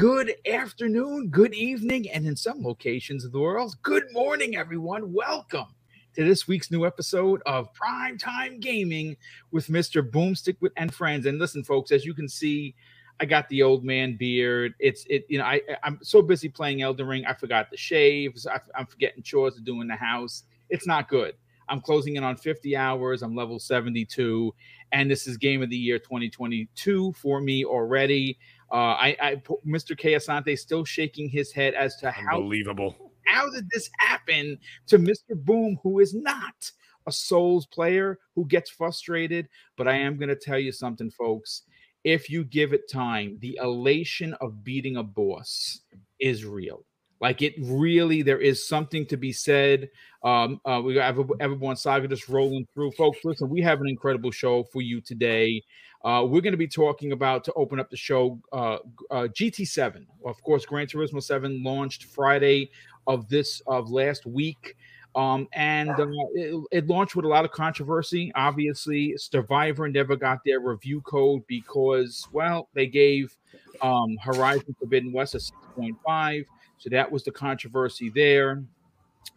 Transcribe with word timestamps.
Good 0.00 0.32
afternoon, 0.50 1.28
good 1.28 1.52
evening, 1.52 2.08
and 2.08 2.26
in 2.26 2.34
some 2.34 2.64
locations 2.64 3.22
of 3.22 3.32
the 3.32 3.38
world, 3.38 3.76
good 3.82 4.04
morning, 4.12 4.56
everyone. 4.56 5.12
Welcome 5.12 5.66
to 6.14 6.24
this 6.24 6.48
week's 6.48 6.70
new 6.70 6.86
episode 6.86 7.42
of 7.44 7.70
Prime 7.74 8.16
Time 8.16 8.60
Gaming 8.60 9.14
with 9.50 9.66
Mr. 9.66 10.00
Boomstick 10.00 10.56
and 10.78 10.94
friends. 10.94 11.26
And 11.26 11.38
listen, 11.38 11.62
folks, 11.62 11.92
as 11.92 12.06
you 12.06 12.14
can 12.14 12.30
see, 12.30 12.74
I 13.20 13.26
got 13.26 13.46
the 13.50 13.62
old 13.62 13.84
man 13.84 14.16
beard. 14.16 14.72
It's 14.78 15.04
it, 15.10 15.26
you 15.28 15.36
know, 15.36 15.44
I 15.44 15.60
I'm 15.82 15.98
so 16.00 16.22
busy 16.22 16.48
playing 16.48 16.80
Elden 16.80 17.06
Ring, 17.06 17.26
I 17.26 17.34
forgot 17.34 17.70
the 17.70 17.76
shaves. 17.76 18.46
I, 18.46 18.58
I'm 18.74 18.86
forgetting 18.86 19.22
chores 19.22 19.56
to 19.56 19.60
do 19.60 19.82
in 19.82 19.88
the 19.88 19.96
house. 19.96 20.44
It's 20.70 20.86
not 20.86 21.10
good. 21.10 21.34
I'm 21.68 21.82
closing 21.82 22.16
in 22.16 22.24
on 22.24 22.36
50 22.36 22.74
hours. 22.74 23.22
I'm 23.22 23.36
level 23.36 23.60
72, 23.60 24.54
and 24.92 25.10
this 25.10 25.26
is 25.26 25.36
Game 25.36 25.62
of 25.62 25.70
the 25.70 25.76
Year 25.76 25.98
2022 25.98 27.12
for 27.12 27.40
me 27.40 27.64
already. 27.64 28.38
Uh, 28.72 28.94
I, 28.94 29.16
I, 29.20 29.42
Mr. 29.66 29.96
K 29.96 30.14
Asante 30.14 30.56
still 30.58 30.84
shaking 30.84 31.28
his 31.28 31.52
head 31.52 31.74
as 31.74 31.96
to 31.96 32.10
how 32.10 32.36
unbelievable. 32.36 33.12
How 33.26 33.50
did 33.50 33.68
this 33.70 33.90
happen 33.98 34.58
to 34.86 34.98
Mr. 34.98 35.34
Boom, 35.34 35.78
who 35.82 36.00
is 36.00 36.14
not 36.14 36.70
a 37.06 37.12
Souls 37.12 37.66
player 37.66 38.18
who 38.34 38.46
gets 38.46 38.70
frustrated? 38.70 39.48
But 39.76 39.88
I 39.88 39.96
am 39.96 40.16
going 40.16 40.28
to 40.28 40.36
tell 40.36 40.58
you 40.58 40.72
something, 40.72 41.10
folks. 41.10 41.62
If 42.02 42.30
you 42.30 42.44
give 42.44 42.72
it 42.72 42.90
time, 42.90 43.38
the 43.40 43.58
elation 43.62 44.34
of 44.34 44.64
beating 44.64 44.96
a 44.96 45.02
boss 45.02 45.80
is 46.18 46.44
real. 46.44 46.84
Like 47.20 47.42
it 47.42 47.54
really, 47.58 48.22
there 48.22 48.40
is 48.40 48.66
something 48.66 49.04
to 49.06 49.16
be 49.18 49.32
said. 49.32 49.90
Um, 50.24 50.60
uh, 50.64 50.80
we 50.82 50.94
got 50.94 51.14
Everborn 51.14 51.76
Saga 51.76 52.08
just 52.08 52.28
rolling 52.30 52.66
through, 52.72 52.92
folks. 52.92 53.18
Listen, 53.24 53.50
we 53.50 53.60
have 53.60 53.82
an 53.82 53.88
incredible 53.88 54.30
show 54.30 54.64
for 54.64 54.80
you 54.80 55.02
today. 55.02 55.62
Uh, 56.04 56.24
we're 56.26 56.40
going 56.40 56.52
to 56.52 56.58
be 56.58 56.68
talking 56.68 57.12
about 57.12 57.44
to 57.44 57.52
open 57.54 57.78
up 57.78 57.90
the 57.90 57.96
show 57.96 58.38
uh, 58.52 58.78
uh, 59.10 59.28
GT7. 59.28 60.06
Of 60.24 60.42
course, 60.42 60.64
Gran 60.64 60.86
Turismo 60.86 61.22
7 61.22 61.62
launched 61.62 62.04
Friday 62.04 62.70
of 63.06 63.28
this 63.28 63.60
of 63.66 63.90
last 63.90 64.24
week. 64.24 64.76
Um, 65.14 65.48
and 65.52 65.90
uh, 65.90 66.06
it, 66.34 66.64
it, 66.70 66.86
launched 66.86 67.16
with 67.16 67.24
a 67.24 67.28
lot 67.28 67.44
of 67.44 67.50
controversy. 67.50 68.30
Obviously, 68.36 69.16
Survivor 69.16 69.88
never 69.88 70.14
got 70.14 70.38
their 70.46 70.60
review 70.60 71.00
code 71.00 71.42
because, 71.48 72.28
well, 72.32 72.68
they 72.74 72.86
gave 72.86 73.36
um, 73.82 74.16
Horizon 74.18 74.74
Forbidden 74.78 75.12
West 75.12 75.34
a 75.34 75.38
6.5. 75.38 76.44
So 76.78 76.90
that 76.90 77.10
was 77.10 77.24
the 77.24 77.32
controversy 77.32 78.08
there. 78.08 78.62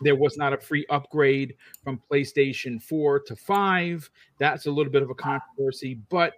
There 0.01 0.15
was 0.15 0.37
not 0.37 0.53
a 0.53 0.57
free 0.57 0.85
upgrade 0.89 1.55
from 1.83 2.01
PlayStation 2.11 2.81
4 2.81 3.19
to 3.21 3.35
5. 3.35 4.09
That's 4.37 4.67
a 4.67 4.71
little 4.71 4.91
bit 4.91 5.01
of 5.01 5.09
a 5.09 5.15
controversy, 5.15 5.99
but 6.09 6.33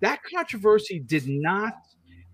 that 0.00 0.20
controversy 0.30 1.00
did 1.00 1.28
not 1.28 1.74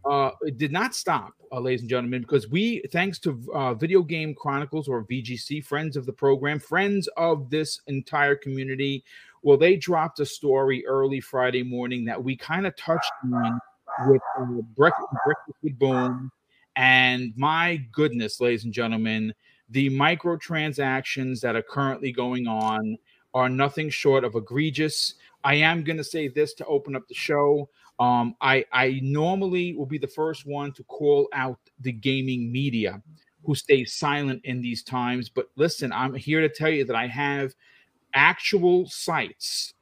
uh, 0.05 0.31
did 0.57 0.71
not 0.71 0.95
stop, 0.95 1.33
uh, 1.51 1.59
ladies 1.59 1.81
and 1.81 1.89
gentlemen, 1.89 2.21
because 2.21 2.49
we, 2.51 2.83
thanks 2.93 3.19
to 3.19 3.41
uh, 3.55 3.73
Video 3.73 4.03
Game 4.03 4.35
Chronicles 4.35 4.87
or 4.87 5.05
VGC, 5.05 5.65
friends 5.65 5.97
of 5.97 6.05
the 6.05 6.13
program, 6.13 6.59
friends 6.59 7.09
of 7.17 7.49
this 7.49 7.81
entire 7.87 8.37
community, 8.37 9.03
well, 9.43 9.57
they 9.57 9.77
dropped 9.77 10.21
a 10.21 10.27
story 10.27 10.85
early 10.87 11.21
Friday 11.21 11.63
morning 11.63 12.05
that 12.05 12.23
we 12.23 12.37
kind 12.37 12.67
of 12.67 12.77
touched 12.77 13.13
on 13.33 13.59
with 14.07 14.23
uh, 14.39 14.45
Breakfast, 14.77 15.07
Boom. 15.79 16.31
And 16.77 17.33
my 17.37 17.77
goodness, 17.93 18.41
ladies 18.41 18.65
and 18.65 18.73
gentlemen, 18.73 19.33
the 19.71 19.91
microtransactions 19.91 21.41
that 21.41 21.57
are 21.57 21.63
currently 21.63 22.13
going 22.13 22.47
on 22.47 22.97
are 23.33 23.49
nothing 23.49 23.91
short 23.91 24.25
of 24.25 24.35
egregious. 24.35 25.15
I 25.45 25.55
am 25.57 25.85
going 25.85 25.99
to 25.99 26.05
say 26.05 26.29
this 26.29 26.55
to 26.55 26.67
open 26.67 26.97
up 26.97 27.07
the 27.07 27.15
show. 27.15 27.69
Um, 27.99 28.35
I, 28.41 28.65
I 28.73 29.01
normally 29.03 29.75
will 29.75 29.87
be 29.87 29.99
the 29.99 30.09
first 30.09 30.47
one 30.47 30.73
to 30.73 30.83
call 30.85 31.29
out 31.33 31.61
the 31.81 31.93
gaming 31.93 32.51
media 32.51 33.03
who 33.45 33.55
stay 33.55 33.85
silent 33.85 34.41
in 34.45 34.61
these 34.61 34.83
times. 34.83 35.29
But 35.29 35.49
listen, 35.57 35.93
I'm 35.93 36.15
here 36.15 36.41
to 36.41 36.49
tell 36.49 36.71
you 36.71 36.85
that 36.87 36.97
I 36.97 37.07
have 37.07 37.55
actual 38.15 38.89
sites, 38.89 39.75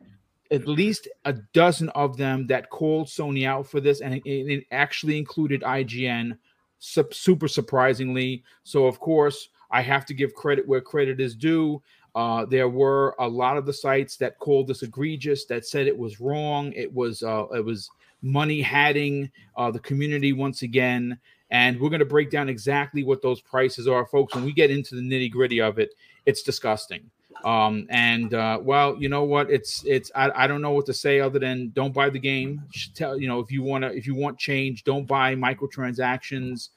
at 0.50 0.66
least 0.66 1.08
a 1.24 1.34
dozen 1.54 1.88
of 1.90 2.16
them, 2.16 2.46
that 2.48 2.70
called 2.70 3.06
Sony 3.06 3.46
out 3.46 3.66
for 3.66 3.80
this, 3.80 4.00
and 4.00 4.14
it, 4.14 4.22
it 4.24 4.64
actually 4.72 5.16
included 5.16 5.62
IGN. 5.62 6.36
Super 6.80 7.46
surprisingly. 7.46 8.42
So, 8.64 8.86
of 8.86 8.98
course, 8.98 9.50
I 9.70 9.82
have 9.82 10.04
to 10.06 10.14
give 10.14 10.34
credit 10.34 10.66
where 10.66 10.80
credit 10.80 11.20
is 11.20 11.36
due. 11.36 11.80
Uh, 12.14 12.44
there 12.44 12.68
were 12.68 13.14
a 13.18 13.26
lot 13.26 13.56
of 13.56 13.64
the 13.64 13.72
sites 13.72 14.16
that 14.16 14.38
called 14.38 14.66
this 14.66 14.82
egregious, 14.82 15.46
that 15.46 15.66
said 15.66 15.86
it 15.86 15.96
was 15.96 16.20
wrong. 16.20 16.72
It 16.74 16.92
was 16.92 17.22
uh, 17.22 17.46
it 17.54 17.64
was 17.64 17.90
money 18.20 18.60
hatting 18.60 19.30
uh, 19.56 19.70
the 19.70 19.78
community 19.80 20.32
once 20.32 20.62
again, 20.62 21.18
and 21.50 21.80
we're 21.80 21.88
going 21.88 22.00
to 22.00 22.06
break 22.06 22.30
down 22.30 22.48
exactly 22.48 23.02
what 23.02 23.22
those 23.22 23.40
prices 23.40 23.88
are, 23.88 24.04
folks. 24.06 24.34
When 24.34 24.44
we 24.44 24.52
get 24.52 24.70
into 24.70 24.94
the 24.94 25.00
nitty 25.00 25.30
gritty 25.30 25.60
of 25.60 25.78
it, 25.78 25.94
it's 26.26 26.42
disgusting. 26.42 27.10
Um, 27.44 27.86
and 27.88 28.34
uh, 28.34 28.58
well, 28.60 28.94
you 28.96 29.08
know 29.08 29.24
what? 29.24 29.50
It's 29.50 29.82
it's 29.84 30.10
I, 30.14 30.30
I 30.44 30.46
don't 30.46 30.60
know 30.60 30.72
what 30.72 30.86
to 30.86 30.94
say 30.94 31.18
other 31.20 31.38
than 31.38 31.70
don't 31.70 31.94
buy 31.94 32.10
the 32.10 32.18
game. 32.18 32.62
Tell 32.94 33.18
you 33.18 33.26
know 33.26 33.40
if 33.40 33.50
you 33.50 33.62
want 33.62 33.84
to 33.84 33.92
if 33.92 34.06
you 34.06 34.14
want 34.14 34.38
change, 34.38 34.84
don't 34.84 35.06
buy 35.06 35.34
microtransactions. 35.34 36.68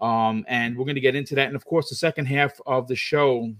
Um, 0.00 0.44
and 0.48 0.76
we're 0.76 0.84
going 0.84 0.96
to 0.96 1.00
get 1.00 1.14
into 1.14 1.34
that. 1.36 1.46
And 1.46 1.56
of 1.56 1.64
course, 1.64 1.88
the 1.88 1.94
second 1.94 2.26
half 2.26 2.60
of 2.66 2.88
the 2.88 2.96
show 2.96 3.54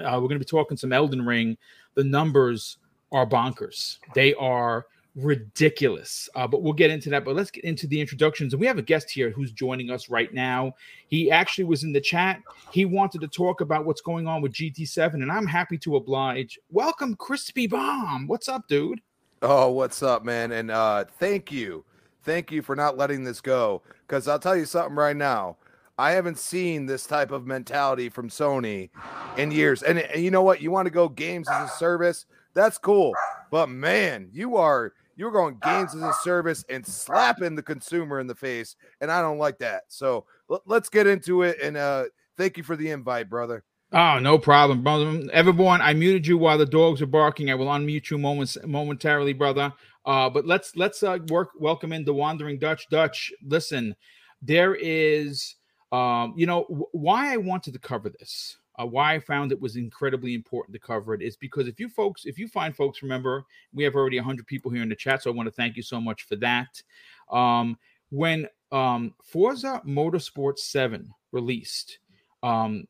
uh, 0.00 0.12
we're 0.14 0.28
going 0.28 0.30
to 0.30 0.38
be 0.38 0.44
talking 0.44 0.76
some 0.76 0.92
Elden 0.92 1.24
Ring. 1.24 1.56
The 1.94 2.04
numbers 2.04 2.78
are 3.12 3.26
bonkers. 3.26 3.98
They 4.14 4.34
are 4.34 4.86
ridiculous. 5.16 6.28
Uh, 6.34 6.46
but 6.46 6.62
we'll 6.62 6.74
get 6.74 6.90
into 6.90 7.08
that. 7.10 7.24
But 7.24 7.34
let's 7.34 7.50
get 7.50 7.64
into 7.64 7.86
the 7.86 8.00
introductions. 8.00 8.52
And 8.52 8.60
we 8.60 8.66
have 8.66 8.78
a 8.78 8.82
guest 8.82 9.10
here 9.10 9.30
who's 9.30 9.50
joining 9.50 9.90
us 9.90 10.10
right 10.10 10.32
now. 10.32 10.74
He 11.08 11.30
actually 11.30 11.64
was 11.64 11.82
in 11.82 11.92
the 11.92 12.00
chat. 12.00 12.40
He 12.70 12.84
wanted 12.84 13.22
to 13.22 13.28
talk 13.28 13.60
about 13.60 13.86
what's 13.86 14.02
going 14.02 14.26
on 14.26 14.42
with 14.42 14.52
GT7, 14.52 15.14
and 15.14 15.32
I'm 15.32 15.46
happy 15.46 15.78
to 15.78 15.96
oblige. 15.96 16.58
Welcome, 16.70 17.16
Crispy 17.16 17.66
Bomb. 17.66 18.26
What's 18.26 18.48
up, 18.48 18.68
dude? 18.68 19.00
Oh, 19.42 19.70
what's 19.70 20.02
up, 20.02 20.24
man? 20.24 20.52
And 20.52 20.70
uh, 20.70 21.04
thank 21.18 21.50
you. 21.50 21.84
Thank 22.22 22.50
you 22.50 22.60
for 22.60 22.76
not 22.76 22.96
letting 22.96 23.24
this 23.24 23.40
go. 23.40 23.82
Because 24.06 24.28
I'll 24.28 24.38
tell 24.38 24.56
you 24.56 24.66
something 24.66 24.96
right 24.96 25.16
now. 25.16 25.56
I 25.98 26.12
haven't 26.12 26.38
seen 26.38 26.86
this 26.86 27.06
type 27.06 27.30
of 27.30 27.46
mentality 27.46 28.08
from 28.08 28.28
Sony 28.28 28.90
in 29.38 29.50
years. 29.50 29.82
And, 29.82 29.98
and 29.98 30.22
you 30.22 30.30
know 30.30 30.42
what? 30.42 30.60
You 30.60 30.70
want 30.70 30.86
to 30.86 30.90
go 30.90 31.08
games 31.08 31.48
as 31.48 31.70
a 31.70 31.72
service? 31.74 32.26
That's 32.54 32.76
cool. 32.78 33.14
But 33.50 33.68
man, 33.68 34.28
you 34.32 34.56
are 34.56 34.92
you're 35.16 35.30
going 35.30 35.56
games 35.62 35.94
as 35.94 36.02
a 36.02 36.12
service 36.22 36.64
and 36.68 36.86
slapping 36.86 37.54
the 37.54 37.62
consumer 37.62 38.20
in 38.20 38.26
the 38.26 38.34
face, 38.34 38.76
and 39.00 39.10
I 39.10 39.22
don't 39.22 39.38
like 39.38 39.58
that. 39.58 39.84
So 39.88 40.26
l- 40.50 40.62
let's 40.66 40.90
get 40.90 41.06
into 41.06 41.42
it. 41.42 41.58
And 41.62 41.76
uh, 41.76 42.04
thank 42.36 42.58
you 42.58 42.62
for 42.62 42.76
the 42.76 42.90
invite, 42.90 43.30
brother. 43.30 43.64
Oh, 43.92 44.18
no 44.18 44.38
problem, 44.38 44.82
brother. 44.82 45.06
Everborn, 45.32 45.80
I 45.80 45.94
muted 45.94 46.26
you 46.26 46.36
while 46.36 46.58
the 46.58 46.66
dogs 46.66 47.00
are 47.00 47.06
barking. 47.06 47.50
I 47.50 47.54
will 47.54 47.68
unmute 47.68 48.10
you 48.10 48.18
moments 48.18 48.58
momentarily, 48.66 49.32
brother. 49.32 49.72
Uh, 50.04 50.28
but 50.28 50.44
let's 50.44 50.76
let's 50.76 51.02
uh, 51.02 51.18
work 51.30 51.50
welcome 51.58 51.92
in 51.92 52.04
the 52.04 52.12
wandering 52.12 52.58
Dutch. 52.58 52.86
Dutch, 52.90 53.32
listen, 53.42 53.96
there 54.42 54.74
is 54.74 55.56
um, 55.92 56.34
you 56.36 56.46
know, 56.46 56.62
w- 56.68 56.86
why 56.92 57.32
I 57.32 57.36
wanted 57.36 57.72
to 57.74 57.78
cover 57.78 58.08
this, 58.08 58.56
uh, 58.78 58.86
why 58.86 59.14
I 59.14 59.20
found 59.20 59.52
it 59.52 59.60
was 59.60 59.76
incredibly 59.76 60.34
important 60.34 60.74
to 60.74 60.80
cover 60.80 61.14
it 61.14 61.22
is 61.22 61.36
because 61.36 61.68
if 61.68 61.80
you 61.80 61.88
folks, 61.88 62.24
if 62.24 62.38
you 62.38 62.48
find 62.48 62.74
folks, 62.74 63.02
remember, 63.02 63.44
we 63.72 63.84
have 63.84 63.94
already 63.94 64.18
100 64.18 64.46
people 64.46 64.70
here 64.70 64.82
in 64.82 64.88
the 64.88 64.96
chat. 64.96 65.22
So 65.22 65.30
I 65.30 65.34
want 65.34 65.46
to 65.46 65.54
thank 65.54 65.76
you 65.76 65.82
so 65.82 66.00
much 66.00 66.24
for 66.24 66.36
that. 66.36 66.82
Um, 67.30 67.78
when 68.10 68.48
um, 68.72 69.14
Forza 69.22 69.80
Motorsport 69.86 70.58
7 70.58 71.10
released, 71.32 71.98
um, 72.42 72.86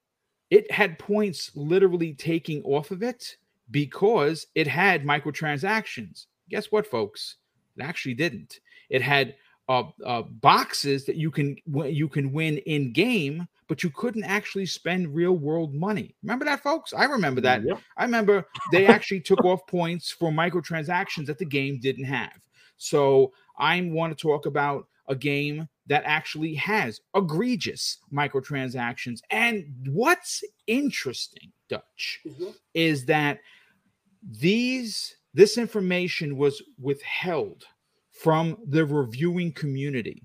it 0.51 0.71
had 0.71 0.99
points 0.99 1.51
literally 1.55 2.15
taking 2.15 2.63
off 2.63 2.91
of 2.91 3.03
it 3.03 3.37
because 3.71 4.47
it 4.55 4.67
had 4.67 5.05
microtransactions. 5.05 6.27
Guess 6.49 6.71
what, 6.71 6.87
folks? 6.87 7.37
It 7.77 7.83
actually 7.83 8.15
didn't. 8.15 8.61
It 8.89 9.03
had 9.03 9.35
uh, 9.69 9.85
uh, 10.05 10.23
boxes 10.23 11.05
that 11.07 11.17
you 11.17 11.31
can 11.31 11.57
you 11.87 12.09
can 12.09 12.33
win 12.33 12.59
in 12.59 12.93
game, 12.93 13.47
but 13.69 13.83
you 13.83 13.91
couldn't 13.91 14.25
actually 14.25 14.67
spend 14.67 15.15
real 15.15 15.33
world 15.33 15.75
money. 15.75 16.15
Remember 16.23 16.45
that, 16.45 16.63
folks? 16.63 16.93
I 16.93 17.05
remember 17.05 17.41
that. 17.41 17.65
Yep. 17.65 17.81
I 17.97 18.05
remember 18.05 18.47
they 18.71 18.87
actually 18.87 19.21
took 19.21 19.45
off 19.45 19.67
points 19.67 20.11
for 20.11 20.31
microtransactions 20.31 21.27
that 21.27 21.39
the 21.39 21.45
game 21.45 21.79
didn't 21.81 22.05
have. 22.05 22.33
So 22.77 23.33
I 23.59 23.81
want 23.83 24.17
to 24.17 24.21
talk 24.21 24.47
about 24.47 24.87
a 25.09 25.17
game 25.17 25.69
that 25.87 26.03
actually 26.05 26.55
has 26.55 27.01
egregious 27.15 27.99
microtransactions. 28.13 29.21
And 29.31 29.67
what's 29.87 30.43
interesting, 30.67 31.53
Dutch, 31.69 32.21
mm-hmm. 32.27 32.51
is 32.75 33.05
that 33.07 33.41
these 34.23 35.17
this 35.35 35.59
information 35.59 36.37
was 36.37 36.63
withheld 36.81 37.65
from 38.23 38.57
the 38.69 38.85
reviewing 38.85 39.53
community. 39.53 40.23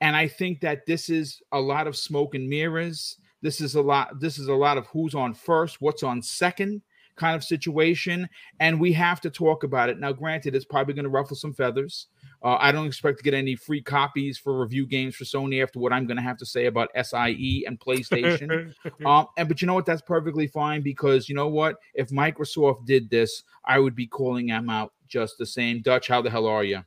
And 0.00 0.16
I 0.16 0.28
think 0.28 0.60
that 0.60 0.86
this 0.86 1.08
is 1.08 1.40
a 1.52 1.60
lot 1.60 1.86
of 1.86 1.96
smoke 1.96 2.34
and 2.34 2.48
mirrors. 2.48 3.16
This 3.42 3.60
is 3.60 3.74
a 3.74 3.82
lot. 3.82 4.20
This 4.20 4.38
is 4.38 4.48
a 4.48 4.54
lot 4.54 4.78
of 4.78 4.86
who's 4.88 5.14
on 5.14 5.34
first, 5.34 5.80
what's 5.80 6.02
on 6.02 6.22
second. 6.22 6.82
kind 7.16 7.34
of 7.34 7.42
situation, 7.42 8.28
and 8.60 8.80
we 8.80 8.92
have 8.92 9.20
to 9.20 9.28
talk 9.28 9.64
about 9.64 9.88
it. 9.88 9.98
Now, 9.98 10.12
granted, 10.12 10.54
it's 10.54 10.64
probably 10.64 10.94
going 10.94 11.02
to 11.04 11.10
ruffle 11.10 11.36
some 11.36 11.52
feathers. 11.52 12.06
Uh, 12.44 12.56
I 12.60 12.70
don't 12.70 12.86
expect 12.86 13.18
to 13.18 13.24
get 13.24 13.34
any 13.34 13.56
free 13.56 13.82
copies 13.82 14.38
for 14.38 14.60
review 14.60 14.86
games 14.86 15.16
for 15.16 15.24
Sony 15.24 15.60
after 15.60 15.80
what 15.80 15.92
I'm 15.92 16.06
going 16.06 16.16
to 16.16 16.22
have 16.22 16.36
to 16.38 16.46
say 16.46 16.66
about 16.66 16.90
SIE 16.94 17.64
and 17.66 17.80
PlayStation. 17.80 18.72
um, 19.06 19.26
and 19.36 19.48
but 19.48 19.60
you 19.60 19.66
know 19.66 19.74
what? 19.74 19.84
That's 19.84 20.02
perfectly 20.02 20.46
fine 20.46 20.80
because 20.82 21.28
you 21.28 21.34
know 21.34 21.48
what? 21.48 21.76
If 21.94 22.10
Microsoft 22.10 22.86
did 22.86 23.10
this, 23.10 23.42
I 23.64 23.80
would 23.80 23.96
be 23.96 24.06
calling 24.06 24.46
them 24.46 24.70
out 24.70 24.92
just 25.08 25.38
the 25.38 25.46
same. 25.46 25.82
Dutch, 25.82 26.06
how 26.06 26.22
the 26.22 26.30
hell 26.30 26.46
are 26.46 26.62
you? 26.62 26.84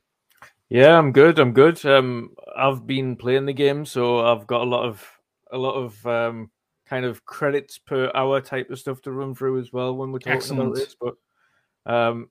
Yeah, 0.68 0.96
I'm 0.98 1.12
good. 1.12 1.38
I'm 1.38 1.52
good. 1.52 1.84
Um, 1.84 2.30
I've 2.56 2.86
been 2.86 3.16
playing 3.16 3.46
the 3.46 3.52
game, 3.52 3.84
so 3.84 4.20
I've 4.20 4.46
got 4.46 4.62
a 4.62 4.64
lot 4.64 4.84
of 4.84 5.06
a 5.52 5.58
lot 5.58 5.74
of 5.74 6.06
um, 6.06 6.50
kind 6.86 7.04
of 7.04 7.24
credits 7.24 7.78
per 7.78 8.10
hour 8.14 8.40
type 8.40 8.70
of 8.70 8.78
stuff 8.78 9.02
to 9.02 9.12
run 9.12 9.34
through 9.34 9.60
as 9.60 9.72
well 9.72 9.94
when 9.96 10.12
we're 10.12 10.18
talking 10.18 10.32
Excellent. 10.32 10.62
about 10.62 10.74
this. 10.76 10.96
But 10.98 11.14
um, 11.86 12.30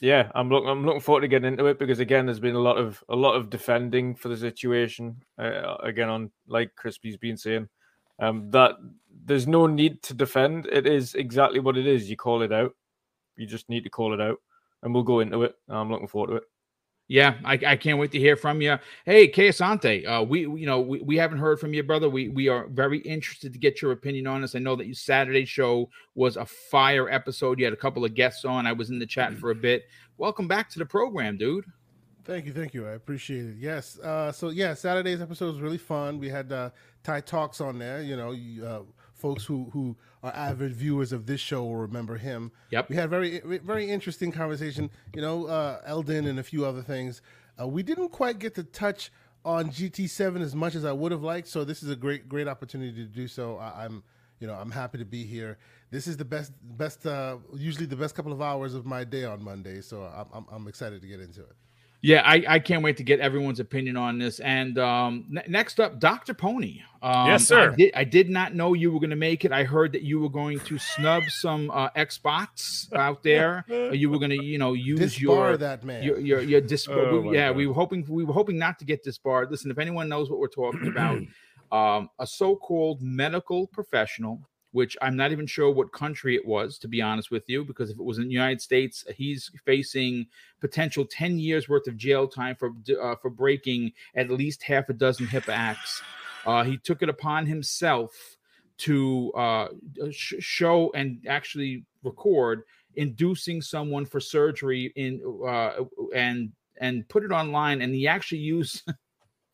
yeah, 0.00 0.30
I'm 0.34 0.48
looking. 0.48 0.68
I'm 0.68 0.84
looking 0.84 1.00
forward 1.00 1.22
to 1.22 1.28
getting 1.28 1.48
into 1.52 1.66
it 1.66 1.78
because 1.78 1.98
again, 1.98 2.26
there's 2.26 2.40
been 2.40 2.54
a 2.54 2.60
lot 2.60 2.78
of 2.78 3.02
a 3.08 3.16
lot 3.16 3.34
of 3.34 3.50
defending 3.50 4.14
for 4.14 4.28
the 4.28 4.36
situation. 4.36 5.22
Uh, 5.38 5.76
again, 5.82 6.08
on 6.08 6.30
like 6.46 6.74
Crispy's 6.76 7.16
been 7.16 7.36
saying, 7.36 7.68
um, 8.18 8.50
that 8.50 8.72
there's 9.24 9.46
no 9.46 9.66
need 9.66 10.02
to 10.04 10.14
defend. 10.14 10.66
It 10.66 10.86
is 10.86 11.14
exactly 11.14 11.60
what 11.60 11.76
it 11.76 11.86
is. 11.86 12.08
You 12.08 12.16
call 12.16 12.42
it 12.42 12.52
out. 12.52 12.74
You 13.36 13.46
just 13.46 13.68
need 13.68 13.84
to 13.84 13.90
call 13.90 14.14
it 14.14 14.20
out, 14.20 14.38
and 14.82 14.94
we'll 14.94 15.02
go 15.02 15.20
into 15.20 15.42
it. 15.42 15.54
I'm 15.68 15.90
looking 15.90 16.08
forward 16.08 16.28
to 16.28 16.36
it. 16.36 16.44
Yeah, 17.08 17.34
I, 17.44 17.58
I 17.64 17.76
can't 17.76 18.00
wait 18.00 18.10
to 18.12 18.18
hear 18.18 18.36
from 18.36 18.60
you. 18.60 18.78
Hey, 19.04 19.30
Asante, 19.30 20.06
uh, 20.06 20.24
we, 20.24 20.40
you 20.40 20.66
know 20.66 20.80
we, 20.80 21.00
we 21.00 21.16
haven't 21.16 21.38
heard 21.38 21.60
from 21.60 21.72
you, 21.72 21.84
brother. 21.84 22.10
We 22.10 22.28
we 22.28 22.48
are 22.48 22.66
very 22.66 22.98
interested 22.98 23.52
to 23.52 23.58
get 23.60 23.80
your 23.80 23.92
opinion 23.92 24.26
on 24.26 24.42
this. 24.42 24.56
I 24.56 24.58
know 24.58 24.74
that 24.74 24.86
your 24.86 24.94
Saturday 24.94 25.44
show 25.44 25.88
was 26.16 26.36
a 26.36 26.44
fire 26.44 27.08
episode. 27.08 27.60
You 27.60 27.64
had 27.66 27.72
a 27.72 27.76
couple 27.76 28.04
of 28.04 28.14
guests 28.14 28.44
on. 28.44 28.66
I 28.66 28.72
was 28.72 28.90
in 28.90 28.98
the 28.98 29.06
chat 29.06 29.38
for 29.38 29.52
a 29.52 29.54
bit. 29.54 29.84
Welcome 30.18 30.48
back 30.48 30.68
to 30.70 30.80
the 30.80 30.86
program, 30.86 31.36
dude. 31.36 31.64
Thank 32.24 32.44
you, 32.44 32.52
thank 32.52 32.74
you. 32.74 32.88
I 32.88 32.92
appreciate 32.92 33.46
it. 33.46 33.56
Yes. 33.56 34.00
Uh, 34.00 34.32
so 34.32 34.48
yeah, 34.48 34.74
Saturday's 34.74 35.22
episode 35.22 35.52
was 35.52 35.60
really 35.60 35.78
fun. 35.78 36.18
We 36.18 36.28
had 36.28 36.50
uh, 36.50 36.70
Ty 37.04 37.20
talks 37.20 37.60
on 37.60 37.78
there. 37.78 38.02
You 38.02 38.16
know, 38.16 38.66
uh, 38.66 38.82
folks 39.14 39.44
who 39.44 39.70
who 39.72 39.96
are 40.26 40.34
avid 40.34 40.74
viewers 40.74 41.12
of 41.12 41.26
this 41.26 41.40
show 41.40 41.62
will 41.64 41.76
remember 41.76 42.16
him. 42.16 42.52
Yep. 42.70 42.88
We 42.90 42.96
had 42.96 43.10
very 43.10 43.40
very 43.40 43.90
interesting 43.90 44.32
conversation. 44.32 44.90
You 45.14 45.22
know, 45.22 45.46
uh, 45.46 45.80
Elden 45.86 46.26
and 46.26 46.38
a 46.38 46.42
few 46.42 46.64
other 46.64 46.82
things. 46.82 47.22
Uh, 47.60 47.66
we 47.66 47.82
didn't 47.82 48.10
quite 48.10 48.38
get 48.38 48.54
to 48.56 48.64
touch 48.64 49.10
on 49.44 49.70
GT7 49.70 50.42
as 50.42 50.54
much 50.54 50.74
as 50.74 50.84
I 50.84 50.92
would 50.92 51.12
have 51.12 51.22
liked. 51.22 51.48
So 51.48 51.64
this 51.64 51.82
is 51.82 51.90
a 51.90 51.96
great 51.96 52.28
great 52.28 52.48
opportunity 52.48 52.92
to 52.92 53.08
do 53.08 53.28
so. 53.28 53.56
I, 53.58 53.84
am 53.84 54.02
you 54.40 54.46
know 54.46 54.54
I'm 54.54 54.70
happy 54.70 54.98
to 54.98 55.04
be 55.04 55.24
here. 55.24 55.58
This 55.90 56.06
is 56.06 56.16
the 56.16 56.24
best 56.24 56.52
best 56.62 57.06
uh, 57.06 57.38
usually 57.54 57.86
the 57.86 57.96
best 57.96 58.14
couple 58.14 58.32
of 58.32 58.42
hours 58.42 58.74
of 58.74 58.84
my 58.84 59.04
day 59.04 59.24
on 59.24 59.42
Monday. 59.42 59.80
So 59.80 60.02
I'm 60.02 60.26
I'm, 60.32 60.46
I'm 60.50 60.68
excited 60.68 61.00
to 61.02 61.08
get 61.08 61.20
into 61.20 61.42
it. 61.42 61.56
Yeah, 62.06 62.22
I, 62.24 62.44
I 62.48 62.58
can't 62.60 62.84
wait 62.84 62.96
to 62.98 63.02
get 63.02 63.18
everyone's 63.18 63.58
opinion 63.58 63.96
on 63.96 64.16
this. 64.16 64.38
And 64.38 64.78
um, 64.78 65.26
n- 65.28 65.42
next 65.48 65.80
up, 65.80 65.98
Dr. 65.98 66.34
Pony. 66.34 66.82
Um, 67.02 67.26
yes, 67.26 67.48
sir. 67.48 67.72
I 67.72 67.74
did, 67.74 67.94
I 67.96 68.04
did, 68.04 68.30
not 68.30 68.54
know 68.54 68.74
you 68.74 68.92
were 68.92 69.00
going 69.00 69.10
to 69.10 69.16
make 69.16 69.44
it. 69.44 69.50
I 69.50 69.64
heard 69.64 69.90
that 69.90 70.02
you 70.02 70.20
were 70.20 70.28
going 70.28 70.60
to 70.60 70.78
snub 70.78 71.24
some 71.24 71.68
uh, 71.72 71.90
Xbox 71.96 72.92
out 72.94 73.24
there. 73.24 73.64
you 73.92 74.08
were 74.08 74.18
going 74.18 74.30
to, 74.30 74.40
you 74.40 74.56
know, 74.56 74.74
use 74.74 75.00
disbar 75.00 75.20
your 75.20 75.56
that 75.56 75.82
man. 75.82 76.04
Your 76.04 76.20
your, 76.20 76.40
your 76.42 76.60
dis- 76.60 76.86
oh, 76.88 77.32
yeah, 77.32 77.48
God. 77.48 77.56
we 77.56 77.66
were 77.66 77.74
hoping 77.74 78.06
we 78.08 78.22
were 78.22 78.32
hoping 78.32 78.56
not 78.56 78.78
to 78.78 78.84
get 78.84 79.02
disbarred. 79.02 79.50
Listen, 79.50 79.72
if 79.72 79.78
anyone 79.78 80.08
knows 80.08 80.30
what 80.30 80.38
we're 80.38 80.46
talking 80.46 80.86
about, 80.86 81.20
um, 81.72 82.08
a 82.20 82.26
so-called 82.26 83.02
medical 83.02 83.66
professional 83.66 84.40
which 84.76 84.94
I'm 85.00 85.16
not 85.16 85.32
even 85.32 85.46
sure 85.46 85.70
what 85.70 85.90
country 85.90 86.36
it 86.36 86.44
was, 86.44 86.76
to 86.80 86.86
be 86.86 87.00
honest 87.00 87.30
with 87.30 87.48
you, 87.48 87.64
because 87.64 87.88
if 87.88 87.98
it 87.98 88.04
was 88.04 88.18
in 88.18 88.28
the 88.28 88.34
United 88.34 88.60
States, 88.60 89.06
he's 89.16 89.50
facing 89.64 90.26
potential 90.60 91.06
10 91.06 91.38
years 91.38 91.66
worth 91.66 91.86
of 91.86 91.96
jail 91.96 92.28
time 92.28 92.54
for 92.56 92.72
uh, 93.02 93.14
for 93.16 93.30
breaking 93.30 93.90
at 94.16 94.28
least 94.28 94.62
half 94.62 94.90
a 94.90 94.92
dozen 94.92 95.26
HIPAA 95.28 95.48
acts. 95.48 96.02
Uh, 96.44 96.62
he 96.62 96.76
took 96.76 97.02
it 97.02 97.08
upon 97.08 97.46
himself 97.46 98.36
to 98.76 99.32
uh, 99.32 99.68
sh- 100.10 100.34
show 100.40 100.92
and 100.94 101.24
actually 101.26 101.82
record 102.02 102.60
inducing 102.96 103.62
someone 103.62 104.04
for 104.04 104.20
surgery 104.20 104.92
in 104.94 105.22
uh, 105.48 105.84
and 106.14 106.52
and 106.82 107.08
put 107.08 107.24
it 107.24 107.32
online, 107.32 107.80
and 107.80 107.94
he 107.94 108.06
actually 108.06 108.40
used. 108.40 108.82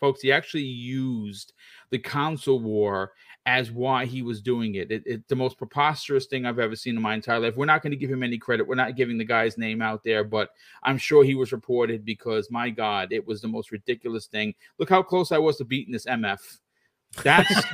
folks, 0.02 0.20
he 0.20 0.32
actually 0.32 0.64
used 0.64 1.52
the 1.90 1.98
console 1.98 2.58
war 2.58 3.12
as 3.46 3.70
why 3.72 4.04
he 4.06 4.22
was 4.22 4.40
doing 4.40 4.76
it. 4.76 4.90
It, 4.92 5.02
it. 5.04 5.28
The 5.28 5.34
most 5.34 5.58
preposterous 5.58 6.26
thing 6.26 6.46
I've 6.46 6.58
ever 6.58 6.76
seen 6.76 6.96
in 6.96 7.02
my 7.02 7.14
entire 7.14 7.40
life. 7.40 7.56
We're 7.56 7.66
not 7.66 7.82
going 7.82 7.90
to 7.90 7.96
give 7.96 8.10
him 8.10 8.22
any 8.22 8.38
credit. 8.38 8.66
We're 8.66 8.76
not 8.76 8.96
giving 8.96 9.18
the 9.18 9.24
guy's 9.24 9.58
name 9.58 9.82
out 9.82 10.04
there, 10.04 10.22
but 10.22 10.50
I'm 10.82 10.98
sure 10.98 11.24
he 11.24 11.34
was 11.34 11.52
reported 11.52 12.04
because 12.04 12.50
my 12.50 12.70
God, 12.70 13.12
it 13.12 13.26
was 13.26 13.40
the 13.40 13.48
most 13.48 13.72
ridiculous 13.72 14.26
thing. 14.26 14.54
Look 14.78 14.88
how 14.88 15.02
close 15.02 15.32
I 15.32 15.38
was 15.38 15.56
to 15.56 15.64
beating 15.64 15.92
this 15.92 16.06
MF. 16.06 16.38
That's 17.22 17.64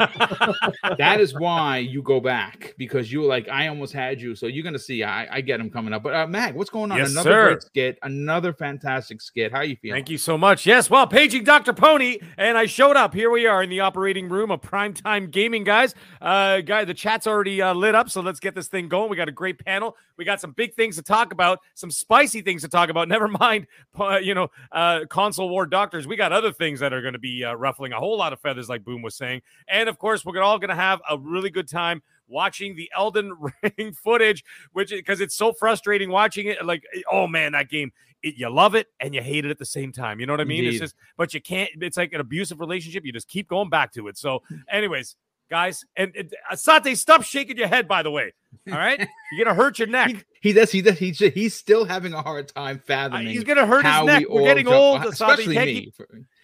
that 0.99 1.21
is 1.21 1.33
why 1.39 1.79
you 1.79 2.03
go 2.03 2.21
back 2.21 2.75
because 2.77 3.13
you 3.13 3.21
were 3.21 3.27
like, 3.27 3.49
I 3.49 3.69
almost 3.69 3.93
had 3.93 4.21
you. 4.21 4.35
So 4.35 4.47
you're 4.47 4.65
gonna 4.65 4.79
see. 4.79 5.05
I, 5.05 5.37
I 5.37 5.41
get 5.41 5.61
him 5.61 5.71
coming 5.71 5.93
up. 5.93 6.03
But 6.03 6.15
uh, 6.15 6.27
Mag, 6.27 6.55
what's 6.55 6.71
going 6.71 6.91
on? 6.91 6.99
Yes, 6.99 7.13
another 7.13 7.31
sir. 7.31 7.49
great 7.49 7.63
skit, 7.63 7.99
another 8.03 8.53
fantastic 8.53 9.23
skit. 9.23 9.53
How 9.53 9.61
you 9.61 9.77
feeling? 9.77 9.97
Thank 9.97 10.11
you 10.11 10.19
so 10.19 10.37
much. 10.37 10.67
Yes, 10.67 10.91
well, 10.91 11.07
paging 11.07 11.45
Dr. 11.45 11.73
Pony, 11.73 12.19
and 12.37 12.59
I 12.59 12.67
showed 12.67 12.97
up. 12.97 13.15
Here 13.15 13.31
we 13.31 13.47
are 13.47 13.63
in 13.63 13.71
the 13.71 13.81
operating 13.81 14.29
room 14.29 14.51
of 14.51 14.61
primetime 14.61 15.31
gaming, 15.31 15.65
guys. 15.65 15.95
Uh, 16.21 16.61
guy, 16.61 16.85
the 16.85 16.95
chat's 16.95 17.27
already 17.27 17.63
uh, 17.63 17.75
lit 17.75 17.95
up, 17.95 18.11
so 18.11 18.21
let's 18.21 18.41
get 18.41 18.55
this 18.55 18.69
thing 18.69 18.89
going. 18.89 19.09
We 19.09 19.17
got 19.17 19.29
a 19.29 19.33
great 19.33 19.65
panel. 19.65 19.97
We 20.19 20.25
got 20.25 20.41
some 20.41 20.51
big 20.51 20.75
things 20.75 20.97
to 20.97 21.03
talk 21.03 21.33
about, 21.33 21.61
some 21.75 21.93
spicy 21.93 22.43
things 22.43 22.63
to 22.63 22.69
talk 22.69 22.91
about. 22.91 23.09
Never 23.19 23.29
mind, 23.29 23.67
uh, 23.99 24.19
you 24.19 24.35
know, 24.35 24.49
uh, 24.73 25.01
console 25.09 25.49
war 25.49 25.65
doctors. 25.65 26.07
We 26.07 26.17
got 26.17 26.33
other 26.33 26.53
things 26.53 26.81
that 26.81 26.93
are 26.93 27.01
going 27.01 27.13
to 27.13 27.21
be 27.21 27.45
uh, 27.45 27.55
ruffling 27.55 27.93
a 27.93 27.99
whole 27.99 28.19
lot 28.19 28.33
of 28.33 28.41
feathers, 28.41 28.69
like 28.69 28.85
Boom 28.85 29.01
was 29.01 29.15
saying, 29.15 29.28
and 29.69 29.89
of 29.89 29.99
course 29.99 30.25
we're 30.25 30.41
all 30.43 30.59
going 30.59 30.71
to 30.71 30.75
have 30.75 31.01
a 31.09 31.19
really 31.19 31.51
good 31.51 31.69
time 31.69 32.03
watching 32.29 32.77
the 32.77 32.91
Elden 32.97 33.33
Ring 33.63 33.93
footage, 33.93 34.45
which 34.73 34.91
because 34.91 35.21
it's 35.21 35.35
so 35.35 35.53
frustrating 35.53 36.11
watching 36.11 36.47
it. 36.47 36.65
Like, 36.65 36.85
eh, 36.95 37.01
oh 37.11 37.27
man, 37.27 37.53
that 37.53 37.69
game. 37.69 37.93
It, 38.21 38.35
you 38.37 38.51
love 38.51 38.75
it 38.75 38.89
and 38.99 39.15
you 39.15 39.23
hate 39.23 39.45
it 39.45 39.51
at 39.53 39.61
the 39.61 39.65
same 39.65 39.93
time. 39.93 40.19
You 40.19 40.27
know 40.27 40.33
what 40.33 40.41
I 40.41 40.45
mean? 40.45 40.65
Indeed. 40.65 40.83
It's 40.83 40.91
just, 40.91 40.97
but 41.17 41.33
you 41.35 41.41
can't. 41.41 41.71
It's 41.81 41.97
like 41.97 42.13
an 42.13 42.21
abusive 42.21 42.59
relationship. 42.59 43.05
You 43.05 43.13
just 43.13 43.29
keep 43.29 43.49
going 43.49 43.71
back 43.71 43.93
to 43.93 44.09
it. 44.09 44.19
So, 44.19 44.43
anyways, 44.69 45.15
guys, 45.49 45.85
and, 45.97 46.13
and 46.17 46.35
uh, 46.51 46.55
Asante, 46.55 46.97
stop 46.97 47.23
shaking 47.23 47.57
your 47.57 47.69
head. 47.69 47.87
By 47.87 48.03
the 48.03 48.11
way, 48.11 48.33
all 48.71 48.77
right, 48.77 48.99
you're 49.33 49.45
gonna 49.45 49.55
hurt 49.55 49.79
your 49.79 49.87
neck. 49.87 50.11
he, 50.11 50.19
he 50.41 50.53
does. 50.53 50.73
He 50.73 50.83
does. 50.83 50.99
He's 50.99 51.19
he's 51.19 51.55
still 51.55 51.85
having 51.85 52.13
a 52.13 52.21
hard 52.21 52.49
time 52.49 52.81
fathoming. 52.85 53.29
Uh, 53.29 53.31
he's 53.31 53.45
gonna 53.45 53.67
hurt 53.67 53.85
his 53.85 54.05
neck. 54.05 54.25
We 54.29 54.43
are 54.43 54.47
getting 54.47 54.67
old, 54.67 55.03
uh, 55.03 55.11
Asante. 55.11 55.53
Can't 55.53 55.69
keep, 55.69 55.95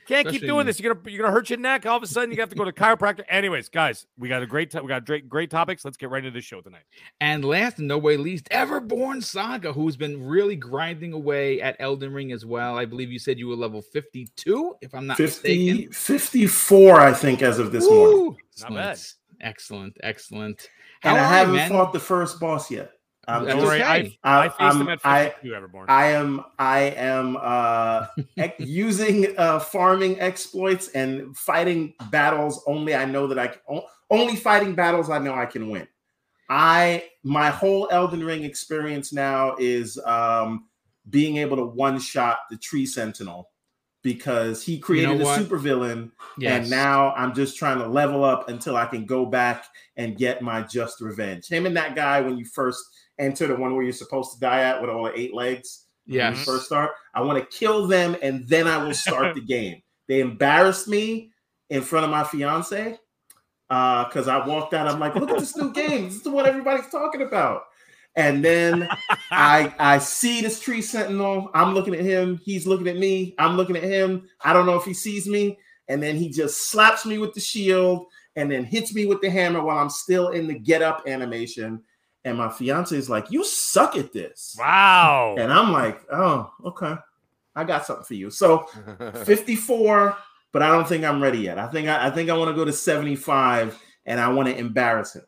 can't 0.06 0.28
keep 0.28 0.42
doing 0.42 0.66
this. 0.66 0.80
You're 0.80 0.94
gonna 0.94 1.11
you're 1.11 1.23
gonna 1.23 1.32
hurt 1.32 1.50
your 1.50 1.58
neck. 1.58 1.87
All 1.87 1.96
of 1.96 2.02
a 2.02 2.06
sudden, 2.06 2.30
you 2.32 2.40
have 2.40 2.50
to 2.50 2.56
go 2.56 2.64
to 2.64 2.73
chiropractor. 2.73 3.25
Anyways, 3.28 3.68
guys, 3.68 4.06
we 4.18 4.28
got 4.28 4.42
a 4.42 4.46
great 4.46 4.70
t- 4.70 4.80
we 4.80 4.88
got 4.88 5.04
great 5.04 5.28
great 5.28 5.50
topics. 5.50 5.84
Let's 5.84 5.96
get 5.96 6.11
right 6.11 6.25
into 6.25 6.37
the 6.37 6.40
show 6.40 6.61
tonight. 6.61 6.84
And 7.20 7.44
last 7.44 7.78
and 7.78 7.88
no 7.88 7.99
way 7.99 8.16
least, 8.16 8.49
Everborn 8.50 9.23
Saga, 9.23 9.73
who's 9.73 9.96
been 9.96 10.25
really 10.25 10.56
grinding 10.56 11.12
away 11.12 11.61
at 11.61 11.76
Elden 11.78 12.12
Ring 12.12 12.32
as 12.32 12.44
well. 12.44 12.78
I 12.78 12.84
believe 12.84 13.11
you 13.11 13.18
said 13.18 13.38
you 13.38 13.49
were 13.49 13.56
level 13.56 13.82
52, 13.82 14.76
if 14.80 14.94
I'm 14.94 15.06
not 15.06 15.16
50, 15.16 15.73
mistaken. 15.73 15.92
54, 15.92 17.00
I 17.00 17.12
think, 17.12 17.42
as 17.42 17.58
of 17.58 17.73
this 17.73 17.84
Woo! 17.84 18.14
morning. 18.16 18.37
Excellent. 18.52 18.75
Not 18.75 18.82
bad. 18.82 19.00
Excellent, 19.40 19.96
excellent. 20.02 20.68
How 21.02 21.11
and 21.11 21.25
I 21.25 21.28
haven't 21.28 21.54
man? 21.54 21.70
fought 21.70 21.92
the 21.92 22.00
first 22.00 22.40
boss 22.40 22.70
yet. 22.70 22.92
Um, 23.26 23.47
Don't 23.47 23.59
worry, 23.59 23.83
I, 23.83 24.16
I, 24.23 24.49
faced 24.49 24.61
um, 24.61 24.81
him 24.83 24.88
at 24.88 25.00
I, 25.04 25.35
Everborn. 25.45 25.87
I 25.88 26.07
am 26.07 26.45
I 26.59 26.81
am 26.81 27.38
uh, 27.40 28.07
using 28.59 29.37
uh, 29.38 29.59
farming 29.61 30.21
exploits 30.21 30.88
and 30.88 31.37
fighting 31.37 31.95
battles 32.11 32.62
only 32.66 32.95
I 32.95 33.04
know 33.04 33.26
that 33.26 33.38
I 33.38 33.49
can, 33.49 33.83
only 34.11 34.37
fighting 34.37 34.75
battles 34.75 35.11
I 35.11 35.19
know 35.19 35.35
I 35.35 35.47
can 35.47 35.71
win. 35.71 35.88
I 36.49 37.04
my 37.23 37.50
whole 37.50 37.88
Elden 37.90 38.23
Ring 38.23 38.45
experience 38.45 39.12
now 39.12 39.57
is 39.59 39.99
um, 40.04 40.66
being 41.09 41.38
able 41.38 41.57
to 41.57 41.64
one 41.64 41.99
shot 41.99 42.38
the 42.50 42.57
Tree 42.57 42.87
Sentinel 42.87 43.50
because 44.02 44.62
he 44.62 44.78
created 44.78 45.12
you 45.12 45.19
know 45.19 45.33
a 45.33 45.38
supervillain, 45.38 46.11
yes. 46.38 46.61
and 46.61 46.71
now 46.71 47.12
I'm 47.14 47.35
just 47.35 47.57
trying 47.57 47.78
to 47.78 47.88
level 47.88 48.23
up 48.23 48.50
until 48.50 48.76
I 48.76 48.85
can 48.85 49.07
go 49.07 49.25
back 49.25 49.64
and 49.97 50.16
get 50.16 50.43
my 50.43 50.61
just 50.61 51.00
revenge. 51.00 51.49
Him 51.49 51.64
and 51.64 51.76
that 51.76 51.97
guy 51.97 52.21
when 52.21 52.37
you 52.37 52.45
first 52.45 52.85
enter 53.18 53.47
the 53.47 53.56
one 53.56 53.75
where 53.75 53.85
you're 53.85 53.92
supposed 53.92 54.33
to 54.33 54.40
die 54.40 54.61
at 54.61 54.80
with 54.80 54.90
all 54.90 55.04
the 55.04 55.18
eight 55.18 55.35
legs. 55.35 55.87
Yeah. 56.06 56.35
First 56.35 56.66
start. 56.66 56.92
I 57.14 57.23
want 57.23 57.38
to 57.38 57.59
kill 57.59 57.87
them 57.87 58.16
and 58.23 58.47
then 58.49 58.66
I 58.66 58.83
will 58.85 58.94
start 58.94 59.35
the 59.35 59.40
game. 59.47 59.83
They 60.09 60.21
embarrassed 60.21 60.88
me 60.88 61.30
in 61.71 61.83
front 61.83 62.04
of 62.04 62.11
my 62.11 62.25
fiance 62.25 62.99
because 63.68 64.28
uh, 64.28 64.38
I 64.38 64.47
walked 64.47 64.75
out. 64.75 64.87
I'm 64.87 65.00
like, 65.00 65.14
look 65.14 65.30
at 65.30 65.38
this 65.38 65.56
new 65.56 65.73
game. 65.75 66.04
This 66.04 66.21
is 66.21 66.28
what 66.28 66.47
everybody's 66.47 66.90
talking 66.90 67.23
about. 67.23 67.62
And 68.16 68.44
then 68.44 68.88
I 69.30 69.75
I 69.78 69.99
see 69.99 70.40
this 70.42 70.61
tree 70.61 70.83
sentinel. 70.83 71.50
I'm 71.54 71.75
looking 71.75 71.94
at 71.94 72.04
him. 72.04 72.40
He's 72.44 72.66
looking 72.66 72.88
at 72.88 72.99
me. 72.99 73.35
I'm 73.38 73.56
looking 73.56 73.76
at 73.76 73.83
him. 73.83 74.28
I 74.44 74.52
don't 74.52 74.66
know 74.66 74.76
if 74.76 74.85
he 74.85 74.94
sees 74.94 75.26
me. 75.26 75.59
And 75.88 76.02
then 76.02 76.16
he 76.16 76.30
just 76.30 76.71
slaps 76.71 77.04
me 77.04 77.18
with 77.18 77.35
the 77.35 77.40
shield 77.40 78.06
and 78.37 78.50
then 78.50 78.64
hits 78.64 78.94
me 78.94 79.06
with 79.06 79.21
the 79.21 79.30
hammer 79.30 79.62
while 79.62 79.78
I'm 79.78 79.90
still 79.90 80.28
in 80.30 80.47
the 80.47 80.54
get 80.59 80.83
up 80.83 81.02
animation 81.06 81.83
and 82.25 82.38
my 82.38 82.49
fiance 82.49 82.97
is 82.97 83.11
like, 83.11 83.31
"You 83.31 83.45
suck 83.45 83.97
at 83.97 84.12
this." 84.12 84.57
Wow. 84.59 85.37
And 85.38 85.52
I'm 85.52 85.73
like, 85.73 86.00
"Oh, 86.11 86.52
okay, 86.64 86.95
I 87.54 87.64
got 87.64 87.87
something 87.87 88.04
for 88.04 88.14
you." 88.14 88.31
So 88.31 88.66
54, 89.25 90.16
but 90.52 90.62
I 90.62 90.69
don't 90.69 90.88
think 90.88 91.04
I'm 91.04 91.23
ready 91.23 91.38
yet. 91.38 91.59
I 91.59 91.69
think 91.69 91.88
I, 91.88 92.07
I 92.07 92.11
think 92.11 92.31
I 92.31 92.37
want 92.37 92.50
to 92.50 92.54
go 92.54 92.64
to 92.64 92.73
75, 92.73 93.78
and 94.07 94.21
I 94.21 94.28
want 94.28 94.49
to 94.49 94.57
embarrass 94.57 95.14
him. 95.14 95.25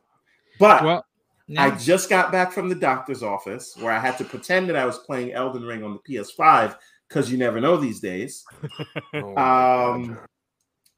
But 0.59 0.85
Well, 0.85 1.07
I 1.57 1.71
just 1.71 2.09
got 2.09 2.33
back 2.33 2.53
from 2.53 2.69
the 2.69 2.75
doctor's 2.75 3.23
office 3.23 3.77
where 3.79 3.93
I 3.93 3.99
had 3.99 4.19
to 4.19 4.25
pretend 4.25 4.69
that 4.69 4.77
I 4.77 4.85
was 4.85 4.99
playing 4.99 5.33
Elden 5.33 5.63
Ring 5.63 5.85
on 5.85 5.93
the 5.93 6.01
PS5 6.01 6.77
because 7.09 7.31
you 7.31 7.39
never 7.39 7.61
know 7.61 7.77
these 7.77 8.01
days. 8.01 8.45
Oh 9.15 9.33
my 9.35 9.95
Um, 9.95 10.19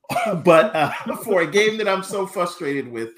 but 0.45 0.75
uh, 0.75 0.91
for 1.25 1.43
a 1.43 1.47
game 1.47 1.77
that 1.79 1.89
I'm 1.89 2.03
so 2.03 2.27
frustrated 2.27 2.91
with, 2.91 3.11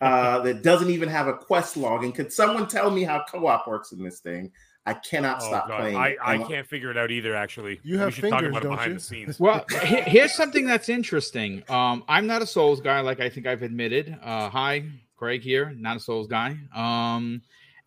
uh, 0.00 0.40
that 0.42 0.62
doesn't 0.62 0.90
even 0.90 1.08
have 1.08 1.28
a 1.28 1.34
quest 1.34 1.76
log, 1.76 2.04
and 2.04 2.14
could 2.14 2.32
someone 2.32 2.66
tell 2.66 2.90
me 2.90 3.04
how 3.04 3.24
co-op 3.30 3.66
works 3.66 3.92
in 3.92 4.02
this 4.02 4.20
thing? 4.20 4.50
I 4.84 4.94
cannot 4.94 5.38
Oh, 5.42 5.46
stop 5.46 5.68
God. 5.68 5.80
playing. 5.80 5.96
I. 5.96 6.16
I 6.20 6.32
I'm- 6.32 6.44
can't 6.48 6.66
figure 6.66 6.90
it 6.90 6.96
out 6.96 7.12
either. 7.12 7.36
Actually, 7.36 7.78
You 7.84 7.98
have 7.98 8.08
we 8.08 8.12
should 8.14 8.30
talk 8.30 8.40
fingers, 8.40 8.50
about 8.50 8.62
don't 8.64 8.72
behind 8.72 8.88
you? 8.90 8.94
the 8.98 9.00
scenes. 9.04 9.38
Well, 9.38 9.64
here's 9.70 10.34
something 10.34 10.66
that's 10.66 10.88
interesting. 10.88 11.62
Um, 11.68 12.02
I'm 12.08 12.26
not 12.26 12.42
a 12.42 12.46
Souls 12.46 12.80
guy, 12.80 13.00
like 13.00 13.20
I 13.20 13.28
think 13.28 13.46
I've 13.46 13.62
admitted. 13.62 14.18
Uh, 14.20 14.48
hi, 14.48 14.84
Craig 15.16 15.42
here, 15.42 15.72
not 15.76 15.98
a 15.98 16.00
Souls 16.00 16.26
guy. 16.26 16.56
Um, 16.74 17.42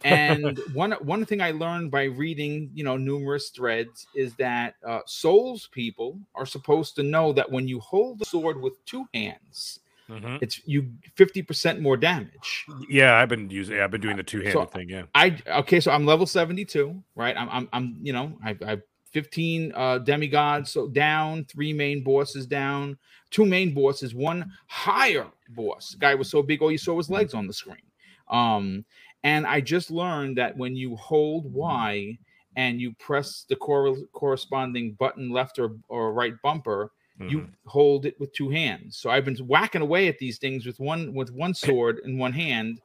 and 0.05 0.59
one 0.73 0.91
one 1.01 1.25
thing 1.25 1.41
I 1.41 1.51
learned 1.51 1.91
by 1.91 2.03
reading, 2.03 2.69
you 2.73 2.83
know, 2.83 2.95
numerous 2.97 3.49
threads 3.49 4.07
is 4.15 4.35
that 4.35 4.75
uh, 4.85 4.99
Souls 5.05 5.67
people 5.71 6.19
are 6.35 6.45
supposed 6.45 6.95
to 6.95 7.03
know 7.03 7.33
that 7.33 7.51
when 7.51 7.67
you 7.67 7.79
hold 7.79 8.19
the 8.19 8.25
sword 8.25 8.61
with 8.61 8.73
two 8.85 9.05
hands, 9.13 9.79
Mhm. 10.09 10.37
it's 10.41 10.61
you 10.67 10.91
50% 11.17 11.79
more 11.79 11.97
damage. 11.97 12.65
Yeah, 12.87 13.15
I've 13.17 13.29
been 13.29 13.49
using. 13.49 13.79
I've 13.79 13.89
been 13.89 14.01
doing 14.01 14.17
the 14.17 14.23
two-handed 14.23 14.53
So- 14.53 14.65
thing. 14.65 14.87
Yeah. 14.89 15.03
I 15.15 15.37
okay, 15.47 15.79
so 15.79 15.89
I'm 15.91 16.05
level 16.05 16.27
72, 16.27 17.01
right? 17.15 17.35
I'm 17.35 17.49
I'm, 17.49 17.69
I'm 17.73 17.97
you 18.03 18.13
know, 18.13 18.37
I've, 18.43 18.61
I've 18.61 18.83
15 19.13 19.71
uh 19.73 19.97
demigods 19.99 20.69
so 20.71 20.87
down, 20.89 21.45
three 21.45 21.73
main 21.73 22.03
bosses 22.03 22.45
down, 22.45 22.97
two 23.31 23.45
main 23.45 23.73
bosses, 23.73 24.13
one 24.13 24.51
higher 24.67 25.25
boss. 25.49 25.91
The 25.93 25.97
guy 25.97 26.13
was 26.15 26.29
so 26.29 26.43
big, 26.43 26.61
all 26.61 26.71
you 26.71 26.77
saw 26.77 26.93
was 26.93 27.09
legs 27.09 27.33
on 27.33 27.47
the 27.47 27.53
screen. 27.53 27.81
Um, 28.29 28.85
and 29.25 29.45
I 29.45 29.59
just 29.59 29.89
learned 29.91 30.37
that 30.37 30.55
when 30.55 30.75
you 30.75 30.95
hold 30.95 31.51
Y 31.51 32.17
and 32.55 32.79
you 32.79 32.93
press 32.99 33.45
the 33.49 33.55
cor- 33.57 33.97
corresponding 34.13 34.93
button 34.93 35.29
left 35.31 35.59
or, 35.59 35.75
or 35.89 36.13
right 36.13 36.33
bumper, 36.43 36.91
you 37.19 37.39
Mhm. 37.39 37.49
hold 37.65 38.05
it 38.05 38.19
with 38.19 38.31
two 38.33 38.49
hands. 38.49 38.97
So 38.97 39.09
I've 39.09 39.25
been 39.25 39.37
whacking 39.37 39.81
away 39.81 40.07
at 40.09 40.19
these 40.19 40.37
things 40.37 40.65
with 40.65 40.79
one 40.79 41.13
with 41.13 41.31
one 41.31 41.53
sword 41.65 41.99
in 42.05 42.17
one 42.17 42.33
hand. 42.33 42.81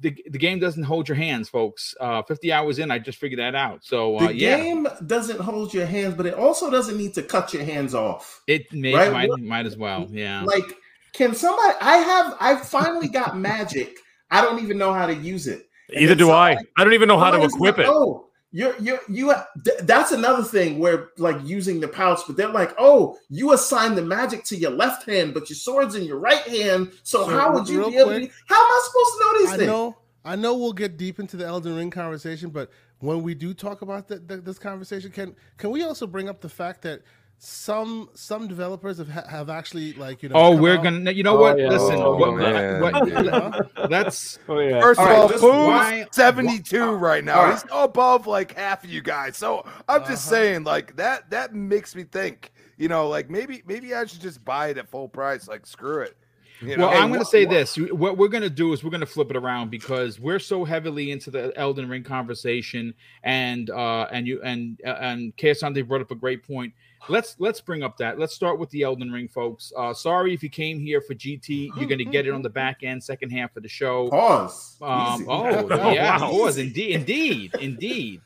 The, 0.00 0.10
the 0.30 0.38
game 0.38 0.58
doesn't 0.60 0.84
hold 0.84 1.08
your 1.08 1.16
hands, 1.16 1.48
folks. 1.48 1.94
Uh, 2.00 2.22
50 2.22 2.52
hours 2.52 2.78
in, 2.78 2.90
I 2.90 2.98
just 2.98 3.18
figured 3.18 3.40
that 3.40 3.54
out. 3.54 3.84
So 3.84 4.16
uh, 4.16 4.28
the 4.28 4.34
yeah, 4.36 4.56
game 4.56 4.86
doesn't 5.06 5.40
hold 5.40 5.74
your 5.74 5.84
hands, 5.86 6.14
but 6.14 6.26
it 6.26 6.34
also 6.34 6.70
doesn't 6.70 6.96
need 6.96 7.12
to 7.14 7.22
cut 7.22 7.52
your 7.52 7.64
hands 7.64 7.92
off. 7.94 8.40
it 8.46 8.72
may, 8.72 8.94
Right, 8.94 9.12
might, 9.12 9.30
might 9.40 9.66
as 9.66 9.76
well. 9.76 10.06
Yeah. 10.10 10.42
Like, 10.44 10.76
can 11.12 11.34
somebody? 11.34 11.74
I 11.80 11.96
have. 11.96 12.36
I 12.40 12.56
finally 12.56 13.08
got 13.08 13.36
magic. 13.36 13.96
I 14.30 14.40
don't 14.40 14.62
even 14.62 14.78
know 14.78 14.92
how 14.92 15.06
to 15.06 15.14
use 15.14 15.46
it. 15.46 15.68
And 15.88 15.98
Either 16.02 16.08
then 16.14 16.18
do 16.18 16.30
I. 16.30 16.50
somebody- 16.54 16.68
I 16.76 16.84
don't 16.84 16.92
even 16.94 17.08
know 17.08 17.18
how 17.18 17.30
to 17.30 17.42
equip 17.42 17.78
like, 17.78 17.86
it. 17.86 17.90
Oh, 17.92 18.26
you're 18.52 18.76
you're 18.78 19.00
you. 19.08 19.32
th- 19.64 19.78
That's 19.82 20.12
another 20.12 20.42
thing 20.42 20.78
where 20.78 21.08
like 21.18 21.36
using 21.44 21.80
the 21.80 21.88
pouch, 21.88 22.20
but 22.26 22.36
they're 22.36 22.48
like, 22.48 22.74
oh, 22.78 23.16
you 23.28 23.52
assign 23.52 23.94
the 23.94 24.02
magic 24.02 24.44
to 24.44 24.56
your 24.56 24.70
left 24.72 25.08
hand, 25.08 25.34
but 25.34 25.48
your 25.50 25.56
sword's 25.56 25.94
in 25.94 26.04
your 26.04 26.18
right 26.18 26.42
hand. 26.42 26.92
So, 27.02 27.24
So, 27.24 27.30
how 27.38 27.52
would 27.54 27.68
you 27.68 27.78
real 27.78 27.90
be 27.90 27.96
able? 27.98 28.10
To, 28.10 28.30
how 28.46 28.56
am 28.56 28.70
I 28.70 28.80
supposed 28.86 29.12
to 29.12 29.18
know 29.24 29.38
these 29.38 29.50
I 29.52 29.56
things? 29.56 29.66
know, 29.68 29.96
I 30.24 30.36
know. 30.36 30.56
We'll 30.56 30.72
get 30.72 30.96
deep 30.96 31.20
into 31.20 31.36
the 31.36 31.46
Elden 31.46 31.76
Ring 31.76 31.90
conversation, 31.90 32.50
but 32.50 32.70
when 32.98 33.22
we 33.22 33.34
do 33.34 33.54
talk 33.54 33.82
about 33.82 34.08
th- 34.08 34.20
th- 34.28 34.42
this 34.42 34.58
conversation, 34.58 35.10
can 35.10 35.34
can 35.56 35.70
we 35.70 35.82
also 35.84 36.06
bring 36.06 36.28
up 36.28 36.40
the 36.40 36.48
fact 36.48 36.82
that 36.82 37.02
some 37.42 38.10
some 38.12 38.48
developers 38.48 38.98
have 38.98 39.08
have 39.08 39.48
actually 39.48 39.94
like 39.94 40.22
you 40.22 40.28
know? 40.28 40.34
oh, 40.36 40.54
we're 40.56 40.76
out- 40.76 40.82
gonna. 40.84 41.10
You 41.10 41.22
know 41.22 41.38
Oh, 41.38 41.40
what? 41.40 41.58
yeah. 41.58 41.68
Listen. 41.68 41.96
Oh, 41.96 42.14
what, 42.16 42.36
man, 42.36 42.82
what- 42.82 43.04
dude. 43.06 43.90
let's. 43.90 44.38
Oh 44.48 44.58
yeah. 44.60 44.78
First 44.82 45.00
All 45.00 45.06
of 45.06 45.10
right, 45.10 45.18
all, 45.18 45.28
just 45.30 45.42
why- 45.42 46.06
72 46.12 46.90
right 46.96 47.24
now. 47.24 47.38
All 47.38 47.44
right. 47.46 47.52
He's 47.54 47.64
above 47.72 48.26
like 48.26 48.54
half 48.54 48.84
of 48.84 48.90
you 48.90 49.00
guys. 49.00 49.38
So 49.38 49.64
I'm 49.88 50.00
just 50.02 50.30
Uh-huh. 50.30 50.36
saying, 50.42 50.64
like 50.64 50.96
that 50.96 51.30
that 51.30 51.54
makes 51.54 51.96
me 51.96 52.04
think, 52.04 52.52
you 52.76 52.88
know, 52.88 53.08
like 53.08 53.30
maybe 53.30 53.62
maybe 53.66 53.94
I 53.94 54.04
should 54.04 54.20
just 54.20 54.44
buy 54.44 54.68
it 54.68 54.76
at 54.76 54.90
full 54.90 55.08
price. 55.08 55.48
Like 55.48 55.66
screw 55.66 56.02
it. 56.02 56.16
You 56.60 56.76
know? 56.76 56.88
Well, 56.88 57.02
I'm 57.02 57.08
going 57.08 57.20
to 57.20 57.24
say 57.26 57.46
what- 57.46 57.54
this. 57.54 57.76
What 57.78 58.18
we're 58.18 58.28
going 58.28 58.42
to 58.42 58.50
do 58.50 58.74
is 58.74 58.84
we're 58.84 58.90
going 58.90 59.00
to 59.00 59.06
flip 59.06 59.30
it 59.30 59.36
around 59.38 59.70
because 59.70 60.20
we're 60.20 60.38
so 60.38 60.66
heavily 60.66 61.10
into 61.10 61.30
the 61.30 61.54
Elden 61.56 61.88
Ring 61.88 62.02
conversation, 62.04 62.92
and 63.22 63.70
uh, 63.70 64.08
and 64.12 64.26
you 64.26 64.42
and 64.42 64.78
uh, 64.86 64.90
and 65.00 65.34
Kayasante 65.38 65.88
brought 65.88 66.02
up 66.02 66.10
a 66.10 66.14
great 66.16 66.46
point. 66.46 66.74
Let's 67.08 67.34
let's 67.38 67.60
bring 67.60 67.82
up 67.82 67.96
that. 67.96 68.18
Let's 68.18 68.34
start 68.34 68.58
with 68.58 68.68
the 68.70 68.82
Elden 68.82 69.10
Ring, 69.10 69.26
folks. 69.26 69.72
Uh, 69.76 69.94
sorry 69.94 70.34
if 70.34 70.42
you 70.42 70.50
came 70.50 70.78
here 70.78 71.00
for 71.00 71.14
GT. 71.14 71.70
You're 71.76 71.86
going 71.88 71.98
to 71.98 72.04
get 72.04 72.26
it 72.26 72.30
on 72.32 72.42
the 72.42 72.50
back 72.50 72.82
end, 72.82 73.02
second 73.02 73.30
half 73.30 73.56
of 73.56 73.62
the 73.62 73.68
show. 73.68 74.10
Pause. 74.10 74.76
Um, 74.82 75.26
oh, 75.28 75.66
Oh, 75.70 75.92
yeah, 75.92 76.20
wow. 76.20 76.30
it 76.30 76.42
was 76.42 76.58
indeed, 76.58 76.96
indeed, 76.96 77.54
indeed. 77.60 78.20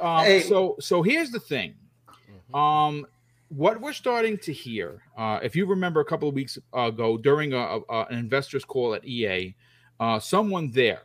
Um, 0.00 0.24
Hey. 0.24 0.40
So, 0.40 0.76
so 0.80 1.02
here's 1.02 1.30
the 1.30 1.38
thing. 1.40 1.74
Um, 2.54 3.06
what 3.48 3.80
we're 3.80 3.92
starting 3.92 4.38
to 4.38 4.52
hear, 4.52 5.02
uh, 5.18 5.40
if 5.42 5.54
you 5.54 5.66
remember 5.66 6.00
a 6.00 6.04
couple 6.04 6.28
of 6.28 6.34
weeks 6.34 6.58
ago 6.72 7.18
during 7.18 7.52
a, 7.52 7.78
a- 7.90 8.06
an 8.10 8.18
investors 8.18 8.64
call 8.64 8.94
at 8.94 9.04
EA, 9.04 9.54
uh, 10.00 10.18
someone 10.18 10.70
there 10.70 11.02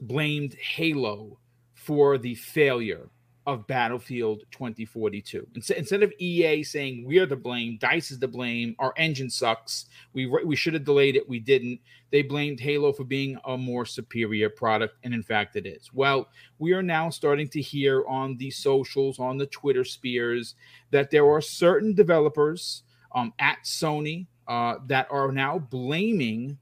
blamed 0.00 0.54
Halo 0.54 1.38
for 1.74 2.18
the 2.18 2.34
failure 2.34 3.08
of 3.48 3.66
Battlefield 3.66 4.42
2042. 4.50 5.48
Instead, 5.54 6.02
of 6.02 6.12
EA 6.18 6.62
saying 6.62 7.06
we're 7.06 7.26
to 7.26 7.34
blame, 7.34 7.78
Dice 7.80 8.10
is 8.10 8.18
to 8.18 8.28
blame, 8.28 8.76
our 8.78 8.92
engine 8.98 9.30
sucks, 9.30 9.86
we 10.12 10.26
we 10.26 10.54
should 10.54 10.74
have 10.74 10.84
delayed 10.84 11.16
it, 11.16 11.26
we 11.26 11.40
didn't. 11.40 11.80
They 12.10 12.20
blamed 12.20 12.60
Halo 12.60 12.92
for 12.92 13.04
being 13.04 13.38
a 13.46 13.56
more 13.56 13.86
superior 13.86 14.50
product, 14.50 14.98
and 15.02 15.14
in 15.14 15.22
fact, 15.22 15.56
it 15.56 15.66
is. 15.66 15.90
Well, 15.94 16.28
we 16.58 16.74
are 16.74 16.82
now 16.82 17.08
starting 17.08 17.48
to 17.48 17.62
hear 17.62 18.04
on 18.06 18.36
the 18.36 18.50
socials, 18.50 19.18
on 19.18 19.38
the 19.38 19.46
Twitter 19.46 19.84
spheres, 19.84 20.54
that 20.90 21.10
there 21.10 21.26
are 21.26 21.40
certain 21.40 21.94
developers 21.94 22.82
um, 23.14 23.32
at 23.38 23.60
Sony 23.64 24.26
uh, 24.46 24.74
that 24.88 25.08
are 25.10 25.32
now 25.32 25.58
blaming 25.58 26.58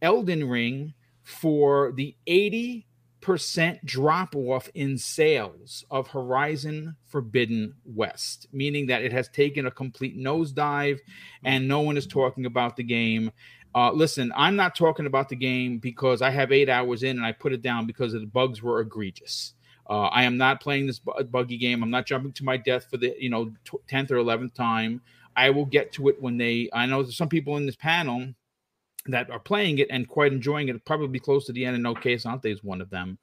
Elden 0.00 0.48
Ring 0.48 0.94
for 1.22 1.92
the 1.92 2.16
80 2.26 2.86
percent 3.20 3.84
drop 3.84 4.34
off 4.34 4.68
in 4.74 4.96
sales 4.96 5.84
of 5.90 6.08
Horizon 6.08 6.96
Forbidden 7.06 7.74
West, 7.84 8.48
meaning 8.52 8.86
that 8.86 9.02
it 9.02 9.12
has 9.12 9.28
taken 9.28 9.66
a 9.66 9.70
complete 9.70 10.18
nosedive 10.18 10.98
and 11.44 11.68
no 11.68 11.80
one 11.80 11.96
is 11.96 12.06
talking 12.06 12.46
about 12.46 12.76
the 12.76 12.82
game. 12.82 13.30
Uh, 13.74 13.92
listen, 13.92 14.32
I'm 14.34 14.56
not 14.56 14.74
talking 14.74 15.06
about 15.06 15.28
the 15.28 15.36
game 15.36 15.78
because 15.78 16.22
I 16.22 16.30
have 16.30 16.50
eight 16.50 16.68
hours 16.68 17.02
in 17.02 17.16
and 17.18 17.26
I 17.26 17.32
put 17.32 17.52
it 17.52 17.62
down 17.62 17.86
because 17.86 18.12
the 18.12 18.26
bugs 18.26 18.62
were 18.62 18.80
egregious. 18.80 19.54
Uh, 19.88 20.06
I 20.06 20.24
am 20.24 20.36
not 20.36 20.60
playing 20.60 20.86
this 20.86 20.98
bu- 20.98 21.24
buggy 21.24 21.56
game. 21.56 21.82
I'm 21.82 21.90
not 21.90 22.06
jumping 22.06 22.32
to 22.32 22.44
my 22.44 22.56
death 22.56 22.86
for 22.90 22.96
the 22.96 23.14
you 23.18 23.28
know 23.28 23.52
tenth 23.88 24.10
or 24.10 24.16
eleventh 24.16 24.54
time. 24.54 25.00
I 25.36 25.50
will 25.50 25.64
get 25.64 25.92
to 25.92 26.08
it 26.08 26.20
when 26.20 26.36
they. 26.36 26.68
I 26.72 26.86
know 26.86 27.04
some 27.04 27.28
people 27.28 27.56
in 27.56 27.66
this 27.66 27.76
panel 27.76 28.32
that 29.06 29.30
are 29.30 29.38
playing 29.38 29.78
it 29.78 29.88
and 29.90 30.08
quite 30.08 30.32
enjoying 30.32 30.68
it. 30.68 30.84
Probably 30.84 31.18
close 31.18 31.46
to 31.46 31.52
the 31.52 31.64
end, 31.64 31.74
and 31.74 31.82
no 31.82 31.94
case 31.94 32.26
Ante 32.26 32.50
is 32.50 32.62
one 32.62 32.80
of 32.80 32.90
them. 32.90 33.18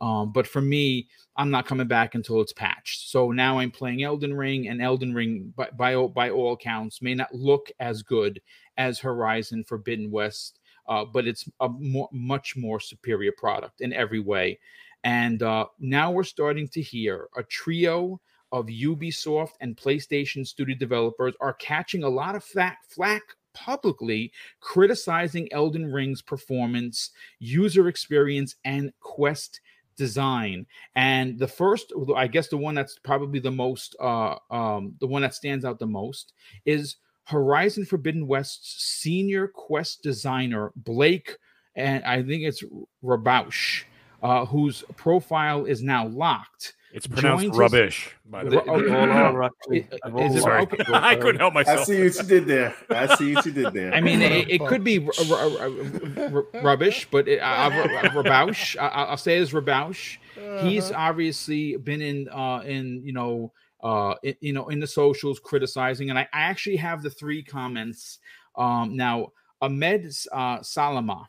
Um, 0.00 0.32
but 0.32 0.46
for 0.46 0.62
me, 0.62 1.08
I'm 1.36 1.50
not 1.50 1.66
coming 1.66 1.86
back 1.86 2.14
until 2.14 2.40
it's 2.40 2.54
patched. 2.54 3.10
So 3.10 3.30
now 3.32 3.58
I'm 3.58 3.70
playing 3.70 4.02
Elden 4.02 4.34
Ring, 4.34 4.68
and 4.68 4.80
Elden 4.80 5.14
Ring, 5.14 5.52
by 5.56 5.68
by 5.76 5.94
all, 5.94 6.08
by 6.08 6.30
all 6.30 6.56
counts, 6.56 7.02
may 7.02 7.14
not 7.14 7.34
look 7.34 7.70
as 7.80 8.02
good 8.02 8.40
as 8.78 8.98
Horizon 8.98 9.64
Forbidden 9.64 10.10
West, 10.10 10.58
uh, 10.88 11.04
but 11.04 11.26
it's 11.26 11.48
a 11.60 11.68
more, 11.68 12.08
much 12.12 12.56
more 12.56 12.80
superior 12.80 13.32
product 13.36 13.80
in 13.82 13.92
every 13.92 14.20
way. 14.20 14.58
And 15.04 15.42
uh, 15.42 15.66
now 15.78 16.10
we're 16.10 16.24
starting 16.24 16.68
to 16.68 16.82
hear 16.82 17.28
a 17.36 17.42
trio 17.42 18.20
of 18.52 18.66
Ubisoft 18.66 19.52
and 19.60 19.76
PlayStation 19.76 20.46
studio 20.46 20.76
developers 20.76 21.34
are 21.40 21.54
catching 21.54 22.02
a 22.02 22.08
lot 22.08 22.34
of 22.34 22.44
flack 22.44 23.22
publicly 23.52 24.32
criticizing 24.60 25.52
Elden 25.52 25.90
Ring's 25.92 26.22
performance, 26.22 27.10
user 27.38 27.88
experience, 27.88 28.56
and 28.64 28.92
quest 29.00 29.60
design. 29.96 30.66
And 30.94 31.38
the 31.38 31.46
first, 31.46 31.92
I 32.16 32.26
guess, 32.26 32.48
the 32.48 32.56
one 32.56 32.74
that's 32.74 32.98
probably 32.98 33.38
the 33.38 33.50
most, 33.50 33.94
uh, 34.00 34.36
um, 34.50 34.94
the 35.00 35.06
one 35.06 35.22
that 35.22 35.34
stands 35.34 35.64
out 35.64 35.78
the 35.78 35.86
most 35.86 36.32
is 36.64 36.96
Horizon 37.24 37.84
Forbidden 37.84 38.26
West's 38.26 38.82
senior 38.82 39.46
quest 39.46 40.02
designer 40.02 40.72
Blake, 40.74 41.36
and 41.76 42.02
I 42.04 42.22
think 42.22 42.42
it's 42.42 42.64
Rebouche, 43.04 43.84
uh, 44.22 44.44
whose 44.46 44.82
profile 44.96 45.64
is 45.66 45.82
now 45.82 46.06
locked. 46.06 46.74
It's 46.92 47.06
pronounced 47.06 47.44
joins 47.44 47.54
us- 47.54 47.58
rubbish, 47.58 48.10
by 48.28 48.42
the 48.44 48.50
They, 48.50 48.56
way. 48.56 48.64
they 48.64 48.90
all 48.90 49.10
are 49.10 49.42
actually. 49.44 49.78
It- 49.80 50.00
They've 50.04 50.30
is 50.32 50.44
it- 50.44 50.48
okay. 50.48 50.84
I 50.92 51.14
couldn't 51.16 51.38
help 51.40 51.54
myself. 51.54 51.80
I 51.80 51.84
see 51.84 52.02
what 52.04 52.16
you 52.16 52.22
did 52.24 52.46
there. 52.46 52.74
I 52.90 53.14
see 53.16 53.34
what 53.34 53.46
you 53.46 53.52
did 53.52 53.72
there. 53.72 53.94
I 53.94 54.00
mean, 54.00 54.20
it, 54.22 54.48
it 54.50 54.66
could 54.66 54.82
be 54.82 55.06
r- 55.06 55.12
r- 55.30 55.36
r- 55.60 56.36
r- 56.36 56.62
rubbish, 56.62 57.06
but 57.10 57.28
it, 57.28 57.38
I, 57.38 57.66
I, 57.68 58.08
Rebouche. 58.08 58.76
I, 58.80 58.88
I'll 58.88 59.16
say 59.16 59.38
it 59.38 59.42
as 59.42 59.52
Rebouche. 59.52 60.18
He's 60.62 60.90
obviously 60.90 61.76
been 61.76 62.00
in, 62.02 62.28
uh, 62.30 62.62
in 62.66 63.02
you 63.04 63.12
know, 63.12 63.52
uh, 63.82 64.14
in, 64.22 64.34
you 64.40 64.52
know, 64.52 64.68
in 64.68 64.80
the 64.80 64.86
socials 64.86 65.38
criticizing, 65.38 66.10
and 66.10 66.18
I, 66.18 66.22
I 66.32 66.40
actually 66.42 66.76
have 66.76 67.02
the 67.02 67.10
three 67.10 67.42
comments. 67.42 68.18
Um, 68.56 68.96
now, 68.96 69.28
Ahmed 69.62 70.10
uh, 70.32 70.60
Salama, 70.62 71.28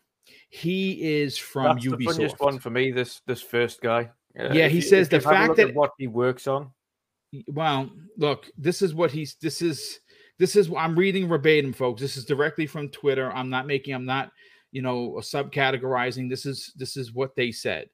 he 0.49 1.21
is 1.21 1.37
from 1.37 1.75
That's 1.75 1.85
the 1.85 1.91
Ubisoft. 1.91 2.05
funniest 2.05 2.39
one 2.39 2.59
for 2.59 2.69
me. 2.71 2.91
This 2.91 3.21
this 3.27 3.41
first 3.41 3.81
guy. 3.81 4.09
Uh, 4.39 4.49
Yeah, 4.53 4.67
he 4.67 4.77
you- 4.77 4.81
says 4.81 5.09
the 5.09 5.19
fact 5.19 5.55
that- 5.57 5.73
what 5.73 5.91
he 5.97 6.07
works 6.07 6.47
on. 6.47 6.71
well 7.47 7.89
look 8.17 8.49
this 8.57 8.81
is 8.81 8.93
what 8.93 9.09
he's 9.09 9.35
this 9.35 9.61
is 9.61 10.01
this 10.37 10.57
is 10.57 10.69
i'm 10.77 10.97
reading 10.99 11.29
verbatim 11.29 11.71
folks. 11.71 12.01
This 12.01 12.17
is 12.17 12.25
directly 12.25 12.67
from 12.67 12.89
twitter. 12.89 13.31
I'm 13.31 13.49
not 13.49 13.67
making 13.67 13.93
i'm 13.95 14.05
not 14.05 14.31
you 14.73 14.81
know 14.81 15.13
subcategorizing. 15.21 16.29
This 16.29 16.45
is 16.45 16.73
this 16.75 16.97
is 16.97 17.13
what 17.13 17.35
they 17.35 17.51
said. 17.51 17.89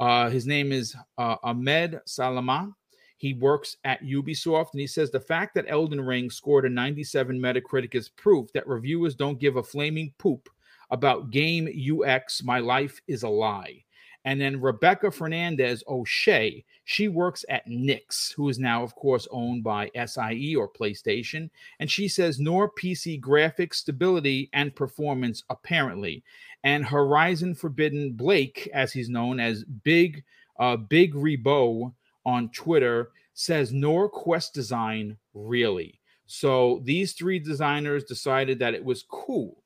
Uh 0.00 0.30
his 0.30 0.46
name 0.46 0.72
is 0.72 0.94
uh, 1.18 1.36
ahmed 1.42 2.00
salama. 2.06 2.72
He 3.18 3.34
works 3.34 3.76
at 3.84 4.02
ubisoft 4.02 4.68
and 4.72 4.80
he 4.80 4.86
says 4.86 5.10
the 5.10 5.20
fact 5.20 5.54
that 5.56 5.66
elden 5.68 6.00
ring 6.00 6.30
scored 6.30 6.64
a 6.64 6.70
97 6.70 7.38
metacritic 7.38 7.94
is 7.94 8.08
proof 8.10 8.50
that 8.54 8.66
reviewers 8.68 9.14
don't 9.16 9.40
give 9.40 9.56
a 9.56 9.62
flaming 9.62 10.14
poop 10.18 10.48
about 10.90 11.30
game 11.30 11.68
ux 12.00 12.42
my 12.44 12.58
life 12.60 13.00
is 13.08 13.22
a 13.24 13.28
lie 13.28 13.82
and 14.24 14.40
then 14.40 14.60
Rebecca 14.60 15.10
Fernandez 15.10 15.82
O'Shea, 15.88 16.64
she 16.84 17.08
works 17.08 17.44
at 17.48 17.66
Nixxes, 17.66 18.32
who 18.32 18.48
is 18.48 18.58
now, 18.58 18.82
of 18.82 18.94
course, 18.94 19.28
owned 19.30 19.62
by 19.62 19.90
SIE 19.94 20.54
or 20.56 20.68
PlayStation. 20.68 21.50
And 21.80 21.90
she 21.90 22.08
says, 22.08 22.40
nor 22.40 22.70
PC 22.70 23.20
graphics 23.20 23.74
stability 23.74 24.50
and 24.52 24.74
performance, 24.74 25.44
apparently. 25.50 26.22
And 26.64 26.84
Horizon 26.84 27.54
Forbidden 27.54 28.12
Blake, 28.12 28.68
as 28.74 28.92
he's 28.92 29.08
known 29.08 29.38
as 29.38 29.64
Big 29.64 30.24
uh, 30.58 30.76
Big 30.76 31.14
Rebo 31.14 31.94
on 32.26 32.50
Twitter, 32.50 33.10
says, 33.34 33.72
nor 33.72 34.08
quest 34.08 34.52
design, 34.52 35.16
really. 35.32 36.00
So 36.26 36.82
these 36.84 37.12
three 37.12 37.38
designers 37.38 38.04
decided 38.04 38.58
that 38.58 38.74
it 38.74 38.84
was 38.84 39.04
cool 39.08 39.62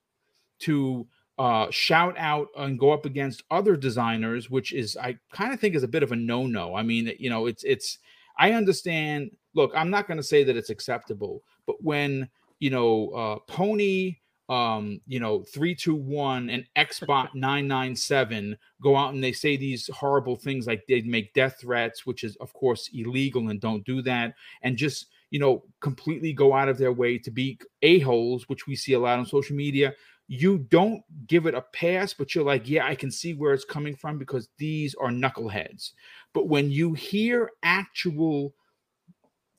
to 0.60 1.06
uh, 1.38 1.70
shout 1.70 2.14
out 2.18 2.48
and 2.56 2.78
go 2.78 2.90
up 2.90 3.06
against 3.06 3.42
other 3.50 3.76
designers, 3.76 4.50
which 4.50 4.72
is 4.72 4.96
I 4.96 5.16
kind 5.32 5.52
of 5.52 5.60
think 5.60 5.74
is 5.74 5.82
a 5.82 5.88
bit 5.88 6.02
of 6.02 6.12
a 6.12 6.16
no-no. 6.16 6.74
I 6.74 6.82
mean, 6.82 7.12
you 7.18 7.30
know, 7.30 7.46
it's 7.46 7.64
it's 7.64 7.98
I 8.38 8.52
understand. 8.52 9.30
Look, 9.54 9.72
I'm 9.74 9.90
not 9.90 10.06
going 10.06 10.16
to 10.16 10.22
say 10.22 10.44
that 10.44 10.56
it's 10.56 10.70
acceptable, 10.70 11.42
but 11.66 11.82
when 11.82 12.28
you 12.58 12.70
know 12.70 13.08
uh, 13.10 13.38
Pony, 13.46 14.16
um, 14.48 15.00
you 15.06 15.20
know, 15.20 15.42
three 15.42 15.74
two 15.74 15.94
one 15.94 16.50
and 16.50 16.66
Xbot 16.76 17.30
nine 17.34 17.66
nine 17.66 17.96
seven 17.96 18.56
go 18.82 18.96
out 18.96 19.14
and 19.14 19.24
they 19.24 19.32
say 19.32 19.56
these 19.56 19.88
horrible 19.88 20.36
things 20.36 20.66
like 20.66 20.84
they 20.86 21.00
make 21.02 21.32
death 21.32 21.58
threats, 21.60 22.04
which 22.04 22.24
is 22.24 22.36
of 22.36 22.52
course 22.52 22.90
illegal 22.92 23.48
and 23.48 23.60
don't 23.60 23.84
do 23.86 24.02
that, 24.02 24.34
and 24.62 24.76
just 24.76 25.06
you 25.30 25.38
know 25.38 25.64
completely 25.80 26.34
go 26.34 26.52
out 26.52 26.68
of 26.68 26.76
their 26.76 26.92
way 26.92 27.16
to 27.16 27.30
be 27.30 27.58
a 27.80 28.00
holes, 28.00 28.48
which 28.50 28.66
we 28.66 28.76
see 28.76 28.92
a 28.92 29.00
lot 29.00 29.18
on 29.18 29.24
social 29.24 29.56
media 29.56 29.94
you 30.32 30.56
don't 30.56 31.02
give 31.26 31.44
it 31.44 31.54
a 31.54 31.60
pass, 31.60 32.14
but 32.14 32.34
you're 32.34 32.42
like, 32.42 32.66
yeah, 32.66 32.86
I 32.86 32.94
can 32.94 33.10
see 33.10 33.34
where 33.34 33.52
it's 33.52 33.66
coming 33.66 33.94
from 33.94 34.16
because 34.16 34.48
these 34.56 34.94
are 34.94 35.10
knuckleheads. 35.10 35.90
But 36.32 36.48
when 36.48 36.70
you 36.70 36.94
hear 36.94 37.50
actual 37.62 38.54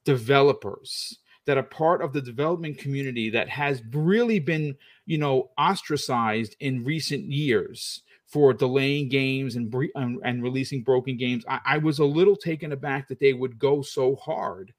developers 0.04 1.20
that 1.46 1.60
are 1.60 1.64
part 1.64 2.02
of 2.02 2.12
the 2.12 2.24
development 2.24 2.80
community 2.80 3.30
that 3.30 3.50
has 3.50 3.84
really 3.92 4.40
been, 4.40 4.76
you 5.06 5.20
know, 5.20 5.52
ostracized 5.60 6.56
in 6.60 6.84
recent 6.84 7.26
years 7.26 8.02
for 8.26 8.52
delaying 8.52 9.10
games 9.10 9.56
and 9.56 9.72
and, 9.94 10.20
and 10.26 10.42
releasing 10.42 10.82
broken 10.82 11.18
games, 11.18 11.46
I, 11.48 11.60
I 11.64 11.78
was 11.78 12.00
a 12.00 12.06
little 12.06 12.36
taken 12.36 12.72
aback 12.72 13.08
that 13.10 13.20
they 13.20 13.34
would 13.34 13.60
go 13.60 13.84
so 13.84 14.16
hard 14.16 14.74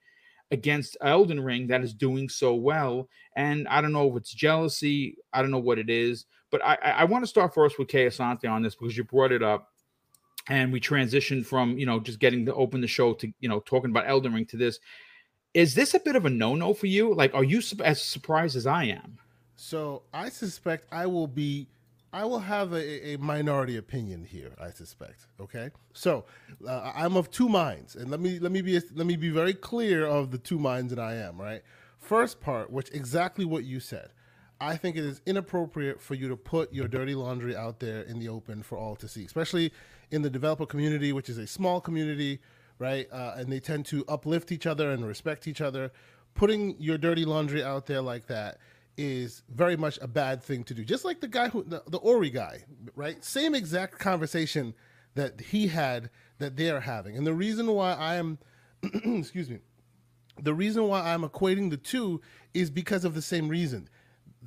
against 0.51 0.97
Elden 1.01 1.41
Ring 1.41 1.67
that 1.69 1.83
is 1.83 1.95
doing 1.95 2.29
so 2.29 2.55
well. 2.55 3.09
And 3.37 3.67
I 3.69 3.81
don't 3.81 3.93
know 3.93 4.09
if 4.11 4.17
it's 4.17 4.33
jealousy, 4.33 5.17
I 5.33 5.43
don't 5.43 5.51
know 5.51 5.59
what 5.59 5.79
it 5.79 5.91
is, 5.91 6.27
but 6.51 6.65
I, 6.65 6.75
I, 6.75 7.05
want 7.05 7.25
to 7.25 7.29
start 7.29 7.55
first 7.55 7.79
with 7.79 7.89
Kay 7.89 8.07
Asante 8.07 8.49
on 8.49 8.63
this 8.63 8.75
because 8.75 8.97
you 8.97 9.05
brought 9.05 9.33
it 9.33 9.43
up. 9.43 9.71
And 10.49 10.73
we 10.73 10.79
transitioned 10.79 11.47
from, 11.47 11.79
you 11.79 11.87
know, 11.87 11.99
just 11.99 12.19
getting 12.19 12.45
to 12.47 12.55
open 12.55 12.83
the 12.83 12.87
show 12.87 13.15
to, 13.15 13.33
you 13.41 13.49
know, 13.49 13.61
talking 13.61 13.91
about 13.91 14.07
Elden 14.07 14.35
Ring 14.35 14.45
to 14.47 14.59
this. 14.59 14.79
Is 15.55 15.75
this 15.75 15.95
a 15.95 16.01
bit 16.01 16.17
of 16.17 16.27
a 16.27 16.31
no-no 16.31 16.75
for 16.75 16.87
you? 16.87 17.15
Like, 17.15 17.35
are 17.35 17.45
you 17.45 17.63
as 17.83 18.03
surprised 18.03 18.55
as 18.55 18.67
I 18.67 18.85
am? 18.85 19.19
So 19.57 20.03
I 20.13 20.29
suspect 20.29 20.87
I 20.93 21.07
will 21.07 21.27
be, 21.27 21.67
I 22.15 22.25
will 22.25 22.39
have 22.39 22.73
a, 22.73 23.15
a 23.15 23.19
minority 23.19 23.77
opinion 23.77 24.25
here. 24.25 24.53
I 24.61 24.71
suspect. 24.71 25.27
Okay, 25.41 25.71
so 25.93 26.25
uh, 26.65 26.93
I'm 26.95 27.17
of 27.17 27.29
two 27.33 27.49
minds, 27.49 27.97
and 27.97 28.09
let 28.09 28.21
me 28.21 28.39
let 28.39 28.53
me 28.53 28.63
be 28.63 28.81
let 28.95 29.07
me 29.07 29.17
be 29.17 29.31
very 29.31 29.53
clear 29.53 30.07
of 30.07 30.31
the 30.31 30.39
two 30.39 30.61
minds 30.61 30.95
that 30.95 31.01
I 31.01 31.17
am. 31.17 31.41
Right, 31.41 31.63
first 31.99 32.41
part, 32.41 32.71
which 32.71 32.89
exactly 32.93 33.45
what 33.45 33.65
you 33.65 33.81
said. 33.81 34.11
I 34.61 34.77
think 34.77 34.97
it 34.97 35.05
is 35.05 35.21
inappropriate 35.27 36.01
for 36.01 36.15
you 36.15 36.29
to 36.29 36.37
put 36.37 36.73
your 36.73 36.87
dirty 36.87 37.17
laundry 37.17 37.57
out 37.57 37.81
there 37.81 38.03
in 38.03 38.21
the 38.21 38.29
open 38.29 38.63
for 38.63 38.79
all 38.79 38.95
to 38.97 39.09
see, 39.09 39.25
especially 39.25 39.73
in 40.13 40.23
the 40.23 40.31
developer 40.31 40.67
community, 40.67 41.13
which 41.13 41.29
is 41.29 41.39
a 41.39 41.49
small 41.49 41.81
community, 41.81 42.39
right? 42.79 43.09
Uh, 43.13 43.35
and 43.37 43.51
they 43.51 43.59
tend 43.59 43.87
to 43.87 44.05
uplift 44.07 44.53
each 44.53 44.67
other 44.67 44.93
and 44.93 45.05
respect 45.05 45.49
each 45.49 45.61
other. 45.61 45.91
Putting 46.37 46.77
your 46.81 46.97
dirty 46.97 47.25
laundry 47.25 47.65
out 47.65 47.87
there 47.87 48.01
like 48.01 48.29
that 48.29 48.59
is 48.97 49.43
very 49.49 49.77
much 49.77 49.99
a 50.01 50.09
bad 50.09 50.43
thing 50.43 50.65
to 50.65 50.75
do. 50.75 50.85
Just 50.85 51.05
like 51.05 51.21
the 51.21 51.29
guy 51.29 51.49
who, 51.49 51.65
the, 51.65 51.83
the 51.89 51.99
Ori 51.99 52.31
guy, 52.31 52.65
right? 52.95 53.25
Same 53.25 53.55
exact 53.55 53.99
conversation 53.99 54.75
that 55.15 55.41
he 55.41 55.69
had 55.69 56.11
that 56.39 56.57
they're 56.57 56.81
having. 56.81 57.17
And 57.17 57.27
the 57.27 57.35
reason 57.35 57.67
why 57.69 57.93
I 57.95 58.17
am, 58.17 58.39
excuse 58.83 59.49
me, 59.49 59.59
the 60.41 60.55
reason 60.55 60.89
why 60.89 61.01
I'm 61.01 61.23
equating 61.23 61.71
the 61.71 61.77
two 61.77 62.21
is 62.53 62.71
because 62.71 63.05
of 63.05 63.15
the 63.15 63.23
same 63.23 63.49
reason. 63.49 63.89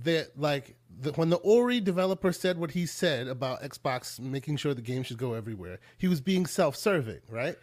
That 0.03 0.39
like 0.39 0.75
the, 0.99 1.11
when 1.13 1.29
the 1.29 1.37
Ori 1.37 1.79
developer 1.79 2.31
said 2.31 2.59
what 2.59 2.71
he 2.71 2.85
said 2.85 3.27
about 3.27 3.63
Xbox 3.63 4.19
making 4.19 4.57
sure 4.57 4.75
the 4.75 4.81
game 4.81 5.01
should 5.01 5.17
go 5.17 5.33
everywhere, 5.33 5.79
he 5.97 6.07
was 6.07 6.21
being 6.21 6.45
self-serving, 6.45 7.21
right? 7.29 7.55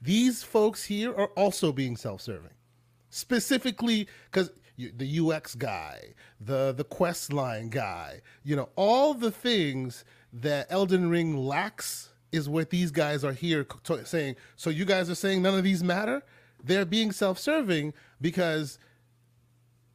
These 0.00 0.42
folks 0.42 0.84
here 0.84 1.14
are 1.14 1.28
also 1.36 1.72
being 1.72 1.96
self-serving, 1.96 2.52
specifically 3.10 4.08
because 4.30 4.50
the 4.76 5.20
UX 5.20 5.54
guy, 5.54 6.14
the 6.40 6.72
the 6.72 6.84
quest 6.84 7.32
line 7.32 7.68
guy, 7.68 8.20
you 8.42 8.56
know, 8.56 8.68
all 8.76 9.14
the 9.14 9.30
things 9.30 10.04
that 10.32 10.66
Elden 10.70 11.08
Ring 11.10 11.36
lacks 11.36 12.10
is 12.32 12.48
what 12.48 12.70
these 12.70 12.90
guys 12.90 13.24
are 13.24 13.32
here 13.32 13.66
saying. 14.04 14.36
So 14.56 14.70
you 14.70 14.84
guys 14.84 15.08
are 15.08 15.14
saying 15.14 15.42
none 15.42 15.56
of 15.56 15.62
these 15.64 15.84
matter. 15.84 16.22
They're 16.62 16.84
being 16.84 17.12
self-serving 17.12 17.94
because 18.20 18.78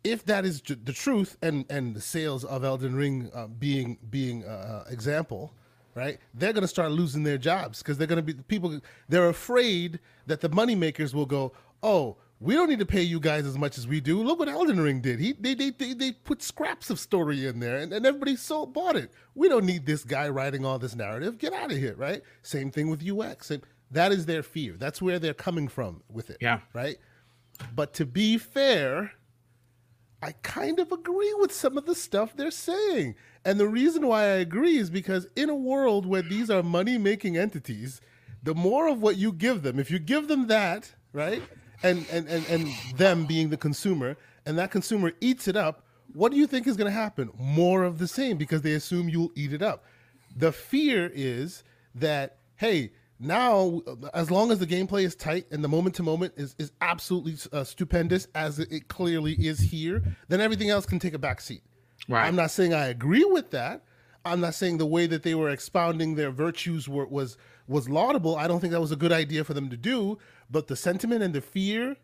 if 0.03 0.23
that 0.25 0.45
is 0.45 0.61
the 0.61 0.93
truth, 0.93 1.37
and 1.41 1.65
and 1.69 1.95
the 1.95 2.01
sales 2.01 2.45
of 2.45 2.63
Elden 2.63 2.95
Ring 2.95 3.29
uh, 3.33 3.47
being 3.47 3.97
being 4.09 4.45
uh, 4.45 4.85
example, 4.89 5.53
right? 5.95 6.19
They're 6.33 6.53
going 6.53 6.61
to 6.61 6.69
start 6.69 6.91
losing 6.91 7.23
their 7.23 7.37
jobs 7.37 7.79
because 7.79 7.97
they're 7.97 8.07
going 8.07 8.23
to 8.25 8.33
be 8.33 8.41
people. 8.43 8.79
They're 9.09 9.29
afraid 9.29 9.99
that 10.27 10.41
the 10.41 10.49
moneymakers 10.49 11.13
will 11.13 11.25
go, 11.25 11.51
oh. 11.83 12.17
We 12.41 12.53
don't 12.53 12.69
need 12.69 12.79
to 12.79 12.85
pay 12.85 13.01
you 13.01 13.19
guys 13.19 13.45
as 13.45 13.57
much 13.57 13.77
as 13.77 13.85
we 13.87 13.99
do. 13.99 14.23
Look 14.23 14.39
what 14.39 14.47
Elden 14.47 14.79
Ring 14.79 15.01
did. 15.01 15.19
He 15.19 15.33
they 15.33 15.53
they 15.55 15.71
they, 15.71 15.93
they 15.93 16.11
put 16.13 16.41
scraps 16.41 16.89
of 16.89 16.97
story 16.99 17.45
in 17.45 17.59
there, 17.59 17.77
and, 17.77 17.91
and 17.91 18.05
everybody 18.05 18.35
so 18.37 18.65
bought 18.65 18.95
it. 18.95 19.11
We 19.35 19.49
don't 19.49 19.65
need 19.65 19.85
this 19.85 20.03
guy 20.05 20.29
writing 20.29 20.65
all 20.65 20.79
this 20.79 20.95
narrative. 20.95 21.37
Get 21.37 21.51
out 21.53 21.71
of 21.71 21.77
here, 21.77 21.95
right? 21.97 22.21
Same 22.41 22.71
thing 22.71 22.89
with 22.89 23.05
UX. 23.05 23.47
Same- 23.47 23.61
That 23.91 24.11
is 24.13 24.25
their 24.25 24.41
fear. 24.43 24.75
That's 24.77 25.01
where 25.01 25.19
they're 25.19 25.33
coming 25.33 25.67
from 25.67 26.01
with 26.09 26.29
it. 26.29 26.37
Yeah. 26.39 26.59
Right. 26.73 26.97
But 27.75 27.93
to 27.95 28.05
be 28.05 28.37
fair, 28.37 29.11
I 30.23 30.31
kind 30.43 30.79
of 30.79 30.91
agree 30.93 31.33
with 31.39 31.51
some 31.53 31.77
of 31.77 31.85
the 31.85 31.95
stuff 31.95 32.35
they're 32.37 32.51
saying. 32.51 33.15
And 33.43 33.59
the 33.59 33.67
reason 33.67 34.07
why 34.07 34.21
I 34.23 34.37
agree 34.47 34.77
is 34.77 34.89
because 34.89 35.27
in 35.35 35.49
a 35.49 35.55
world 35.55 36.05
where 36.05 36.21
these 36.21 36.49
are 36.49 36.63
money 36.63 36.97
making 36.97 37.35
entities, 37.35 37.99
the 38.43 38.55
more 38.55 38.87
of 38.87 39.01
what 39.01 39.17
you 39.17 39.33
give 39.33 39.61
them, 39.63 39.77
if 39.77 39.91
you 39.91 39.99
give 39.99 40.29
them 40.29 40.47
that, 40.47 40.93
right? 41.11 41.41
And, 41.81 42.05
and, 42.11 42.27
and, 42.27 42.45
and 42.47 42.67
them 42.97 43.25
being 43.25 43.49
the 43.49 43.57
consumer, 43.57 44.17
and 44.45 44.57
that 44.57 44.69
consumer 44.69 45.13
eats 45.21 45.47
it 45.47 45.55
up, 45.55 45.85
what 46.13 46.31
do 46.31 46.37
you 46.37 46.47
think 46.47 46.67
is 46.67 46.75
going 46.75 46.91
to 46.91 46.97
happen? 46.97 47.29
More 47.37 47.83
of 47.83 47.99
the 47.99 48.07
same 48.07 48.37
because 48.37 48.61
they 48.63 48.73
assume 48.73 49.09
you'll 49.09 49.31
eat 49.35 49.53
it 49.53 49.61
up. 49.61 49.85
The 50.35 50.51
fear 50.51 51.11
is 51.13 51.63
that, 51.95 52.37
hey, 52.55 52.91
now 53.19 53.81
as 54.13 54.31
long 54.31 54.51
as 54.51 54.59
the 54.59 54.67
gameplay 54.67 55.03
is 55.03 55.15
tight 55.15 55.45
and 55.51 55.63
the 55.63 55.67
moment 55.67 55.95
to 55.95 56.03
moment 56.03 56.33
is 56.37 56.55
is 56.57 56.71
absolutely 56.79 57.35
uh, 57.51 57.63
stupendous 57.63 58.27
as 58.33 58.59
it 58.59 58.87
clearly 58.87 59.33
is 59.33 59.59
here, 59.59 60.01
then 60.29 60.39
everything 60.39 60.69
else 60.69 60.85
can 60.85 60.99
take 60.99 61.13
a 61.13 61.19
back 61.19 61.41
seat. 61.41 61.61
Right. 62.07 62.25
I'm 62.25 62.35
not 62.35 62.51
saying 62.51 62.73
I 62.73 62.87
agree 62.87 63.25
with 63.25 63.51
that. 63.51 63.83
I'm 64.25 64.41
not 64.41 64.53
saying 64.53 64.77
the 64.77 64.85
way 64.85 65.05
that 65.07 65.23
they 65.23 65.35
were 65.35 65.49
expounding 65.49 66.15
their 66.15 66.31
virtues 66.31 66.87
were, 66.87 67.05
was 67.05 67.37
was 67.67 67.89
laudable. 67.89 68.35
I 68.35 68.47
don't 68.47 68.59
think 68.59 68.71
that 68.71 68.81
was 68.81 68.91
a 68.91 68.95
good 68.95 69.11
idea 69.11 69.43
for 69.43 69.53
them 69.53 69.69
to 69.69 69.77
do. 69.77 70.17
But 70.49 70.67
the 70.67 70.75
sentiment 70.75 71.23
and 71.23 71.33
the 71.33 71.41
fear, 71.41 71.97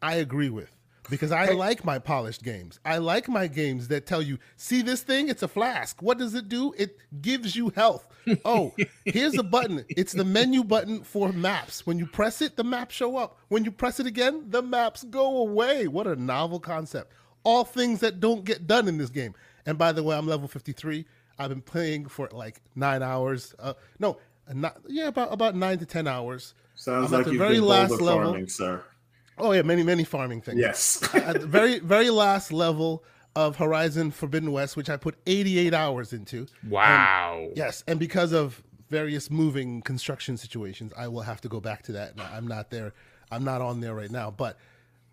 I 0.00 0.16
agree 0.16 0.50
with 0.50 0.70
because 1.10 1.32
I 1.32 1.50
like 1.50 1.84
my 1.84 1.98
polished 1.98 2.42
games. 2.42 2.80
I 2.84 2.98
like 2.98 3.28
my 3.28 3.46
games 3.46 3.88
that 3.88 4.06
tell 4.06 4.22
you, 4.22 4.38
see 4.56 4.82
this 4.82 5.02
thing? 5.02 5.28
It's 5.28 5.42
a 5.42 5.48
flask. 5.48 6.00
What 6.02 6.18
does 6.18 6.34
it 6.34 6.48
do? 6.48 6.72
It 6.78 6.98
gives 7.20 7.54
you 7.56 7.70
health. 7.70 8.06
Oh, 8.46 8.74
here's 9.04 9.36
a 9.36 9.42
button. 9.42 9.84
It's 9.90 10.14
the 10.14 10.24
menu 10.24 10.64
button 10.64 11.02
for 11.02 11.30
maps. 11.30 11.86
When 11.86 11.98
you 11.98 12.06
press 12.06 12.40
it, 12.40 12.56
the 12.56 12.64
maps 12.64 12.94
show 12.94 13.18
up. 13.18 13.38
When 13.48 13.66
you 13.66 13.70
press 13.70 14.00
it 14.00 14.06
again, 14.06 14.46
the 14.48 14.62
maps 14.62 15.04
go 15.04 15.36
away. 15.36 15.88
What 15.88 16.06
a 16.06 16.16
novel 16.16 16.58
concept. 16.58 17.12
All 17.42 17.64
things 17.64 18.00
that 18.00 18.20
don't 18.20 18.42
get 18.42 18.66
done 18.66 18.88
in 18.88 18.96
this 18.96 19.10
game. 19.10 19.34
And 19.66 19.76
by 19.76 19.92
the 19.92 20.02
way, 20.02 20.16
I'm 20.16 20.26
level 20.26 20.48
53. 20.48 21.04
I've 21.38 21.50
been 21.50 21.60
playing 21.60 22.06
for 22.06 22.30
like 22.32 22.62
nine 22.74 23.02
hours. 23.02 23.54
Uh, 23.58 23.74
no, 23.98 24.18
not 24.52 24.78
yeah, 24.88 25.08
about 25.08 25.30
about 25.32 25.54
nine 25.54 25.78
to 25.78 25.86
ten 25.86 26.06
hours. 26.06 26.54
Sounds 26.84 27.12
I'm 27.14 27.22
like 27.22 27.32
you've 27.32 27.38
very 27.38 27.54
been 27.54 27.64
last 27.64 27.92
level. 27.92 28.24
farming, 28.24 28.48
sir. 28.48 28.84
Oh 29.38 29.52
yeah, 29.52 29.62
many 29.62 29.82
many 29.82 30.04
farming 30.04 30.42
things. 30.42 30.60
Yes. 30.60 31.02
At 31.14 31.40
the 31.40 31.46
very 31.46 31.78
very 31.78 32.10
last 32.10 32.52
level 32.52 33.04
of 33.34 33.56
Horizon 33.56 34.10
Forbidden 34.10 34.52
West, 34.52 34.76
which 34.76 34.90
I 34.90 34.98
put 34.98 35.16
88 35.26 35.72
hours 35.72 36.12
into. 36.12 36.46
Wow. 36.68 37.40
And, 37.40 37.56
yes, 37.56 37.82
and 37.88 37.98
because 37.98 38.32
of 38.32 38.62
various 38.90 39.30
moving 39.30 39.80
construction 39.80 40.36
situations, 40.36 40.92
I 40.94 41.08
will 41.08 41.22
have 41.22 41.40
to 41.40 41.48
go 41.48 41.58
back 41.58 41.84
to 41.84 41.92
that. 41.92 42.12
I'm 42.18 42.46
not 42.46 42.70
there. 42.70 42.92
I'm 43.30 43.44
not 43.44 43.62
on 43.62 43.80
there 43.80 43.94
right 43.94 44.10
now. 44.10 44.30
But 44.30 44.58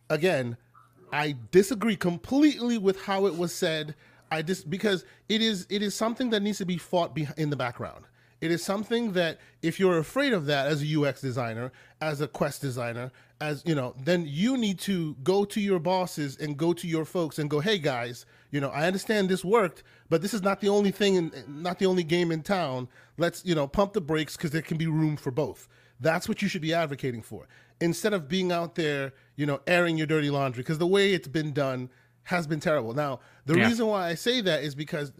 again, 0.09 0.57
I 1.13 1.37
disagree 1.51 1.95
completely 1.95 2.77
with 2.77 3.01
how 3.01 3.27
it 3.27 3.37
was 3.37 3.53
said. 3.53 3.95
I 4.29 4.41
just 4.41 4.69
because 4.69 5.05
it 5.29 5.41
is 5.41 5.67
it 5.69 5.81
is 5.81 5.95
something 5.95 6.31
that 6.31 6.41
needs 6.41 6.57
to 6.57 6.65
be 6.65 6.77
fought 6.77 7.15
be, 7.15 7.29
in 7.37 7.49
the 7.49 7.55
background. 7.55 8.03
It 8.41 8.49
is 8.51 8.63
something 8.63 9.13
that 9.13 9.39
if 9.61 9.79
you're 9.79 9.99
afraid 9.99 10.33
of 10.33 10.47
that 10.47 10.67
as 10.67 10.81
a 10.81 10.99
UX 10.99 11.21
designer, 11.21 11.71
as 12.01 12.21
a 12.21 12.27
quest 12.27 12.59
designer, 12.59 13.11
as 13.39 13.61
you 13.65 13.75
know, 13.75 13.93
then 14.03 14.25
you 14.27 14.57
need 14.57 14.79
to 14.79 15.15
go 15.23 15.45
to 15.45 15.61
your 15.61 15.79
bosses 15.79 16.37
and 16.37 16.57
go 16.57 16.73
to 16.73 16.87
your 16.87 17.05
folks 17.05 17.37
and 17.37 17.49
go, 17.49 17.59
"Hey 17.59 17.77
guys, 17.77 18.25
you 18.49 18.59
know, 18.59 18.69
I 18.69 18.87
understand 18.87 19.29
this 19.29 19.45
worked, 19.45 19.83
but 20.09 20.23
this 20.23 20.33
is 20.33 20.41
not 20.41 20.59
the 20.59 20.69
only 20.69 20.91
thing 20.91 21.17
and 21.17 21.63
not 21.63 21.77
the 21.77 21.85
only 21.85 22.03
game 22.03 22.31
in 22.31 22.41
town. 22.41 22.87
Let's, 23.17 23.45
you 23.45 23.53
know, 23.53 23.67
pump 23.67 23.93
the 23.93 24.01
brakes 24.01 24.35
because 24.35 24.51
there 24.51 24.61
can 24.63 24.77
be 24.77 24.87
room 24.87 25.17
for 25.17 25.31
both." 25.31 25.67
That's 25.99 26.27
what 26.27 26.41
you 26.41 26.47
should 26.47 26.63
be 26.63 26.73
advocating 26.73 27.21
for. 27.21 27.47
Instead 27.79 28.13
of 28.13 28.27
being 28.27 28.51
out 28.51 28.73
there, 28.73 29.13
you 29.35 29.45
know, 29.45 29.61
airing 29.67 29.97
your 29.97 30.07
dirty 30.07 30.31
laundry 30.31 30.63
because 30.63 30.79
the 30.79 30.87
way 30.87 31.13
it's 31.13 31.27
been 31.27 31.53
done 31.53 31.89
has 32.23 32.47
been 32.47 32.59
terrible. 32.59 32.93
Now, 32.93 33.19
the 33.45 33.57
yeah. 33.57 33.67
reason 33.67 33.87
why 33.87 34.07
I 34.07 34.15
say 34.15 34.41
that 34.41 34.63
is 34.63 34.75
because 34.75 35.11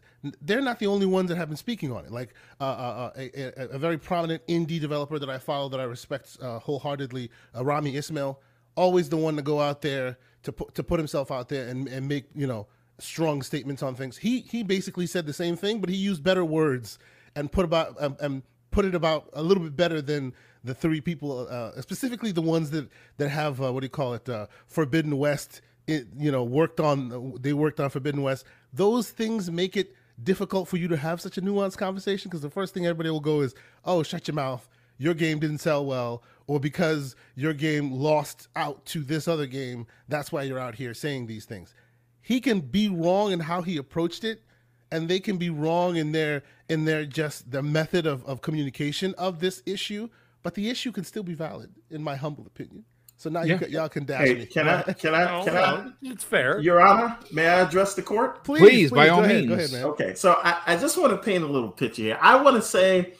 they're 0.41 0.61
not 0.61 0.79
the 0.79 0.87
only 0.87 1.05
ones 1.05 1.29
that 1.29 1.37
have 1.37 1.49
been 1.49 1.57
speaking 1.57 1.91
on 1.91 2.05
it. 2.05 2.11
Like 2.11 2.33
uh, 2.59 2.63
uh, 2.63 2.67
uh 2.67 3.11
a, 3.17 3.75
a, 3.75 3.77
very 3.77 3.97
prominent 3.97 4.45
indie 4.47 4.79
developer 4.79 5.17
that 5.17 5.29
I 5.29 5.39
follow 5.39 5.69
that 5.69 5.79
I 5.79 5.83
respect 5.83 6.37
uh, 6.41 6.59
wholeheartedly, 6.59 7.31
uh, 7.55 7.65
Rami 7.65 7.95
Ismail, 7.95 8.39
always 8.75 9.09
the 9.09 9.17
one 9.17 9.35
to 9.35 9.41
go 9.41 9.59
out 9.59 9.81
there 9.81 10.17
to 10.43 10.51
put 10.51 10.75
to 10.75 10.83
put 10.83 10.99
himself 10.99 11.31
out 11.31 11.49
there 11.49 11.67
and, 11.67 11.87
and 11.87 12.07
make 12.07 12.25
you 12.35 12.47
know 12.47 12.67
strong 12.99 13.41
statements 13.41 13.81
on 13.81 13.95
things. 13.95 14.17
He 14.17 14.41
he 14.41 14.63
basically 14.63 15.07
said 15.07 15.25
the 15.25 15.33
same 15.33 15.55
thing, 15.55 15.79
but 15.79 15.89
he 15.89 15.95
used 15.95 16.23
better 16.23 16.45
words 16.45 16.99
and 17.35 17.51
put 17.51 17.65
about 17.65 17.95
um, 18.01 18.15
and 18.19 18.43
put 18.69 18.85
it 18.85 18.93
about 18.93 19.29
a 19.33 19.41
little 19.41 19.63
bit 19.63 19.75
better 19.75 20.01
than 20.01 20.33
the 20.63 20.75
three 20.75 21.01
people, 21.01 21.47
specifically 21.81 22.31
the 22.31 22.41
ones 22.41 22.69
that 22.69 22.87
that 23.17 23.29
have 23.29 23.59
what 23.59 23.79
do 23.79 23.85
you 23.85 23.89
call 23.89 24.13
it, 24.13 24.29
Forbidden 24.67 25.17
West. 25.17 25.61
It, 25.87 26.07
you 26.15 26.31
know, 26.31 26.43
worked 26.43 26.79
on 26.79 27.37
they 27.41 27.53
worked 27.53 27.79
on 27.79 27.89
Forbidden 27.89 28.21
West. 28.21 28.45
Those 28.71 29.09
things 29.09 29.49
make 29.49 29.75
it 29.75 29.95
difficult 30.23 30.67
for 30.67 30.77
you 30.77 30.87
to 30.87 30.97
have 30.97 31.21
such 31.21 31.37
a 31.37 31.41
nuanced 31.41 31.77
conversation 31.77 32.29
because 32.29 32.41
the 32.41 32.49
first 32.49 32.73
thing 32.73 32.85
everybody 32.85 33.09
will 33.09 33.19
go 33.19 33.41
is, 33.41 33.55
"Oh, 33.85 34.03
shut 34.03 34.27
your 34.27 34.35
mouth. 34.35 34.67
Your 34.97 35.13
game 35.13 35.39
didn't 35.39 35.59
sell 35.59 35.85
well." 35.85 36.23
Or 36.47 36.59
because 36.59 37.15
your 37.35 37.53
game 37.53 37.91
lost 37.91 38.47
out 38.55 38.85
to 38.87 39.03
this 39.03 39.27
other 39.27 39.45
game, 39.45 39.87
that's 40.09 40.31
why 40.31 40.43
you're 40.43 40.59
out 40.59 40.75
here 40.75 40.93
saying 40.93 41.27
these 41.27 41.45
things. 41.45 41.73
He 42.21 42.41
can 42.41 42.59
be 42.59 42.89
wrong 42.89 43.31
in 43.31 43.39
how 43.41 43.61
he 43.61 43.77
approached 43.77 44.23
it, 44.23 44.43
and 44.91 45.07
they 45.07 45.19
can 45.19 45.37
be 45.37 45.49
wrong 45.49 45.95
in 45.95 46.11
their 46.11 46.43
in 46.67 46.85
their 46.85 47.05
just 47.05 47.51
the 47.51 47.63
method 47.63 48.05
of, 48.05 48.25
of 48.25 48.41
communication 48.41 49.13
of 49.17 49.39
this 49.39 49.63
issue, 49.65 50.09
but 50.43 50.55
the 50.55 50.69
issue 50.69 50.91
can 50.91 51.03
still 51.03 51.23
be 51.23 51.33
valid, 51.33 51.71
in 51.89 52.03
my 52.03 52.15
humble 52.15 52.45
opinion. 52.45 52.85
So 53.21 53.29
now 53.29 53.43
yeah. 53.43 53.59
you, 53.67 53.79
all 53.79 53.87
can 53.87 54.03
dash 54.03 54.27
hey, 54.27 54.33
me. 54.33 54.45
Can 54.47 54.67
I? 54.67 54.81
Can 54.81 55.13
I? 55.13 55.43
Can 55.43 55.55
I? 55.55 55.91
It's 56.01 56.23
fair. 56.23 56.59
Your 56.59 56.81
Honor, 56.81 57.15
may 57.31 57.47
I 57.47 57.61
address 57.61 57.93
the 57.93 58.01
court? 58.01 58.43
Please, 58.43 58.59
please, 58.61 58.89
please 58.89 58.91
by 58.91 59.09
all 59.09 59.23
ahead, 59.23 59.45
means. 59.45 59.51
Ahead, 59.51 59.71
man. 59.73 59.83
okay, 59.91 60.15
so 60.15 60.39
I, 60.43 60.59
I 60.65 60.75
just 60.75 60.97
want 60.97 61.11
to 61.11 61.19
paint 61.19 61.43
a 61.43 61.47
little 61.47 61.69
picture 61.69 62.01
here. 62.01 62.17
I 62.19 62.41
want 62.41 62.55
to 62.55 62.63
say 62.63 63.13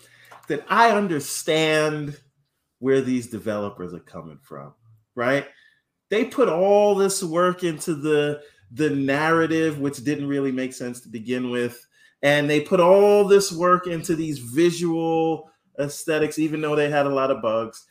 that 0.48 0.66
I 0.68 0.90
understand 0.90 2.20
where 2.80 3.02
these 3.02 3.28
developers 3.28 3.94
are 3.94 4.00
coming 4.00 4.40
from. 4.42 4.74
Right? 5.14 5.46
They 6.10 6.26
put 6.26 6.50
all 6.50 6.96
this 6.96 7.22
work 7.22 7.64
into 7.64 7.94
the 7.94 8.42
the 8.72 8.90
narrative, 8.90 9.78
which 9.78 10.04
didn't 10.04 10.28
really 10.28 10.52
make 10.52 10.74
sense 10.74 11.02
to 11.02 11.10
begin 11.10 11.52
with, 11.52 11.80
and 12.24 12.50
they 12.50 12.62
put 12.62 12.80
all 12.80 13.28
this 13.28 13.52
work 13.52 13.86
into 13.86 14.16
these 14.16 14.40
visual 14.40 15.52
aesthetics, 15.80 16.40
even 16.40 16.60
though 16.60 16.76
they 16.76 16.90
had 16.90 17.06
a 17.06 17.14
lot 17.14 17.30
of 17.30 17.44
bugs 17.44 17.86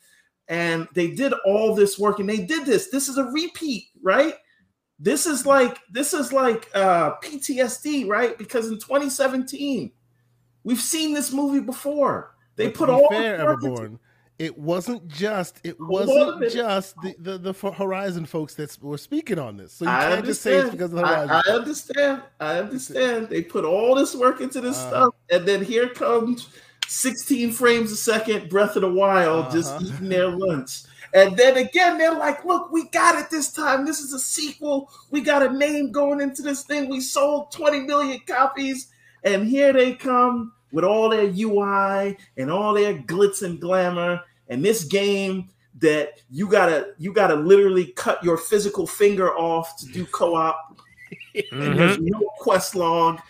and 0.51 0.89
they 0.95 1.13
did 1.13 1.33
all 1.47 1.75
this 1.75 1.99
work 1.99 2.19
and 2.19 2.29
they 2.29 2.39
did 2.39 2.67
this. 2.67 2.91
This 2.91 3.09
is 3.09 3.17
a 3.17 3.25
repeat 3.25 3.85
right? 4.03 4.35
This 4.99 5.25
is 5.25 5.47
like 5.47 5.79
this 5.91 6.13
is 6.13 6.33
like 6.33 6.69
uh 6.75 7.15
ptsd 7.23 8.07
right? 8.07 8.37
Because 8.37 8.67
in 8.67 8.75
2017 8.75 9.93
we've 10.65 10.81
seen 10.81 11.15
this 11.15 11.33
movie 11.33 11.61
before. 11.61 12.35
They 12.57 12.67
but 12.67 12.75
put 12.75 12.91
all 12.91 13.09
fair, 13.09 13.39
Everborn, 13.39 13.99
it 14.41 14.59
wasn't 14.59 15.07
just 15.07 15.61
it 15.63 15.77
wasn't 15.79 16.51
just 16.51 16.97
the, 17.01 17.15
the, 17.21 17.39
the 17.39 17.53
horizon 17.73 18.27
folks 18.27 18.55
that 18.57 18.77
were 18.83 18.99
speaking 18.99 19.39
on 19.39 19.57
this. 19.57 19.73
So 19.73 19.85
you 19.85 19.91
I 19.91 20.01
can't 20.15 20.25
just 20.27 20.43
say 20.43 20.57
it's 20.57 20.71
because 20.71 20.93
of 20.93 20.99
the 20.99 21.07
horizon. 21.07 21.31
I, 21.31 21.43
I 21.47 21.53
understand 21.53 22.23
i 22.41 22.59
understand. 22.59 23.29
They 23.29 23.43
put 23.43 23.65
all 23.65 23.95
this 23.95 24.17
work 24.17 24.41
into 24.41 24.61
this 24.61 24.77
uh, 24.77 24.89
stuff 24.89 25.15
and 25.31 25.47
then 25.47 25.65
here 25.65 25.89
comes 25.89 26.49
16 26.91 27.53
frames 27.53 27.93
a 27.93 27.97
second, 27.97 28.49
Breath 28.49 28.75
of 28.75 28.83
the 28.83 28.93
Wild, 28.93 29.47
uh-huh. 29.47 29.53
just 29.53 29.81
eating 29.81 30.09
their 30.09 30.29
lunch. 30.29 30.83
And 31.15 31.37
then 31.37 31.57
again, 31.57 31.99
they're 31.99 32.17
like, 32.17 32.45
look, 32.45 32.73
we 32.73 32.89
got 32.89 33.17
it 33.17 33.31
this 33.31 33.53
time. 33.53 33.85
This 33.85 34.01
is 34.01 34.13
a 34.13 34.19
sequel. 34.19 34.91
We 35.11 35.21
got 35.21 35.45
a 35.45 35.53
name 35.53 35.93
going 35.93 36.21
into 36.21 36.43
this 36.43 36.65
thing. 36.65 36.89
We 36.89 37.01
sold 37.01 37.53
20 37.53 37.81
million 37.81 38.21
copies. 38.27 38.89
And 39.23 39.47
here 39.47 39.73
they 39.73 39.95
come 39.95 40.53
with 40.73 40.85
all 40.85 41.09
their 41.09 41.27
UI 41.27 42.17
and 42.37 42.51
all 42.51 42.75
their 42.75 42.95
glitz 42.95 43.43
and 43.43 43.61
glamour. 43.61 44.23
And 44.49 44.65
this 44.65 44.85
game 44.85 45.49
that 45.81 46.21
you 46.29 46.49
gotta 46.49 46.95
you 46.99 47.13
gotta 47.13 47.37
literally 47.37 47.87
cut 47.93 48.23
your 48.23 48.37
physical 48.37 48.87
finger 48.87 49.31
off 49.37 49.77
to 49.79 49.87
do 49.87 50.07
co-op. 50.07 50.77
Mm-hmm. 51.35 51.77
There's 51.77 51.99
no 51.99 52.21
quest 52.39 52.75
log. 52.75 53.21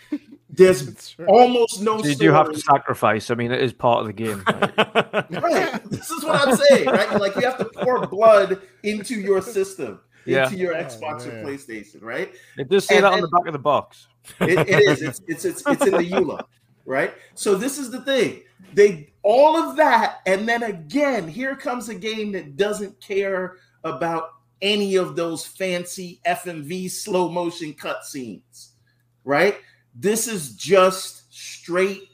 There's 0.51 1.15
almost 1.27 1.81
no. 1.81 2.03
You 2.03 2.15
do 2.15 2.31
have 2.31 2.51
to 2.51 2.59
sacrifice. 2.59 3.31
I 3.31 3.35
mean, 3.35 3.51
it 3.51 3.61
is 3.61 3.73
part 3.73 4.01
of 4.01 4.07
the 4.07 4.13
game. 4.13 4.43
Right? 4.45 5.41
right. 5.41 5.83
This 5.85 6.11
is 6.11 6.23
what 6.23 6.47
I'm 6.47 6.55
saying, 6.55 6.87
right? 6.87 7.19
Like 7.19 7.35
you 7.35 7.41
have 7.43 7.57
to 7.57 7.65
pour 7.65 8.05
blood 8.07 8.61
into 8.83 9.15
your 9.15 9.41
system, 9.41 10.01
yeah. 10.25 10.43
into 10.43 10.57
your 10.57 10.75
oh, 10.75 10.83
Xbox 10.83 11.25
oh, 11.25 11.29
or 11.29 11.43
PlayStation, 11.43 12.01
right? 12.01 12.33
It 12.57 12.69
does 12.69 12.85
say 12.85 12.97
and, 12.97 13.05
that 13.05 13.13
on 13.13 13.21
the 13.21 13.29
back 13.29 13.47
of 13.47 13.53
the 13.53 13.59
box. 13.59 14.07
it, 14.41 14.59
it 14.59 14.69
is. 14.69 15.01
It's, 15.01 15.21
it's 15.27 15.45
it's 15.45 15.63
it's 15.65 15.85
in 15.85 15.93
the 15.93 16.09
EULA, 16.11 16.43
right? 16.85 17.13
So 17.33 17.55
this 17.55 17.77
is 17.77 17.89
the 17.89 18.01
thing. 18.01 18.41
They 18.73 19.13
all 19.23 19.55
of 19.57 19.77
that, 19.77 20.19
and 20.25 20.47
then 20.47 20.63
again, 20.63 21.27
here 21.27 21.55
comes 21.55 21.87
a 21.89 21.95
game 21.95 22.33
that 22.33 22.57
doesn't 22.57 22.99
care 22.99 23.57
about 23.83 24.31
any 24.61 24.95
of 24.95 25.15
those 25.15 25.45
fancy 25.45 26.19
FMV 26.25 26.91
slow 26.91 27.29
motion 27.29 27.73
cutscenes, 27.73 28.69
right? 29.23 29.57
This 29.95 30.27
is 30.27 30.55
just 30.55 31.33
straight 31.33 32.09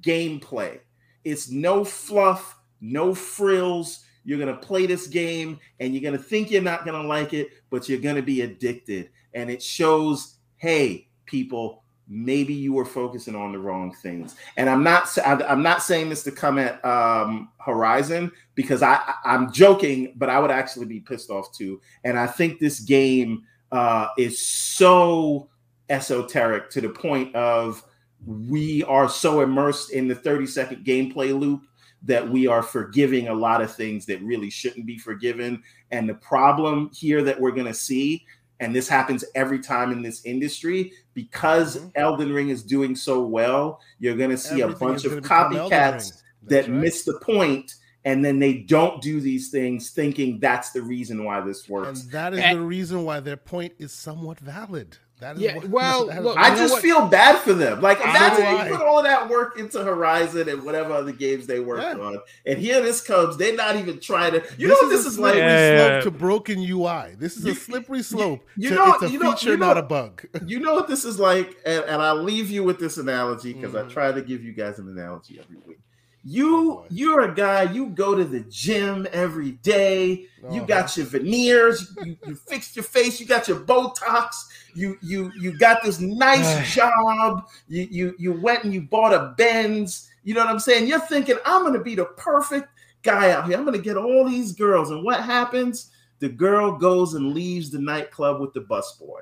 gameplay. 0.00 0.80
It's 1.24 1.50
no 1.50 1.84
fluff, 1.84 2.58
no 2.80 3.14
frills. 3.14 4.04
You're 4.24 4.38
going 4.38 4.54
to 4.54 4.60
play 4.60 4.86
this 4.86 5.06
game 5.06 5.58
and 5.80 5.94
you're 5.94 6.02
going 6.02 6.16
to 6.16 6.22
think 6.22 6.50
you're 6.50 6.62
not 6.62 6.84
going 6.84 7.00
to 7.00 7.06
like 7.06 7.32
it, 7.32 7.50
but 7.70 7.88
you're 7.88 8.00
going 8.00 8.16
to 8.16 8.22
be 8.22 8.42
addicted. 8.42 9.10
And 9.34 9.50
it 9.50 9.62
shows, 9.62 10.36
hey, 10.56 11.08
people, 11.26 11.84
maybe 12.10 12.52
you 12.52 12.72
were 12.72 12.84
focusing 12.84 13.36
on 13.36 13.52
the 13.52 13.58
wrong 13.58 13.94
things. 14.02 14.34
And 14.56 14.68
I'm 14.68 14.82
not 14.82 15.16
I'm 15.24 15.62
not 15.62 15.82
saying 15.82 16.10
this 16.10 16.24
to 16.24 16.32
come 16.32 16.58
at 16.58 16.84
um, 16.84 17.50
Horizon 17.58 18.32
because 18.54 18.82
I 18.82 19.14
I'm 19.24 19.52
joking, 19.52 20.14
but 20.16 20.28
I 20.28 20.38
would 20.40 20.50
actually 20.50 20.86
be 20.86 21.00
pissed 21.00 21.30
off 21.30 21.52
too. 21.52 21.80
And 22.04 22.18
I 22.18 22.26
think 22.26 22.58
this 22.58 22.80
game 22.80 23.44
uh, 23.70 24.08
is 24.18 24.44
so 24.44 25.48
esoteric 25.90 26.70
to 26.70 26.80
the 26.80 26.88
point 26.88 27.34
of 27.34 27.84
we 28.26 28.82
are 28.84 29.08
so 29.08 29.40
immersed 29.40 29.92
in 29.92 30.08
the 30.08 30.14
30 30.14 30.46
second 30.46 30.84
gameplay 30.84 31.38
loop 31.38 31.62
that 32.02 32.26
we 32.26 32.46
are 32.46 32.62
forgiving 32.62 33.28
a 33.28 33.34
lot 33.34 33.60
of 33.60 33.74
things 33.74 34.06
that 34.06 34.22
really 34.22 34.48
shouldn't 34.48 34.86
be 34.86 34.96
forgiven. 34.98 35.62
And 35.90 36.08
the 36.08 36.14
problem 36.14 36.90
here 36.94 37.22
that 37.24 37.38
we're 37.38 37.50
going 37.50 37.66
to 37.66 37.74
see, 37.74 38.24
and 38.58 38.74
this 38.74 38.88
happens 38.88 39.24
every 39.34 39.58
time 39.58 39.92
in 39.92 40.02
this 40.02 40.24
industry, 40.24 40.92
because 41.12 41.76
mm-hmm. 41.76 41.88
Elden 41.96 42.32
Ring 42.32 42.48
is 42.48 42.62
doing 42.62 42.96
so 42.96 43.22
well, 43.22 43.80
you're 43.98 44.16
going 44.16 44.30
to 44.30 44.38
see 44.38 44.62
Everything 44.62 44.88
a 44.88 44.90
bunch 44.90 45.04
of 45.04 45.12
copycats 45.22 46.22
that 46.44 46.68
right. 46.68 46.70
miss 46.70 47.04
the 47.04 47.18
point 47.22 47.74
and 48.04 48.24
then 48.24 48.38
they 48.38 48.54
don't 48.54 49.02
do 49.02 49.20
these 49.20 49.50
things 49.50 49.90
thinking 49.90 50.38
that's 50.40 50.70
the 50.70 50.80
reason 50.80 51.22
why 51.24 51.40
this 51.40 51.68
works. 51.68 52.04
And 52.04 52.12
that 52.12 52.32
is 52.32 52.40
And- 52.40 52.58
the 52.58 52.62
reason 52.62 53.04
why 53.04 53.20
their 53.20 53.36
point 53.36 53.74
is 53.78 53.92
somewhat 53.92 54.38
valid. 54.38 54.96
That 55.20 55.36
is 55.36 55.42
Yeah, 55.42 55.56
what- 55.56 55.68
well, 55.68 56.06
that 56.08 56.18
is 56.18 56.24
look, 56.24 56.36
I 56.38 56.54
just 56.56 56.72
what? 56.74 56.82
feel 56.82 57.06
bad 57.06 57.38
for 57.38 57.52
them. 57.52 57.80
Like 57.80 57.98
So 57.98 58.04
imagine 58.04 58.44
do 58.44 58.64
you 58.72 58.76
put 58.78 58.86
all 58.86 58.98
of 58.98 59.04
that 59.04 59.28
work 59.28 59.58
into 59.58 59.82
Horizon 59.84 60.48
and 60.48 60.62
whatever 60.62 60.92
other 60.94 61.12
games 61.12 61.46
they 61.46 61.60
worked 61.60 61.82
Yeah. 61.82 62.02
on, 62.04 62.18
and 62.46 62.58
here 62.58 62.80
this 62.82 63.00
comes. 63.00 63.36
They're 63.36 63.54
not 63.56 63.76
even 63.76 64.00
trying 64.00 64.32
to. 64.32 64.42
You 64.58 64.68
this 64.68 64.80
know 64.82 64.88
what 64.88 64.92
is 64.94 65.04
this 65.04 65.06
a 65.06 65.08
is 65.08 65.18
like? 65.18 65.32
slippery 65.34 65.48
Yeah, 65.50 65.70
yeah, 65.72 65.78
slope 65.78 65.92
yeah. 65.92 66.00
to 66.00 66.10
broken 66.10 66.58
UI. 66.62 67.14
This 67.18 67.36
is 67.36 67.44
a 67.44 67.54
slippery 67.54 68.02
slope. 68.02 68.40
you 68.56 68.70
to, 68.70 68.74
know- 68.74 68.92
it's 68.94 69.02
a 69.04 69.10
you 69.10 69.18
know- 69.18 69.32
feature, 69.32 69.50
you 69.50 69.56
know- 69.56 69.66
not 69.66 69.78
a 69.78 69.82
bug. 69.82 70.24
You 70.46 70.58
know 70.60 70.74
what 70.74 70.88
this 70.88 71.04
is 71.04 71.18
like, 71.20 71.56
and, 71.66 71.84
and 71.84 72.02
I'll 72.02 72.22
leave 72.22 72.50
you 72.50 72.64
with 72.64 72.78
this 72.80 72.96
analogy 72.96 73.52
because 73.52 73.74
I 73.74 73.82
Mhm. 73.82 73.90
try 73.90 74.10
to 74.12 74.22
give 74.22 74.42
you 74.42 74.52
guys 74.52 74.78
an 74.78 74.88
analogy 74.88 75.38
every 75.38 75.56
week. 75.66 75.78
Oh, 76.22 76.28
You 76.28 76.72
boy. 76.74 76.86
you're 76.90 77.20
a 77.22 77.34
guy. 77.34 77.62
You 77.72 77.86
go 77.90 78.14
to 78.14 78.24
the 78.24 78.40
gym 78.40 79.06
every 79.12 79.52
day. 79.62 80.26
You 80.50 80.58
Uh-huh. 80.58 80.64
got 80.66 80.96
your 80.96 81.06
veneers. 81.06 81.94
You, 82.04 82.16
you 82.26 82.34
fixed 82.34 82.76
your 82.76 82.82
face. 82.82 83.18
You 83.20 83.26
got 83.26 83.48
your 83.48 83.60
Botox. 83.60 84.34
You 84.74 84.96
you 85.02 85.32
you 85.38 85.58
got 85.58 85.82
this 85.82 85.98
nice 86.00 86.74
job. 86.74 87.48
You 87.68 87.88
you 87.90 88.14
you 88.18 88.32
went 88.32 88.64
and 88.64 88.72
you 88.74 88.82
bought 88.82 89.14
a 89.14 89.34
Benz. 89.36 90.08
You 90.22 90.34
know 90.34 90.40
what 90.40 90.50
I'm 90.50 90.58
saying? 90.60 90.86
You're 90.86 91.00
thinking 91.00 91.36
I'm 91.46 91.64
gonna 91.64 91.82
be 91.82 91.94
the 91.94 92.04
perfect 92.04 92.68
guy 93.02 93.30
out 93.32 93.46
here. 93.48 93.56
I'm 93.56 93.64
gonna 93.64 93.78
get 93.78 93.96
all 93.96 94.28
these 94.28 94.52
girls. 94.52 94.90
And 94.90 95.02
what 95.02 95.22
happens? 95.24 95.90
The 96.18 96.28
girl 96.28 96.76
goes 96.76 97.14
and 97.14 97.32
leaves 97.32 97.70
the 97.70 97.78
nightclub 97.78 98.40
with 98.42 98.52
the 98.52 98.60
busboy. 98.60 99.20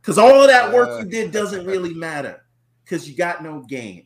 Because 0.00 0.18
all 0.18 0.40
of 0.40 0.46
that 0.48 0.72
work 0.72 1.00
you 1.02 1.10
did 1.10 1.32
doesn't 1.32 1.66
really 1.66 1.92
matter. 1.94 2.44
Because 2.84 3.08
you 3.10 3.16
got 3.16 3.42
no 3.42 3.62
game. 3.62 4.05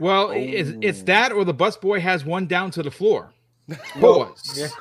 Well, 0.00 0.30
it's, 0.30 0.70
it's 0.80 1.00
Oh. 1.00 1.04
that 1.06 1.32
or 1.32 1.44
the 1.44 1.54
busboy 1.54 2.00
has 2.00 2.24
one 2.24 2.46
down 2.46 2.70
to 2.72 2.82
the 2.82 2.90
floor. 2.90 3.32
Well, 4.00 4.24
Pause. 4.26 4.72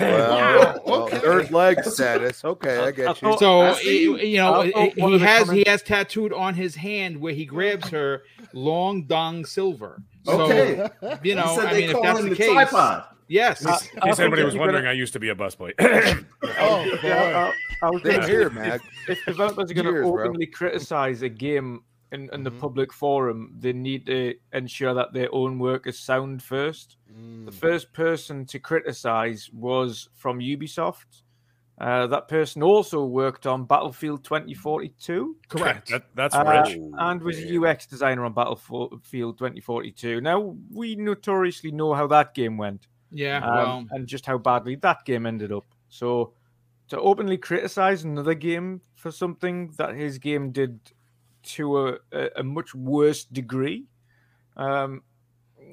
Well, 0.00 0.82
well, 0.84 1.02
Okay. 1.04 1.18
third 1.20 1.50
leg 1.52 1.84
status. 1.84 2.44
Okay, 2.44 2.76
I 2.78 2.86
I 2.86 2.90
get 2.90 3.22
you. 3.22 3.36
So 3.38 3.60
I 3.60 3.80
you 3.80 4.36
know 4.38 4.62
I 4.62 4.70
thought 4.72 4.96
one 4.96 5.12
he 5.12 5.18
has 5.20 5.50
he 5.50 5.64
has 5.66 5.82
tattooed 5.82 6.32
on 6.32 6.54
his 6.54 6.74
hand 6.74 7.20
where 7.20 7.32
he 7.32 7.44
grabs 7.44 7.88
her 7.90 8.22
long 8.52 9.04
dong 9.04 9.44
silver. 9.44 10.02
So 10.24 10.40
Okay. 10.42 10.88
you 11.22 11.36
know, 11.36 11.54
said 11.56 11.66
I 11.66 11.72
they 11.74 11.80
mean, 11.82 11.90
if 11.90 11.92
call 11.94 12.02
that's 12.02 12.20
the 12.22 12.30
the 12.30 12.36
case, 12.36 12.50
tripod. 12.52 13.04
yes. 13.28 13.64
I- 13.64 13.78
I 14.02 14.08
In 14.10 14.20
anybody 14.20 14.42
was 14.44 14.56
wondering, 14.56 14.82
gonna- 14.82 14.90
I 14.90 14.94
used 14.94 15.12
to 15.12 15.20
be 15.20 15.28
a 15.28 15.34
busboy. 15.36 15.72
Oh, 16.58 16.84
boy. 16.84 16.98
Yeah, 17.04 17.52
I, 17.82 17.86
I 17.86 17.90
was 17.90 18.02
Same 18.02 18.12
gonna 18.12 18.22
say, 18.26 18.30
here, 18.32 18.46
if- 18.48 18.52
Mag. 18.52 18.80
If 19.08 19.24
developers 19.24 19.70
are 19.70 19.74
going 19.74 19.86
to 19.86 19.92
Cheers, 19.92 20.02
bro. 20.10 20.24
openly 20.24 20.46
criticize 20.46 21.22
a 21.22 21.28
game 21.28 21.82
in, 22.12 22.28
in 22.32 22.42
the 22.44 22.50
Mhm. 22.50 22.60
public 22.60 22.92
forum, 22.92 23.54
they 23.58 23.72
need 23.72 24.06
to 24.06 24.34
ensure 24.52 24.94
that 24.94 25.12
their 25.12 25.28
own 25.34 25.58
work 25.58 25.86
is 25.86 25.98
sound 25.98 26.42
first. 26.42 26.96
Mm. 27.12 27.46
The 27.46 27.52
first 27.52 27.92
person 27.92 28.46
to 28.46 28.58
criticize 28.58 29.50
was 29.52 30.08
from 30.14 30.38
Ubisoft. 30.38 31.22
Uh, 31.78 32.06
that 32.06 32.28
person 32.28 32.62
also 32.62 33.04
worked 33.04 33.46
on 33.46 33.64
Battlefield 33.64 34.22
2042 34.24 35.36
Correct. 35.48 35.88
That, 35.88 36.04
that's 36.14 36.34
Uh, 36.34 36.62
rich. 36.64 36.78
and 36.98 37.22
was 37.22 37.38
a. 37.38 37.56
UX 37.58 37.86
designer 37.86 38.24
on 38.24 38.34
Battlefield 38.34 39.38
2042. 39.38 40.20
Now, 40.20 40.54
we 40.70 40.94
notoriously 40.96 41.72
know 41.72 41.94
how 41.94 42.06
that 42.08 42.34
game 42.34 42.56
went 42.56 42.86
yeah. 43.10 43.38
um, 43.38 43.54
well, 43.56 43.86
and 43.90 44.06
just 44.06 44.26
how 44.26 44.38
badly 44.38 44.76
that 44.76 45.04
game 45.04 45.26
ended 45.26 45.50
up. 45.50 45.64
So, 45.88 46.34
to 46.88 47.00
openly 47.00 47.38
criticize 47.38 48.04
another 48.04 48.34
game 48.34 48.82
for 48.94 49.10
something 49.10 49.68
that 49.78 49.94
his 49.94 50.18
game 50.18 50.52
did 50.52 50.78
to 51.42 51.88
a, 51.88 51.98
a, 52.36 52.42
much 52.42 52.74
worse 52.74 53.24
degree, 53.24 53.86
um, 54.56 55.02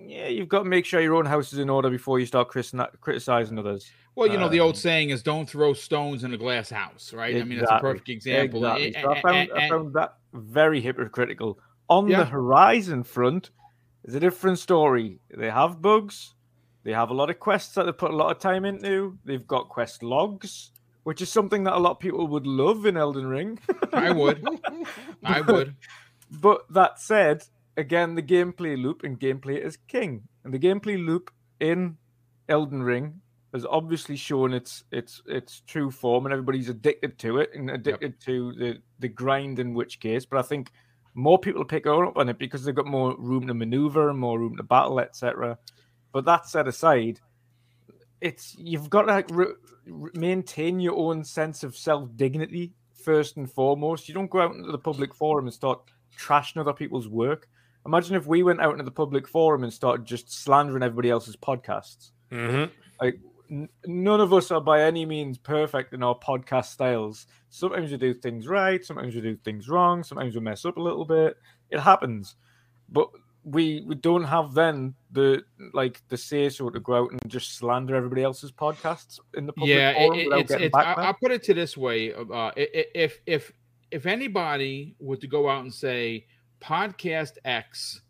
yeah, 0.06 0.28
you've 0.28 0.50
got 0.50 0.60
to 0.60 0.66
make 0.66 0.86
sure 0.86 1.02
your 1.02 1.16
own 1.16 1.26
house 1.26 1.54
is 1.54 1.60
in 1.60 1.70
order 1.70 1.90
before 1.90 2.20
you 2.20 2.26
start 2.26 2.50
criticizing 2.50 3.60
others. 3.60 3.92
well, 4.16 4.28
you 4.28 4.38
know, 4.38 4.50
the 4.50 4.60
um, 4.60 4.68
old 4.68 4.78
saying 4.78 5.10
is 5.10 5.22
"Don't 5.22 5.50
throw 5.50 5.74
stones 5.74 6.24
in 6.24 6.34
a 6.34 6.38
glass 6.38 6.70
house," 6.70 7.14
right? 7.14 7.36
I 7.36 7.44
mean, 7.44 7.60
it's 7.60 7.72
a 7.72 7.80
perfect 7.80 8.10
example. 8.10 8.66
Exactly. 8.66 9.02
So 9.02 9.12
I, 9.12 9.22
found, 9.22 9.38
and- 9.38 9.60
I 9.60 9.70
found 9.70 9.94
that 9.94 10.16
very 10.34 10.82
hypocritical. 10.82 11.60
On 11.90 12.08
Yeah. 12.08 12.20
the 12.20 12.26
Horizon 12.26 13.04
front, 13.04 13.50
is 14.04 14.16
a 14.16 14.20
different 14.20 14.60
story. 14.60 15.20
They 15.30 15.50
have 15.50 15.82
bugs. 15.82 16.34
They 16.84 16.94
have 16.94 17.10
a 17.10 17.14
lot 17.14 17.30
of 17.30 17.40
quests 17.40 17.76
that 17.76 17.86
they 17.86 17.92
put 17.92 18.12
a 18.12 18.16
lot 18.16 18.32
of 18.32 18.40
time 18.40 18.66
into. 18.66 19.18
They've 19.26 19.46
got 19.46 19.70
quest 19.70 20.02
logs, 20.02 20.72
which 21.04 21.22
is 21.22 21.32
something 21.32 21.64
that 21.64 21.76
a 21.76 21.80
lot 21.80 21.92
of 21.92 22.00
people 22.00 22.28
would 22.28 22.48
love 22.48 22.86
in 22.86 22.98
Elden 22.98 23.28
Ring. 23.28 23.60
I 23.94 24.12
would, 24.12 24.46
I 25.24 25.42
would. 25.42 25.76
But 26.32 26.72
that 26.74 27.00
said, 27.00 27.44
again, 27.78 28.16
the 28.16 28.22
gameplay 28.22 28.82
loop 28.82 29.04
and 29.04 29.20
gameplay 29.20 29.64
is 29.64 29.78
king. 29.88 30.24
And 30.44 30.54
the 30.54 30.60
gameplay 30.60 31.04
loop 31.04 31.32
in 31.60 31.98
Elden 32.48 32.84
Ring 32.84 33.22
has 33.54 33.66
obviously 33.66 34.16
shown 34.16 34.54
its 34.54 34.84
its 34.92 35.22
its 35.26 35.62
true 35.66 35.90
form, 35.90 36.26
and 36.26 36.34
everybody's 36.34 36.70
addicted 36.70 37.18
to 37.20 37.40
it 37.40 37.50
and 37.56 37.72
addicted 37.72 38.20
to 38.22 38.54
the 38.54 38.78
the 39.00 39.08
grind. 39.08 39.60
In 39.60 39.74
which 39.74 40.00
case, 40.00 40.26
but 40.26 40.38
I 40.38 40.44
think 40.44 40.72
more 41.16 41.40
people 41.40 41.66
pick 41.66 41.88
up 41.88 42.18
on 42.18 42.30
it 42.30 42.38
because 42.38 42.64
they've 42.64 42.76
got 42.76 42.86
more 42.86 43.16
room 43.18 43.48
to 43.48 43.54
maneuver 43.54 44.10
and 44.10 44.20
more 44.20 44.40
room 44.40 44.56
to 44.58 44.64
battle, 44.64 45.00
etc. 45.00 45.58
But 46.12 46.26
that 46.26 46.48
set 46.48 46.68
aside, 46.68 47.20
it's 48.22 48.56
you've 48.58 48.90
got 48.90 49.04
to 49.04 49.08
like, 49.14 49.30
re- 49.32 49.54
maintain 50.14 50.80
your 50.80 50.96
own 50.98 51.24
sense 51.24 51.64
of 51.64 51.76
self 51.76 52.10
dignity 52.16 52.74
first 52.94 53.38
and 53.38 53.52
foremost. 53.52 54.08
You 54.08 54.14
don't 54.14 54.30
go 54.30 54.42
out 54.42 54.56
into 54.56 54.72
the 54.72 54.78
public 54.78 55.14
forum 55.14 55.46
and 55.46 55.54
start 55.54 55.80
trashing 56.18 56.58
other 56.60 56.74
people's 56.74 57.08
work. 57.08 57.48
Imagine 57.86 58.16
if 58.16 58.28
we 58.28 58.44
went 58.44 58.60
out 58.62 58.74
into 58.74 58.84
the 58.84 58.92
public 58.92 59.28
forum 59.28 59.64
and 59.64 59.72
started 59.72 60.06
just 60.06 60.32
slandering 60.32 60.84
everybody 60.84 61.10
else's 61.10 61.38
podcasts. 61.38 62.12
Mhm. 62.32 62.70
N- 63.52 63.70
none 63.88 64.22
of 64.22 64.32
us 64.32 64.52
are 64.52 64.62
by 64.62 64.84
any 64.84 65.06
means 65.06 65.38
perfect 65.40 65.94
in 65.94 66.04
our 66.04 66.18
podcast 66.20 66.66
styles. 66.66 67.26
Sometimes 67.50 67.90
we 67.92 67.98
do 67.98 68.14
things 68.14 68.48
right, 68.48 68.84
sometimes 68.86 69.16
we 69.16 69.22
do 69.22 69.36
things 69.38 69.68
wrong, 69.68 70.04
sometimes 70.04 70.36
we 70.36 70.42
mess 70.42 70.66
up 70.66 70.78
a 70.78 70.82
little 70.82 71.06
bit. 71.06 71.36
It 71.72 71.80
happens, 71.80 72.36
but 72.90 73.10
we 73.52 73.84
we 73.86 73.96
don't 73.96 74.24
have 74.24 74.54
then 74.54 74.94
the 75.12 75.44
like 75.74 76.02
the 76.10 76.18
say 76.18 76.50
so 76.50 76.70
to 76.70 76.80
go 76.80 76.94
out 76.94 77.12
and 77.12 77.20
just 77.28 77.56
slander 77.56 77.96
everybody 77.96 78.24
else's 78.24 78.52
podcasts 78.52 79.20
in 79.36 79.46
the 79.46 79.54
public 79.54 79.70
yeah, 79.76 79.94
forum 79.94 80.20
it, 80.20 80.26
without 80.26 80.40
it's, 80.42 80.52
it's 80.52 80.76
I. 80.76 80.94
I'll 80.94 81.14
put 81.14 81.32
it 81.32 81.44
to 81.44 81.54
this 81.54 81.76
way: 81.76 82.14
uh, 82.14 82.24
i- 82.34 82.54
if 82.56 83.20
if 83.26 83.52
if 83.92 84.06
anybody 84.06 84.96
were 85.00 85.18
to 85.18 85.28
go 85.28 85.50
out 85.50 85.64
and 85.64 85.74
say 85.74 86.26
podcast 86.62 87.34
X 87.46 88.02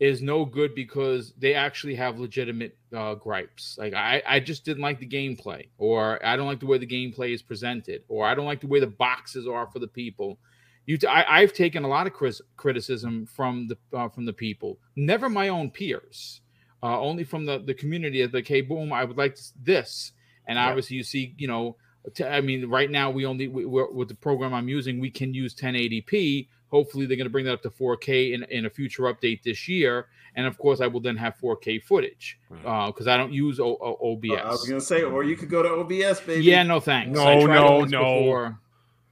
is 0.00 0.22
no 0.22 0.44
good 0.46 0.74
because 0.74 1.34
they 1.38 1.54
actually 1.54 1.94
have 1.94 2.18
legitimate 2.18 2.76
uh, 2.96 3.14
gripes, 3.14 3.76
like 3.78 3.94
I 3.94 4.22
I 4.26 4.40
just 4.40 4.64
didn't 4.64 4.82
like 4.82 4.98
the 4.98 5.08
gameplay, 5.08 5.68
or 5.78 6.24
I 6.26 6.36
don't 6.36 6.46
like 6.46 6.60
the 6.60 6.66
way 6.66 6.78
the 6.78 6.86
gameplay 6.86 7.32
is 7.34 7.42
presented, 7.42 8.02
or 8.08 8.26
I 8.26 8.34
don't 8.34 8.46
like 8.46 8.60
the 8.60 8.66
way 8.66 8.80
the 8.80 8.86
boxes 8.86 9.46
are 9.46 9.66
for 9.66 9.78
the 9.78 9.88
people. 9.88 10.38
You, 10.86 10.96
t- 10.98 11.06
I, 11.06 11.40
have 11.40 11.52
taken 11.52 11.84
a 11.84 11.88
lot 11.88 12.06
of 12.06 12.12
cris- 12.12 12.42
criticism 12.56 13.26
from 13.26 13.68
the 13.68 13.96
uh, 13.96 14.08
from 14.08 14.24
the 14.24 14.32
people, 14.32 14.78
never 14.96 15.28
my 15.28 15.48
own 15.48 15.70
peers, 15.70 16.40
uh, 16.82 16.98
only 17.00 17.22
from 17.22 17.46
the 17.46 17.58
the 17.58 17.74
community. 17.74 18.22
Of 18.22 18.34
like, 18.34 18.48
hey, 18.48 18.60
boom, 18.62 18.92
I 18.92 19.04
would 19.04 19.16
like 19.16 19.38
this, 19.62 20.12
and 20.48 20.56
Yeah. 20.56 20.66
obviously 20.68 20.96
you 20.96 21.04
see, 21.04 21.34
you 21.38 21.46
know, 21.46 21.76
t- 22.14 22.24
I 22.24 22.40
mean, 22.40 22.66
right 22.68 22.90
now 22.90 23.10
we 23.10 23.24
only 23.24 23.46
we, 23.46 23.64
we're, 23.66 23.90
with 23.90 24.08
the 24.08 24.14
program 24.16 24.52
I'm 24.52 24.68
using, 24.68 24.98
we 24.98 25.10
can 25.10 25.32
use 25.32 25.54
1080p. 25.54 26.48
Hopefully, 26.70 27.04
they're 27.06 27.16
going 27.16 27.26
to 27.26 27.30
bring 27.30 27.44
that 27.46 27.52
up 27.54 27.62
to 27.62 27.70
4K 27.70 28.32
in, 28.32 28.44
in 28.44 28.64
a 28.66 28.70
future 28.70 29.02
update 29.02 29.42
this 29.42 29.66
year, 29.68 30.06
and 30.36 30.46
of 30.46 30.56
course, 30.56 30.80
I 30.80 30.86
will 30.86 31.00
then 31.00 31.16
have 31.16 31.36
4K 31.36 31.82
footage 31.82 32.38
because 32.48 33.06
I 33.08 33.16
don't 33.16 33.32
use 33.32 33.58
o- 33.60 33.76
O- 33.80 34.12
OBS. 34.12 34.40
I 34.44 34.48
was 34.50 34.68
gonna 34.68 34.80
say, 34.80 35.02
or 35.02 35.22
you 35.24 35.36
could 35.36 35.50
go 35.50 35.62
to 35.62 35.68
OBS, 35.68 36.20
baby. 36.20 36.44
Yeah, 36.44 36.62
no 36.62 36.78
thanks. 36.80 37.16
No, 37.16 37.26
I 37.26 37.42
tried 37.44 37.54
no, 37.54 37.80
no. 37.84 37.98
before. 38.20 38.60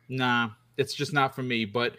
Nah, 0.08 0.50
it's 0.78 0.94
just 0.94 1.12
not 1.12 1.34
for 1.34 1.42
me. 1.42 1.64
But 1.64 1.96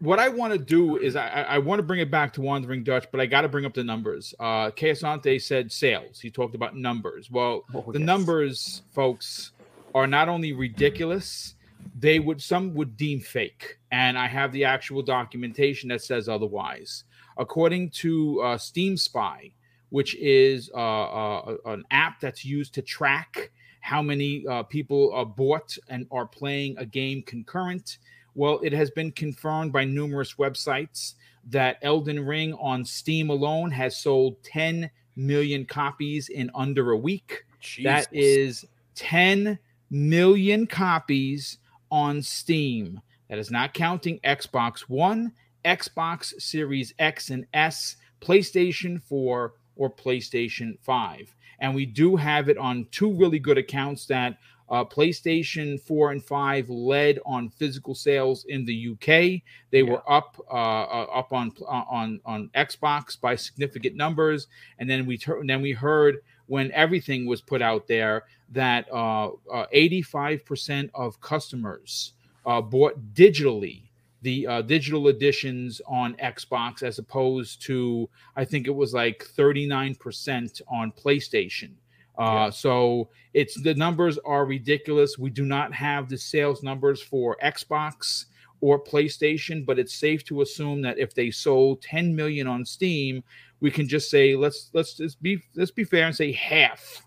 what 0.00 0.18
I 0.18 0.28
want 0.28 0.52
to 0.52 0.58
do 0.58 0.96
is 0.98 1.16
I, 1.16 1.28
I 1.28 1.42
I 1.42 1.58
want 1.58 1.78
to 1.78 1.82
bring 1.82 2.00
it 2.00 2.10
back 2.10 2.32
to 2.34 2.40
Wandering 2.42 2.82
Dutch, 2.84 3.06
but 3.12 3.20
I 3.20 3.26
got 3.26 3.42
to 3.42 3.48
bring 3.48 3.64
up 3.64 3.74
the 3.74 3.84
numbers. 3.84 4.34
Uh 4.40 4.70
Casante 4.70 5.40
said 5.40 5.70
sales. 5.70 6.20
He 6.20 6.30
talked 6.30 6.54
about 6.54 6.76
numbers. 6.76 7.30
Well, 7.30 7.64
Oh, 7.74 7.84
the 7.92 7.98
yes. 7.98 8.06
numbers, 8.06 8.82
folks, 8.92 9.52
are 9.94 10.06
not 10.06 10.28
only 10.28 10.52
ridiculous, 10.52 11.54
they 11.98 12.18
would 12.18 12.42
some 12.42 12.74
would 12.74 12.96
deem 12.96 13.20
fake. 13.20 13.78
And 13.92 14.18
I 14.18 14.26
have 14.26 14.52
the 14.52 14.64
actual 14.64 15.02
documentation 15.02 15.88
that 15.90 16.02
says 16.02 16.28
otherwise. 16.28 17.04
According 17.38 17.90
to 18.02 18.40
uh, 18.42 18.58
Steam 18.58 18.96
Spy, 18.96 19.52
which 19.90 20.14
is 20.16 20.70
uh, 20.74 21.04
uh, 21.04 21.56
an 21.66 21.84
app 21.90 22.20
that's 22.20 22.44
used 22.44 22.74
to 22.74 22.82
track 22.82 23.50
how 23.86 24.02
many 24.02 24.44
uh, 24.48 24.64
people 24.64 25.12
are 25.12 25.24
bought 25.24 25.78
and 25.88 26.08
are 26.10 26.26
playing 26.26 26.76
a 26.76 26.84
game 26.84 27.22
concurrent. 27.22 27.98
Well, 28.34 28.58
it 28.64 28.72
has 28.72 28.90
been 28.90 29.12
confirmed 29.12 29.72
by 29.72 29.84
numerous 29.84 30.34
websites 30.34 31.14
that 31.50 31.78
Elden 31.82 32.26
Ring 32.26 32.52
on 32.54 32.84
Steam 32.84 33.30
alone 33.30 33.70
has 33.70 33.96
sold 33.96 34.42
10 34.42 34.90
million 35.14 35.64
copies 35.64 36.30
in 36.30 36.50
under 36.52 36.90
a 36.90 36.96
week. 36.96 37.44
That 37.84 38.10
Jesus. 38.10 38.64
is 38.64 38.64
10 38.96 39.56
million 39.88 40.66
copies 40.66 41.58
on 41.88 42.22
Steam. 42.22 43.00
That 43.28 43.38
is 43.38 43.52
not 43.52 43.72
counting 43.72 44.18
Xbox 44.24 44.80
One, 44.80 45.32
Xbox 45.64 46.34
Series 46.42 46.92
X 46.98 47.30
and 47.30 47.46
S, 47.54 47.98
PlayStation 48.20 49.00
4, 49.00 49.54
or 49.76 49.90
PlayStation 49.90 50.76
5. 50.82 51.35
And 51.60 51.74
we 51.74 51.86
do 51.86 52.16
have 52.16 52.48
it 52.48 52.58
on 52.58 52.86
two 52.90 53.12
really 53.12 53.38
good 53.38 53.58
accounts 53.58 54.06
that 54.06 54.38
uh, 54.68 54.84
PlayStation 54.84 55.80
4 55.80 56.12
and 56.12 56.24
5 56.24 56.68
led 56.70 57.18
on 57.24 57.48
physical 57.48 57.94
sales 57.94 58.44
in 58.48 58.64
the 58.64 58.90
UK. 58.92 59.06
They 59.06 59.42
yeah. 59.72 59.82
were 59.82 60.12
up 60.12 60.36
uh, 60.50 60.54
uh, 60.54 61.06
up 61.14 61.32
on 61.32 61.52
uh, 61.62 61.84
on 61.88 62.20
on 62.24 62.50
Xbox 62.54 63.20
by 63.20 63.36
significant 63.36 63.96
numbers, 63.96 64.48
and 64.78 64.88
then 64.90 65.06
we 65.06 65.18
ter- 65.18 65.44
then 65.44 65.62
we 65.62 65.72
heard 65.72 66.18
when 66.46 66.70
everything 66.72 67.26
was 67.26 67.40
put 67.40 67.60
out 67.60 67.88
there 67.88 68.24
that 68.50 68.88
85% 68.88 70.84
uh, 70.84 70.98
uh, 70.98 71.04
of 71.06 71.20
customers 71.20 72.12
bought 72.44 72.94
digitally 73.14 73.85
the 74.26 74.44
uh, 74.44 74.60
digital 74.60 75.06
editions 75.06 75.80
on 75.86 76.16
Xbox 76.16 76.82
as 76.82 76.98
opposed 76.98 77.62
to 77.62 78.10
I 78.34 78.44
think 78.44 78.66
it 78.66 78.74
was 78.74 78.92
like 78.92 79.24
39% 79.38 80.62
on 80.66 80.90
PlayStation. 80.90 81.70
Uh, 82.18 82.22
yeah. 82.24 82.50
So 82.50 83.08
it's 83.34 83.54
the 83.62 83.74
numbers 83.74 84.18
are 84.24 84.44
ridiculous. 84.44 85.16
We 85.16 85.30
do 85.30 85.44
not 85.44 85.72
have 85.74 86.08
the 86.08 86.18
sales 86.18 86.64
numbers 86.64 87.00
for 87.00 87.36
Xbox 87.40 88.24
or 88.60 88.82
PlayStation, 88.82 89.64
but 89.64 89.78
it's 89.78 89.94
safe 89.94 90.24
to 90.24 90.40
assume 90.40 90.82
that 90.82 90.98
if 90.98 91.14
they 91.14 91.30
sold 91.30 91.80
10 91.82 92.16
million 92.16 92.48
on 92.48 92.64
Steam, 92.64 93.22
we 93.60 93.70
can 93.70 93.86
just 93.86 94.10
say 94.10 94.34
let's 94.34 94.70
let's 94.72 94.94
just 94.94 95.22
be 95.22 95.40
let's 95.54 95.70
be 95.70 95.84
fair 95.84 96.06
and 96.06 96.16
say 96.16 96.32
half 96.32 97.05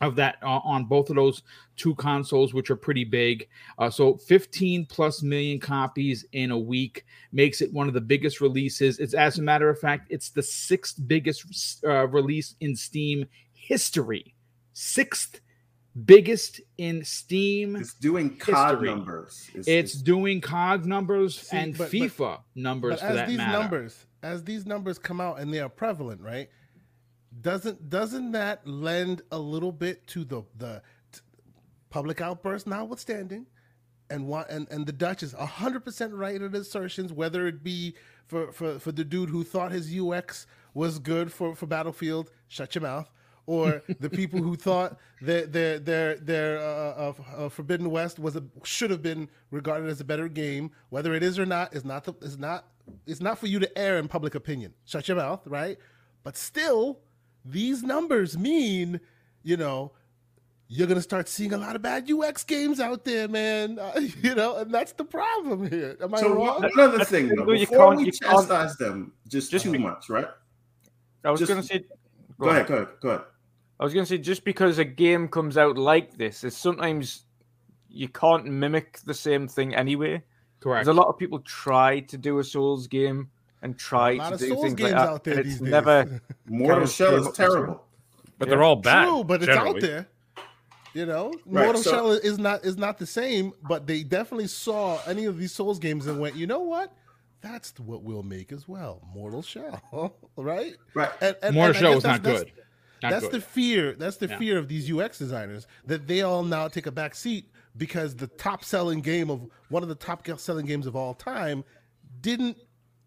of 0.00 0.16
that 0.16 0.36
uh, 0.42 0.60
on 0.64 0.84
both 0.84 1.10
of 1.10 1.16
those 1.16 1.42
two 1.76 1.94
consoles, 1.96 2.54
which 2.54 2.70
are 2.70 2.76
pretty 2.76 3.04
big. 3.04 3.48
Uh, 3.78 3.90
so 3.90 4.16
15 4.16 4.86
plus 4.86 5.22
million 5.22 5.58
copies 5.58 6.24
in 6.32 6.50
a 6.50 6.58
week 6.58 7.04
makes 7.32 7.60
it 7.60 7.72
one 7.72 7.88
of 7.88 7.94
the 7.94 8.00
biggest 8.00 8.40
releases. 8.40 8.98
It's 8.98 9.14
as 9.14 9.38
a 9.38 9.42
matter 9.42 9.68
of 9.68 9.78
fact, 9.78 10.06
it's 10.10 10.30
the 10.30 10.42
sixth 10.42 10.96
biggest 11.06 11.84
uh, 11.84 12.06
release 12.08 12.54
in 12.60 12.74
Steam 12.76 13.26
history. 13.52 14.34
Sixth 14.72 15.40
biggest 16.04 16.60
in 16.78 17.04
Steam. 17.04 17.76
It's 17.76 17.94
doing 17.94 18.36
COD 18.36 18.70
history. 18.70 18.88
numbers. 18.90 19.50
It's, 19.54 19.68
it's, 19.68 19.94
it's, 19.94 20.02
doing 20.02 20.40
COD 20.40 20.86
numbers 20.86 21.38
see, 21.40 21.56
and 21.56 21.76
but, 21.76 21.90
FIFA 21.90 22.18
but, 22.18 22.42
numbers 22.54 23.00
but 23.00 23.08
for 23.08 23.14
that 23.14 23.28
these 23.28 23.38
matter. 23.38 23.58
Numbers, 23.58 24.06
as 24.22 24.44
these 24.44 24.66
numbers 24.66 24.98
come 24.98 25.20
out 25.20 25.40
and 25.40 25.52
they 25.52 25.60
are 25.60 25.68
prevalent, 25.68 26.20
right? 26.20 26.48
Doesn't 27.40 27.88
doesn't 27.88 28.32
that 28.32 28.66
lend 28.66 29.22
a 29.32 29.38
little 29.38 29.72
bit 29.72 30.06
to 30.08 30.24
the 30.24 30.42
the 30.56 30.82
t- 31.12 31.20
public 31.90 32.20
outburst 32.20 32.66
notwithstanding? 32.66 33.46
And 34.08 34.28
want 34.28 34.48
and, 34.50 34.68
and 34.70 34.86
the 34.86 34.92
Dutch 34.92 35.24
is 35.24 35.34
100% 35.34 36.10
right 36.12 36.40
in 36.40 36.54
assertions 36.54 37.12
whether 37.12 37.46
it 37.48 37.64
be 37.64 37.94
for, 38.26 38.52
for 38.52 38.78
for 38.78 38.92
the 38.92 39.04
dude 39.04 39.30
who 39.30 39.42
thought 39.42 39.72
his 39.72 39.92
UX 39.92 40.46
was 40.74 41.00
good 41.00 41.32
for 41.32 41.56
for 41.56 41.66
Battlefield 41.66 42.30
shut 42.46 42.76
your 42.76 42.82
mouth 42.82 43.10
or 43.46 43.82
the 44.00 44.10
people 44.10 44.42
who 44.42 44.56
thought 44.56 44.98
that 45.22 45.52
their 45.52 45.78
their 45.78 46.16
their 46.16 46.58
uh, 46.58 47.12
uh, 47.36 47.48
Forbidden 47.48 47.90
West 47.90 48.18
was 48.18 48.36
a 48.36 48.44
should 48.64 48.90
have 48.90 49.02
been 49.02 49.28
regarded 49.50 49.88
as 49.88 50.00
a 50.00 50.04
better 50.04 50.28
game. 50.28 50.70
Whether 50.90 51.14
it 51.14 51.22
is 51.22 51.38
or 51.38 51.46
not 51.46 51.74
is 51.74 51.84
not 51.84 52.04
the, 52.04 52.14
is 52.20 52.38
not 52.38 52.66
it's 53.06 53.20
not 53.20 53.38
for 53.38 53.46
you 53.46 53.58
to 53.58 53.78
air 53.78 53.98
in 53.98 54.08
public 54.08 54.34
opinion. 54.34 54.74
Shut 54.84 55.08
your 55.08 55.16
mouth 55.16 55.40
right? 55.46 55.78
But 56.22 56.36
still 56.36 57.00
these 57.48 57.82
numbers 57.82 58.36
mean, 58.36 59.00
you 59.42 59.56
know, 59.56 59.92
you're 60.68 60.86
gonna 60.86 61.00
start 61.00 61.28
seeing 61.28 61.52
a 61.52 61.56
lot 61.56 61.76
of 61.76 61.82
bad 61.82 62.10
UX 62.10 62.42
games 62.44 62.80
out 62.80 63.04
there, 63.04 63.28
man. 63.28 63.78
Uh, 63.78 64.00
you 64.22 64.34
know, 64.34 64.56
and 64.56 64.72
that's 64.72 64.92
the 64.92 65.04
problem 65.04 65.70
here. 65.70 65.96
Am 66.02 66.14
I 66.14 66.20
so 66.20 66.34
wrong? 66.34 66.68
Another 66.74 67.04
thing, 67.04 67.28
though, 67.28 67.44
before 67.44 67.94
we 67.94 68.10
chastise 68.10 68.76
them 68.76 69.12
just, 69.28 69.50
just 69.50 69.64
too 69.64 69.78
much, 69.78 70.08
right? 70.10 70.28
I 71.24 71.30
was 71.30 71.40
just, 71.40 71.48
gonna 71.48 71.62
say. 71.62 71.80
Go, 72.38 72.46
go 72.46 72.48
ahead, 72.50 72.66
go 72.66 72.74
ahead, 72.74 72.88
go 73.00 73.08
ahead. 73.10 73.24
I 73.78 73.84
was 73.84 73.94
gonna 73.94 74.06
say 74.06 74.18
just 74.18 74.44
because 74.44 74.78
a 74.78 74.84
game 74.84 75.28
comes 75.28 75.56
out 75.56 75.76
like 75.76 76.16
this, 76.16 76.44
is 76.44 76.56
sometimes 76.56 77.24
you 77.88 78.08
can't 78.08 78.46
mimic 78.46 79.00
the 79.04 79.14
same 79.14 79.46
thing 79.48 79.74
anyway. 79.74 80.22
Correct. 80.60 80.84
There's 80.84 80.96
a 80.96 80.98
lot 80.98 81.08
of 81.08 81.18
people 81.18 81.40
try 81.40 82.00
to 82.00 82.18
do 82.18 82.38
a 82.38 82.44
Souls 82.44 82.86
game 82.86 83.30
and 83.66 83.78
try 83.78 84.16
to 84.16 84.36
do 84.36 84.48
Souls 84.48 84.62
things 84.62 84.80
like 84.80 84.92
that. 84.92 85.08
Out 85.08 85.24
there 85.24 85.40
it's 85.40 85.60
never 85.60 86.20
Mortal 86.46 86.86
Shell 86.86 87.26
is 87.26 87.36
terrible, 87.36 87.84
but 88.38 88.46
yeah. 88.46 88.50
they're 88.50 88.62
all 88.62 88.76
bad. 88.76 89.04
True, 89.06 89.24
but 89.24 89.40
generally. 89.40 89.76
it's 89.76 89.76
out 89.76 89.80
there. 89.80 90.08
You 90.94 91.04
know, 91.04 91.34
right, 91.44 91.64
Mortal 91.64 91.82
so, 91.82 91.90
Shell 91.90 92.10
is 92.12 92.38
not 92.38 92.64
is 92.64 92.78
not 92.78 92.98
the 92.98 93.06
same, 93.06 93.52
but 93.68 93.86
they 93.86 94.02
definitely 94.02 94.46
saw 94.46 95.00
any 95.06 95.26
of 95.26 95.38
these 95.38 95.52
Souls 95.52 95.78
games 95.78 96.06
and 96.06 96.18
went, 96.18 96.36
you 96.36 96.46
know 96.46 96.60
what? 96.60 96.92
That's 97.42 97.78
what 97.78 98.02
we'll 98.02 98.22
make 98.22 98.50
as 98.50 98.66
well. 98.66 99.02
Mortal 99.12 99.42
Shell, 99.42 100.14
right? 100.36 100.74
Right. 100.94 101.10
And, 101.20 101.36
and, 101.42 101.54
Mortal 101.54 101.76
and 101.76 101.76
Shell 101.76 101.94
was 101.96 102.04
not 102.04 102.22
good. 102.22 102.50
Not 103.02 103.10
that's 103.10 103.24
good. 103.24 103.32
the 103.32 103.40
fear. 103.42 103.92
That's 103.92 104.16
the 104.16 104.28
yeah. 104.28 104.38
fear 104.38 104.58
of 104.58 104.68
these 104.68 104.90
UX 104.90 105.18
designers 105.18 105.66
that 105.84 106.06
they 106.06 106.22
all 106.22 106.42
now 106.42 106.68
take 106.68 106.86
a 106.86 106.92
back 106.92 107.14
seat 107.14 107.50
because 107.76 108.16
the 108.16 108.26
top 108.26 108.64
selling 108.64 109.02
game 109.02 109.28
of 109.28 109.46
one 109.68 109.82
of 109.82 109.90
the 109.90 109.94
top 109.94 110.26
selling 110.38 110.64
games 110.64 110.86
of 110.86 110.96
all 110.96 111.12
time 111.12 111.62
didn't 112.22 112.56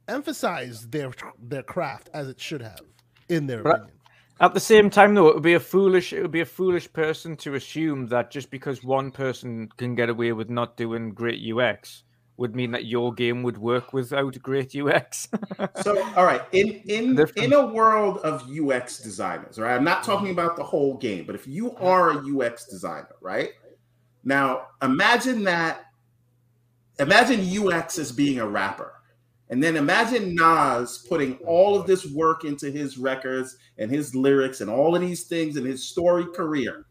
emphasize 0.10 0.88
their 0.88 1.12
their 1.42 1.64
craft 1.64 2.10
as 2.14 2.28
it 2.28 2.40
should 2.40 2.62
have, 2.62 2.82
in 3.30 3.48
their 3.48 3.64
but 3.64 3.76
opinion. 3.76 3.96
At 4.42 4.54
the 4.54 4.60
same 4.60 4.90
time, 4.90 5.16
though, 5.16 5.28
it 5.28 5.34
would 5.36 5.44
be 5.44 5.56
a 5.56 5.60
foolish 5.60 6.14
it 6.14 6.22
would 6.22 6.32
be 6.32 6.42
a 6.42 6.46
foolish 6.46 6.92
person 6.94 7.36
to 7.38 7.56
assume 7.56 8.08
that 8.08 8.32
just 8.32 8.50
because 8.50 8.84
one 8.84 9.12
person 9.12 9.70
can 9.78 9.96
get 9.96 10.10
away 10.10 10.32
with 10.32 10.50
not 10.50 10.78
doing 10.78 11.12
great 11.12 11.42
UX 11.42 12.04
would 12.38 12.56
mean 12.56 12.72
that 12.72 12.86
your 12.86 13.14
game 13.14 13.44
would 13.44 13.58
work 13.58 13.92
without 13.92 14.42
great 14.42 14.74
UX. 14.74 15.28
so, 15.82 16.02
all 16.16 16.24
right, 16.24 16.42
in 16.54 16.82
in 16.88 17.16
Different. 17.16 17.48
in 17.48 17.54
a 17.54 17.66
world 17.66 18.20
of 18.20 18.50
UX 18.50 19.00
designers, 19.00 19.60
right? 19.60 19.76
I'm 19.76 19.84
not 19.84 20.04
talking 20.04 20.32
about 20.32 20.56
the 20.56 20.64
whole 20.64 20.96
game, 20.96 21.26
but 21.26 21.36
if 21.36 21.46
you 21.46 21.76
are 21.76 22.12
a 22.12 22.18
UX 22.18 22.66
designer, 22.66 23.16
right? 23.22 23.52
Now, 24.24 24.68
imagine 24.82 25.44
that. 25.44 25.86
Imagine 27.00 27.40
UX 27.42 27.98
as 27.98 28.12
being 28.12 28.40
a 28.40 28.48
rapper 28.48 28.99
and 29.50 29.64
then 29.64 29.76
imagine 29.76 30.36
Nas 30.36 31.06
putting 31.10 31.36
all 31.38 31.80
of 31.80 31.88
this 31.88 32.06
work 32.06 32.44
into 32.44 32.70
his 32.70 32.98
records 32.98 33.58
and 33.78 33.90
his 33.90 34.14
lyrics 34.14 34.62
and 34.62 34.70
all 34.70 34.96
of 34.96 35.02
these 35.02 35.24
things 35.24 35.58
in 35.58 35.66
his 35.66 35.88
story 35.88 36.26
career. 36.36 36.86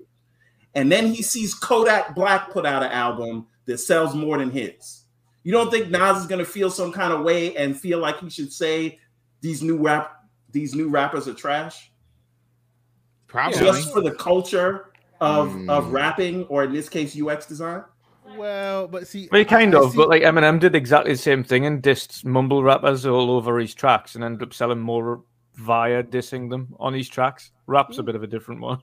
And 0.74 0.90
then 0.90 1.12
he 1.12 1.22
sees 1.22 1.54
Kodak 1.54 2.14
Black 2.14 2.50
put 2.50 2.66
out 2.66 2.82
an 2.82 2.90
album 2.90 3.46
that 3.66 3.78
sells 3.78 4.14
more 4.14 4.38
than 4.38 4.50
his. 4.50 5.04
You 5.44 5.52
don't 5.52 5.70
think 5.70 5.90
Nas 5.90 6.18
is 6.18 6.26
going 6.26 6.40
to 6.40 6.50
feel 6.50 6.70
some 6.70 6.92
kind 6.92 7.12
of 7.12 7.22
way 7.22 7.56
and 7.56 7.78
feel 7.78 8.00
like 8.00 8.18
he 8.18 8.28
should 8.28 8.52
say 8.52 8.98
these 9.40 9.62
new 9.62 9.78
rap 9.78 10.14
these 10.50 10.74
new 10.74 10.88
rappers 10.88 11.28
are 11.28 11.34
trash? 11.34 11.90
Probably 13.28 13.58
just 13.58 13.92
for 13.92 14.00
the 14.00 14.14
culture 14.14 14.92
of 15.20 15.50
mm. 15.50 15.70
of 15.70 15.92
rapping 15.92 16.44
or 16.44 16.64
in 16.64 16.72
this 16.72 16.88
case 16.88 17.20
UX 17.20 17.46
design? 17.46 17.84
Well, 18.36 18.88
but 18.88 19.06
see, 19.06 19.28
well, 19.30 19.44
kind 19.44 19.74
I, 19.74 19.78
of, 19.78 19.86
I 19.86 19.90
see... 19.90 19.96
but 19.96 20.08
like 20.08 20.22
Eminem 20.22 20.60
did 20.60 20.74
exactly 20.74 21.12
the 21.12 21.18
same 21.18 21.44
thing 21.44 21.66
and 21.66 21.82
dissed 21.82 22.24
mumble 22.24 22.62
rappers 22.62 23.06
all 23.06 23.30
over 23.30 23.58
his 23.58 23.74
tracks 23.74 24.14
and 24.14 24.24
ended 24.24 24.42
up 24.42 24.54
selling 24.54 24.80
more 24.80 25.22
via 25.54 26.02
dissing 26.02 26.50
them 26.50 26.74
on 26.78 26.94
his 26.94 27.08
tracks. 27.08 27.50
Rap's 27.66 27.98
a 27.98 28.02
bit 28.02 28.14
of 28.14 28.22
a 28.22 28.26
different 28.26 28.60
one. 28.60 28.80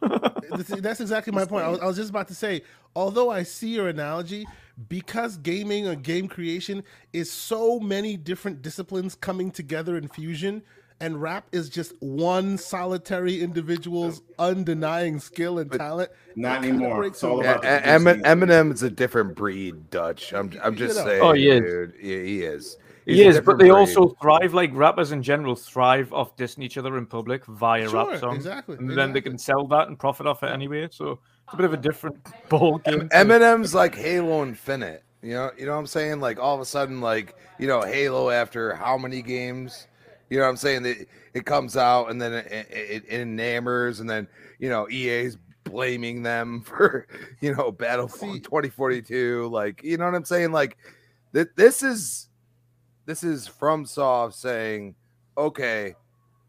That's 0.51 0.99
exactly 0.99 1.31
my 1.34 1.45
point. 1.45 1.65
I 1.65 1.69
was, 1.69 1.79
I 1.79 1.86
was 1.86 1.95
just 1.95 2.10
about 2.10 2.27
to 2.27 2.36
say, 2.36 2.63
although 2.95 3.29
I 3.29 3.43
see 3.43 3.69
your 3.69 3.88
analogy, 3.88 4.45
because 4.89 5.38
gaming 5.38 5.88
or 5.88 5.95
game 5.95 6.27
creation 6.27 6.84
is 7.13 7.31
so 7.31 7.79
many 7.79 8.17
different 8.17 8.62
disciplines 8.62 9.15
coming 9.15 9.51
together 9.51 9.97
in 9.97 10.08
fusion, 10.10 10.62
and 10.99 11.21
rap 11.21 11.47
is 11.51 11.69
just 11.69 11.93
one 11.99 12.58
solitary 12.58 13.41
individual's 13.41 14.21
undenying 14.39 15.21
skill 15.21 15.60
and 15.60 15.69
but 15.69 15.77
talent. 15.77 16.12
Not 16.36 16.63
anymore. 16.63 17.05
It's 17.05 17.23
all 17.23 17.41
about 17.41 17.63
yeah, 17.63 17.97
Eminem 17.97 18.73
is 18.73 18.84
a 18.84 18.89
different 18.89 19.36
breed, 19.36 19.89
Dutch. 19.89 20.34
I'm 20.34 20.51
I'm 20.63 20.75
just 20.75 20.97
you 20.97 21.03
know. 21.03 21.10
saying. 21.10 21.21
Oh, 21.21 21.34
he 21.34 21.43
dude. 21.45 21.65
is. 21.65 21.91
Yeah, 22.01 22.17
he 22.17 22.43
is. 22.43 22.77
He's 23.05 23.17
he 23.17 23.23
is, 23.25 23.39
but 23.39 23.60
they 23.60 23.65
breed. 23.65 23.71
also 23.71 24.10
thrive 24.21 24.55
like 24.55 24.71
rappers 24.73 25.12
in 25.12 25.21
general 25.21 25.55
thrive 25.55 26.12
off 26.12 26.36
dissing 26.38 26.63
each 26.63 26.77
other 26.77 26.98
in 26.98 27.06
public 27.06 27.46
via 27.46 27.87
sure, 27.87 28.10
rap 28.10 28.19
songs. 28.19 28.37
Exactly. 28.37 28.77
And 28.77 28.89
exactly. 28.89 28.96
then 28.96 29.13
they 29.13 29.21
can 29.21 29.37
sell 29.37 29.67
that 29.67 29.89
and 29.89 30.00
profit 30.00 30.25
off 30.25 30.41
it 30.41 30.52
anyway. 30.52 30.87
So 30.91 31.19
it's 31.43 31.54
a 31.54 31.58
bit 31.58 31.65
of 31.65 31.73
a 31.73 31.77
different 31.77 32.17
ball 32.50 32.79
game. 32.79 33.10
Eminem's 33.10 33.75
like 33.75 33.96
Halo 33.96 34.41
Infinite. 34.43 35.04
You 35.21 35.33
know, 35.33 35.52
you 35.58 35.65
know 35.65 35.73
what 35.73 35.79
I'm 35.79 35.87
saying? 35.87 36.19
Like 36.19 36.39
all 36.39 36.56
of 36.56 36.62
a 36.62 36.65
sudden, 36.65 37.02
like 37.02 37.35
you 37.60 37.67
know, 37.67 37.81
Halo 37.81 38.31
after 38.31 38.73
how 38.73 38.98
many 38.98 39.21
games? 39.21 39.87
You 40.30 40.38
know 40.38 40.44
what 40.44 40.50
I'm 40.50 40.58
saying? 40.58 40.86
It, 40.86 41.10
it 41.34 41.46
comes 41.46 41.78
out 41.78 42.10
and 42.10 42.21
then 42.21 42.34
it, 42.34 42.48
it, 42.52 43.04
it 43.08 43.21
enamors, 43.21 44.00
and 44.00 44.10
then 44.10 44.28
you 44.60 44.69
know 44.69 44.90
EA's 44.90 45.38
blaming 45.63 46.23
them 46.23 46.62
for 46.65 47.08
you 47.42 47.54
know 47.56 47.71
Battlefield 47.71 48.44
2042. 48.44 49.48
Like 49.48 49.84
you 49.84 49.98
know 49.98 50.06
what 50.06 50.15
I'm 50.15 50.26
saying? 50.26 50.52
Like 50.52 50.78
that 51.34 51.56
this 51.56 51.84
is 51.84 52.30
this 53.06 53.23
is 53.23 53.48
from 53.48 53.86
Soft 53.86 54.36
saying, 54.36 54.96
okay, 55.38 55.96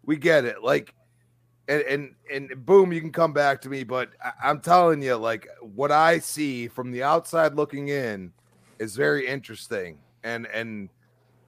we 0.05 0.17
get 0.17 0.45
it. 0.45 0.63
Like 0.63 0.95
and 1.69 1.83
and 1.83 2.15
and 2.33 2.67
boom, 2.67 2.93
you 2.93 3.01
can 3.01 3.13
come 3.13 3.33
back 3.33 3.61
to 3.63 3.69
me, 3.69 3.85
but 3.85 4.11
I, 4.25 4.33
I'm 4.45 4.61
telling 4.61 5.03
you, 5.03 5.17
like 5.17 5.49
what 5.61 5.91
I 5.93 6.19
see 6.21 6.69
from 6.69 6.93
the 6.93 7.03
outside 7.03 7.55
looking 7.55 7.89
in 7.89 8.33
is 8.79 8.97
very 8.97 9.27
interesting. 9.27 9.99
And 10.23 10.47
and 10.47 10.89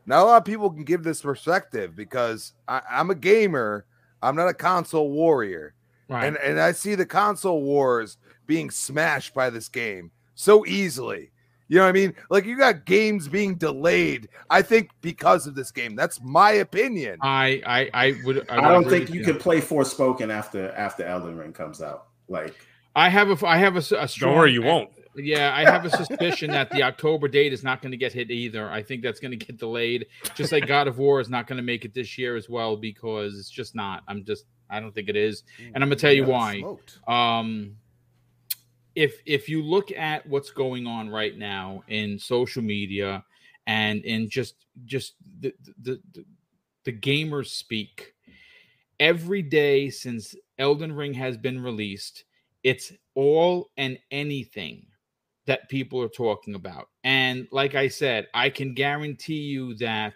not 0.09 0.23
a 0.23 0.25
lot 0.25 0.39
of 0.39 0.45
people 0.47 0.71
can 0.71 0.85
give 0.85 1.03
this 1.05 1.21
perspective 1.21 1.95
because 1.95 2.55
I, 2.67 2.81
I'm 2.91 3.11
a 3.11 3.15
gamer. 3.15 3.85
I'm 4.23 4.35
not 4.35 4.49
a 4.49 4.55
console 4.55 5.11
warrior. 5.11 5.75
Right. 6.09 6.25
And 6.25 6.39
and 6.39 6.59
I 6.59 6.73
see 6.73 6.95
the 6.95 7.05
console 7.05 7.63
wars 7.63 8.17
being 8.47 8.71
smashed 8.71 9.35
by 9.35 9.51
this 9.51 9.69
game 9.69 10.11
so 10.35 10.65
easily. 10.65 11.31
You 11.69 11.77
know 11.77 11.83
what 11.83 11.91
I 11.91 11.93
mean? 11.93 12.15
Like 12.31 12.47
you 12.47 12.57
got 12.57 12.87
games 12.87 13.29
being 13.29 13.57
delayed. 13.57 14.31
I 14.49 14.63
think 14.63 14.89
because 15.03 15.47
of 15.47 15.55
this 15.55 15.71
game. 15.71 15.95
That's 15.95 16.23
my 16.23 16.53
opinion. 16.53 17.19
I 17.21 17.61
I 17.67 17.91
I 17.93 18.15
would. 18.25 18.49
I, 18.49 18.57
I, 18.57 18.73
don't 18.73 18.89
think 18.89 19.09
with 19.09 19.15
you 19.15 19.23
could 19.23 19.39
play 19.39 19.61
Forspoken 19.61 20.31
after 20.31 20.71
after 20.73 21.05
Elden 21.05 21.37
Ring 21.37 21.53
comes 21.53 21.83
out. 21.83 22.07
Like 22.29 22.55
I 22.97 23.11
have 23.11 23.31
a. 23.31 23.47
I 23.47 23.59
have 23.59 23.77
a 23.77 23.83
strong. 23.83 24.07
Don't 24.19 24.35
worry, 24.39 24.53
you 24.53 24.63
won't. 24.63 24.89
Yeah, 25.17 25.53
I 25.55 25.65
have 25.65 25.85
a 25.85 25.91
suspicion 25.91 26.51
that 26.51 26.71
the 26.71 26.83
October 26.83 27.29
date 27.29 27.53
is 27.53 27.63
not 27.65 27.83
going 27.83 27.93
to 27.93 27.97
get 27.97 28.13
hit 28.13 28.31
either. 28.31 28.71
I 28.71 28.83
think 28.83 29.03
that's 29.03 29.21
going 29.21 29.37
to 29.39 29.45
get 29.45 29.57
delayed. 29.59 30.07
Just 30.35 30.53
like 30.53 30.67
God 30.67 30.89
of 30.89 30.99
War 30.99 31.21
is 31.21 31.29
not 31.29 31.47
going 31.47 31.57
to 31.57 31.63
make 31.63 31.85
it 31.85 31.95
this 31.95 32.17
year 32.19 32.37
as 32.37 32.49
well 32.49 32.77
because 32.77 33.39
it's 33.39 33.51
just 33.51 33.75
not. 33.75 34.03
I'm 34.09 34.25
just. 34.25 34.45
I 34.71 34.81
don't 34.81 34.95
think 34.95 35.09
it 35.09 35.17
is. 35.17 35.45
And 35.75 35.83
I'm 35.83 35.89
gonna 35.89 35.97
tell 35.97 36.13
you 36.13 36.25
why. 36.25 36.63
um 37.07 37.77
if 38.99 39.23
if 39.27 39.49
you 39.49 39.63
look 39.63 39.93
at 39.93 40.27
what's 40.27 40.51
going 40.51 40.85
on 40.85 41.09
right 41.09 41.39
now 41.39 41.85
in 41.87 42.19
social 42.19 42.63
media 42.63 43.25
and 43.69 44.05
in 44.05 44.29
just 44.29 44.67
just 44.87 45.15
the 45.39 45.55
the 45.83 46.01
the, 46.13 46.25
the 46.83 46.93
gamers 46.93 47.47
speak 47.47 48.13
every 48.99 49.41
day 49.41 49.89
since 49.89 50.35
Elden 50.59 50.93
Ring 50.93 51.15
has 51.15 51.37
been 51.37 51.63
released 51.63 52.25
it's 52.65 52.93
all 53.15 53.71
and 53.77 54.01
anything 54.11 54.85
that 55.49 55.69
people 55.69 56.01
are 56.01 56.09
talking 56.09 56.55
about 56.55 56.89
and 57.05 57.49
like 57.51 57.75
I 57.75 57.89
said 57.89 58.29
I 58.35 58.51
can 58.51 58.75
guarantee 58.75 59.41
you 59.41 59.75
that 59.77 60.15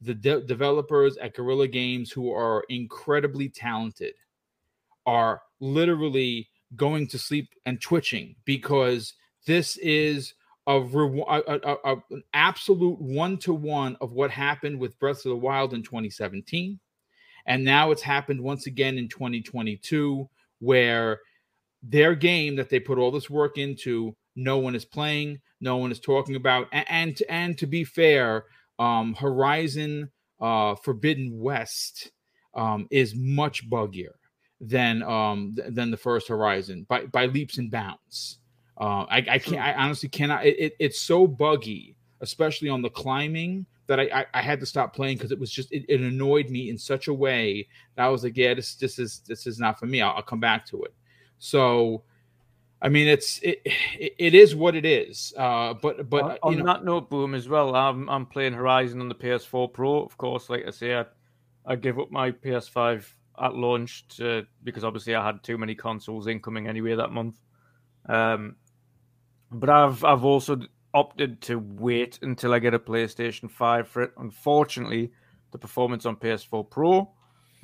the 0.00 0.14
de- 0.14 0.40
developers 0.40 1.16
at 1.18 1.34
Guerrilla 1.34 1.68
Games 1.68 2.10
who 2.10 2.32
are 2.32 2.64
incredibly 2.68 3.48
talented 3.48 4.14
are 5.06 5.42
literally 5.60 6.48
going 6.76 7.06
to 7.08 7.18
sleep 7.18 7.50
and 7.66 7.80
twitching 7.80 8.34
because 8.44 9.14
this 9.46 9.76
is 9.78 10.34
a, 10.66 10.80
re- 10.80 11.24
a, 11.28 11.42
a- 11.46 11.78
a- 11.92 12.02
an 12.10 12.22
absolute 12.32 12.98
one 13.00 13.36
to 13.38 13.52
one 13.52 13.96
of 14.00 14.12
what 14.12 14.30
happened 14.30 14.78
with 14.78 14.98
Breath 14.98 15.18
of 15.18 15.30
the 15.30 15.36
Wild 15.36 15.74
in 15.74 15.82
2017. 15.82 16.78
And 17.46 17.62
now 17.62 17.90
it's 17.90 18.02
happened 18.02 18.40
once 18.40 18.66
again 18.66 18.96
in 18.96 19.08
2022, 19.08 20.28
where 20.60 21.20
their 21.88 22.14
game 22.14 22.56
that 22.56 22.68
they 22.70 22.80
put 22.80 22.98
all 22.98 23.10
this 23.10 23.30
work 23.30 23.58
into, 23.58 24.16
no 24.36 24.58
one 24.58 24.74
is 24.74 24.84
playing, 24.84 25.40
no 25.60 25.76
one 25.76 25.92
is 25.92 26.00
talking 26.00 26.36
about. 26.36 26.66
And, 26.72 26.86
and, 26.88 27.22
and 27.28 27.58
to 27.58 27.66
be 27.66 27.84
fair, 27.84 28.46
um, 28.78 29.14
Horizon 29.14 30.10
uh, 30.40 30.74
Forbidden 30.76 31.38
West 31.38 32.10
um, 32.54 32.86
is 32.90 33.14
much 33.14 33.68
buggier 33.68 34.14
than 34.60 35.02
um 35.02 35.54
th- 35.56 35.74
than 35.74 35.90
the 35.90 35.96
first 35.96 36.28
Horizon 36.28 36.86
by 36.88 37.06
by 37.06 37.26
leaps 37.26 37.58
and 37.58 37.70
bounds. 37.70 38.38
Uh, 38.80 39.04
I, 39.08 39.24
I 39.28 39.38
can't. 39.38 39.60
I 39.60 39.74
honestly 39.74 40.08
cannot. 40.08 40.46
It, 40.46 40.58
it, 40.58 40.72
it's 40.78 41.00
so 41.00 41.26
buggy, 41.26 41.96
especially 42.20 42.68
on 42.68 42.82
the 42.82 42.90
climbing, 42.90 43.66
that 43.86 44.00
I 44.00 44.04
I, 44.04 44.26
I 44.34 44.42
had 44.42 44.60
to 44.60 44.66
stop 44.66 44.94
playing 44.94 45.18
because 45.18 45.32
it 45.32 45.38
was 45.38 45.50
just 45.50 45.70
it, 45.72 45.84
it 45.88 46.00
annoyed 46.00 46.50
me 46.50 46.70
in 46.70 46.78
such 46.78 47.08
a 47.08 47.14
way 47.14 47.66
that 47.96 48.04
I 48.04 48.08
was 48.08 48.24
like, 48.24 48.36
yeah, 48.36 48.54
this 48.54 48.76
this 48.76 48.98
is 48.98 49.22
this 49.26 49.46
is 49.46 49.58
not 49.58 49.78
for 49.78 49.86
me. 49.86 50.00
I'll, 50.00 50.16
I'll 50.16 50.22
come 50.22 50.40
back 50.40 50.66
to 50.66 50.82
it. 50.84 50.94
So, 51.38 52.02
I 52.80 52.88
mean, 52.88 53.08
it's 53.08 53.38
it 53.42 53.62
it, 54.18 54.34
is 54.34 54.54
what 54.54 54.74
it 54.74 54.84
is. 54.84 55.32
Uh, 55.36 55.74
but 55.74 56.08
but 56.08 56.22
on, 56.22 56.38
on 56.42 56.52
you 56.52 56.58
know, 56.60 56.66
that 56.66 56.84
note, 56.84 57.10
boom 57.10 57.34
as 57.34 57.48
well. 57.48 57.74
I'm 57.74 58.08
I'm 58.08 58.26
playing 58.26 58.52
Horizon 58.52 59.00
on 59.00 59.08
the 59.08 59.14
PS4 59.14 59.72
Pro. 59.72 60.00
Of 60.02 60.16
course, 60.16 60.48
like 60.48 60.66
I 60.66 60.70
say, 60.70 60.96
I, 60.96 61.04
I 61.66 61.76
give 61.76 61.98
up 61.98 62.10
my 62.10 62.30
PS5 62.30 63.06
at 63.40 63.54
launch 63.54 64.06
to, 64.08 64.46
because 64.62 64.84
obviously 64.84 65.14
I 65.14 65.24
had 65.24 65.42
too 65.42 65.58
many 65.58 65.74
consoles 65.74 66.26
incoming 66.26 66.68
anyway 66.68 66.94
that 66.94 67.10
month. 67.10 67.40
Um, 68.08 68.56
but 69.50 69.70
I've 69.70 70.04
I've 70.04 70.24
also 70.24 70.60
opted 70.92 71.40
to 71.42 71.58
wait 71.58 72.20
until 72.22 72.54
I 72.54 72.60
get 72.60 72.72
a 72.72 72.78
PlayStation 72.78 73.50
5 73.50 73.88
for 73.88 74.02
it. 74.02 74.12
Unfortunately, 74.16 75.10
the 75.50 75.58
performance 75.58 76.06
on 76.06 76.16
PS4 76.16 76.70
Pro 76.70 77.10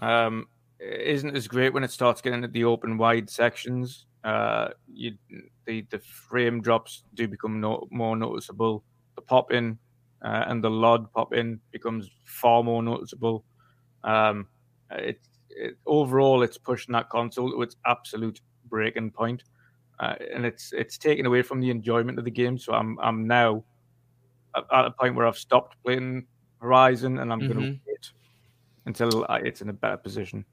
um, 0.00 0.48
isn't 0.80 1.36
as 1.36 1.46
great 1.46 1.72
when 1.72 1.84
it 1.84 1.90
starts 1.90 2.20
getting 2.20 2.38
into 2.38 2.48
the 2.48 2.64
open 2.64 2.96
wide 2.96 3.28
sections. 3.28 4.06
Uh, 4.24 4.68
you 4.92 5.12
the 5.66 5.86
the 5.90 5.98
frame 5.98 6.60
drops 6.60 7.04
do 7.14 7.28
become 7.28 7.60
no, 7.60 7.86
more 7.90 8.16
noticeable. 8.16 8.84
The 9.16 9.22
pop 9.22 9.52
in 9.52 9.78
uh, 10.22 10.44
and 10.46 10.62
the 10.62 10.70
LOD 10.70 11.12
pop 11.12 11.32
in 11.32 11.60
becomes 11.70 12.10
far 12.24 12.62
more 12.62 12.82
noticeable. 12.82 13.44
Um, 14.04 14.46
it, 14.90 15.20
it 15.50 15.76
overall 15.86 16.42
it's 16.42 16.58
pushing 16.58 16.92
that 16.92 17.08
console 17.08 17.50
to 17.50 17.62
its 17.62 17.76
absolute 17.86 18.40
breaking 18.68 19.10
point, 19.10 19.44
uh, 20.00 20.14
and 20.32 20.44
it's 20.44 20.72
it's 20.72 20.98
taken 20.98 21.26
away 21.26 21.42
from 21.42 21.60
the 21.60 21.70
enjoyment 21.70 22.18
of 22.18 22.24
the 22.24 22.30
game. 22.30 22.58
So 22.58 22.72
I'm 22.72 22.98
I'm 23.00 23.26
now 23.26 23.64
at, 24.56 24.64
at 24.72 24.84
a 24.86 24.90
point 24.90 25.14
where 25.14 25.26
I've 25.26 25.38
stopped 25.38 25.76
playing 25.82 26.26
Horizon, 26.60 27.18
and 27.18 27.32
I'm 27.32 27.40
going 27.40 27.58
to 27.58 27.80
wait 27.86 28.10
until 28.86 29.24
I, 29.28 29.38
it's 29.38 29.62
in 29.62 29.70
a 29.70 29.74
better 29.74 29.96
position. 29.96 30.44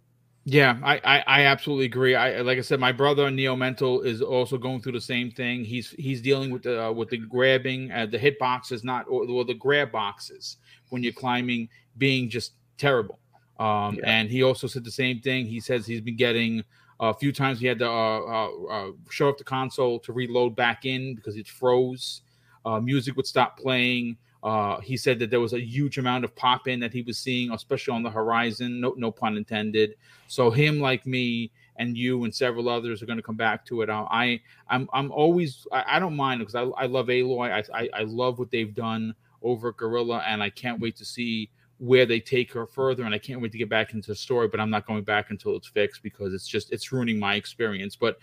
Yeah, 0.49 0.79
I, 0.81 0.95
I, 1.03 1.23
I 1.27 1.41
absolutely 1.43 1.85
agree. 1.87 2.15
I 2.15 2.39
like 2.39 2.57
I 2.57 2.61
said, 2.61 2.79
my 2.79 2.93
brother 2.93 3.29
Neo 3.29 3.53
Mental 3.53 4.01
is 4.01 4.21
also 4.21 4.57
going 4.57 4.81
through 4.81 4.93
the 4.93 5.01
same 5.01 5.29
thing. 5.29 5.65
He's 5.65 5.89
he's 5.91 6.21
dealing 6.21 6.51
with 6.51 6.63
the 6.63 6.85
uh, 6.85 6.91
with 6.93 7.09
the 7.09 7.17
grabbing, 7.17 7.91
uh, 7.91 8.05
the 8.05 8.17
hit 8.17 8.39
boxes, 8.39 8.81
not 8.81 9.05
or, 9.09 9.25
or 9.29 9.43
the 9.43 9.53
grab 9.55 9.91
boxes 9.91 10.55
when 10.87 11.03
you're 11.03 11.11
climbing, 11.11 11.67
being 11.97 12.29
just 12.29 12.53
terrible. 12.77 13.19
Um, 13.59 13.95
Yeah. 13.95 14.03
And 14.05 14.29
he 14.29 14.41
also 14.41 14.67
said 14.67 14.85
the 14.85 14.91
same 14.91 15.19
thing. 15.19 15.45
He 15.47 15.59
says 15.59 15.85
he's 15.85 15.99
been 15.99 16.15
getting 16.15 16.63
a 17.01 17.13
few 17.13 17.33
times 17.33 17.59
he 17.59 17.67
had 17.67 17.79
to 17.79 17.89
uh, 17.89 18.19
uh, 18.19 18.49
uh, 18.71 18.91
show 19.09 19.27
up 19.27 19.37
the 19.37 19.43
console 19.43 19.99
to 19.99 20.13
reload 20.13 20.55
back 20.55 20.85
in 20.85 21.13
because 21.15 21.35
it 21.35 21.47
froze. 21.49 22.21
Uh, 22.65 22.79
music 22.79 23.17
would 23.17 23.27
stop 23.27 23.57
playing. 23.59 24.15
Uh, 24.43 24.79
he 24.81 24.95
said 24.95 25.19
that 25.19 25.29
there 25.29 25.39
was 25.39 25.53
a 25.53 25.59
huge 25.59 25.97
amount 25.97 26.23
of 26.23 26.35
pop 26.35 26.67
in 26.67 26.79
that 26.79 26.93
he 26.93 27.01
was 27.01 27.17
seeing, 27.17 27.51
especially 27.51 27.93
on 27.93 28.03
the 28.03 28.09
horizon. 28.09 28.79
No, 28.79 28.93
no 28.97 29.11
pun 29.11 29.35
intended. 29.35 29.95
So 30.27 30.51
him, 30.51 30.79
like 30.79 31.05
me, 31.05 31.51
and 31.77 31.97
you 31.97 32.23
and 32.23 32.33
several 32.33 32.69
others 32.69 33.01
are 33.01 33.05
going 33.05 33.17
to 33.17 33.23
come 33.23 33.35
back 33.35 33.65
to 33.65 33.81
it. 33.81 33.89
I, 33.89 34.39
I'm, 34.67 34.89
I'm 34.93 35.11
always, 35.11 35.67
I, 35.71 35.83
I 35.95 35.99
don't 35.99 36.15
mind 36.15 36.39
because 36.39 36.55
I, 36.55 36.63
I 36.63 36.85
love 36.85 37.07
Aloy. 37.07 37.51
I, 37.51 37.81
I, 37.81 37.89
I 37.93 38.01
love 38.03 38.39
what 38.39 38.51
they've 38.51 38.73
done 38.73 39.13
over 39.43 39.69
at 39.69 39.77
Guerrilla, 39.77 40.23
and 40.27 40.41
I 40.41 40.49
can't 40.49 40.79
wait 40.79 40.95
to 40.97 41.05
see 41.05 41.49
where 41.79 42.05
they 42.05 42.19
take 42.19 42.51
her 42.53 42.65
further. 42.65 43.03
And 43.03 43.13
I 43.13 43.17
can't 43.17 43.41
wait 43.41 43.51
to 43.51 43.57
get 43.57 43.69
back 43.69 43.93
into 43.93 44.07
the 44.11 44.15
story. 44.15 44.47
But 44.47 44.59
I'm 44.59 44.69
not 44.69 44.85
going 44.85 45.03
back 45.03 45.29
until 45.29 45.55
it's 45.55 45.67
fixed 45.67 46.03
because 46.03 46.33
it's 46.33 46.47
just 46.47 46.71
it's 46.71 46.91
ruining 46.91 47.19
my 47.19 47.35
experience. 47.35 47.95
But 47.95 48.17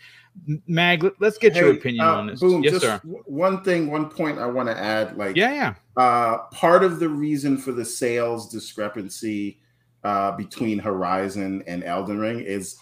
Mag, 0.67 1.03
let, 1.03 1.21
us 1.23 1.39
get 1.39 1.55
your 1.55 1.73
opinion 1.73 2.05
uh, 2.05 2.15
on 2.17 2.27
this. 2.27 2.41
Boom, 2.41 2.63
yes, 2.63 2.75
just 2.75 2.85
sir. 2.85 3.01
one 3.05 3.63
thing, 3.63 3.91
one 3.91 4.09
point 4.09 4.39
I 4.39 4.47
want 4.47 4.69
to 4.69 4.77
add. 4.77 5.17
Like, 5.17 5.37
Yeah, 5.37 5.55
yeah. 5.55 5.75
uh, 5.97 6.39
part 6.53 6.83
of 6.83 6.99
the 6.99 7.09
reason 7.09 7.57
for 7.57 7.71
the 7.73 7.85
sales 7.85 8.51
discrepancy 8.51 9.61
uh, 10.03 10.33
between 10.33 10.79
Horizon 10.79 11.63
and 11.67 11.85
Elden 11.85 12.19
Ring 12.19 12.41
is 12.41 12.77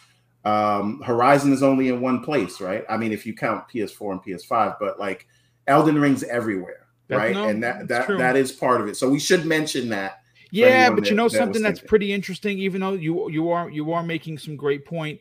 um, 0.45 1.01
Horizon 1.03 1.53
is 1.53 1.63
only 1.63 1.89
in 1.89 2.01
one 2.01 2.23
place, 2.25 2.61
right? 2.61 2.85
I 2.89 2.97
mean, 2.97 3.13
if 3.13 3.27
you 3.27 3.35
count 3.35 3.69
PS4 3.69 4.13
and 4.13 4.23
PS5, 4.23 4.77
but 4.81 4.99
like 4.99 5.27
Elden 5.67 6.01
Ring's 6.01 6.25
everywhere, 6.25 6.87
right? 7.09 7.35
no, 7.35 7.49
and 7.49 7.63
that 7.63 7.87
that 7.89 8.07
true. 8.07 8.19
that 8.19 8.37
is 8.37 8.51
part 8.51 8.81
of 8.81 8.89
it. 8.89 8.97
So 8.97 9.09
we 9.09 9.21
should 9.21 9.47
mention 9.47 9.89
that. 9.91 10.22
Yeah, 10.53 10.91
but 10.91 11.09
you 11.09 11.17
know 11.17 11.31
that 11.31 11.39
something 11.39 11.63
that's 11.63 11.81
pretty 11.81 12.13
interesting. 12.13 12.59
Even 12.59 12.83
though 12.83 12.93
you 12.93 13.31
you 13.31 13.51
are 13.51 13.71
you 13.71 13.91
are 13.93 14.03
making 14.03 14.37
some 14.37 14.55
great 14.55 14.85
point. 14.85 15.19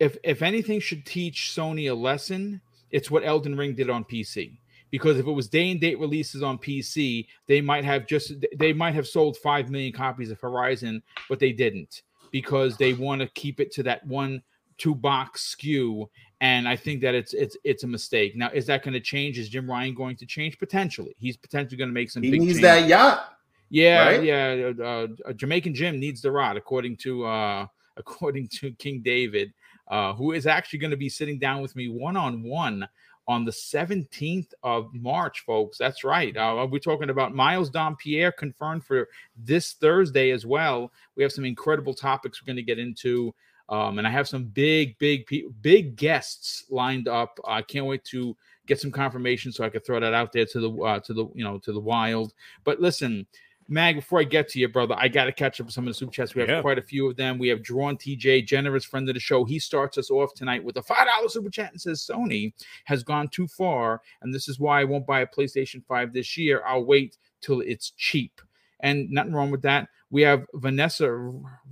If 0.00 0.16
if 0.24 0.40
anything 0.40 0.80
should 0.80 1.04
teach 1.04 1.52
Sony 1.54 1.90
a 1.90 1.94
lesson, 1.94 2.62
it's 2.90 3.10
what 3.10 3.24
Elden 3.24 3.56
Ring 3.56 3.74
did 3.74 3.90
on 3.90 4.04
PC. 4.04 4.56
Because 4.90 5.18
if 5.18 5.26
it 5.26 5.30
was 5.30 5.48
day 5.48 5.70
and 5.70 5.78
date 5.78 5.98
releases 6.00 6.42
on 6.42 6.56
PC, 6.56 7.26
they 7.46 7.60
might 7.60 7.84
have 7.84 8.06
just 8.06 8.32
they 8.56 8.72
might 8.72 8.94
have 8.94 9.06
sold 9.06 9.36
five 9.36 9.70
million 9.70 9.92
copies 9.92 10.30
of 10.30 10.40
Horizon, 10.40 11.02
but 11.28 11.38
they 11.38 11.52
didn't 11.52 12.00
because 12.30 12.78
they 12.78 12.94
want 12.94 13.20
to 13.20 13.28
keep 13.28 13.60
it 13.60 13.70
to 13.72 13.82
that 13.82 14.06
one 14.06 14.42
two 14.78 14.94
box 14.94 15.54
SKU 15.54 16.08
And 16.40 16.66
I 16.66 16.74
think 16.74 17.02
that 17.02 17.14
it's 17.14 17.34
it's 17.34 17.58
it's 17.64 17.84
a 17.84 17.86
mistake. 17.86 18.34
Now, 18.34 18.48
is 18.48 18.64
that 18.66 18.82
going 18.82 18.94
to 18.94 19.00
change? 19.00 19.38
Is 19.38 19.50
Jim 19.50 19.70
Ryan 19.70 19.94
going 19.94 20.16
to 20.16 20.26
change? 20.26 20.58
Potentially, 20.58 21.14
he's 21.18 21.36
potentially 21.36 21.76
going 21.76 21.90
to 21.90 21.94
make 21.94 22.10
some. 22.10 22.22
He 22.22 22.30
needs 22.30 22.44
changes. 22.44 22.62
that 22.62 22.88
yacht. 22.88 23.28
Yeah, 23.72 24.04
right? 24.04 24.22
yeah. 24.22 24.72
Uh, 24.78 25.06
uh, 25.26 25.32
Jamaican 25.32 25.74
Jim 25.74 25.98
needs 25.98 26.20
the 26.20 26.30
rod, 26.30 26.58
according 26.58 26.98
to 26.98 27.24
uh, 27.24 27.66
according 27.96 28.48
to 28.48 28.72
King 28.72 29.00
David, 29.00 29.52
uh, 29.88 30.12
who 30.12 30.32
is 30.32 30.46
actually 30.46 30.78
going 30.78 30.90
to 30.90 30.96
be 30.96 31.08
sitting 31.08 31.38
down 31.38 31.62
with 31.62 31.74
me 31.74 31.88
one 31.88 32.16
on 32.16 32.42
one 32.42 32.86
on 33.28 33.44
the 33.46 33.52
17th 33.52 34.52
of 34.62 34.92
March, 34.92 35.40
folks. 35.46 35.78
That's 35.78 36.04
right. 36.04 36.36
Uh, 36.36 36.66
we're 36.70 36.80
talking 36.80 37.08
about 37.08 37.34
Miles 37.34 37.70
Dompierre 37.70 38.32
confirmed 38.36 38.84
for 38.84 39.08
this 39.36 39.72
Thursday 39.72 40.32
as 40.32 40.44
well. 40.44 40.92
We 41.16 41.22
have 41.22 41.32
some 41.32 41.44
incredible 41.44 41.94
topics 41.94 42.42
we're 42.42 42.46
going 42.46 42.56
to 42.56 42.62
get 42.62 42.78
into. 42.80 43.34
Um, 43.68 43.98
and 43.98 44.06
I 44.06 44.10
have 44.10 44.28
some 44.28 44.44
big, 44.44 44.98
big, 44.98 45.24
big 45.62 45.96
guests 45.96 46.64
lined 46.68 47.08
up. 47.08 47.38
I 47.46 47.62
can't 47.62 47.86
wait 47.86 48.04
to 48.06 48.36
get 48.66 48.80
some 48.80 48.90
confirmation 48.90 49.52
so 49.52 49.64
I 49.64 49.70
could 49.70 49.86
throw 49.86 50.00
that 50.00 50.14
out 50.14 50.32
there 50.32 50.46
to 50.46 50.60
the 50.60 50.82
uh, 50.82 51.00
to 51.00 51.14
the 51.14 51.26
you 51.34 51.44
know 51.44 51.58
to 51.60 51.72
the 51.72 51.80
wild. 51.80 52.34
But 52.64 52.80
listen, 52.80 53.26
Mag, 53.72 53.96
before 53.96 54.20
I 54.20 54.24
get 54.24 54.48
to 54.50 54.60
you, 54.60 54.68
brother, 54.68 54.94
I 54.98 55.08
got 55.08 55.24
to 55.24 55.32
catch 55.32 55.58
up 55.60 55.66
with 55.66 55.74
some 55.74 55.84
of 55.84 55.90
the 55.90 55.94
super 55.94 56.12
chats. 56.12 56.34
We 56.34 56.42
have 56.42 56.50
Yeah. 56.50 56.60
quite 56.60 56.78
a 56.78 56.82
few 56.82 57.08
of 57.08 57.16
them. 57.16 57.38
We 57.38 57.48
have 57.48 57.62
Drawn 57.62 57.96
TJ, 57.96 58.42
generous 58.42 58.84
friend 58.84 59.08
of 59.08 59.14
the 59.14 59.20
show. 59.20 59.44
He 59.44 59.58
starts 59.58 59.96
us 59.96 60.10
off 60.10 60.34
tonight 60.34 60.62
with 60.62 60.76
a 60.76 60.82
$5 60.82 61.32
super 61.32 61.48
chat 61.48 61.72
and 61.72 61.80
says 61.80 62.00
Sony 62.06 62.52
has 62.84 63.02
gone 63.02 63.28
too 63.28 63.48
far. 63.48 64.02
And 64.20 64.34
this 64.34 64.46
is 64.46 64.60
why 64.60 64.80
I 64.80 64.84
won't 64.84 65.06
buy 65.06 65.20
a 65.22 65.26
PlayStation 65.26 65.82
5 65.86 66.12
this 66.12 66.36
year. 66.36 66.62
I'll 66.66 66.84
wait 66.84 67.16
till 67.40 67.60
it's 67.62 67.90
cheap. 67.96 68.40
And 68.80 69.10
nothing 69.10 69.32
wrong 69.32 69.50
with 69.50 69.62
that. 69.62 69.88
We 70.10 70.20
have 70.22 70.44
Vanessa 70.52 71.10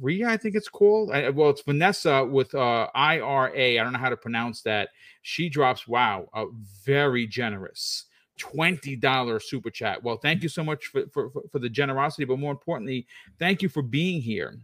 Ria, 0.00 0.28
I 0.28 0.38
think 0.38 0.54
it's 0.54 0.70
called. 0.70 1.10
I, 1.10 1.28
well, 1.28 1.50
it's 1.50 1.60
Vanessa 1.60 2.24
with 2.24 2.54
uh, 2.54 2.88
IRA. 2.94 3.78
I 3.78 3.82
don't 3.82 3.92
know 3.92 3.98
how 3.98 4.08
to 4.08 4.16
pronounce 4.16 4.62
that. 4.62 4.88
She 5.20 5.50
drops, 5.50 5.86
wow, 5.86 6.30
a 6.32 6.46
very 6.86 7.26
generous 7.26 8.06
$20 8.40 9.42
super 9.42 9.70
chat. 9.70 10.02
Well, 10.02 10.16
thank 10.16 10.42
you 10.42 10.48
so 10.48 10.64
much 10.64 10.86
for, 10.86 11.04
for, 11.12 11.30
for 11.50 11.58
the 11.58 11.68
generosity, 11.68 12.24
but 12.24 12.38
more 12.38 12.52
importantly, 12.52 13.06
thank 13.38 13.62
you 13.62 13.68
for 13.68 13.82
being 13.82 14.20
here. 14.20 14.56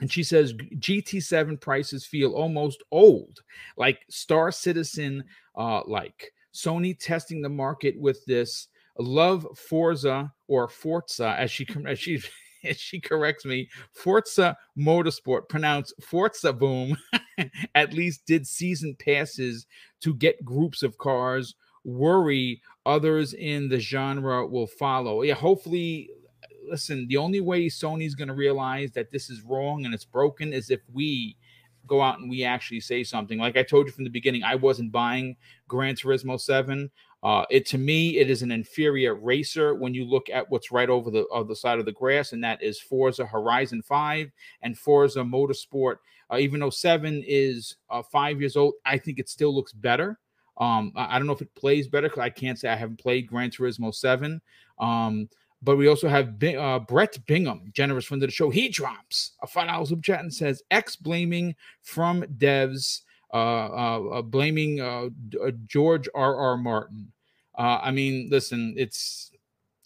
And 0.00 0.10
she 0.10 0.22
says 0.22 0.52
GT7 0.52 1.60
prices 1.60 2.06
feel 2.06 2.32
almost 2.32 2.82
old, 2.92 3.40
like 3.76 4.00
Star 4.08 4.52
Citizen, 4.52 5.24
uh, 5.56 5.82
like 5.86 6.32
Sony 6.54 6.96
testing 6.98 7.42
the 7.42 7.48
market 7.48 7.98
with 7.98 8.24
this. 8.26 8.68
Love 8.98 9.46
Forza 9.56 10.32
or 10.48 10.68
Forza, 10.68 11.34
as 11.38 11.50
she 11.50 11.66
as 11.86 11.98
she 11.98 12.20
as 12.64 12.76
she 12.76 13.00
corrects 13.00 13.44
me, 13.44 13.68
Forza 13.92 14.56
Motorsport, 14.76 15.48
pronounced 15.48 15.94
Forza 16.02 16.52
Boom, 16.52 16.96
at 17.74 17.92
least 17.92 18.26
did 18.26 18.46
season 18.46 18.96
passes 18.98 19.66
to 20.00 20.14
get 20.14 20.44
groups 20.44 20.82
of 20.82 20.98
cars. 20.98 21.54
Worry 21.88 22.60
others 22.84 23.34
in 23.34 23.68
the 23.68 23.78
genre 23.78 24.46
will 24.46 24.66
follow. 24.66 25.22
Yeah, 25.22 25.34
hopefully. 25.34 26.10
Listen, 26.70 27.06
the 27.08 27.16
only 27.16 27.40
way 27.40 27.66
Sony's 27.66 28.14
going 28.14 28.28
to 28.28 28.34
realize 28.34 28.90
that 28.92 29.10
this 29.10 29.30
is 29.30 29.40
wrong 29.40 29.86
and 29.86 29.94
it's 29.94 30.04
broken 30.04 30.52
is 30.52 30.70
if 30.70 30.80
we 30.92 31.34
go 31.86 32.02
out 32.02 32.20
and 32.20 32.28
we 32.28 32.44
actually 32.44 32.80
say 32.80 33.02
something. 33.02 33.38
Like 33.38 33.56
I 33.56 33.62
told 33.62 33.86
you 33.86 33.92
from 33.92 34.04
the 34.04 34.10
beginning, 34.10 34.42
I 34.44 34.54
wasn't 34.54 34.92
buying 34.92 35.36
Gran 35.66 35.94
Turismo 35.94 36.38
7. 36.38 36.90
Uh, 37.22 37.44
it 37.50 37.66
to 37.66 37.78
me, 37.78 38.18
it 38.18 38.30
is 38.30 38.42
an 38.42 38.52
inferior 38.52 39.14
racer 39.14 39.74
when 39.74 39.94
you 39.94 40.04
look 40.04 40.28
at 40.28 40.48
what's 40.50 40.70
right 40.70 40.90
over 40.90 41.10
the 41.10 41.26
other 41.28 41.54
side 41.54 41.78
of 41.78 41.86
the 41.86 41.92
grass, 41.92 42.32
and 42.32 42.44
that 42.44 42.62
is 42.62 42.78
Forza 42.78 43.26
Horizon 43.26 43.82
5 43.82 44.30
and 44.62 44.78
Forza 44.78 45.20
Motorsport. 45.20 45.96
Uh, 46.30 46.36
even 46.38 46.60
though 46.60 46.70
7 46.70 47.24
is 47.26 47.76
uh, 47.90 48.02
five 48.02 48.38
years 48.40 48.56
old, 48.56 48.74
I 48.84 48.98
think 48.98 49.18
it 49.18 49.28
still 49.28 49.54
looks 49.54 49.72
better. 49.72 50.18
Um, 50.58 50.92
I, 50.96 51.16
I 51.16 51.18
don't 51.18 51.26
know 51.26 51.32
if 51.32 51.42
it 51.42 51.54
plays 51.54 51.88
better 51.88 52.08
because 52.08 52.22
I 52.22 52.30
can't 52.30 52.58
say 52.58 52.68
I 52.68 52.76
haven't 52.76 53.00
played 53.00 53.26
Gran 53.26 53.50
Turismo 53.50 53.94
7. 53.94 54.40
Um, 54.78 55.28
but 55.62 55.76
we 55.76 55.88
also 55.88 56.08
have 56.08 56.42
uh, 56.42 56.78
Brett 56.80 57.18
Bingham, 57.26 57.70
generous 57.72 58.04
friend 58.04 58.22
of 58.22 58.28
the 58.28 58.32
show. 58.32 58.50
He 58.50 58.68
drops 58.68 59.32
a 59.42 59.46
five 59.46 59.68
dollars 59.68 59.88
super 59.88 60.02
chat 60.02 60.20
and 60.20 60.32
says, 60.32 60.62
"X 60.70 60.94
blaming 60.94 61.54
from 61.82 62.22
devs, 62.38 63.02
uh, 63.34 63.36
uh, 63.36 64.08
uh, 64.12 64.22
blaming 64.22 64.80
uh, 64.80 65.08
uh, 65.44 65.50
George 65.66 66.08
R. 66.14 66.36
R. 66.36 66.56
Martin." 66.56 67.12
Uh, 67.56 67.80
I 67.82 67.90
mean, 67.90 68.28
listen, 68.30 68.74
it's 68.76 69.32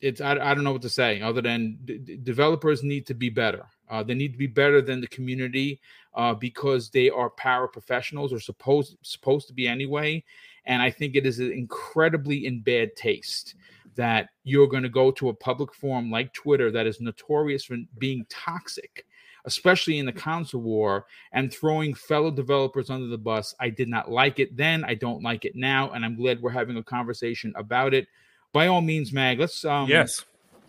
it's 0.03 0.21
I, 0.21 0.33
I 0.33 0.55
don't 0.55 0.65
know 0.65 0.73
what 0.73 0.83
to 0.83 0.91
say 0.91 1.23
other 1.23 1.41
than 1.41 1.79
d- 1.87 2.19
developers 2.23 2.83
need 2.83 3.07
to 3.07 3.15
be 3.15 3.31
better. 3.31 3.65
Uh, 3.89 4.03
they 4.03 4.15
need 4.15 4.33
to 4.33 4.39
be 4.39 4.47
better 4.47 4.83
than 4.83 5.01
the 5.01 5.07
community 5.07 5.81
uh, 6.15 6.35
because 6.35 6.91
they 6.91 7.09
are 7.09 7.31
paraprofessionals 7.31 8.31
or 8.33 8.41
supposed 8.41 8.99
supposed 9.03 9.49
to 9.49 9.55
be 9.55 9.67
anyway. 9.67 10.23
And 10.65 10.81
I 10.81 10.91
think 10.91 11.17
it 11.17 11.27
is 11.27 11.41
incredibly 11.41 12.47
in 12.47 12.61
bad 12.61 12.95
taste 12.97 13.55
that 13.95 14.31
you're 14.45 14.69
going 14.69 14.83
to 14.83 14.89
go 14.89 15.11
to 15.11 15.29
a 15.29 15.35
public 15.35 15.75
forum 15.75 16.11
like 16.11 16.33
Twitter 16.33 16.71
that 16.71 16.87
is 16.87 17.01
notorious 17.01 17.65
for 17.65 17.77
being 17.99 18.25
toxic, 18.29 19.07
especially 19.45 19.99
in 19.99 20.07
the 20.07 20.13
console 20.13 20.63
war, 20.63 21.07
and 21.33 21.53
throwing 21.53 21.95
fellow 21.95 22.31
developers 22.31 22.91
under 22.91 23.09
the 23.09 23.19
bus. 23.19 23.55
I 23.61 23.71
did 23.71 23.89
not 23.89 24.11
like 24.11 24.39
it 24.39 24.57
then. 24.57 24.85
I 24.85 24.95
don't 24.95 25.23
like 25.23 25.45
it 25.45 25.55
now, 25.55 25.91
and 25.91 26.05
I'm 26.05 26.17
glad 26.17 26.41
we're 26.41 26.51
having 26.51 26.77
a 26.77 26.83
conversation 26.83 27.53
about 27.57 27.93
it. 27.95 28.07
By 28.53 28.69
all 28.69 28.81
means, 28.81 29.13
Mag, 29.13 29.41
let's 29.41 29.65
um, 29.65 29.89
yes. 29.89 30.25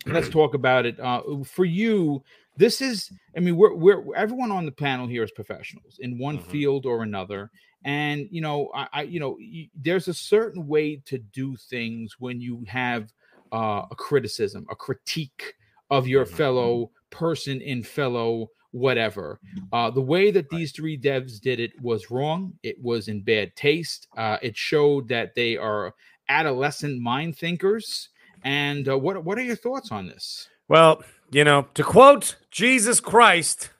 let's 0.06 0.28
talk 0.28 0.54
about 0.54 0.86
it. 0.86 0.98
Uh, 0.98 1.22
for 1.44 1.64
you, 1.64 2.22
this 2.56 2.80
is, 2.80 3.10
I 3.36 3.40
mean, 3.40 3.56
we're, 3.56 3.74
we're 3.74 4.14
everyone 4.14 4.50
on 4.50 4.64
the 4.64 4.72
panel 4.72 5.06
here 5.06 5.22
is 5.22 5.30
professionals 5.32 5.98
in 6.00 6.18
one 6.18 6.38
Mhm. 6.38 6.42
field 6.42 6.86
or 6.86 7.02
another. 7.02 7.50
And, 7.84 8.28
you 8.30 8.40
know, 8.40 8.70
I, 8.74 8.88
I 8.92 9.02
you 9.02 9.20
know, 9.20 9.36
there's 9.74 10.08
a 10.08 10.14
certain 10.14 10.66
way 10.66 10.96
to 11.06 11.18
do 11.18 11.56
things 11.56 12.16
when 12.18 12.40
you 12.40 12.64
have 12.66 13.12
uh, 13.52 13.86
a 13.90 13.94
criticism, 13.94 14.66
a 14.70 14.74
critique 14.74 15.54
of 15.90 16.08
your 16.08 16.24
Mhm. 16.24 16.36
fellow 16.36 16.90
person 17.10 17.60
in 17.60 17.82
fellow 17.82 18.50
whatever. 18.72 19.38
Uh, 19.72 19.88
the 19.90 20.00
way 20.02 20.32
that 20.32 20.48
these 20.48 20.72
three 20.72 20.98
devs 20.98 21.40
did 21.40 21.60
it 21.60 21.70
was 21.80 22.10
wrong. 22.10 22.52
It 22.64 22.76
was 22.82 23.06
in 23.06 23.20
bad 23.22 23.54
taste. 23.54 24.08
Uh, 24.16 24.38
it 24.42 24.56
showed 24.56 25.06
that 25.08 25.34
they 25.36 25.56
are 25.56 25.94
adolescent 26.28 27.00
mind 27.00 27.38
thinkers. 27.38 28.08
And 28.42 28.88
uh, 28.88 28.98
what 28.98 29.22
what 29.24 29.38
are 29.38 29.42
your 29.42 29.54
thoughts 29.56 29.92
on 29.92 30.08
this? 30.08 30.48
Well, 30.68 31.04
you 31.30 31.44
know, 31.44 31.66
to 31.74 31.82
quote 31.82 32.36
Jesus 32.50 33.00
Christ, 33.00 33.70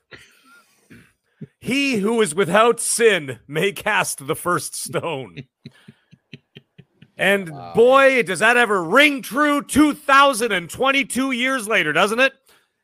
he 1.59 1.97
who 1.97 2.21
is 2.21 2.35
without 2.35 2.79
sin 2.79 3.39
may 3.47 3.71
cast 3.71 4.27
the 4.27 4.35
first 4.35 4.75
stone. 4.75 5.45
And 7.17 7.49
Wow. 7.49 7.73
boy, 7.73 8.23
does 8.23 8.39
that 8.39 8.57
ever 8.57 8.83
ring 8.83 9.21
true 9.21 9.61
2022 9.61 11.31
years 11.31 11.67
later, 11.67 11.93
doesn't 11.93 12.19
it? 12.19 12.33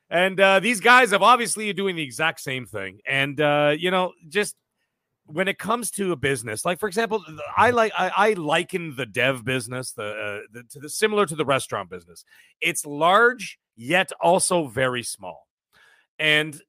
And 0.09 0.39
uh, 0.39 0.59
these 0.61 0.79
guys 0.79 1.11
have 1.11 1.21
obviously 1.21 1.71
doing 1.73 1.95
the 1.95 2.03
exact 2.03 2.39
same 2.39 2.65
thing. 2.65 2.99
And, 3.05 3.39
uh, 3.39 3.75
you 3.77 3.91
know, 3.91 4.13
just 4.29 4.55
when 5.33 5.47
it 5.47 5.57
comes 5.57 5.91
to 5.91 6.11
a 6.11 6.15
business, 6.15 6.65
like 6.65 6.79
for 6.79 6.87
example, 6.87 7.23
I 7.57 7.71
like 7.71 7.91
I, 7.97 8.11
I 8.15 8.33
liken 8.33 8.95
the 8.95 9.05
dev 9.05 9.43
business 9.43 9.91
the, 9.91 10.03
uh, 10.03 10.39
the 10.51 10.63
to 10.71 10.79
the 10.79 10.89
similar 10.89 11.25
to 11.25 11.35
the 11.35 11.45
restaurant 11.45 11.89
business. 11.89 12.23
It's 12.59 12.85
large 12.85 13.59
yet 13.75 14.11
also 14.21 14.67
very 14.67 15.03
small, 15.03 15.47
and 16.19 16.59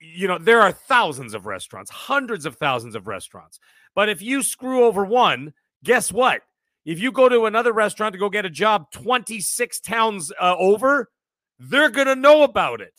you 0.00 0.28
know 0.28 0.38
there 0.38 0.60
are 0.60 0.72
thousands 0.72 1.34
of 1.34 1.46
restaurants, 1.46 1.90
hundreds 1.90 2.46
of 2.46 2.56
thousands 2.56 2.94
of 2.94 3.06
restaurants. 3.06 3.60
But 3.94 4.08
if 4.08 4.22
you 4.22 4.42
screw 4.42 4.84
over 4.84 5.04
one, 5.04 5.52
guess 5.82 6.12
what? 6.12 6.42
If 6.84 6.98
you 6.98 7.12
go 7.12 7.28
to 7.28 7.44
another 7.44 7.72
restaurant 7.72 8.14
to 8.14 8.18
go 8.18 8.30
get 8.30 8.46
a 8.46 8.50
job 8.50 8.90
26 8.92 9.80
towns 9.80 10.32
uh, 10.40 10.56
over, 10.58 11.10
they're 11.58 11.90
going 11.90 12.06
to 12.06 12.16
know 12.16 12.42
about 12.42 12.80
it 12.80 12.94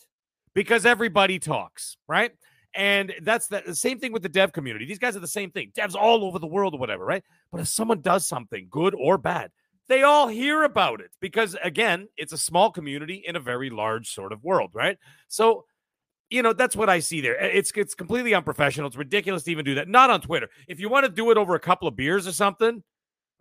because 0.54 0.86
everybody 0.86 1.38
talks, 1.38 1.96
right? 2.06 2.32
And 2.74 3.12
that's 3.22 3.48
the, 3.48 3.62
the 3.66 3.74
same 3.74 3.98
thing 3.98 4.12
with 4.12 4.22
the 4.22 4.28
dev 4.28 4.52
community. 4.52 4.86
These 4.86 4.98
guys 4.98 5.16
are 5.16 5.20
the 5.20 5.28
same 5.28 5.50
thing. 5.50 5.72
Devs 5.76 5.94
all 5.94 6.24
over 6.24 6.38
the 6.38 6.46
world 6.46 6.74
or 6.74 6.78
whatever, 6.78 7.04
right? 7.04 7.22
But 7.50 7.60
if 7.60 7.68
someone 7.68 8.00
does 8.00 8.26
something 8.26 8.68
good 8.70 8.94
or 8.94 9.18
bad, 9.18 9.50
they 9.88 10.02
all 10.02 10.28
hear 10.28 10.62
about 10.62 11.00
it 11.00 11.10
because 11.20 11.56
again, 11.62 12.08
it's 12.16 12.32
a 12.32 12.38
small 12.38 12.70
community 12.70 13.22
in 13.26 13.36
a 13.36 13.40
very 13.40 13.68
large 13.68 14.08
sort 14.08 14.32
of 14.32 14.42
world, 14.42 14.70
right? 14.72 14.96
So, 15.28 15.66
you 16.30 16.42
know, 16.42 16.54
that's 16.54 16.74
what 16.74 16.88
I 16.88 17.00
see 17.00 17.20
there. 17.20 17.34
It's 17.34 17.70
it's 17.76 17.94
completely 17.94 18.32
unprofessional. 18.32 18.86
It's 18.86 18.96
ridiculous 18.96 19.42
to 19.42 19.50
even 19.50 19.66
do 19.66 19.74
that. 19.74 19.88
Not 19.88 20.08
on 20.08 20.22
Twitter. 20.22 20.48
If 20.66 20.80
you 20.80 20.88
want 20.88 21.04
to 21.04 21.12
do 21.12 21.30
it 21.30 21.36
over 21.36 21.54
a 21.54 21.60
couple 21.60 21.88
of 21.88 21.94
beers 21.94 22.26
or 22.26 22.32
something, 22.32 22.82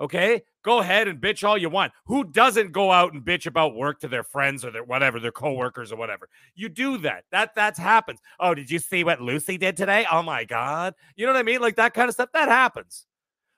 okay, 0.01 0.41
go 0.63 0.79
ahead 0.79 1.07
and 1.07 1.21
bitch 1.21 1.47
all 1.47 1.57
you 1.57 1.69
want. 1.69 1.93
Who 2.07 2.23
doesn't 2.25 2.71
go 2.71 2.91
out 2.91 3.13
and 3.13 3.23
bitch 3.23 3.45
about 3.45 3.75
work 3.75 3.99
to 4.01 4.07
their 4.07 4.23
friends 4.23 4.65
or 4.65 4.71
their 4.71 4.83
whatever, 4.83 5.19
their 5.19 5.31
coworkers 5.31 5.91
or 5.91 5.95
whatever? 5.95 6.27
You 6.55 6.67
do 6.67 6.97
that. 6.99 7.23
That 7.31 7.55
that 7.55 7.77
happens. 7.77 8.19
Oh, 8.39 8.53
did 8.53 8.69
you 8.69 8.79
see 8.79 9.03
what 9.03 9.21
Lucy 9.21 9.57
did 9.57 9.77
today? 9.77 10.05
Oh 10.11 10.23
my 10.23 10.43
god. 10.43 10.95
You 11.15 11.25
know 11.25 11.31
what 11.31 11.39
I 11.39 11.43
mean? 11.43 11.61
Like 11.61 11.75
that 11.77 11.93
kind 11.93 12.09
of 12.09 12.15
stuff 12.15 12.29
that 12.33 12.49
happens. 12.49 13.05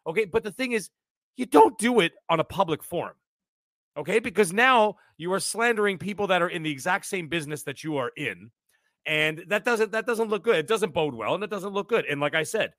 Okay, 0.05 0.25
but 0.25 0.43
the 0.43 0.51
thing 0.51 0.73
is, 0.73 0.89
you 1.37 1.45
don't 1.45 1.77
do 1.79 2.01
it 2.01 2.11
on 2.29 2.39
a 2.39 2.43
public 2.43 2.83
forum. 2.83 3.15
Okay, 3.95 4.19
because 4.19 4.51
now 4.51 4.95
you 5.17 5.31
are 5.33 5.39
slandering 5.39 5.97
people 5.97 6.27
that 6.27 6.41
are 6.41 6.49
in 6.49 6.63
the 6.63 6.71
exact 6.71 7.05
same 7.05 7.27
business 7.27 7.63
that 7.63 7.83
you 7.83 7.97
are 7.97 8.11
in, 8.17 8.51
and 9.05 9.43
that 9.47 9.63
doesn't 9.63 9.91
that 9.91 10.05
doesn't 10.05 10.29
look 10.29 10.43
good. 10.43 10.57
It 10.57 10.67
doesn't 10.67 10.93
bode 10.93 11.13
well, 11.13 11.35
and 11.35 11.43
it 11.43 11.49
doesn't 11.49 11.73
look 11.73 11.89
good. 11.89 12.05
And 12.05 12.19
like 12.19 12.35
I 12.35 12.43
said, 12.43 12.73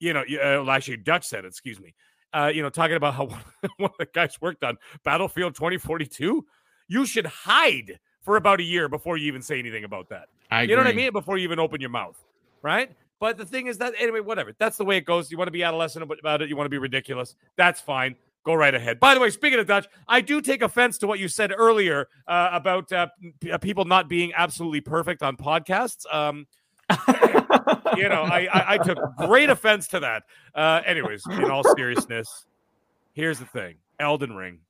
you 0.00 0.12
know, 0.12 0.24
you- 0.26 0.40
uh, 0.40 0.64
actually 0.70 0.98
Dutch 0.98 1.26
said, 1.26 1.44
excuse 1.44 1.80
me. 1.80 1.94
Uh, 2.32 2.50
you 2.54 2.62
know, 2.62 2.68
talking 2.68 2.96
about 2.96 3.14
how 3.14 3.26
one 3.78 3.90
of 3.90 3.96
the 3.98 4.06
guys 4.12 4.40
worked 4.40 4.62
on 4.64 4.76
Battlefield 5.04 5.54
2042. 5.54 6.44
You 6.88 7.06
should 7.06 7.26
hide 7.26 7.98
for 8.22 8.36
about 8.36 8.60
a 8.60 8.62
year 8.62 8.88
before 8.88 9.16
you 9.16 9.26
even 9.26 9.42
say 9.42 9.58
anything 9.58 9.84
about 9.84 10.08
that. 10.10 10.28
I 10.50 10.62
You 10.62 10.76
know 10.76 10.82
what 10.82 10.86
I 10.88 10.92
mean? 10.92 11.12
Before 11.12 11.38
you 11.38 11.44
even 11.44 11.58
open 11.58 11.80
your 11.80 11.90
mouth, 11.90 12.22
right? 12.62 12.90
But 13.18 13.38
the 13.38 13.46
thing 13.46 13.66
is 13.66 13.78
that 13.78 13.94
anyway, 13.98 14.20
whatever. 14.20 14.52
That's 14.58 14.76
the 14.76 14.84
way 14.84 14.96
it 14.96 15.04
goes. 15.04 15.30
You 15.30 15.38
want 15.38 15.48
to 15.48 15.52
be 15.52 15.62
adolescent 15.62 16.08
about 16.10 16.42
it. 16.42 16.48
You 16.48 16.56
want 16.56 16.66
to 16.66 16.70
be 16.70 16.78
ridiculous. 16.78 17.34
That's 17.56 17.80
fine. 17.80 18.16
Go 18.44 18.54
right 18.54 18.74
ahead. 18.74 19.00
By 19.00 19.14
the 19.14 19.20
way, 19.20 19.30
speaking 19.30 19.58
of 19.58 19.66
Dutch, 19.66 19.88
I 20.06 20.20
do 20.20 20.40
take 20.40 20.62
offense 20.62 20.98
to 20.98 21.06
what 21.06 21.18
you 21.18 21.26
said 21.26 21.52
earlier 21.56 22.08
uh, 22.28 22.50
about 22.52 22.92
uh, 22.92 23.08
p- 23.40 23.50
uh, 23.50 23.58
people 23.58 23.84
not 23.84 24.08
being 24.08 24.32
absolutely 24.36 24.80
perfect 24.80 25.22
on 25.22 25.36
podcasts. 25.36 26.04
Um, 26.14 26.46
you 27.96 28.08
know, 28.08 28.22
I, 28.22 28.48
I, 28.52 28.74
I 28.74 28.78
took 28.78 28.98
great 29.16 29.50
offense 29.50 29.88
to 29.88 30.00
that. 30.00 30.24
Uh, 30.54 30.82
anyways, 30.86 31.22
in 31.30 31.50
all 31.50 31.64
seriousness, 31.76 32.46
here's 33.12 33.38
the 33.38 33.44
thing: 33.46 33.76
Elden 33.98 34.34
Ring. 34.36 34.60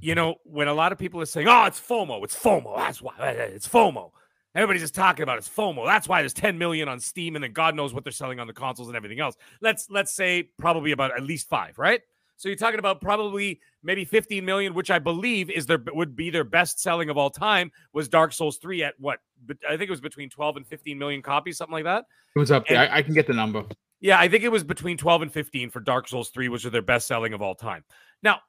you 0.00 0.14
know, 0.14 0.36
when 0.44 0.68
a 0.68 0.74
lot 0.74 0.92
of 0.92 0.98
people 0.98 1.20
are 1.20 1.26
saying, 1.26 1.48
"Oh, 1.48 1.64
it's 1.64 1.80
FOMO, 1.80 2.22
it's 2.22 2.36
FOMO," 2.36 2.76
that's 2.76 3.02
why 3.02 3.14
it's 3.18 3.68
FOMO. 3.68 4.10
Everybody's 4.54 4.82
just 4.82 4.94
talking 4.94 5.22
about 5.22 5.38
it's 5.38 5.48
FOMO. 5.48 5.84
That's 5.84 6.08
why 6.08 6.22
there's 6.22 6.32
10 6.32 6.56
million 6.56 6.88
on 6.88 6.98
Steam, 6.98 7.34
and 7.36 7.44
then 7.44 7.52
God 7.52 7.74
knows 7.74 7.92
what 7.92 8.04
they're 8.04 8.12
selling 8.12 8.40
on 8.40 8.46
the 8.46 8.54
consoles 8.54 8.88
and 8.88 8.96
everything 8.96 9.20
else. 9.20 9.36
Let's 9.60 9.90
let's 9.90 10.12
say 10.12 10.50
probably 10.58 10.92
about 10.92 11.16
at 11.16 11.22
least 11.22 11.48
five, 11.48 11.78
right? 11.78 12.00
So 12.36 12.48
you're 12.48 12.56
talking 12.56 12.78
about 12.78 13.00
probably 13.00 13.60
maybe 13.86 14.04
15 14.04 14.44
million, 14.44 14.74
which 14.74 14.90
I 14.90 14.98
believe 14.98 15.48
is 15.48 15.64
their 15.64 15.80
would 15.92 16.16
be 16.16 16.28
their 16.28 16.44
best 16.44 16.80
selling 16.80 17.08
of 17.08 17.16
all 17.16 17.30
time. 17.30 17.70
Was 17.94 18.08
Dark 18.08 18.32
Souls 18.32 18.58
3 18.58 18.82
at 18.84 18.94
what? 18.98 19.20
I 19.66 19.76
think 19.76 19.82
it 19.82 19.90
was 19.90 20.00
between 20.00 20.28
12 20.28 20.58
and 20.58 20.66
15 20.66 20.98
million 20.98 21.22
copies, 21.22 21.56
something 21.56 21.72
like 21.72 21.84
that. 21.84 22.04
It 22.34 22.38
was 22.38 22.50
up 22.50 22.66
there. 22.66 22.80
I, 22.80 22.98
I 22.98 23.02
can 23.02 23.14
get 23.14 23.26
the 23.26 23.32
number. 23.32 23.64
Yeah, 24.00 24.18
I 24.18 24.28
think 24.28 24.44
it 24.44 24.52
was 24.52 24.64
between 24.64 24.98
12 24.98 25.22
and 25.22 25.32
15 25.32 25.70
for 25.70 25.80
Dark 25.80 26.08
Souls 26.08 26.28
3, 26.28 26.48
which 26.48 26.66
are 26.66 26.70
their 26.70 26.82
best 26.82 27.06
selling 27.06 27.32
of 27.32 27.40
all 27.40 27.54
time. 27.54 27.84
Now, 28.22 28.40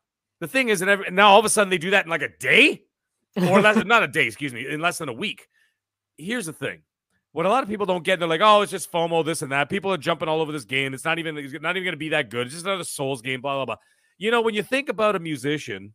the 0.42 0.48
thing 0.48 0.70
is, 0.70 0.82
and 0.82 1.16
now 1.16 1.30
all 1.30 1.40
of 1.40 1.46
a 1.46 1.50
sudden 1.50 1.70
they 1.70 1.78
do 1.78 1.92
that 1.92 2.06
in 2.06 2.10
like 2.10 2.22
a 2.22 2.36
day 2.40 2.84
or 3.36 3.62
less, 3.62 3.82
not 3.86 4.04
a 4.04 4.08
day, 4.08 4.26
excuse 4.26 4.54
me, 4.54 4.68
in 4.68 4.82
less 4.82 4.98
than 4.98 5.08
a 5.08 5.14
week. 5.14 5.48
Here's 6.18 6.48
the 6.48 6.54
thing. 6.54 6.82
What 7.32 7.46
a 7.46 7.50
lot 7.50 7.62
of 7.62 7.70
people 7.70 7.86
don't 7.86 8.04
get, 8.04 8.18
they're 8.18 8.28
like, 8.28 8.42
oh, 8.42 8.62
it's 8.62 8.72
just 8.72 8.92
FOMO, 8.92 9.24
this 9.24 9.44
and 9.44 9.52
that. 9.52 9.70
People 9.70 9.94
are 9.94 9.98
jumping 9.98 10.28
all 10.28 10.42
over 10.42 10.52
this 10.52 10.66
game. 10.66 10.94
It's 10.96 11.06
not 11.06 11.20
even, 11.20 11.38
it's 11.38 11.54
not 11.54 11.78
even 11.78 11.84
going 11.84 11.94
to 11.94 11.98
be 11.98 12.10
that 12.10 12.32
good. 12.32 12.48
It's 12.48 12.56
just 12.56 12.66
another 12.66 12.84
Souls 12.84 13.22
game, 13.22 13.42
blah, 13.42 13.56
blah, 13.56 13.66
blah. 13.66 13.76
You 14.18 14.32
know, 14.32 14.42
when 14.42 14.56
you 14.56 14.64
think 14.64 14.90
about 14.90 15.16
a 15.16 15.20
musician, 15.20 15.94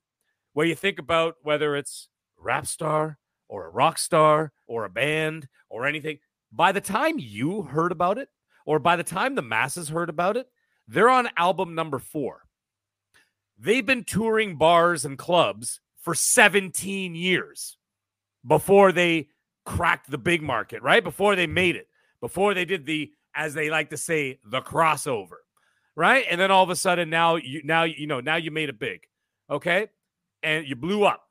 where 0.53 0.67
you 0.67 0.75
think 0.75 0.99
about 0.99 1.37
whether 1.43 1.75
it's 1.75 2.09
rap 2.39 2.67
star 2.67 3.19
or 3.49 3.67
a 3.67 3.71
rock 3.71 3.99
star 3.99 4.53
or 4.67 4.85
a 4.85 4.91
band 4.91 5.49
or 5.69 5.87
anything, 5.87 6.19
by 6.53 6.73
the 6.73 6.81
time 6.81 7.19
you 7.19 7.63
heard 7.63 7.93
about 7.93 8.19
it, 8.19 8.29
or 8.65 8.79
by 8.79 8.97
the 8.97 9.03
time 9.03 9.35
the 9.35 9.43
masses 9.43 9.89
heard 9.89 10.09
about 10.09 10.37
it, 10.37 10.47
they're 10.87 11.09
on 11.09 11.29
album 11.37 11.75
number 11.75 11.99
four. 11.99 12.43
They've 13.59 13.85
been 13.85 14.05
touring 14.05 14.57
bars 14.57 15.05
and 15.05 15.19
clubs 15.19 15.81
for 15.99 16.15
17 16.15 17.15
years 17.15 17.77
before 18.47 18.93
they 18.93 19.29
cracked 19.65 20.11
the 20.11 20.19
big 20.19 20.43
market, 20.43 20.83
right? 20.83 21.03
Before 21.03 21.37
they 21.37 21.47
made 21.47 21.77
it, 21.77 21.89
before 22.21 22.55
they 22.55 22.65
did 22.65 22.87
the, 22.87 23.13
as 23.35 23.55
they 23.55 23.71
like 23.71 23.91
to 23.91 23.97
say, 23.97 24.39
the 24.45 24.61
crossover, 24.61 25.39
right? 25.97 26.25
And 26.31 26.41
then 26.41 26.51
all 26.51 26.63
of 26.63 26.71
a 26.71 26.77
sudden, 26.77 27.11
now 27.11 27.37
you, 27.37 27.63
now 27.65 27.85
you 27.85 28.07
know, 28.07 28.21
now 28.21 28.37
you 28.37 28.51
made 28.51 28.69
it 28.69 28.79
big, 28.79 29.07
okay, 29.51 29.89
and 30.43 30.67
you 30.67 30.77
blew 30.77 31.05
up. 31.05 31.23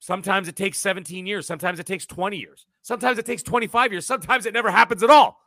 Sometimes 0.00 0.48
it 0.48 0.56
takes 0.56 0.78
17 0.78 1.26
years. 1.26 1.46
Sometimes 1.46 1.80
it 1.80 1.86
takes 1.86 2.06
20 2.06 2.36
years. 2.36 2.66
Sometimes 2.82 3.18
it 3.18 3.26
takes 3.26 3.42
25 3.42 3.92
years. 3.92 4.06
Sometimes 4.06 4.46
it 4.46 4.54
never 4.54 4.70
happens 4.70 5.02
at 5.02 5.10
all. 5.10 5.40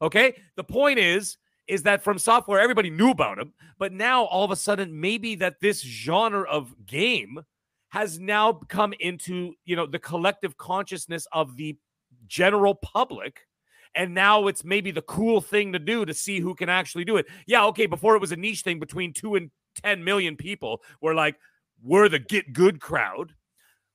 Okay. 0.00 0.34
The 0.56 0.64
point 0.64 0.98
is, 0.98 1.36
is 1.66 1.82
that 1.82 2.02
from 2.02 2.18
software, 2.18 2.60
everybody 2.60 2.88
knew 2.88 3.10
about 3.10 3.38
him, 3.38 3.52
but 3.78 3.92
now 3.92 4.24
all 4.24 4.44
of 4.44 4.50
a 4.50 4.56
sudden, 4.56 4.98
maybe 4.98 5.34
that 5.34 5.60
this 5.60 5.82
genre 5.82 6.48
of 6.48 6.74
game 6.86 7.40
has 7.90 8.18
now 8.18 8.52
come 8.68 8.94
into 9.00 9.54
you 9.64 9.76
know 9.76 9.86
the 9.86 9.98
collective 9.98 10.56
consciousness 10.56 11.26
of 11.32 11.56
the 11.56 11.76
general 12.26 12.74
public 12.74 13.46
and 13.94 14.14
now 14.14 14.46
it's 14.46 14.64
maybe 14.64 14.90
the 14.90 15.02
cool 15.02 15.40
thing 15.40 15.72
to 15.72 15.78
do 15.78 16.04
to 16.04 16.14
see 16.14 16.40
who 16.40 16.54
can 16.54 16.68
actually 16.68 17.04
do 17.04 17.16
it 17.16 17.26
yeah 17.46 17.64
okay 17.64 17.86
before 17.86 18.14
it 18.14 18.20
was 18.20 18.32
a 18.32 18.36
niche 18.36 18.62
thing 18.62 18.78
between 18.78 19.12
2 19.12 19.34
and 19.34 19.50
10 19.82 20.02
million 20.04 20.36
people 20.36 20.82
were 21.00 21.14
like 21.14 21.36
we're 21.82 22.08
the 22.08 22.18
get 22.18 22.52
good 22.52 22.80
crowd 22.80 23.34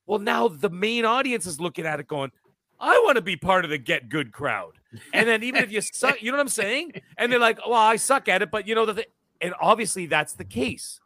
well 0.05 0.19
now 0.19 0.47
the 0.47 0.69
main 0.69 1.05
audience 1.05 1.45
is 1.45 1.59
looking 1.59 1.85
at 1.85 1.99
it 1.99 2.07
going 2.07 2.31
i 2.79 3.01
want 3.05 3.15
to 3.15 3.21
be 3.21 3.35
part 3.35 3.65
of 3.65 3.69
the 3.71 3.77
get 3.77 4.09
good 4.09 4.31
crowd 4.31 4.73
and 5.13 5.27
then 5.27 5.43
even 5.43 5.63
if 5.63 5.71
you 5.71 5.81
suck 5.81 6.21
you 6.21 6.31
know 6.31 6.37
what 6.37 6.41
i'm 6.41 6.47
saying 6.47 6.91
and 7.17 7.31
they're 7.31 7.39
like 7.39 7.59
well 7.65 7.73
i 7.73 7.95
suck 7.95 8.27
at 8.29 8.41
it 8.41 8.51
but 8.51 8.67
you 8.67 8.75
know 8.75 8.85
the 8.85 8.93
th-. 8.93 9.09
and 9.41 9.53
obviously 9.61 10.05
that's 10.05 10.33
the 10.33 10.45
case 10.45 10.99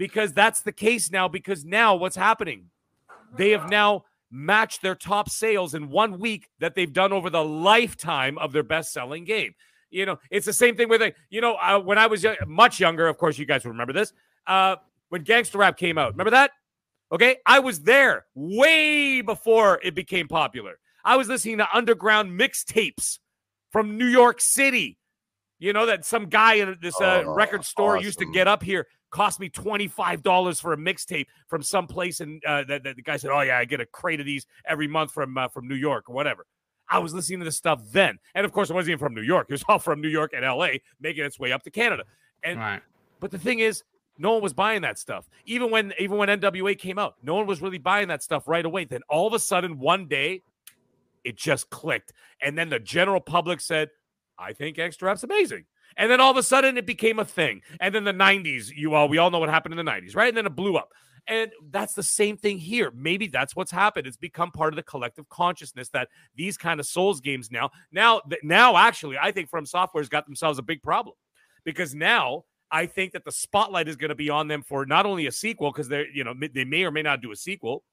because 0.00 0.32
that's 0.32 0.62
the 0.62 0.72
case 0.72 1.10
now. 1.10 1.28
Because 1.28 1.62
now 1.62 1.94
what's 1.94 2.16
happening? 2.16 2.70
They 3.36 3.50
have 3.50 3.68
now 3.68 4.06
matched 4.30 4.82
their 4.82 4.94
top 4.94 5.28
sales 5.28 5.74
in 5.74 5.90
one 5.90 6.18
week 6.18 6.48
that 6.60 6.74
they've 6.74 6.92
done 6.92 7.12
over 7.12 7.30
the 7.30 7.44
lifetime 7.44 8.38
of 8.38 8.52
their 8.52 8.62
best 8.62 8.92
selling 8.92 9.24
game. 9.24 9.54
You 9.90 10.06
know, 10.06 10.18
it's 10.30 10.46
the 10.46 10.52
same 10.52 10.76
thing 10.76 10.88
with, 10.88 11.02
a, 11.02 11.12
you 11.30 11.40
know, 11.40 11.56
uh, 11.56 11.80
when 11.80 11.98
I 11.98 12.06
was 12.06 12.22
young, 12.22 12.36
much 12.46 12.78
younger, 12.78 13.08
of 13.08 13.18
course, 13.18 13.38
you 13.38 13.46
guys 13.46 13.64
remember 13.64 13.92
this. 13.92 14.12
Uh, 14.46 14.76
when 15.08 15.22
Gangster 15.22 15.58
Rap 15.58 15.76
came 15.76 15.98
out, 15.98 16.12
remember 16.12 16.30
that? 16.30 16.52
Okay. 17.10 17.38
I 17.44 17.58
was 17.58 17.80
there 17.80 18.26
way 18.34 19.20
before 19.20 19.80
it 19.82 19.94
became 19.96 20.28
popular. 20.28 20.78
I 21.04 21.16
was 21.16 21.28
listening 21.28 21.58
to 21.58 21.68
underground 21.74 22.38
mixtapes 22.38 23.18
from 23.70 23.98
New 23.98 24.06
York 24.06 24.40
City. 24.40 24.96
You 25.58 25.72
know, 25.72 25.86
that 25.86 26.06
some 26.06 26.26
guy 26.26 26.54
in 26.54 26.78
this 26.80 26.98
uh, 27.00 27.24
oh, 27.26 27.34
record 27.34 27.64
store 27.64 27.96
awesome. 27.96 28.04
used 28.04 28.18
to 28.20 28.32
get 28.32 28.48
up 28.48 28.62
here 28.62 28.86
cost 29.10 29.40
me 29.40 29.48
$25 29.48 30.60
for 30.60 30.72
a 30.72 30.76
mixtape 30.76 31.26
from 31.48 31.62
some 31.62 31.86
place 31.86 32.20
and 32.20 32.42
uh, 32.44 32.64
that, 32.64 32.84
that, 32.84 32.96
the 32.96 33.02
guy 33.02 33.16
said 33.16 33.30
oh 33.30 33.40
yeah 33.40 33.58
i 33.58 33.64
get 33.64 33.80
a 33.80 33.86
crate 33.86 34.20
of 34.20 34.26
these 34.26 34.46
every 34.66 34.88
month 34.88 35.12
from 35.12 35.36
uh, 35.36 35.48
from 35.48 35.68
new 35.68 35.74
york 35.74 36.08
or 36.08 36.14
whatever. 36.14 36.46
I 36.92 36.98
was 36.98 37.14
listening 37.14 37.38
to 37.40 37.44
this 37.44 37.56
stuff 37.56 37.82
then 37.92 38.18
and 38.34 38.44
of 38.44 38.52
course 38.52 38.70
it 38.70 38.74
wasn't 38.74 38.90
even 38.90 38.98
from 38.98 39.14
new 39.14 39.22
york 39.22 39.46
it 39.48 39.52
was 39.52 39.64
all 39.68 39.78
from 39.78 40.00
new 40.00 40.08
york 40.08 40.32
and 40.34 40.44
la 40.44 40.68
making 41.00 41.24
its 41.24 41.38
way 41.38 41.52
up 41.52 41.62
to 41.64 41.70
canada. 41.70 42.04
And 42.42 42.58
right. 42.58 42.82
but 43.20 43.30
the 43.30 43.38
thing 43.38 43.60
is 43.60 43.82
no 44.18 44.32
one 44.32 44.42
was 44.42 44.52
buying 44.52 44.82
that 44.82 44.98
stuff. 44.98 45.28
Even 45.46 45.70
when 45.70 45.92
even 45.98 46.16
when 46.16 46.28
nwa 46.28 46.78
came 46.78 46.98
out 46.98 47.16
no 47.22 47.34
one 47.34 47.46
was 47.46 47.62
really 47.62 47.78
buying 47.78 48.08
that 48.08 48.22
stuff 48.22 48.48
right 48.48 48.64
away. 48.64 48.84
Then 48.84 49.02
all 49.08 49.26
of 49.26 49.34
a 49.34 49.38
sudden 49.38 49.78
one 49.78 50.06
day 50.06 50.42
it 51.22 51.36
just 51.36 51.70
clicked. 51.70 52.12
And 52.40 52.56
then 52.56 52.68
the 52.68 52.80
general 52.80 53.20
public 53.20 53.60
said 53.60 53.90
i 54.38 54.52
think 54.52 54.78
rap's 55.02 55.22
amazing 55.22 55.64
and 55.96 56.10
then 56.10 56.20
all 56.20 56.30
of 56.30 56.36
a 56.36 56.42
sudden 56.42 56.76
it 56.76 56.86
became 56.86 57.18
a 57.18 57.24
thing. 57.24 57.62
And 57.80 57.94
then 57.94 58.04
the 58.04 58.12
90s, 58.12 58.70
you 58.74 58.94
all 58.94 59.08
we 59.08 59.18
all 59.18 59.30
know 59.30 59.38
what 59.38 59.48
happened 59.48 59.78
in 59.78 59.84
the 59.84 59.90
90s, 59.90 60.16
right? 60.16 60.28
And 60.28 60.36
then 60.36 60.46
it 60.46 60.56
blew 60.56 60.76
up. 60.76 60.90
And 61.26 61.50
that's 61.70 61.94
the 61.94 62.02
same 62.02 62.36
thing 62.36 62.58
here. 62.58 62.90
Maybe 62.94 63.26
that's 63.26 63.54
what's 63.54 63.70
happened. 63.70 64.06
It's 64.06 64.16
become 64.16 64.50
part 64.50 64.72
of 64.72 64.76
the 64.76 64.82
collective 64.82 65.28
consciousness 65.28 65.88
that 65.90 66.08
these 66.34 66.56
kind 66.56 66.80
of 66.80 66.86
Souls 66.86 67.20
games 67.20 67.50
now, 67.50 67.70
now, 67.92 68.22
now, 68.42 68.76
actually, 68.76 69.18
I 69.18 69.30
think 69.30 69.48
From 69.48 69.66
Software's 69.66 70.08
got 70.08 70.26
themselves 70.26 70.58
a 70.58 70.62
big 70.62 70.82
problem 70.82 71.14
because 71.64 71.94
now 71.94 72.44
I 72.70 72.86
think 72.86 73.12
that 73.12 73.24
the 73.24 73.32
spotlight 73.32 73.88
is 73.88 73.96
going 73.96 74.08
to 74.08 74.14
be 74.14 74.30
on 74.30 74.48
them 74.48 74.62
for 74.62 74.86
not 74.86 75.06
only 75.06 75.26
a 75.26 75.32
sequel 75.32 75.70
because 75.70 75.88
they're, 75.88 76.08
you 76.10 76.24
know, 76.24 76.34
they 76.52 76.64
may 76.64 76.84
or 76.84 76.90
may 76.90 77.02
not 77.02 77.20
do 77.20 77.32
a 77.32 77.36
sequel, 77.36 77.84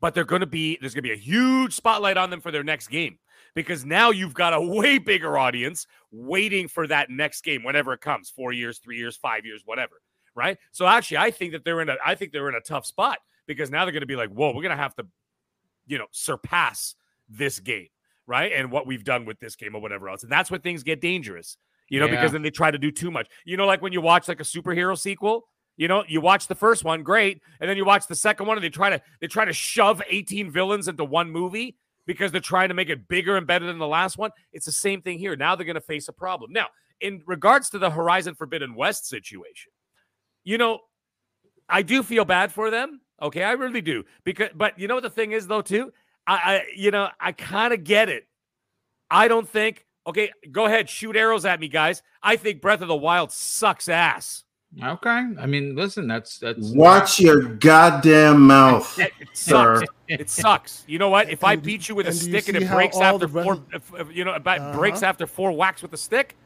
but 0.00 0.14
they're 0.14 0.24
going 0.24 0.40
to 0.40 0.46
be 0.46 0.78
there's 0.80 0.94
going 0.94 1.02
to 1.02 1.08
be 1.08 1.12
a 1.12 1.16
huge 1.16 1.72
spotlight 1.72 2.16
on 2.16 2.30
them 2.30 2.40
for 2.40 2.50
their 2.50 2.64
next 2.64 2.88
game 2.88 3.18
because 3.54 3.84
now 3.84 4.10
you've 4.10 4.34
got 4.34 4.52
a 4.52 4.60
way 4.60 4.98
bigger 4.98 5.38
audience 5.38 5.86
waiting 6.10 6.68
for 6.68 6.86
that 6.86 7.10
next 7.10 7.42
game 7.42 7.62
whenever 7.62 7.92
it 7.92 8.00
comes 8.00 8.30
4 8.30 8.52
years 8.52 8.78
3 8.78 8.96
years 8.96 9.16
5 9.16 9.46
years 9.46 9.62
whatever 9.64 10.00
right? 10.34 10.58
So 10.72 10.86
actually 10.86 11.18
i 11.18 11.30
think 11.30 11.52
that 11.52 11.64
they're 11.64 11.80
in 11.80 11.88
a 11.88 11.96
i 12.04 12.14
think 12.14 12.32
they're 12.32 12.48
in 12.48 12.54
a 12.54 12.60
tough 12.60 12.86
spot 12.86 13.18
because 13.46 13.70
now 13.70 13.84
they're 13.84 13.92
going 13.92 14.00
to 14.00 14.06
be 14.06 14.16
like 14.16 14.30
whoa 14.30 14.48
we're 14.48 14.62
going 14.62 14.70
to 14.70 14.76
have 14.76 14.94
to 14.96 15.06
you 15.86 15.98
know 15.98 16.06
surpass 16.10 16.94
this 17.28 17.60
game 17.60 17.88
right? 18.26 18.52
And 18.52 18.70
what 18.70 18.86
we've 18.86 19.04
done 19.04 19.26
with 19.26 19.38
this 19.38 19.54
game 19.54 19.74
or 19.74 19.82
whatever 19.82 20.08
else. 20.08 20.22
And 20.22 20.32
that's 20.32 20.50
when 20.50 20.62
things 20.62 20.82
get 20.82 21.00
dangerous 21.00 21.56
you 21.88 22.00
know 22.00 22.06
yeah. 22.06 22.12
because 22.12 22.32
then 22.32 22.42
they 22.42 22.50
try 22.50 22.70
to 22.70 22.78
do 22.78 22.90
too 22.90 23.10
much. 23.10 23.28
You 23.44 23.56
know 23.56 23.66
like 23.66 23.82
when 23.82 23.92
you 23.92 24.00
watch 24.00 24.28
like 24.28 24.40
a 24.40 24.44
superhero 24.44 24.98
sequel 24.98 25.46
you 25.76 25.88
know, 25.88 26.04
you 26.06 26.20
watch 26.20 26.46
the 26.46 26.54
first 26.54 26.84
one, 26.84 27.02
great, 27.02 27.42
and 27.60 27.68
then 27.68 27.76
you 27.76 27.84
watch 27.84 28.06
the 28.06 28.14
second 28.14 28.46
one, 28.46 28.56
and 28.56 28.64
they 28.64 28.70
try 28.70 28.90
to 28.90 29.02
they 29.20 29.26
try 29.26 29.44
to 29.44 29.52
shove 29.52 30.00
18 30.08 30.50
villains 30.50 30.88
into 30.88 31.04
one 31.04 31.30
movie 31.30 31.76
because 32.06 32.32
they're 32.32 32.40
trying 32.40 32.68
to 32.68 32.74
make 32.74 32.88
it 32.88 33.08
bigger 33.08 33.36
and 33.36 33.46
better 33.46 33.66
than 33.66 33.78
the 33.78 33.86
last 33.86 34.18
one. 34.18 34.30
It's 34.52 34.66
the 34.66 34.72
same 34.72 35.02
thing 35.02 35.18
here. 35.18 35.36
Now 35.36 35.56
they're 35.56 35.66
going 35.66 35.74
to 35.74 35.80
face 35.80 36.08
a 36.08 36.12
problem. 36.12 36.52
Now, 36.52 36.66
in 37.00 37.22
regards 37.26 37.70
to 37.70 37.78
the 37.78 37.90
Horizon 37.90 38.34
Forbidden 38.34 38.74
West 38.74 39.08
situation, 39.08 39.72
you 40.44 40.58
know, 40.58 40.80
I 41.68 41.82
do 41.82 42.02
feel 42.02 42.24
bad 42.24 42.52
for 42.52 42.70
them. 42.70 43.00
Okay, 43.22 43.42
I 43.42 43.52
really 43.52 43.80
do. 43.80 44.04
Because, 44.24 44.50
but 44.54 44.78
you 44.78 44.88
know 44.88 44.94
what 44.94 45.02
the 45.02 45.10
thing 45.10 45.32
is 45.32 45.46
though, 45.46 45.62
too. 45.62 45.92
I, 46.26 46.34
I 46.34 46.64
you 46.76 46.90
know, 46.90 47.08
I 47.20 47.32
kind 47.32 47.72
of 47.72 47.84
get 47.84 48.08
it. 48.08 48.26
I 49.10 49.28
don't 49.28 49.48
think. 49.48 49.86
Okay, 50.06 50.30
go 50.52 50.66
ahead, 50.66 50.90
shoot 50.90 51.16
arrows 51.16 51.46
at 51.46 51.60
me, 51.60 51.68
guys. 51.68 52.02
I 52.22 52.36
think 52.36 52.60
Breath 52.60 52.82
of 52.82 52.88
the 52.88 52.96
Wild 52.96 53.32
sucks 53.32 53.88
ass. 53.88 54.44
Okay. 54.82 55.10
I 55.38 55.46
mean, 55.46 55.76
listen, 55.76 56.06
that's 56.06 56.38
that's 56.38 56.72
watch 56.72 57.20
your 57.20 57.42
goddamn 57.42 58.42
mouth, 58.42 58.98
it, 58.98 59.12
it 59.20 59.28
sir. 59.32 59.82
Sucks. 60.08 60.20
It, 60.20 60.30
sucks. 60.30 60.84
You 60.86 60.98
know 60.98 61.08
what? 61.08 61.30
If 61.30 61.42
and 61.42 61.50
I 61.50 61.56
beat 61.56 61.88
you 61.88 61.94
with 61.94 62.06
a 62.06 62.12
stick 62.12 62.48
and 62.48 62.56
it 62.56 62.68
breaks 62.68 62.98
after 62.98 63.26
four, 63.26 63.60
if, 63.72 63.94
if, 63.94 64.14
you 64.14 64.24
know, 64.24 64.32
uh-huh. 64.32 64.76
breaks 64.76 65.02
after 65.02 65.26
four 65.26 65.52
whacks 65.52 65.82
with 65.82 65.92
a 65.92 65.96
stick, 65.96 66.36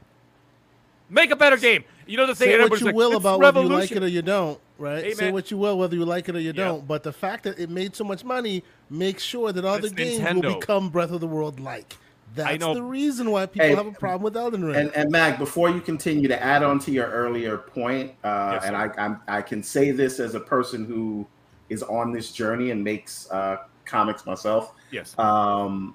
make 1.11 1.31
a 1.31 1.37
better 1.37 1.57
game. 1.57 1.85
You 2.07 2.17
know 2.17 2.27
the 2.27 2.35
thing. 2.35 2.49
Say 2.49 2.69
what 2.69 2.81
you 2.81 2.87
like, 2.87 2.95
will 2.95 3.17
about 3.17 3.41
whether 3.41 3.61
you 3.61 3.69
like 3.69 3.93
it 3.93 4.03
or 4.03 4.09
you 4.09 4.23
don't, 4.23 4.59
right? 4.79 5.05
Amen. 5.05 5.17
Say 5.17 5.33
what 5.33 5.51
you 5.51 5.59
will 5.59 5.79
whether 5.79 5.95
you 5.97 6.05
like 6.05 6.29
it 6.29 6.37
or 6.37 6.41
you 6.41 6.53
don't. 6.53 6.87
But 6.87 7.03
the 7.03 7.13
fact 7.13 7.45
that 7.45 7.59
it 7.59 7.69
made 7.69 7.95
so 7.95 8.05
much 8.05 8.25
money 8.25 8.65
makes 8.89 9.23
sure 9.23 9.53
that 9.53 9.65
other 9.65 9.91
games 9.91 10.21
Nintendo. 10.21 10.45
will 10.45 10.61
become 10.61 10.89
Breath 10.89 11.11
of 11.11 11.21
the 11.21 11.27
World 11.27 11.61
like. 11.61 11.97
That's 12.35 12.63
the 12.63 12.83
reason 12.83 13.31
why 13.31 13.47
people 13.47 13.69
hey, 13.69 13.75
have 13.75 13.87
a 13.87 13.93
problem 13.93 14.23
with 14.23 14.37
Elden 14.37 14.65
Ring. 14.65 14.77
And, 14.77 14.95
and 14.95 15.11
Mag, 15.11 15.39
before 15.39 15.71
you 15.71 15.81
continue 15.81 16.29
to 16.29 16.43
add 16.43 16.63
on 16.63 16.79
to 16.81 16.91
your 16.91 17.07
earlier 17.07 17.59
point, 17.59 18.13
uh, 18.23 18.53
yes, 18.55 18.65
and 18.67 18.77
I, 18.77 18.91
I'm, 18.99 19.21
i 19.29 19.43
can 19.43 19.63
say 19.63 19.91
this 19.91 20.21
as 20.21 20.35
a 20.35 20.41
person 20.41 20.85
who 20.85 21.27
is 21.69 21.83
on 21.83 22.13
this 22.13 22.33
journey 22.33 22.71
and 22.71 22.83
makes 22.83 23.31
uh, 23.31 23.59
comics 23.85 24.27
myself. 24.27 24.75
Yes. 24.91 25.19
Um, 25.19 25.95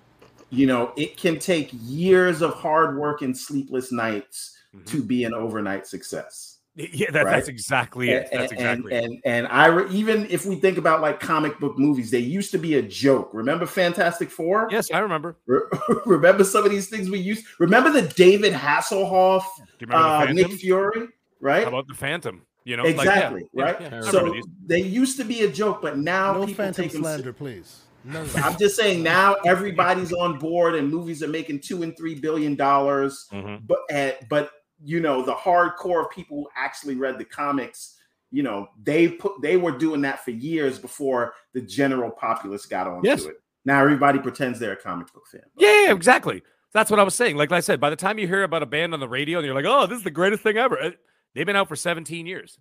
you 0.49 0.67
know, 0.67 0.93
it 0.95 1.17
can 1.17 1.39
take 1.39 1.69
years 1.73 2.41
of 2.41 2.53
hard 2.53 2.97
work 2.97 3.21
and 3.21 3.35
sleepless 3.37 3.91
nights 3.91 4.55
mm-hmm. 4.75 4.85
to 4.85 5.01
be 5.01 5.23
an 5.23 5.33
overnight 5.33 5.87
success. 5.87 6.53
Yeah, 6.75 7.11
that, 7.11 7.25
Right. 7.25 7.33
that's 7.33 7.49
exactly 7.49 8.09
it. 8.09 8.29
That's 8.31 8.51
and, 8.51 8.59
exactly 8.59 8.93
and, 8.93 9.05
it. 9.05 9.21
and 9.25 9.45
and 9.45 9.47
I 9.47 9.67
re- 9.67 9.89
even 9.91 10.25
if 10.31 10.47
we 10.47 10.55
think 10.55 10.79
about 10.79 11.01
like 11.01 11.19
comic 11.19 11.59
book 11.59 11.77
movies, 11.77 12.09
they 12.09 12.17
used 12.19 12.49
to 12.51 12.57
be 12.57 12.75
a 12.75 12.81
joke. 12.81 13.29
Remember 13.31 13.67
Fantastic 13.67 14.31
Four? 14.31 14.67
Yes, 14.71 14.89
I 14.91 14.99
remember. 14.99 15.37
Re- 15.45 15.61
remember 16.07 16.43
some 16.43 16.65
of 16.65 16.71
these 16.71 16.89
things 16.89 17.11
we 17.11 17.19
used. 17.19 17.45
Remember 17.59 17.91
the 17.91 18.01
David 18.01 18.53
Hasselhoff, 18.53 19.43
Do 19.57 19.85
you 19.85 19.87
remember 19.87 20.07
uh, 20.07 20.25
the 20.25 20.33
Nick 20.33 20.51
Fury, 20.53 21.09
right? 21.39 21.61
How 21.61 21.69
about 21.69 21.87
the 21.87 21.93
Phantom? 21.93 22.41
You 22.65 22.77
know, 22.77 22.83
like, 22.83 22.95
yeah, 22.95 23.01
exactly, 23.01 23.43
yeah, 23.53 23.63
right. 23.63 23.81
yeah, 23.81 24.01
so 24.01 24.31
these. 24.31 24.45
they 24.65 24.79
used 24.81 25.17
to 25.17 25.25
be 25.25 25.41
a 25.41 25.51
joke, 25.51 25.81
but 25.81 25.97
now 25.97 26.33
No 26.33 26.45
people 26.45 26.63
phantom 26.63 26.83
take 26.83 26.91
them. 26.93 27.01
slander, 27.03 27.33
please. 27.33 27.81
No. 28.05 28.25
I'm 28.35 28.57
just 28.57 28.75
saying 28.75 29.03
now 29.03 29.35
everybody's 29.45 30.13
on 30.13 30.39
board 30.39 30.75
and 30.75 30.89
movies 30.89 31.21
are 31.23 31.27
making 31.27 31.59
two 31.61 31.83
and 31.83 31.95
three 31.97 32.15
billion 32.15 32.55
dollars. 32.55 33.27
Mhm. 33.33 33.61
But 33.67 33.79
uh, 33.93 34.11
but 34.29 34.51
you 34.83 34.99
know 34.99 35.23
the 35.23 35.33
hardcore 35.33 36.03
of 36.05 36.09
people 36.11 36.37
who 36.37 36.49
actually 36.55 36.95
read 36.95 37.17
the 37.17 37.25
comics, 37.25 37.97
you 38.31 38.43
know 38.43 38.67
they 38.81 39.07
put 39.09 39.41
they 39.41 39.57
were 39.57 39.71
doing 39.71 40.01
that 40.01 40.23
for 40.23 40.31
years 40.31 40.79
before 40.79 41.33
the 41.53 41.61
general 41.61 42.11
populace 42.11 42.65
got 42.65 42.87
onto 42.87 43.07
Yes. 43.07 43.25
it. 43.25 43.35
Now 43.65 43.81
everybody 43.81 44.19
pretends 44.19 44.59
they're 44.59 44.73
a 44.73 44.77
comic 44.77 45.11
book 45.13 45.27
fan. 45.31 45.41
Yeah, 45.57 45.85
yeah, 45.85 45.93
exactly. 45.93 46.43
That's 46.73 46.89
what 46.91 46.99
I 46.99 47.03
was 47.03 47.13
saying. 47.15 47.37
Like 47.37 47.51
I 47.51 47.59
said, 47.61 47.79
by 47.79 47.89
the 47.89 47.95
time 47.95 48.19
you 48.19 48.27
hear 48.27 48.43
about 48.43 48.63
a 48.63 48.65
band 48.65 48.93
on 48.93 48.99
the 48.99 49.07
radio 49.07 49.37
and 49.37 49.45
you're 49.45 49.55
like, 49.55 49.65
"Oh, 49.67 49.85
this 49.85 49.97
is 49.99 50.03
the 50.03 50.11
greatest 50.11 50.43
thing 50.43 50.57
ever," 50.57 50.93
they've 51.33 51.45
been 51.45 51.55
out 51.55 51.67
for 51.67 51.75
17 51.75 52.25
years. 52.25 52.57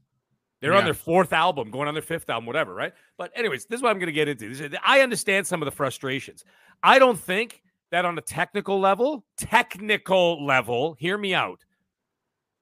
They're 0.60 0.74
on 0.74 0.84
their 0.84 0.94
fourth 0.94 1.32
album, 1.32 1.72
going 1.72 1.88
on 1.88 1.94
their 1.94 2.02
fifth 2.02 2.30
album, 2.30 2.46
whatever, 2.46 2.72
right? 2.72 2.92
But 3.18 3.32
anyways, 3.34 3.66
this 3.66 3.78
is 3.78 3.82
what 3.82 3.90
I'm 3.90 3.98
going 3.98 4.06
to 4.06 4.12
get 4.12 4.28
into. 4.28 4.70
I 4.84 5.00
understand 5.00 5.44
some 5.44 5.60
of 5.60 5.66
the 5.66 5.72
frustrations. 5.72 6.44
I 6.84 7.00
don't 7.00 7.18
think 7.18 7.62
that 7.90 8.04
on 8.04 8.16
a 8.16 8.20
technical 8.20 8.78
level, 8.78 9.24
technical 9.36 10.44
level, 10.46 10.94
hear 10.94 11.18
me 11.18 11.34
out, 11.34 11.64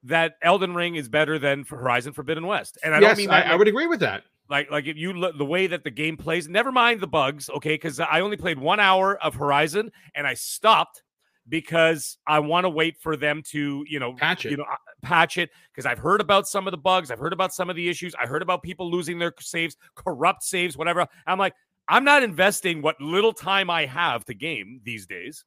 that 0.03 0.33
Elden 0.41 0.73
Ring 0.73 0.95
is 0.95 1.09
better 1.09 1.37
than 1.37 1.63
Horizon 1.63 2.13
Forbidden 2.13 2.47
West. 2.47 2.79
And 2.83 2.95
I 2.95 2.99
yes, 3.01 3.09
don't 3.09 3.17
mean 3.17 3.29
I, 3.29 3.51
I 3.51 3.55
would 3.55 3.67
agree 3.67 3.85
with 3.85 3.99
that. 3.99 4.23
like 4.49 4.69
like 4.69 4.85
if 4.85 4.97
you 4.97 5.13
look 5.13 5.37
the 5.37 5.45
way 5.45 5.65
that 5.67 5.83
the 5.83 5.89
game 5.89 6.17
plays 6.17 6.47
never 6.47 6.71
mind 6.71 6.99
the 6.99 7.07
bugs 7.07 7.49
okay 7.49 7.75
because 7.75 7.99
i 7.99 8.19
only 8.19 8.37
played 8.37 8.59
one 8.59 8.79
hour 8.79 9.15
of 9.23 9.33
horizon 9.33 9.91
and 10.13 10.27
i 10.27 10.33
stopped 10.33 11.03
because 11.47 12.17
i 12.27 12.37
want 12.39 12.65
to 12.65 12.69
wait 12.69 12.97
for 12.99 13.15
them 13.15 13.41
to 13.41 13.83
you 13.87 13.99
know 13.99 14.13
Patch 14.13 14.45
it. 14.45 14.51
you 14.51 14.57
know 14.57 14.65
patch 15.01 15.37
it 15.37 15.49
because 15.71 15.85
i've 15.85 15.99
heard 15.99 16.21
about 16.21 16.47
some 16.47 16.67
of 16.67 16.71
the 16.71 16.77
bugs 16.77 17.11
i've 17.11 17.19
heard 17.19 17.33
about 17.33 17.53
some 17.53 17.69
of 17.69 17.75
the 17.75 17.89
issues 17.89 18.15
i 18.21 18.25
heard 18.25 18.41
about 18.41 18.61
people 18.63 18.89
losing 18.89 19.19
their 19.19 19.33
saves 19.39 19.75
corrupt 19.95 20.43
saves 20.43 20.77
whatever 20.77 21.05
i'm 21.27 21.39
like 21.39 21.53
i'm 21.87 22.03
not 22.03 22.23
investing 22.23 22.81
what 22.81 22.99
little 23.01 23.33
time 23.33 23.69
i 23.69 23.85
have 23.85 24.23
to 24.25 24.33
game 24.33 24.79
these 24.83 25.05
days 25.05 25.45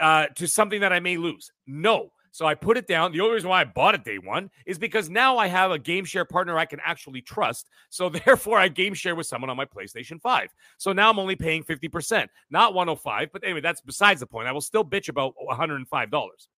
uh, 0.00 0.26
to 0.34 0.46
something 0.46 0.80
that 0.80 0.92
I 0.92 1.00
may 1.00 1.16
lose. 1.16 1.50
No. 1.66 2.10
So 2.32 2.44
I 2.44 2.54
put 2.54 2.76
it 2.76 2.86
down. 2.86 3.12
The 3.12 3.20
only 3.20 3.34
reason 3.34 3.48
why 3.48 3.62
I 3.62 3.64
bought 3.64 3.94
it 3.94 4.04
day 4.04 4.18
one 4.18 4.50
is 4.66 4.78
because 4.78 5.08
now 5.08 5.38
I 5.38 5.46
have 5.46 5.70
a 5.70 5.78
game 5.78 6.04
share 6.04 6.26
partner 6.26 6.58
I 6.58 6.66
can 6.66 6.80
actually 6.84 7.22
trust. 7.22 7.70
So 7.88 8.08
therefore, 8.26 8.58
I 8.58 8.68
game 8.68 8.92
share 8.92 9.14
with 9.14 9.26
someone 9.26 9.48
on 9.48 9.56
my 9.56 9.64
PlayStation 9.64 10.20
5. 10.20 10.50
So 10.76 10.92
now 10.92 11.10
I'm 11.10 11.18
only 11.18 11.36
paying 11.36 11.64
50%, 11.64 12.28
not 12.50 12.74
105. 12.74 13.30
But 13.32 13.42
anyway, 13.42 13.62
that's 13.62 13.80
besides 13.80 14.20
the 14.20 14.26
point. 14.26 14.48
I 14.48 14.52
will 14.52 14.60
still 14.60 14.84
bitch 14.84 15.08
about 15.08 15.34
$105. 15.50 16.48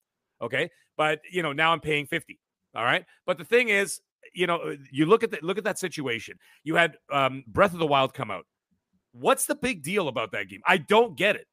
Okay. 0.40 0.70
But 0.99 1.20
you 1.30 1.42
know, 1.42 1.53
now 1.55 1.72
I'm 1.72 1.80
paying 1.80 2.05
50. 2.05 2.38
All 2.74 2.84
right. 2.84 3.07
But 3.24 3.38
the 3.38 3.44
thing 3.44 3.70
is, 3.70 4.01
you 4.34 4.46
know, 4.46 4.76
you 4.92 5.07
look 5.07 5.22
at 5.24 5.30
the, 5.30 5.38
look 5.40 5.57
at 5.57 5.64
that 5.64 5.78
situation. 5.78 6.36
You 6.64 6.74
had 6.74 6.99
um, 7.11 7.44
Breath 7.46 7.72
of 7.72 7.78
the 7.78 7.86
Wild 7.86 8.12
come 8.12 8.30
out. 8.30 8.44
What's 9.12 9.46
the 9.46 9.55
big 9.55 9.82
deal 9.82 10.09
about 10.09 10.32
that 10.32 10.49
game? 10.49 10.61
I 10.66 10.76
don't 10.76 11.16
get 11.16 11.34
it. 11.36 11.46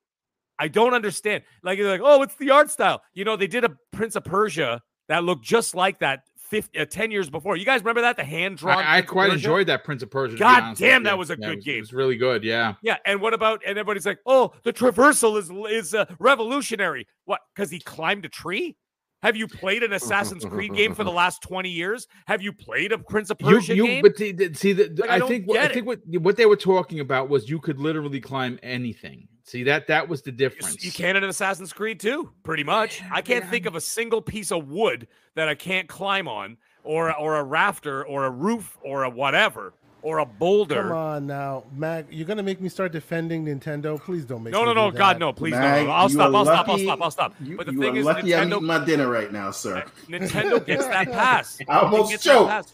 I 0.59 0.67
don't 0.67 0.93
understand. 0.93 1.43
Like 1.63 1.77
you're 1.77 1.89
like, 1.89 2.01
oh, 2.03 2.21
it's 2.21 2.35
the 2.35 2.49
art 2.51 2.69
style. 2.69 3.01
You 3.13 3.23
know, 3.23 3.37
they 3.37 3.47
did 3.47 3.63
a 3.63 3.71
Prince 3.93 4.15
of 4.17 4.25
Persia 4.25 4.81
that 5.07 5.23
looked 5.23 5.45
just 5.45 5.75
like 5.75 5.99
that 5.99 6.21
50, 6.37 6.79
uh, 6.79 6.85
10 6.85 7.11
years 7.11 7.29
before. 7.29 7.55
You 7.57 7.65
guys 7.65 7.81
remember 7.81 8.01
that? 8.01 8.17
The 8.17 8.23
hand 8.23 8.57
drawn. 8.57 8.77
I, 8.77 8.97
I 8.97 9.01
quite 9.01 9.31
enjoyed 9.31 9.67
that 9.67 9.83
Prince 9.83 10.03
of 10.03 10.11
Persia. 10.11 10.37
God 10.37 10.75
damn, 10.77 11.03
that 11.03 11.17
was 11.17 11.29
a 11.29 11.37
Yeah, 11.39 11.47
good 11.49 11.55
was- 11.57 11.65
game. 11.65 11.77
It 11.77 11.81
was 11.81 11.93
really 11.93 12.17
good. 12.17 12.43
Yeah. 12.43 12.75
Yeah, 12.81 12.97
and 13.05 13.21
what 13.21 13.33
about 13.33 13.61
and 13.65 13.77
everybody's 13.77 14.05
like, 14.05 14.19
"Oh, 14.25 14.53
the 14.63 14.71
traversal 14.73 15.37
is 15.37 15.49
is 15.71 15.93
uh, 15.93 16.05
revolutionary." 16.19 17.07
What? 17.25 17.41
Because 17.55 17.69
he 17.71 17.79
climbed 17.79 18.25
a 18.25 18.29
tree? 18.29 18.75
Have 19.23 19.35
you 19.35 19.47
played 19.47 19.81
an 19.81 19.93
Assassin's 19.93 20.45
Creed 20.45 20.73
game 20.75 20.93
for 20.93 21.03
the 21.03 21.11
last 21.23 21.41
twenty 21.41 21.69
years? 21.69 22.07
Have 22.27 22.41
you 22.41 22.53
played 22.53 22.91
a 22.91 22.97
Prince 22.97 23.29
of 23.29 23.37
You, 23.39 23.47
Persia 23.47 23.75
you, 23.75 23.87
game? 23.87 24.01
but 24.01 24.17
see, 24.17 24.31
the, 24.31 24.93
Like, 24.97 25.09
I 25.09 25.15
I, 25.15 25.27
think 25.27 25.47
what, 25.47 25.57
I 25.59 25.67
think 25.67 25.87
what 25.87 25.99
what 26.21 26.37
they 26.37 26.45
were 26.45 26.55
talking 26.55 26.99
about 26.99 27.29
was 27.29 27.49
you 27.49 27.59
could 27.59 27.79
literally 27.79 28.19
climb 28.19 28.59
anything. 28.61 29.27
See 29.43 29.63
that 29.63 29.87
that 29.87 30.07
was 30.07 30.21
the 30.21 30.31
You- 30.31 30.37
difference. 30.37 30.83
You 30.83 30.91
can 30.91 31.15
in 31.15 31.23
Assassin's 31.23 31.71
Creed 31.73 31.99
too, 31.99 32.31
pretty 32.43 32.63
much. 32.63 33.01
I 33.11 33.21
can't 33.21 33.45
yeah. 33.45 33.49
think 33.51 33.65
of 33.65 33.75
a 33.75 33.81
single 33.81 34.21
piece 34.21 34.51
of 34.51 34.67
wood 34.67 35.07
that 35.35 35.47
I 35.49 35.55
can't 35.55 35.87
climb 35.87 36.27
on, 36.27 36.57
or 36.83 37.15
or 37.17 37.35
a 37.37 37.43
rafter, 37.43 38.05
or 38.05 38.25
a 38.25 38.31
roof, 38.31 38.77
or 38.83 39.03
a 39.03 39.09
whatever, 39.09 39.73
or 40.05 40.19
a 40.19 40.25
boulder. 40.25 40.83
Come 40.83 40.91
on 40.91 41.25
now, 41.27 41.63
Mag. 41.75 42.05
You're 42.11 42.27
gonna 42.27 42.43
make 42.43 42.61
me 42.61 42.69
start 42.69 42.91
defending 42.91 43.43
Nintendo. 43.45 43.99
Please 43.99 44.23
don't 44.23 44.43
make. 44.43 44.53
No, 44.53 44.59
me 44.61 44.65
no, 44.67 44.73
no, 44.73 44.85
no, 44.85 44.91
that. 44.91 44.97
God, 44.99 45.19
no, 45.19 45.33
please, 45.33 45.53
no, 45.53 45.59
Mag, 45.59 45.81
no, 45.81 45.87
no. 45.87 45.93
I'll 45.93 46.09
stop, 46.09 46.33
I'll 46.35 46.45
stop, 46.45 46.69
I'll 46.69 46.77
stop, 46.77 47.01
I'll 47.01 47.11
stop. 47.11 47.33
You, 47.41 47.57
But 47.57 47.65
the 47.65 47.73
you 47.73 47.79
thing 47.81 47.95
are 47.95 47.99
is, 47.99 48.05
lucky 48.05 48.35
I'm 48.35 48.47
Nintendo, 48.49 48.55
eating 48.57 48.65
my 48.67 48.85
dinner 48.85 49.09
right 49.09 49.31
now, 49.31 49.49
sir. 49.49 49.83
Nintendo 50.07 50.63
gets 50.63 50.85
that 50.85 51.11
pass. 51.11 51.57
I 51.67 51.79
almost 51.79 52.13
It 52.13 52.21
choked. 52.21 52.49
pass. 52.51 52.71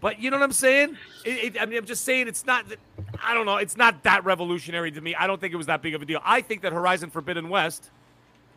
But 0.00 0.18
you 0.20 0.30
know 0.30 0.36
what 0.38 0.44
I'm 0.44 0.52
saying? 0.52 0.96
It, 1.24 1.56
it, 1.56 1.60
I 1.60 1.66
mean, 1.66 1.78
I'm 1.78 1.86
just 1.86 2.04
saying 2.04 2.28
it's 2.28 2.46
not. 2.46 2.68
that- 2.70 2.78
I 3.22 3.34
don't 3.34 3.46
know. 3.46 3.56
It's 3.56 3.76
not 3.76 4.02
that 4.04 4.24
revolutionary 4.24 4.90
to 4.92 5.00
me. 5.00 5.14
I 5.14 5.26
don't 5.26 5.40
think 5.40 5.52
it 5.52 5.56
was 5.56 5.66
that 5.66 5.82
big 5.82 5.94
of 5.94 6.02
a 6.02 6.04
deal. 6.06 6.20
I 6.24 6.40
think 6.42 6.62
that 6.62 6.72
Horizon 6.72 7.10
Forbidden 7.10 7.48
West, 7.48 7.90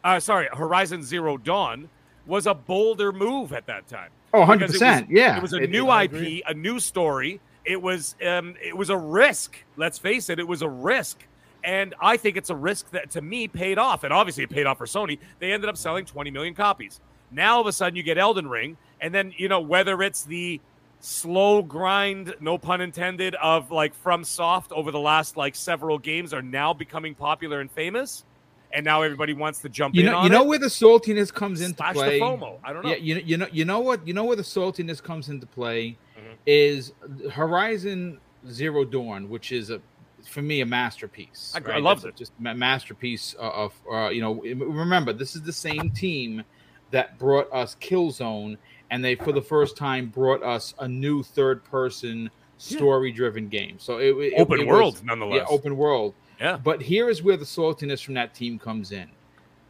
uh, 0.03 0.19
sorry, 0.19 0.47
Horizon 0.53 1.03
Zero 1.03 1.37
Dawn, 1.37 1.89
was 2.25 2.45
a 2.47 2.53
bolder 2.53 3.11
move 3.11 3.51
at 3.53 3.65
that 3.67 3.87
time. 3.87 4.11
oh, 4.33 4.39
100 4.39 4.59
because 4.59 4.75
it 4.75 4.79
percent. 4.79 5.07
was- 5.07 5.15
Yeah. 5.17 5.37
It 5.37 5.41
was 5.41 5.53
a 5.53 5.57
It- 5.63 5.69
new 5.71 5.89
IP, 5.91 6.43
a 6.47 6.53
new 6.53 6.79
story. 6.79 7.39
It 7.69 7.81
was 7.81 8.15
um 8.25 8.55
it 8.61 8.75
was 8.75 8.89
a 8.89 8.97
risk. 8.97 9.55
Let's 9.77 9.97
face 9.99 10.29
it, 10.29 10.39
it 10.39 10.47
was 10.47 10.61
a 10.61 10.69
risk. 10.69 11.19
And 11.63 11.93
I 12.01 12.17
think 12.17 12.35
it's 12.37 12.49
a 12.49 12.55
risk 12.55 12.89
that 12.91 13.11
to 13.11 13.21
me 13.21 13.47
paid 13.47 13.77
off. 13.77 14.03
And 14.03 14.11
obviously 14.13 14.43
it 14.43 14.49
paid 14.49 14.65
off 14.65 14.77
for 14.79 14.85
Sony. 14.85 15.19
They 15.39 15.51
ended 15.51 15.69
up 15.69 15.77
selling 15.77 16.05
20 16.05 16.31
million 16.31 16.55
copies. 16.55 16.99
Now 17.31 17.55
all 17.55 17.61
of 17.61 17.67
a 17.67 17.71
sudden 17.73 17.95
you 17.95 18.01
get 18.03 18.17
Elden 18.17 18.47
Ring, 18.49 18.75
and 19.01 19.13
then 19.13 19.33
you 19.37 19.47
know, 19.49 19.59
whether 19.59 20.01
it's 20.01 20.23
the 20.23 20.59
slow 20.99 21.61
grind, 21.61 22.33
no 22.39 22.57
pun 22.57 22.81
intended, 22.81 23.35
of 23.35 23.71
like 23.71 23.93
from 23.93 24.23
soft 24.23 24.71
over 24.71 24.89
the 24.91 24.99
last 24.99 25.37
like 25.37 25.55
several 25.55 25.97
games 25.99 26.33
are 26.33 26.41
now 26.41 26.73
becoming 26.73 27.13
popular 27.13 27.59
and 27.61 27.69
famous. 27.71 28.25
And 28.71 28.85
now 28.85 29.01
everybody 29.01 29.33
wants 29.33 29.59
to 29.61 29.69
jump 29.69 29.95
you 29.95 30.01
in 30.01 30.05
know, 30.07 30.17
on 30.17 30.23
you 30.25 30.29
know 30.29 30.43
it. 30.43 30.47
where 30.47 30.59
the 30.59 30.67
saltiness 30.67 31.33
comes 31.33 31.61
into 31.61 31.77
Slash 31.77 31.95
play. 31.95 32.19
the 32.19 32.25
FOMO. 32.25 32.57
I 32.63 32.71
don't 32.71 32.83
know. 32.83 32.89
Yeah, 32.91 32.97
you 32.97 33.15
know, 33.15 33.21
you 33.25 33.37
know, 33.37 33.47
you 33.51 33.65
know 33.65 33.79
what, 33.79 34.07
you 34.07 34.13
know 34.13 34.23
where 34.25 34.35
the 34.35 34.43
saltiness 34.43 35.01
comes 35.01 35.27
into 35.29 35.45
play 35.47 35.97
Mhm. 36.17 36.28
Is 36.49 36.93
Horizon 37.31 38.19
Zero 38.49 38.83
Dawn, 38.83 39.29
which 39.29 39.51
is 39.51 39.69
a 39.69 39.79
for 40.27 40.41
me 40.41 40.61
a 40.61 40.65
masterpiece. 40.65 41.53
I. 41.55 41.59
I 41.59 41.61
right? 41.73 41.83
loved 41.83 42.03
That's 42.03 42.15
it. 42.15 42.17
Just 42.17 42.31
a 42.43 42.53
masterpiece 42.55 43.35
of, 43.37 43.73
uh, 43.91 44.09
you 44.09 44.21
know. 44.21 44.41
Remember, 44.41 45.13
this 45.13 45.35
is 45.35 45.43
the 45.43 45.53
same 45.53 45.91
team 45.91 46.43
that 46.91 47.19
brought 47.19 47.51
us 47.53 47.75
Killzone, 47.79 48.57
and 48.89 49.03
they 49.05 49.15
for 49.15 49.31
the 49.31 49.41
first 49.41 49.77
time 49.77 50.07
brought 50.07 50.41
us 50.41 50.73
a 50.79 50.87
new 50.87 51.21
third-person 51.21 52.29
story-driven 52.57 53.47
game. 53.47 53.77
So 53.79 53.97
it, 53.99 54.15
it 54.17 54.33
Open 54.37 54.59
it 54.61 54.65
was- 54.67 54.73
world, 54.73 55.01
nonetheless. 55.05 55.45
yeah, 55.49 55.55
open 55.55 55.77
world. 55.77 56.15
Yeah. 56.39 56.57
But 56.57 56.81
here 56.81 57.09
is 57.09 57.21
where 57.21 57.37
the 57.37 57.45
saltiness 57.45 58.03
from 58.03 58.13
that 58.15 58.33
team 58.33 58.57
comes 58.57 58.91
in. 58.91 59.07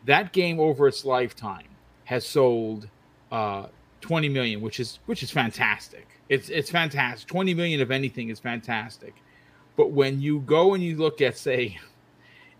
That 0.05 0.31
game 0.33 0.59
over 0.59 0.87
its 0.87 1.03
lifetime 1.03 1.67
has 2.05 2.25
sold 2.25 2.87
uh, 3.31 3.67
20 4.01 4.29
million, 4.29 4.61
which 4.61 4.79
is 4.79 4.99
which 5.05 5.21
is 5.23 5.29
fantastic. 5.31 6.07
It's 6.29 6.49
it's 6.49 6.69
fantastic. 6.69 7.27
20 7.27 7.53
million 7.53 7.81
of 7.81 7.91
anything 7.91 8.29
is 8.29 8.39
fantastic. 8.39 9.15
But 9.75 9.91
when 9.91 10.21
you 10.21 10.39
go 10.41 10.73
and 10.73 10.83
you 10.83 10.97
look 10.97 11.21
at 11.21 11.37
say 11.37 11.77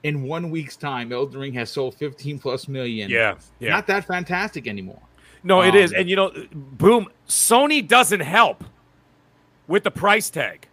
in 0.03 0.24
one 0.24 0.49
week's 0.49 0.76
time, 0.76 1.11
Elden 1.11 1.39
Ring 1.39 1.53
has 1.53 1.70
sold 1.70 1.95
15 1.95 2.39
plus 2.39 2.67
million. 2.67 3.09
yeah. 3.09 3.36
Yeah. 3.59 3.72
Not 3.72 3.88
that 3.88 4.05
fantastic 4.05 4.67
anymore. 4.67 5.01
No, 5.43 5.61
it 5.61 5.76
is. 5.76 5.93
Um, 5.93 5.99
And 5.99 6.09
you 6.09 6.15
know, 6.15 6.32
boom, 6.53 7.07
Sony 7.28 7.86
doesn't 7.86 8.20
help 8.22 8.63
with 9.67 9.84
the 9.84 9.91
price 9.91 10.30
tag. 10.30 10.67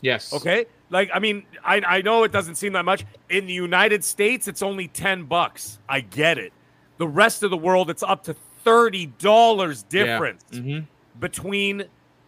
Yes. 0.00 0.32
Okay? 0.32 0.66
Like, 0.90 1.10
I 1.14 1.18
mean, 1.18 1.44
I, 1.64 1.80
I 1.86 2.02
know 2.02 2.24
it 2.24 2.32
doesn't 2.32 2.56
seem 2.56 2.72
that 2.74 2.84
much. 2.84 3.06
In 3.30 3.46
the 3.46 3.52
United 3.54 4.04
States, 4.04 4.48
it's 4.48 4.62
only 4.62 4.88
10 4.88 5.24
bucks. 5.24 5.78
I 5.88 6.00
get 6.00 6.36
it. 6.38 6.52
The 6.98 7.06
rest 7.08 7.42
of 7.42 7.50
the 7.50 7.56
world, 7.56 7.88
it's 7.88 8.02
up 8.02 8.24
to 8.24 8.36
$30 8.66 9.88
difference 9.88 10.44
hmm 10.52 10.80
between 11.20 11.84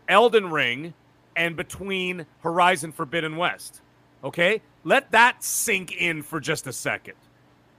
Elden 0.08 0.50
Ring 0.50 0.94
and 1.36 1.56
between 1.56 2.26
Horizon 2.40 2.92
Forbidden 2.92 3.36
West. 3.36 3.80
Okay? 4.22 4.60
Let 4.84 5.10
that 5.12 5.42
sink 5.42 5.92
in 5.92 6.22
for 6.22 6.40
just 6.40 6.66
a 6.66 6.72
second. 6.72 7.14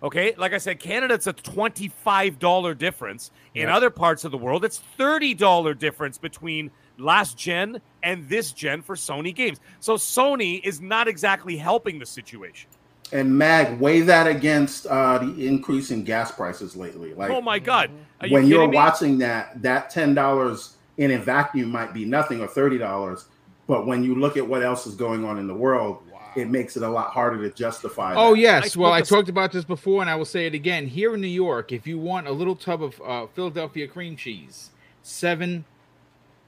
Okay? 0.04 0.36
Like 0.38 0.54
I 0.54 0.58
said, 0.58 0.80
Canada, 0.80 1.14
it's 1.14 1.28
a 1.28 1.34
$25 1.34 2.78
difference. 2.78 3.32
In 3.54 3.64
Yep. 3.64 3.76
other 3.76 3.90
parts 3.90 4.26
of 4.26 4.32
the 4.32 4.38
world, 4.38 4.66
it's 4.66 4.82
$30 5.00 5.74
difference 5.74 6.18
between 6.18 6.70
last 6.98 7.38
gen 7.38 7.82
and 8.04 8.28
this 8.30 8.52
gen 8.52 8.82
for 8.82 8.96
Sony 8.96 9.34
games. 9.34 9.60
So 9.80 9.96
Sony 9.96 10.62
is 10.64 10.82
not 10.82 11.08
exactly 11.08 11.58
helping 11.58 12.00
the 12.00 12.06
situation. 12.06 12.70
And 13.12 13.38
Mag, 13.38 13.80
weigh 13.80 14.02
that 14.02 14.28
against 14.28 14.88
uh, 14.88 15.20
the 15.20 15.48
increase 15.48 15.92
in 15.92 16.04
gas 16.04 16.32
prices 16.32 16.76
lately. 16.76 17.14
Like 17.14 17.30
oh 17.30 17.42
my 17.42 17.60
God. 17.60 17.92
Are 18.20 18.28
you 18.28 18.34
when 18.34 18.48
you're 18.48 18.68
me? 18.68 18.76
watching 18.76 19.20
that, 19.20 19.62
that 19.62 19.90
ten 19.92 20.14
dollars 20.16 20.75
in 20.98 21.12
a 21.12 21.18
vacuum 21.18 21.70
might 21.70 21.94
be 21.94 22.06
nothing 22.06 22.42
or 22.42 22.48
thirty 22.48 22.78
dollars, 22.78 23.26
but 23.68 23.86
when 23.86 24.04
you 24.04 24.16
look 24.16 24.38
at 24.38 24.48
what 24.48 24.64
else 24.64 24.88
is 24.88 24.96
going 24.96 25.26
on 25.26 25.38
in 25.38 25.48
the 25.48 25.54
world, 25.54 26.02
it 26.36 26.50
makes 26.50 26.76
it 26.78 26.84
a 26.84 26.90
lot 26.90 27.12
harder 27.12 27.42
to 27.48 27.56
justify. 27.56 28.14
Oh 28.16 28.34
that. 28.34 28.40
yes, 28.40 28.78
I 28.78 28.80
well 28.80 28.92
I 28.92 29.02
spoke 29.02 29.20
talked 29.20 29.30
about 29.30 29.52
this 29.52 29.66
before, 29.66 30.02
and 30.02 30.10
I 30.10 30.16
will 30.16 30.26
say 30.26 30.46
it 30.46 30.54
again. 30.54 30.88
Here 30.88 31.14
in 31.16 31.22
New 31.22 31.28
York, 31.28 31.72
if 31.72 31.88
you 31.88 31.98
want 31.98 32.28
a 32.28 32.32
little 32.32 32.56
tub 32.56 32.84
of 32.84 33.02
uh, 33.02 33.28
Philadelphia 33.28 33.88
cream 33.88 34.16
cheese, 34.16 34.72
seven 35.02 35.66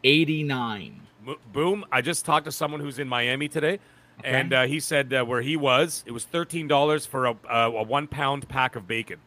eighty 0.04 0.44
nine. 0.44 1.02
Mo- 1.26 1.38
Boom! 1.52 1.86
I 1.92 2.02
just 2.02 2.26
talked 2.26 2.46
to 2.46 2.52
someone 2.52 2.80
who's 2.80 3.00
in 3.00 3.08
Miami 3.08 3.48
today, 3.48 3.80
and 4.24 4.54
uh, 4.54 4.64
he 4.64 4.80
said 4.80 5.14
uh, 5.14 5.24
where 5.26 5.42
he 5.42 5.58
was, 5.58 6.04
it 6.06 6.12
was 6.12 6.26
thirteen 6.26 6.68
dollars 6.68 7.06
for 7.06 7.26
a, 7.26 7.32
uh, 7.50 7.72
a 7.76 7.84
one 7.84 8.08
pound 8.08 8.48
pack 8.48 8.76
of 8.76 8.88
bacon. 8.88 9.20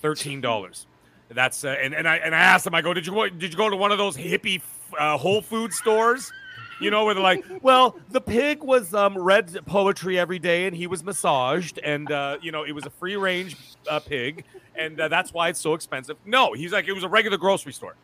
Thirteen 0.00 0.40
dollars. 0.40 0.86
That's 1.28 1.64
uh, 1.64 1.68
and 1.80 1.94
and 1.94 2.08
I 2.08 2.16
and 2.16 2.34
I 2.34 2.38
asked 2.38 2.66
him. 2.66 2.74
I 2.74 2.82
go, 2.82 2.94
did 2.94 3.06
you 3.06 3.12
go, 3.12 3.28
did 3.28 3.52
you 3.52 3.56
go 3.56 3.68
to 3.68 3.76
one 3.76 3.90
of 3.92 3.98
those 3.98 4.16
hippie 4.16 4.60
uh, 4.98 5.16
Whole 5.18 5.42
Food 5.42 5.72
stores? 5.72 6.32
You 6.78 6.90
know, 6.90 7.06
where 7.06 7.14
they're 7.14 7.22
like, 7.22 7.42
well, 7.62 7.98
the 8.10 8.20
pig 8.20 8.62
was 8.62 8.92
um, 8.94 9.16
read 9.16 9.58
poetry 9.66 10.18
every 10.18 10.38
day, 10.38 10.66
and 10.66 10.76
he 10.76 10.86
was 10.86 11.02
massaged, 11.02 11.78
and 11.82 12.10
uh, 12.12 12.36
you 12.42 12.52
know, 12.52 12.64
it 12.64 12.72
was 12.72 12.84
a 12.86 12.90
free 12.90 13.16
range 13.16 13.56
uh, 13.90 13.98
pig, 13.98 14.44
and 14.76 15.00
uh, 15.00 15.08
that's 15.08 15.32
why 15.32 15.48
it's 15.48 15.60
so 15.60 15.74
expensive. 15.74 16.16
No, 16.26 16.52
he's 16.52 16.72
like, 16.72 16.86
it 16.86 16.92
was 16.92 17.02
a 17.02 17.08
regular 17.08 17.38
grocery 17.38 17.72
store. 17.72 17.96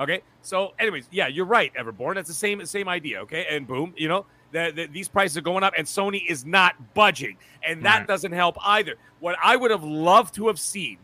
Okay. 0.00 0.22
So, 0.42 0.74
anyways, 0.78 1.08
yeah, 1.10 1.26
you're 1.28 1.46
right, 1.46 1.72
Everborn. 1.74 2.16
It's 2.16 2.28
the 2.28 2.34
same 2.34 2.64
same 2.66 2.88
idea. 2.88 3.20
Okay, 3.22 3.46
and 3.50 3.66
boom, 3.66 3.92
you 3.96 4.08
know, 4.08 4.26
the, 4.50 4.72
the, 4.74 4.86
these 4.86 5.08
prices 5.08 5.36
are 5.36 5.42
going 5.42 5.62
up, 5.62 5.74
and 5.76 5.86
Sony 5.86 6.22
is 6.28 6.44
not 6.44 6.94
budging, 6.94 7.36
and 7.62 7.84
that 7.84 7.98
Right. 7.98 8.08
doesn't 8.08 8.32
help 8.32 8.56
either. 8.64 8.96
What 9.20 9.36
I 9.42 9.56
would 9.56 9.70
have 9.70 9.84
loved 9.84 10.34
to 10.36 10.48
have 10.48 10.58
seen 10.58 10.98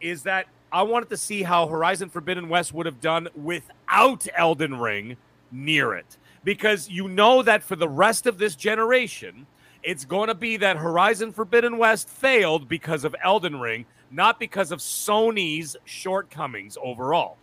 is 0.00 0.22
that 0.24 0.46
I 0.72 0.82
wanted 0.82 1.10
to 1.10 1.16
see 1.16 1.42
how 1.42 1.66
Horizon 1.66 2.08
Forbidden 2.08 2.48
West 2.48 2.72
would 2.72 2.86
have 2.86 3.00
done 3.00 3.28
without 3.34 4.26
Elden 4.36 4.78
Ring 4.78 5.16
near 5.50 5.94
it, 5.94 6.16
because 6.44 6.88
you 6.88 7.08
know 7.08 7.42
that 7.42 7.62
for 7.62 7.76
the 7.76 7.88
rest 7.88 8.26
of 8.26 8.38
this 8.38 8.56
generation. 8.56 9.46
It's 9.82 10.04
going 10.04 10.28
to 10.28 10.34
be 10.36 10.56
that 10.58 10.76
Horizon 10.76 11.32
Forbidden 11.32 11.76
West 11.76 12.08
failed 12.08 12.68
because 12.68 13.02
of 13.02 13.16
Elden 13.24 13.58
Ring, 13.58 13.84
not 14.12 14.38
because 14.38 14.70
of 14.70 14.78
Sony's 14.78 15.76
shortcomings 15.84 16.78
overall 16.80 17.36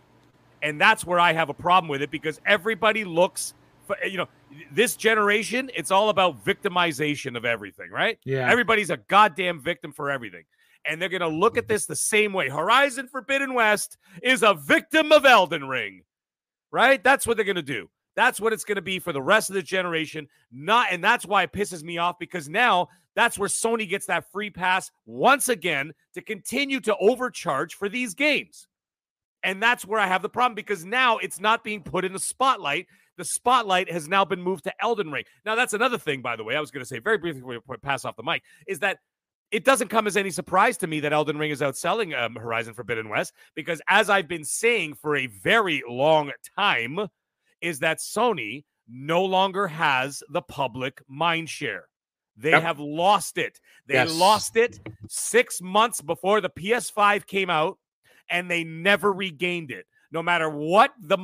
and 0.62 0.80
that's 0.80 1.04
where 1.04 1.18
I 1.18 1.32
have 1.32 1.48
a 1.48 1.54
problem 1.54 1.88
with 1.88 2.02
it 2.02 2.10
because 2.10 2.40
everybody 2.46 3.04
looks 3.04 3.54
for 3.86 3.96
you 4.04 4.16
know 4.18 4.28
this 4.72 4.96
generation 4.96 5.70
it's 5.74 5.90
all 5.90 6.08
about 6.08 6.44
victimization 6.44 7.36
of 7.36 7.44
everything 7.44 7.90
right 7.90 8.18
Yeah. 8.24 8.50
everybody's 8.50 8.90
a 8.90 8.96
goddamn 8.96 9.60
victim 9.60 9.92
for 9.92 10.10
everything 10.10 10.44
and 10.86 11.00
they're 11.00 11.08
going 11.08 11.20
to 11.20 11.28
look 11.28 11.56
at 11.56 11.64
mm-hmm. 11.64 11.72
this 11.72 11.86
the 11.86 11.96
same 11.96 12.32
way. 12.32 12.48
Horizon 12.48 13.08
forbidden 13.08 13.54
west 13.54 13.96
is 14.22 14.42
a 14.42 14.54
victim 14.54 15.12
of 15.12 15.24
elden 15.24 15.66
ring 15.66 16.02
right? 16.70 17.02
That's 17.02 17.26
what 17.26 17.36
they're 17.36 17.44
going 17.44 17.56
to 17.56 17.62
do. 17.62 17.88
That's 18.16 18.40
what 18.40 18.52
it's 18.52 18.64
going 18.64 18.76
to 18.76 18.82
be 18.82 18.98
for 18.98 19.12
the 19.12 19.22
rest 19.22 19.50
of 19.50 19.54
the 19.54 19.62
generation. 19.62 20.28
Not 20.50 20.88
and 20.90 21.02
that's 21.02 21.24
why 21.24 21.44
it 21.44 21.52
pisses 21.52 21.82
me 21.82 21.98
off 21.98 22.18
because 22.18 22.48
now 22.48 22.88
that's 23.14 23.38
where 23.38 23.48
sony 23.48 23.88
gets 23.88 24.06
that 24.06 24.30
free 24.30 24.50
pass 24.50 24.90
once 25.06 25.48
again 25.48 25.92
to 26.14 26.22
continue 26.22 26.80
to 26.80 26.96
overcharge 26.98 27.74
for 27.74 27.88
these 27.88 28.14
games. 28.14 28.66
And 29.42 29.62
that's 29.62 29.86
where 29.86 29.98
I 29.98 30.06
have 30.06 30.22
the 30.22 30.28
problem 30.28 30.54
because 30.54 30.84
now 30.84 31.18
it's 31.18 31.40
not 31.40 31.64
being 31.64 31.82
put 31.82 32.04
in 32.04 32.12
the 32.12 32.18
spotlight. 32.18 32.86
The 33.16 33.24
spotlight 33.24 33.90
has 33.90 34.06
now 34.06 34.24
been 34.24 34.42
moved 34.42 34.64
to 34.64 34.74
Elden 34.82 35.10
Ring. 35.10 35.24
Now, 35.44 35.54
that's 35.54 35.72
another 35.72 35.98
thing, 35.98 36.20
by 36.20 36.36
the 36.36 36.44
way, 36.44 36.56
I 36.56 36.60
was 36.60 36.70
going 36.70 36.82
to 36.82 36.88
say 36.88 36.98
very 36.98 37.18
briefly 37.18 37.40
before 37.40 37.62
we 37.68 37.76
pass 37.78 38.04
off 38.04 38.16
the 38.16 38.22
mic, 38.22 38.42
is 38.66 38.80
that 38.80 38.98
it 39.50 39.64
doesn't 39.64 39.88
come 39.88 40.06
as 40.06 40.16
any 40.16 40.30
surprise 40.30 40.76
to 40.78 40.86
me 40.86 41.00
that 41.00 41.12
Elden 41.12 41.38
Ring 41.38 41.50
is 41.50 41.60
outselling 41.60 42.16
um, 42.18 42.36
Horizon 42.36 42.74
Forbidden 42.74 43.08
West 43.08 43.32
because, 43.54 43.80
as 43.88 44.08
I've 44.08 44.28
been 44.28 44.44
saying 44.44 44.94
for 44.94 45.16
a 45.16 45.26
very 45.26 45.82
long 45.88 46.30
time, 46.56 47.08
is 47.60 47.80
that 47.80 47.98
Sony 47.98 48.64
no 48.88 49.24
longer 49.24 49.66
has 49.68 50.22
the 50.30 50.42
public 50.42 51.02
mind 51.08 51.48
share. 51.48 51.84
They 52.36 52.50
Yep. 52.50 52.62
have 52.62 52.80
lost 52.80 53.38
it. 53.38 53.60
They 53.86 53.94
Yes. 53.94 54.10
lost 54.12 54.56
it 54.56 54.80
six 55.08 55.60
months 55.60 56.00
before 56.00 56.40
the 56.40 56.48
PS5 56.50 57.26
came 57.26 57.50
out 57.50 57.78
and 58.30 58.50
they 58.50 58.64
never 58.64 59.12
regained 59.12 59.70
it. 59.70 59.86
No 60.12 60.22
matter 60.22 60.48
what 60.48 60.92
the 61.00 61.18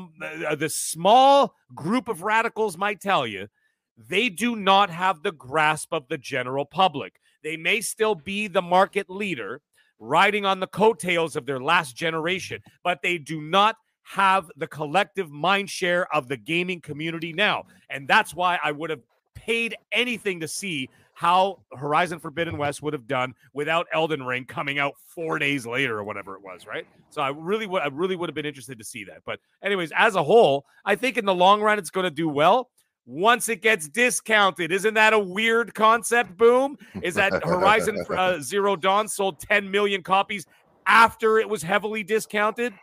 uh, 0.49 0.55
the 0.55 0.69
small 0.69 1.55
group 1.75 2.09
of 2.09 2.23
radicals 2.23 2.77
might 2.77 3.01
tell 3.01 3.27
you, 3.27 3.49
they 3.97 4.29
do 4.29 4.55
not 4.57 4.91
have 4.91 5.23
the 5.23 5.33
grasp 5.33 5.93
of 5.93 6.07
the 6.09 6.19
general 6.19 6.65
public. 6.65 7.19
They 7.47 7.57
may 7.57 7.81
still 7.81 8.17
be 8.17 8.49
the 8.49 8.61
market 8.61 9.09
leader, 9.09 9.61
riding 10.01 10.45
on 10.45 10.59
the 10.59 10.67
coattails 10.67 11.37
of 11.37 11.47
their 11.47 11.61
last 11.61 11.95
generation, 11.95 12.61
but 12.83 13.03
they 13.03 13.19
do 13.19 13.41
not 13.41 13.77
have 14.03 14.51
the 14.57 14.67
collective 14.67 15.31
mind 15.31 15.71
share 15.71 16.13
of 16.13 16.27
the 16.27 16.37
gaming 16.37 16.81
community 16.81 17.33
now. 17.33 17.67
And 17.89 18.09
that's 18.09 18.35
why 18.35 18.59
I 18.65 18.73
would 18.73 18.91
have 18.91 19.03
paid 19.37 19.77
anything 19.93 20.41
to 20.41 20.49
see 20.49 20.91
how 21.15 21.61
Horizon 21.73 22.19
Forbidden 22.19 22.59
West 22.59 22.83
would 22.83 22.93
have 22.93 23.07
done 23.07 23.33
without 23.53 23.87
Elden 23.93 24.25
Ring 24.25 24.45
coming 24.45 24.81
out 24.81 24.95
four 25.07 25.39
days 25.39 25.65
later 25.65 25.97
or 25.97 26.03
whatever 26.03 26.35
it 26.35 26.43
was, 26.43 26.67
right? 26.67 26.85
So 27.11 27.23
I 27.23 27.29
really 27.29 27.69
would, 27.69 27.81
I 27.81 27.87
really 27.87 28.17
would 28.17 28.29
have 28.29 28.35
been 28.35 28.45
interested 28.45 28.77
to 28.77 28.85
see 28.85 29.05
that. 29.05 29.23
But 29.25 29.39
anyways, 29.63 29.93
as 29.97 30.17
a 30.17 30.25
whole, 30.25 30.67
I 30.85 30.97
think 30.97 31.17
in 31.17 31.25
the 31.25 31.35
long 31.35 31.63
run 31.63 31.79
it's 31.79 31.91
going 31.91 32.05
to 32.05 32.11
do 32.11 32.29
well. 32.29 32.71
Once 33.07 33.49
it 33.49 33.63
gets 33.63 33.89
discounted, 33.89 34.73
isn't 34.73 34.95
that 34.95 35.13
a 35.13 35.19
weird 35.19 35.73
concept? 35.75 36.37
Boom! 36.37 36.77
Is 37.03 37.15
that 37.15 37.33
Horizon 37.45 38.05
uh, 38.11 38.41
Zero 38.41 38.75
Dawn 38.75 39.07
sold 39.07 39.39
10 39.41 39.71
million 39.71 40.03
copies 40.03 40.45
after 40.87 41.39
it 41.39 41.49
was 41.49 41.63
heavily 41.63 42.03
discounted? 42.03 42.75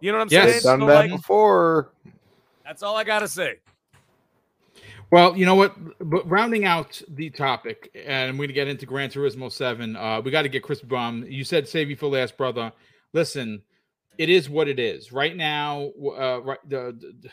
You 0.00 0.12
know 0.12 0.18
what 0.18 0.24
I'm 0.24 0.28
Yes. 0.30 0.62
saying? 0.62 0.62
Done 0.62 0.80
So, 0.80 0.86
that 0.86 0.94
like, 0.94 1.10
before. 1.10 1.92
that's 2.64 2.82
all 2.82 2.96
I 2.96 3.04
gotta 3.04 3.28
say. 3.28 3.56
Well, 5.12 5.36
you 5.36 5.46
know 5.46 5.54
what? 5.54 5.76
But 6.00 6.28
rounding 6.28 6.64
out 6.64 7.00
the 7.08 7.30
topic, 7.30 7.90
and 7.94 8.32
we're 8.32 8.38
going 8.46 8.48
to 8.48 8.54
get 8.54 8.66
into 8.66 8.86
Gran 8.86 9.08
Turismo 9.08 9.52
7. 9.52 9.94
Uh, 9.94 10.20
we 10.20 10.32
got 10.32 10.42
to 10.42 10.48
get 10.48 10.64
Chris 10.64 10.80
Bum. 10.80 11.24
You 11.28 11.44
said 11.44 11.68
save 11.68 11.88
you 11.88 11.94
for 11.96 12.08
last, 12.08 12.36
brother. 12.36 12.72
Listen, 13.12 13.62
it 14.18 14.28
is 14.30 14.50
what 14.50 14.66
it 14.66 14.80
is. 14.80 15.12
Right 15.12 15.36
now, 15.36 15.92
uh, 16.04 16.42
right, 16.42 16.58
the, 16.68 16.98
the- 17.22 17.30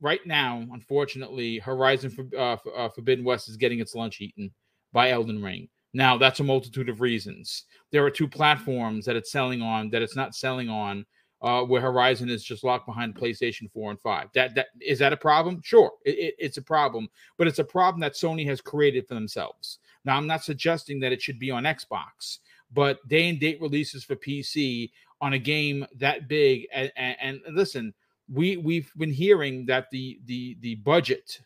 right 0.00 0.24
now, 0.26 0.64
unfortunately, 0.72 1.58
Horizon 1.58 2.10
for, 2.10 2.22
uh, 2.38 2.56
for, 2.56 2.78
uh, 2.78 2.88
Forbidden 2.88 3.24
West 3.24 3.48
is 3.48 3.56
getting 3.56 3.80
its 3.80 3.94
lunch 3.94 4.20
eaten 4.20 4.52
by 4.92 5.10
Elden 5.10 5.42
Ring. 5.42 5.68
Now, 5.94 6.16
that's 6.18 6.40
a 6.40 6.44
multitude 6.44 6.88
of 6.88 7.00
reasons. 7.00 7.64
There 7.92 8.04
are 8.04 8.10
two 8.10 8.28
platforms 8.28 9.04
that 9.06 9.16
it's 9.16 9.32
selling 9.32 9.62
on 9.62 9.90
that 9.90 10.02
it's 10.02 10.16
not 10.16 10.34
selling 10.34 10.68
on 10.68 11.04
uh, 11.40 11.62
where 11.62 11.80
Horizon 11.80 12.28
is 12.28 12.42
just 12.44 12.64
locked 12.64 12.86
behind 12.86 13.14
PlayStation 13.14 13.70
4 13.72 13.92
and 13.92 14.00
5. 14.00 14.28
That 14.34 14.54
that 14.54 14.66
is 14.80 14.98
that 14.98 15.12
a 15.12 15.16
problem? 15.16 15.60
Sure, 15.64 15.92
it, 16.04 16.18
it- 16.18 16.34
it's 16.38 16.56
a 16.58 16.62
problem, 16.62 17.08
but 17.36 17.46
it's 17.46 17.58
a 17.60 17.64
problem 17.64 18.00
that 18.00 18.14
Sony 18.14 18.44
has 18.46 18.60
created 18.60 19.06
for 19.06 19.14
themselves. 19.14 19.78
Now, 20.04 20.16
I'm 20.16 20.26
not 20.26 20.44
suggesting 20.44 21.00
that 21.00 21.12
it 21.12 21.22
should 21.22 21.38
be 21.38 21.50
on 21.50 21.64
Xbox, 21.64 22.38
but 22.72 23.06
day 23.08 23.28
and 23.28 23.38
date 23.40 23.60
releases 23.60 24.04
for 24.04 24.16
PC 24.16 24.90
on 25.20 25.32
a 25.32 25.38
game 25.38 25.86
that 25.96 26.28
big, 26.28 26.66
and, 26.72 26.92
and, 26.96 27.40
and 27.44 27.56
listen, 27.56 27.94
we 28.32 28.56
we've 28.56 28.90
been 28.96 29.12
hearing 29.12 29.66
that 29.66 29.86
the 29.90 30.20
the 30.24 30.56
the 30.60 30.76
budget 30.76 31.40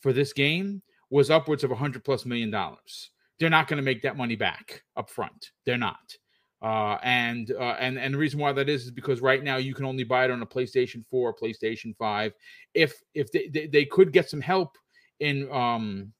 for 0.00 0.12
this 0.12 0.32
game 0.32 0.82
was 1.10 1.30
upwards 1.30 1.64
of 1.64 1.70
100 1.70 2.04
plus 2.04 2.26
million 2.26 2.50
dollars. 2.50 3.10
They're 3.38 3.50
not 3.50 3.68
going 3.68 3.78
to 3.78 3.82
make 3.82 4.02
that 4.02 4.16
money 4.16 4.36
back 4.36 4.82
up 4.96 5.10
front. 5.10 5.50
They're 5.64 5.78
not. 5.78 6.16
Uh, 6.62 6.98
and 7.02 7.52
uh, 7.52 7.76
and 7.78 7.98
and 7.98 8.14
the 8.14 8.18
reason 8.18 8.40
why 8.40 8.52
that 8.52 8.68
is 8.68 8.84
is 8.84 8.90
because 8.90 9.20
right 9.20 9.44
now 9.44 9.56
you 9.56 9.74
can 9.74 9.84
only 9.84 10.04
buy 10.04 10.24
it 10.24 10.30
on 10.30 10.40
a 10.40 10.46
PlayStation 10.46 11.04
4 11.10 11.30
or 11.30 11.34
PlayStation 11.34 11.94
5. 11.96 12.32
If 12.72 13.02
if 13.12 13.30
they, 13.32 13.48
they, 13.48 13.66
they 13.66 13.84
could 13.84 14.12
get 14.12 14.30
some 14.30 14.40
help 14.40 14.78
in 15.20 15.50
um 15.52 16.12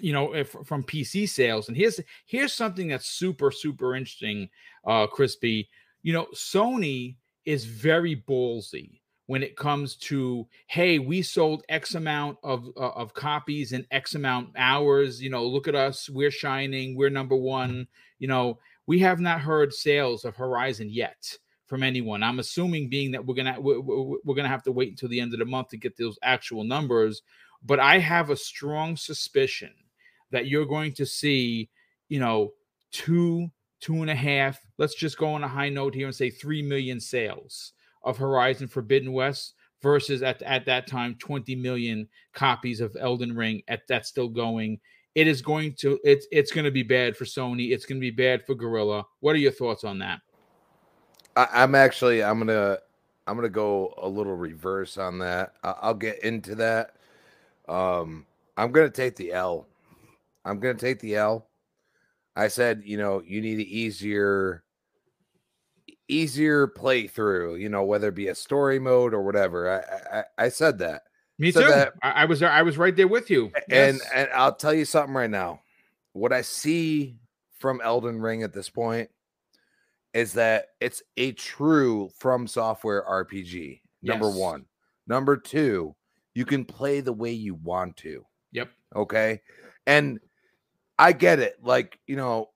you 0.00 0.12
know 0.12 0.34
if, 0.34 0.54
from 0.64 0.82
PC 0.82 1.28
sales 1.28 1.68
and 1.68 1.76
here's 1.76 2.00
here's 2.26 2.52
something 2.52 2.88
that's 2.88 3.06
super 3.06 3.50
super 3.50 3.94
interesting 3.94 4.48
uh 4.86 5.06
crispy 5.06 5.68
you 6.02 6.12
know 6.12 6.26
Sony 6.34 7.16
is 7.44 7.64
very 7.64 8.16
ballsy 8.28 8.99
when 9.30 9.44
it 9.44 9.56
comes 9.56 9.94
to 9.94 10.44
hey 10.66 10.98
we 10.98 11.22
sold 11.22 11.62
x 11.68 11.94
amount 11.94 12.36
of 12.42 12.66
uh, 12.76 12.90
of 12.96 13.14
copies 13.14 13.70
in 13.70 13.86
x 13.92 14.16
amount 14.16 14.48
hours 14.56 15.22
you 15.22 15.30
know 15.30 15.46
look 15.46 15.68
at 15.68 15.76
us 15.76 16.10
we're 16.10 16.32
shining 16.32 16.96
we're 16.96 17.08
number 17.08 17.36
one. 17.36 17.86
You 18.18 18.26
know 18.26 18.58
we 18.88 18.98
have 18.98 19.20
not 19.20 19.40
heard 19.40 19.72
sales 19.72 20.24
of 20.24 20.34
horizon 20.34 20.90
yet 20.90 21.32
from 21.66 21.84
anyone. 21.84 22.24
I'm 22.24 22.40
assuming 22.40 22.88
being 22.88 23.12
that 23.12 23.24
we're 23.24 23.36
gonna 23.36 23.60
we're 23.60 24.34
gonna 24.34 24.48
have 24.48 24.64
to 24.64 24.72
wait 24.72 24.90
until 24.90 25.08
the 25.08 25.20
end 25.20 25.32
of 25.32 25.38
the 25.38 25.44
month 25.44 25.68
to 25.68 25.76
get 25.76 25.96
those 25.96 26.18
actual 26.24 26.64
numbers 26.64 27.22
but 27.62 27.78
i 27.78 27.98
have 27.98 28.30
a 28.30 28.36
strong 28.36 28.96
suspicion 28.96 29.72
that 30.32 30.48
you're 30.48 30.66
going 30.66 30.92
to 30.94 31.06
see 31.06 31.68
you 32.08 32.18
know 32.18 32.52
two 32.90 33.48
two 33.80 34.00
and 34.00 34.10
a 34.10 34.14
half 34.14 34.60
let's 34.78 34.94
just 34.94 35.18
go 35.18 35.28
on 35.28 35.44
a 35.44 35.48
high 35.48 35.68
note 35.68 35.94
here 35.94 36.06
and 36.06 36.16
say 36.16 36.30
three 36.30 36.62
million 36.62 36.98
sales 36.98 37.74
of 38.02 38.16
Horizon 38.16 38.68
Forbidden 38.68 39.12
West 39.12 39.54
versus 39.82 40.22
at, 40.22 40.42
at 40.42 40.66
that 40.66 40.86
time 40.86 41.16
20 41.18 41.54
million 41.56 42.08
copies 42.32 42.80
of 42.80 42.96
Elden 42.98 43.34
Ring 43.34 43.62
at 43.68 43.82
that's 43.88 44.08
still 44.08 44.28
going. 44.28 44.78
It 45.14 45.26
is 45.26 45.42
going 45.42 45.74
to 45.80 45.98
it's 46.04 46.26
it's 46.30 46.52
going 46.52 46.64
to 46.64 46.70
be 46.70 46.82
bad 46.82 47.16
for 47.16 47.24
Sony. 47.24 47.72
It's 47.72 47.84
going 47.84 47.98
to 47.98 48.00
be 48.00 48.10
bad 48.10 48.44
for 48.46 48.54
Guerrilla. 48.54 49.04
What 49.20 49.34
are 49.34 49.40
your 49.40 49.52
thoughts 49.52 49.84
on 49.84 49.98
that? 49.98 50.20
I, 51.36 51.48
I'm 51.52 51.74
actually 51.74 52.22
I'm 52.22 52.38
gonna 52.38 52.78
I'm 53.26 53.36
gonna 53.36 53.48
go 53.48 53.94
a 53.98 54.08
little 54.08 54.34
reverse 54.34 54.98
on 54.98 55.18
that. 55.20 55.54
I- 55.62 55.76
I'll 55.82 55.94
get 55.94 56.22
into 56.24 56.54
that. 56.56 56.94
Um, 57.68 58.26
I'm 58.56 58.72
gonna 58.72 58.90
take 58.90 59.16
the 59.16 59.32
L. 59.32 59.66
I'm 60.44 60.58
gonna 60.58 60.74
take 60.74 61.00
the 61.00 61.16
L. 61.16 61.46
I 62.36 62.48
said, 62.48 62.82
you 62.84 62.96
know, 62.96 63.22
you 63.24 63.40
need 63.40 63.58
an 63.58 63.66
easier, 63.66 64.64
easier 66.12 66.66
playthrough. 66.68 67.60
You 67.60 67.68
know, 67.68 67.84
whether 67.84 68.08
it 68.08 68.14
be 68.14 68.28
a 68.28 68.34
story 68.34 68.78
mode 68.78 69.14
or 69.14 69.22
whatever. 69.22 69.82
I 70.12 70.18
I, 70.20 70.44
I 70.46 70.48
said 70.48 70.78
that, 70.78 71.02
Me 71.38 71.50
So 71.50 71.62
too. 71.62 71.68
that- 71.68 71.92
I, 72.02 72.10
I 72.10 72.24
was 72.24 72.42
I 72.42 72.62
was 72.62 72.76
right 72.78 72.94
there 72.94 73.08
with 73.08 73.30
you. 73.30 73.52
and 73.70 73.98
Yes. 73.98 74.10
and 74.14 74.28
I'll 74.34 74.54
tell 74.54 74.74
you 74.74 74.84
something 74.84 75.14
right 75.14 75.30
now. 75.30 75.60
What 76.12 76.32
I 76.32 76.42
see 76.42 77.16
from 77.58 77.80
Elden 77.82 78.20
Ring 78.20 78.42
at 78.42 78.52
this 78.52 78.68
point 78.70 79.10
is 80.12 80.32
that 80.32 80.66
it's 80.80 81.02
a 81.16 81.32
true 81.32 82.10
from 82.18 82.46
software 82.46 83.04
RPG. 83.08 83.80
Number 84.02 84.26
Yes. 84.28 84.36
one. 84.36 84.66
Number 85.06 85.36
two, 85.36 85.94
you 86.34 86.44
can 86.44 86.64
play 86.64 87.00
the 87.00 87.12
way 87.12 87.30
you 87.32 87.54
want 87.54 87.96
to. 87.98 88.24
yep. 88.52 88.70
Okay. 88.96 89.40
And 89.86 90.18
I 90.98 91.12
get 91.12 91.38
it. 91.38 91.56
Like, 91.62 91.98
you 92.06 92.16
know, 92.16 92.49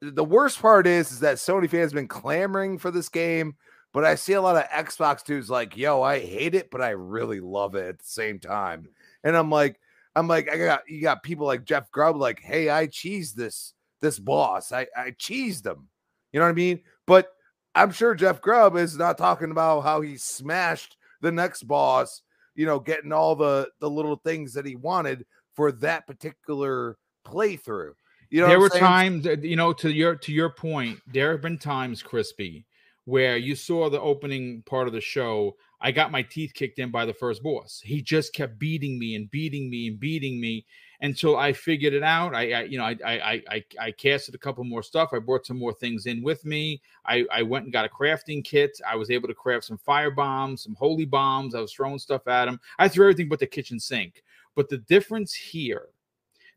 the 0.00 0.24
worst 0.24 0.60
part 0.60 0.86
is, 0.86 1.12
is 1.12 1.20
that 1.20 1.36
Sony 1.36 1.68
fans 1.68 1.92
been 1.92 2.08
clamoring 2.08 2.78
for 2.78 2.90
this 2.90 3.08
game, 3.08 3.56
but 3.92 4.04
I 4.04 4.14
see 4.14 4.34
a 4.34 4.42
lot 4.42 4.56
of 4.56 4.64
Xbox 4.64 5.24
dudes 5.24 5.48
like, 5.48 5.76
yo, 5.76 6.02
I 6.02 6.20
hate 6.20 6.54
it, 6.54 6.70
but 6.70 6.82
I 6.82 6.90
really 6.90 7.40
love 7.40 7.74
it 7.74 7.86
at 7.86 7.98
the 7.98 8.04
same 8.04 8.38
time. 8.38 8.88
And 9.24 9.36
I'm 9.36 9.50
like, 9.50 9.80
I'm 10.14 10.28
like, 10.28 10.50
I 10.50 10.56
got 10.56 10.82
you 10.88 11.02
got 11.02 11.22
people 11.22 11.46
like 11.46 11.64
Jeff 11.64 11.90
Grubb, 11.90 12.16
like, 12.16 12.40
hey, 12.40 12.70
I 12.70 12.86
cheesed 12.86 13.34
this 13.34 13.74
this 14.00 14.18
boss. 14.18 14.72
I, 14.72 14.86
I 14.96 15.10
cheesed 15.12 15.66
him. 15.66 15.88
You 16.32 16.40
know 16.40 16.46
what 16.46 16.50
I 16.50 16.54
mean? 16.54 16.80
But 17.06 17.32
I'm 17.74 17.90
sure 17.90 18.14
Jeff 18.14 18.40
Grubb 18.40 18.76
is 18.76 18.96
not 18.96 19.18
talking 19.18 19.50
about 19.50 19.82
how 19.82 20.00
he 20.00 20.16
smashed 20.16 20.96
the 21.20 21.32
next 21.32 21.64
boss, 21.64 22.22
you 22.54 22.66
know, 22.66 22.80
getting 22.80 23.12
all 23.12 23.36
the 23.36 23.68
the 23.80 23.90
little 23.90 24.16
things 24.16 24.54
that 24.54 24.66
he 24.66 24.76
wanted 24.76 25.26
for 25.54 25.72
that 25.72 26.06
particular 26.06 26.96
playthrough. 27.26 27.92
You 28.30 28.42
know, 28.42 28.48
there 28.48 28.60
were 28.60 28.70
saying? 28.70 28.84
times, 28.84 29.26
uh, 29.26 29.36
you 29.40 29.56
know, 29.56 29.72
to 29.74 29.90
your 29.92 30.16
to 30.16 30.32
your 30.32 30.50
point, 30.50 31.00
there 31.06 31.32
have 31.32 31.42
been 31.42 31.58
times, 31.58 32.02
Crispy, 32.02 32.64
where 33.04 33.36
you 33.36 33.54
saw 33.54 33.88
the 33.88 34.00
opening 34.00 34.62
part 34.62 34.86
of 34.86 34.92
the 34.92 35.00
show. 35.00 35.56
I 35.80 35.92
got 35.92 36.10
my 36.10 36.22
teeth 36.22 36.52
kicked 36.54 36.78
in 36.78 36.90
by 36.90 37.04
the 37.04 37.12
first 37.12 37.42
boss. 37.42 37.80
He 37.84 38.00
just 38.00 38.32
kept 38.32 38.58
beating 38.58 38.98
me 38.98 39.14
and 39.14 39.30
beating 39.30 39.68
me 39.68 39.88
and 39.88 40.00
beating 40.00 40.40
me 40.40 40.64
until 41.02 41.36
I 41.36 41.52
figured 41.52 41.92
it 41.92 42.02
out. 42.02 42.34
I, 42.34 42.52
I 42.52 42.62
you 42.62 42.78
know, 42.78 42.84
I, 42.84 42.96
I, 43.04 43.12
I, 43.12 43.42
I, 43.50 43.64
I 43.78 43.90
casted 43.92 44.34
a 44.34 44.38
couple 44.38 44.64
more 44.64 44.82
stuff. 44.82 45.10
I 45.12 45.18
brought 45.18 45.44
some 45.44 45.58
more 45.58 45.74
things 45.74 46.06
in 46.06 46.22
with 46.22 46.44
me. 46.46 46.80
I, 47.04 47.26
I 47.30 47.42
went 47.42 47.64
and 47.64 47.72
got 47.72 47.84
a 47.84 47.90
crafting 47.90 48.42
kit. 48.42 48.80
I 48.88 48.96
was 48.96 49.10
able 49.10 49.28
to 49.28 49.34
craft 49.34 49.66
some 49.66 49.76
fire 49.78 50.10
bombs, 50.10 50.62
some 50.62 50.74
holy 50.74 51.04
bombs. 51.04 51.54
I 51.54 51.60
was 51.60 51.72
throwing 51.72 51.98
stuff 51.98 52.26
at 52.26 52.48
him. 52.48 52.58
I 52.78 52.88
threw 52.88 53.04
everything 53.04 53.28
but 53.28 53.38
the 53.38 53.46
kitchen 53.46 53.78
sink. 53.78 54.22
But 54.54 54.70
the 54.70 54.78
difference 54.78 55.34
here 55.34 55.88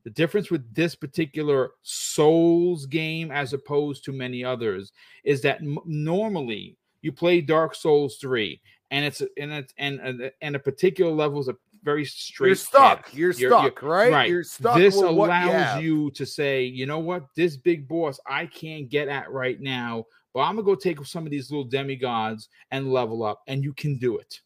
the 0.10 0.14
difference 0.16 0.50
with 0.50 0.74
this 0.74 0.96
particular 0.96 1.72
Souls 1.84 2.88
game, 2.88 3.30
as 3.32 3.54
opposed 3.54 4.04
to 4.06 4.12
many 4.12 4.44
others, 4.44 4.92
is 5.24 5.42
that 5.44 5.62
m- 5.62 5.78
normally 5.86 6.78
you 7.02 7.12
play 7.12 7.42
Dark 7.42 7.76
Souls 7.76 8.18
three, 8.18 8.60
and 8.90 9.06
it's 9.06 9.22
and 9.38 9.52
it's 9.52 9.74
and 9.78 10.00
and, 10.00 10.32
and 10.42 10.56
a 10.56 10.60
particular 10.60 11.12
level 11.12 11.40
is 11.40 11.48
a 11.48 11.56
very 11.84 12.06
straight. 12.06 12.48
You're 12.48 12.56
stuck. 12.56 13.14
You're, 13.14 13.32
You're- 13.34 13.42
you're- 13.56 13.62
stuck, 13.68 13.84
right? 13.84 14.12
right. 14.12 14.30
You're 14.30 14.44
stuck. 14.44 14.78
this 14.78 14.96
with 14.96 15.12
what 15.16 15.30
allows 15.30 15.52
have. 15.52 15.84
you 15.84 16.10
to 16.12 16.26
say, 16.26 16.64
you 16.64 16.86
know 16.88 17.00
what, 17.00 17.28
this 17.36 17.56
big 17.56 17.88
boss 17.88 18.20
I 18.28 18.48
can't 18.48 18.90
get 18.90 19.08
at 19.10 19.32
right 19.32 19.62
now, 19.62 20.06
but 20.34 20.42
I'm 20.42 20.56
gonna 20.56 20.66
go 20.66 20.74
take 20.76 21.06
some 21.06 21.26
of 21.26 21.32
these 21.32 21.52
little 21.52 21.64
demigods 21.70 22.50
and 22.72 22.92
level 22.92 23.24
up, 23.24 23.44
and 23.48 23.64
you 23.64 23.74
can 23.74 23.98
do 23.98 24.18
it. 24.18 24.42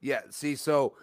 Yeah, 0.00 0.22
see, 0.30 0.56
so 0.56 0.94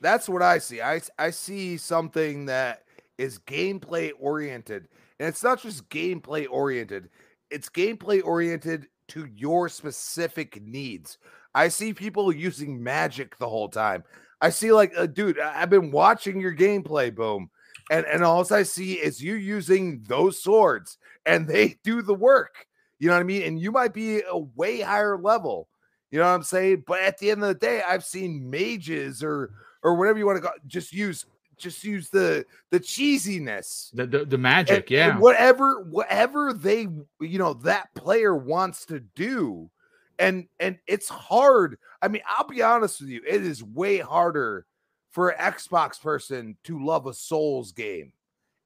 that's 0.00 0.30
what 0.30 0.40
I 0.40 0.58
see. 0.58 0.80
I 0.80 1.02
I 1.18 1.28
see 1.30 1.76
something 1.76 2.46
that 2.46 2.83
is 3.18 3.38
gameplay 3.40 4.12
oriented. 4.18 4.88
And 5.18 5.28
it's 5.28 5.42
not 5.42 5.62
just 5.62 5.88
gameplay 5.88 6.46
oriented. 6.50 7.08
It's 7.50 7.68
gameplay 7.68 8.22
oriented 8.24 8.88
to 9.08 9.26
your 9.34 9.68
specific 9.68 10.60
needs. 10.62 11.18
I 11.54 11.68
see 11.68 11.92
people 11.92 12.32
using 12.32 12.82
magic 12.82 13.38
the 13.38 13.48
whole 13.48 13.68
time. 13.68 14.04
I 14.40 14.50
see 14.50 14.72
like 14.72 14.92
uh, 14.96 15.06
dude, 15.06 15.38
I've 15.38 15.70
been 15.70 15.90
watching 15.90 16.40
your 16.40 16.54
gameplay 16.54 17.14
boom. 17.14 17.50
And 17.90 18.06
and 18.06 18.24
all 18.24 18.46
I 18.52 18.62
see 18.62 18.94
is 18.94 19.22
you 19.22 19.34
using 19.34 20.04
those 20.08 20.42
swords 20.42 20.98
and 21.26 21.46
they 21.46 21.76
do 21.84 22.02
the 22.02 22.14
work. 22.14 22.66
You 22.98 23.08
know 23.08 23.14
what 23.14 23.20
I 23.20 23.24
mean? 23.24 23.42
And 23.42 23.60
you 23.60 23.72
might 23.72 23.92
be 23.92 24.22
a 24.22 24.38
way 24.38 24.80
higher 24.80 25.18
level. 25.18 25.68
You 26.10 26.20
know 26.20 26.26
what 26.26 26.34
I'm 26.34 26.42
saying? 26.42 26.84
But 26.86 27.00
at 27.00 27.18
the 27.18 27.30
end 27.30 27.42
of 27.42 27.48
the 27.48 27.54
day, 27.54 27.82
I've 27.86 28.04
seen 28.04 28.48
mages 28.48 29.22
or 29.22 29.50
or 29.82 29.96
whatever 29.96 30.18
you 30.18 30.26
want 30.26 30.36
to 30.36 30.42
go, 30.42 30.50
just 30.66 30.92
use 30.92 31.26
just 31.56 31.84
use 31.84 32.08
the 32.10 32.44
the 32.70 32.80
cheesiness. 32.80 33.90
The 33.94 34.06
the, 34.06 34.24
the 34.24 34.38
magic, 34.38 34.90
and 34.90 34.90
yeah. 34.90 35.18
whatever 35.18 35.82
whatever 35.82 36.52
they 36.52 36.88
you 37.20 37.38
know 37.38 37.54
that 37.54 37.94
player 37.94 38.34
wants 38.34 38.86
to 38.86 39.00
do. 39.00 39.70
And 40.18 40.46
and 40.60 40.78
it's 40.86 41.08
hard. 41.08 41.78
I 42.00 42.08
mean, 42.08 42.22
I'll 42.28 42.46
be 42.46 42.62
honest 42.62 43.00
with 43.00 43.10
you, 43.10 43.22
it 43.26 43.44
is 43.44 43.64
way 43.64 43.98
harder 43.98 44.66
for 45.10 45.30
an 45.30 45.52
Xbox 45.52 46.00
person 46.00 46.56
to 46.64 46.84
love 46.84 47.06
a 47.06 47.14
Souls 47.14 47.72
game. 47.72 48.12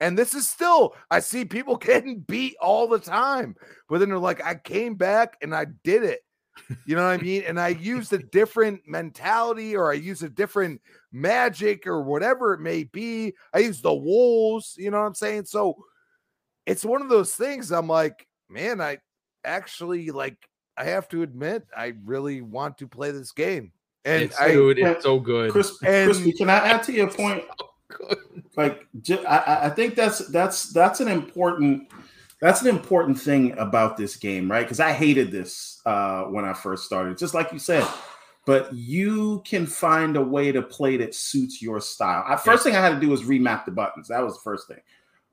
And 0.00 0.16
this 0.16 0.34
is 0.34 0.48
still, 0.48 0.94
I 1.10 1.20
see 1.20 1.44
people 1.44 1.76
getting 1.78 2.20
beat 2.20 2.56
all 2.60 2.88
the 2.88 2.98
time, 2.98 3.56
but 3.88 3.98
then 3.98 4.08
they're 4.08 4.18
like, 4.18 4.44
I 4.44 4.54
came 4.54 4.94
back 4.94 5.36
and 5.42 5.54
I 5.54 5.66
did 5.84 6.02
it. 6.02 6.20
You 6.86 6.96
know 6.96 7.04
what 7.04 7.20
I 7.20 7.22
mean? 7.22 7.42
And 7.46 7.58
I 7.60 7.68
used 7.68 8.12
a 8.12 8.18
different 8.18 8.80
mentality 8.86 9.76
or 9.76 9.90
I 9.90 9.94
use 9.94 10.22
a 10.22 10.28
different 10.28 10.80
magic 11.12 11.86
or 11.86 12.02
whatever 12.02 12.54
it 12.54 12.60
may 12.60 12.84
be. 12.84 13.34
I 13.54 13.58
use 13.60 13.80
the 13.80 13.94
wolves, 13.94 14.74
you 14.78 14.90
know 14.90 15.00
what 15.00 15.06
I'm 15.06 15.14
saying? 15.14 15.46
So 15.46 15.76
it's 16.66 16.84
one 16.84 17.02
of 17.02 17.08
those 17.08 17.34
things 17.34 17.72
I'm 17.72 17.88
like, 17.88 18.26
man, 18.48 18.80
I 18.80 18.98
actually 19.44 20.10
like, 20.10 20.36
I 20.76 20.84
have 20.84 21.08
to 21.08 21.22
admit, 21.22 21.64
I 21.76 21.94
really 22.04 22.40
want 22.42 22.78
to 22.78 22.86
play 22.86 23.10
this 23.10 23.32
game. 23.32 23.72
And 24.04 24.22
It's, 24.24 24.40
I, 24.40 24.52
dude, 24.52 24.78
it's 24.78 25.02
so 25.04 25.18
good. 25.18 25.50
Chris, 25.50 25.76
And- 25.82 26.10
Crispy, 26.10 26.32
can 26.32 26.48
I 26.50 26.56
add 26.58 26.82
to 26.84 26.92
your 26.92 27.10
point? 27.10 27.44
Like, 28.56 28.86
ju- 29.02 29.24
I, 29.26 29.36
I- 29.38 29.64
I 29.66 29.70
think 29.70 29.94
that's 29.94 30.18
that's 30.28 30.72
that's 30.72 30.98
an 31.00 31.06
important 31.08 31.88
that's 32.40 32.62
an 32.62 32.68
important 32.68 33.18
thing 33.18 33.56
about 33.58 33.96
this 33.96 34.16
game, 34.16 34.50
right? 34.50 34.62
Because 34.64 34.80
I 34.80 34.92
hated 34.92 35.30
this 35.30 35.80
uh, 35.86 36.24
when 36.24 36.44
I 36.44 36.52
first 36.52 36.84
started, 36.84 37.18
just 37.18 37.34
like 37.34 37.52
you 37.52 37.58
said. 37.58 37.86
But 38.46 38.72
you 38.72 39.42
can 39.44 39.66
find 39.66 40.16
a 40.16 40.22
way 40.22 40.52
to 40.52 40.62
play 40.62 40.96
that 40.98 41.14
suits 41.14 41.60
your 41.60 41.80
style. 41.80 42.24
I, 42.26 42.36
first 42.36 42.62
thing 42.62 42.76
I 42.76 42.80
had 42.80 42.94
to 42.94 43.00
do 43.00 43.10
was 43.10 43.22
remap 43.22 43.64
the 43.64 43.72
buttons. 43.72 44.08
That 44.08 44.22
was 44.22 44.34
the 44.34 44.40
first 44.40 44.68
thing, 44.68 44.80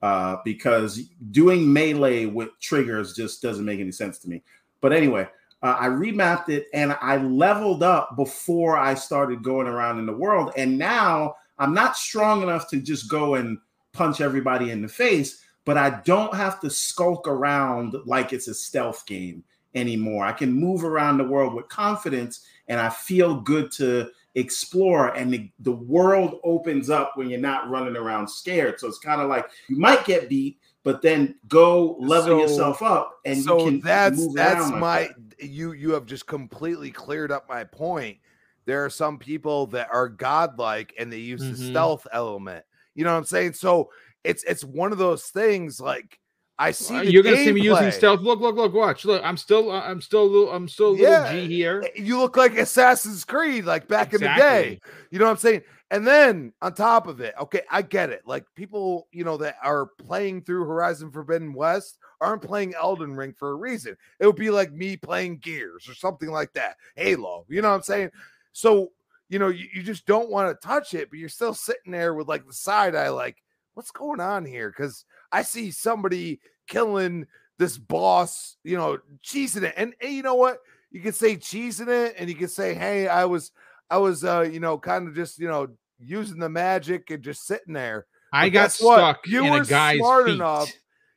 uh, 0.01 0.37
because 0.43 1.01
doing 1.31 1.71
melee 1.71 2.25
with 2.25 2.49
triggers 2.59 3.13
just 3.13 3.41
doesn't 3.41 3.63
make 3.63 3.79
any 3.79 3.91
sense 3.91 4.19
to 4.19 4.29
me. 4.29 4.43
But 4.81 4.91
anyway, 4.91 5.27
uh, 5.61 5.77
I 5.79 5.87
remapped 5.87 6.49
it 6.49 6.67
and 6.73 6.97
I 7.01 7.17
leveled 7.17 7.83
up 7.83 8.15
before 8.15 8.77
I 8.77 8.93
started 8.93 9.41
going 9.41 9.67
around 9.67 9.99
in 9.99 10.05
the 10.05 10.13
world. 10.13 10.51
And 10.57 10.77
now 10.77 11.35
I'm 11.57 11.73
not 11.73 11.97
strong 11.97 12.43
enough 12.43 12.69
to 12.69 12.81
just 12.81 13.09
go 13.09 13.35
and 13.35 13.57
punch 13.93 14.19
everybody 14.19 14.71
in 14.71 14.81
the 14.81 14.87
face, 14.87 15.41
but 15.65 15.77
I 15.77 16.01
don't 16.05 16.33
have 16.35 16.59
to 16.61 16.69
skulk 16.69 17.27
around 17.27 17.95
like 18.05 18.33
it's 18.33 18.47
a 18.47 18.53
stealth 18.53 19.05
game 19.05 19.43
anymore. 19.73 20.25
I 20.25 20.31
can 20.31 20.51
move 20.53 20.83
around 20.85 21.17
the 21.17 21.23
world 21.25 21.53
with 21.53 21.67
confidence 21.67 22.45
and 22.67 22.79
I 22.79 22.89
feel 22.89 23.41
good 23.41 23.71
to 23.73 24.09
explore. 24.35 25.09
And 25.15 25.33
the, 25.33 25.49
the 25.59 25.71
world 25.71 26.39
opens 26.43 26.89
up 26.89 27.13
when 27.15 27.29
you're 27.29 27.39
not 27.39 27.69
running 27.69 27.95
around 27.95 28.27
scared. 28.27 28.79
So 28.79 28.87
it's 28.87 28.99
kind 28.99 29.21
of 29.21 29.27
like 29.29 29.47
you 29.67 29.77
might 29.77 30.05
get 30.05 30.29
beat, 30.29 30.59
but 30.83 31.01
then 31.01 31.35
go 31.47 31.95
level 31.99 32.37
So- 32.37 32.39
yourself 32.41 32.81
up 32.83 33.19
and 33.25 33.41
so 33.41 33.59
you 33.59 33.71
can 33.71 33.79
that's 33.81 34.17
move 34.17 34.33
that's 34.35 34.59
around 34.61 34.71
like 34.73 34.79
my 34.81 35.09
that. 35.39 35.47
you 35.49 35.71
you 35.73 35.91
have 35.91 36.05
just 36.05 36.27
completely 36.27 36.91
cleared 36.91 37.31
up 37.31 37.49
my 37.49 37.63
point 37.63 38.17
there 38.65 38.83
are 38.85 38.89
some 38.89 39.17
people 39.17 39.65
that 39.67 39.87
are 39.91 40.07
godlike 40.07 40.93
and 40.99 41.11
they 41.11 41.17
use 41.17 41.41
the 41.41 41.57
Mhm. 41.63 41.69
stealth 41.71 42.05
element 42.13 42.63
you 42.93 43.03
know 43.03 43.11
what 43.11 43.17
i'm 43.17 43.23
saying 43.25 43.53
so 43.53 43.89
it's 44.25 44.43
it's 44.43 44.63
one 44.63 44.91
of 44.91 44.97
those 44.97 45.25
things 45.25 45.79
like 45.79 46.19
i 46.57 46.71
see 46.71 47.09
You're 47.09 47.23
gonna 47.23 47.37
see 47.37 47.51
me 47.51 47.61
using 47.61 47.91
stealth. 47.91 48.21
Look, 48.21 48.39
look, 48.39 48.55
look, 48.55 48.73
watch. 48.73 49.03
Look, 49.03 49.21
I'm 49.25 49.35
still, 49.35 49.69
uh, 49.71 49.81
I'm 49.81 49.99
still, 49.99 50.23
a 50.23 50.23
little, 50.23 50.51
I'm 50.51 50.69
still 50.69 50.89
a 50.89 50.91
little 50.91 51.05
Yeah. 51.05 51.31
G 51.33 51.47
here. 51.47 51.83
Eh, 51.85 52.01
you 52.01 52.17
look 52.17 52.37
like 52.37 52.57
assassin's 52.57 53.25
creed 53.25 53.65
like 53.65 53.87
back 53.87 54.13
in 54.13 54.21
the 54.21 54.33
day 54.37 54.79
you 55.11 55.19
know 55.19 55.25
what 55.25 55.31
i'm 55.31 55.37
saying 55.37 55.61
and 55.91 56.05
then 56.05 56.51
on 56.61 56.73
top 56.73 57.07
of 57.07 57.19
it 57.21 57.33
okay 57.39 57.61
i 57.71 57.81
get 57.81 58.09
it 58.09 58.21
like 58.25 58.45
people 58.55 59.07
you 59.11 59.23
know 59.23 59.37
that 59.37 59.55
are 59.63 59.85
playing 59.85 60.41
through 60.41 60.65
horizon 60.65 61.11
forbidden 61.11 61.53
west 61.53 61.97
aren't 62.21 62.41
playing 62.41 62.73
elden 62.75 63.15
ring 63.15 63.33
for 63.37 63.51
a 63.51 63.55
reason 63.55 63.95
it 64.19 64.25
would 64.25 64.35
be 64.35 64.49
like 64.49 64.71
me 64.71 64.97
playing 64.97 65.37
gears 65.37 65.87
or 65.87 65.93
something 65.93 66.31
like 66.31 66.51
that 66.53 66.75
halo 66.95 67.45
you 67.49 67.61
know 67.61 67.69
what 67.69 67.75
i'm 67.75 67.81
saying 67.81 68.09
so 68.51 68.91
you 69.29 69.39
know 69.39 69.49
you, 69.49 69.67
you 69.73 69.83
just 69.83 70.05
don't 70.05 70.29
want 70.29 70.49
to 70.49 70.67
touch 70.67 70.93
it 70.93 71.09
but 71.09 71.19
you're 71.19 71.29
still 71.29 71.53
sitting 71.53 71.91
there 71.91 72.13
with 72.13 72.27
like 72.27 72.45
the 72.45 72.53
side 72.53 72.95
eye 72.95 73.09
like 73.09 73.41
what's 73.75 73.91
going 73.91 74.19
on 74.19 74.43
here 74.43 74.69
because 74.69 75.05
i 75.31 75.41
see 75.43 75.69
somebody 75.69 76.39
killing 76.67 77.25
this 77.59 77.77
boss 77.77 78.57
you 78.63 78.75
know 78.75 78.97
cheesing 79.23 79.63
it 79.63 79.73
and, 79.77 79.93
and 80.01 80.11
you 80.11 80.23
know 80.23 80.35
what 80.35 80.57
you 80.95 81.01
can 81.01 81.11
say 81.11 81.35
cheesing 81.35 81.89
it, 81.89 82.15
and 82.17 82.29
you 82.29 82.35
can 82.35 82.47
say, 82.47 82.73
"Hey, 82.73 83.09
I 83.09 83.25
was, 83.25 83.51
I 83.89 83.97
was, 83.97 84.23
uh, 84.23 84.47
you 84.49 84.61
know, 84.61 84.77
kind 84.77 85.09
of 85.09 85.13
just, 85.13 85.37
you 85.37 85.49
know, 85.49 85.67
using 85.99 86.39
the 86.39 86.47
magic 86.47 87.11
and 87.11 87.21
just 87.21 87.45
sitting 87.45 87.73
there." 87.73 88.05
I 88.31 88.47
got 88.47 88.73
what? 88.79 88.97
stuck 88.97 89.27
You 89.27 89.43
were 89.43 89.65
smart 89.65 90.25
feet. 90.25 90.35
enough. 90.35 90.71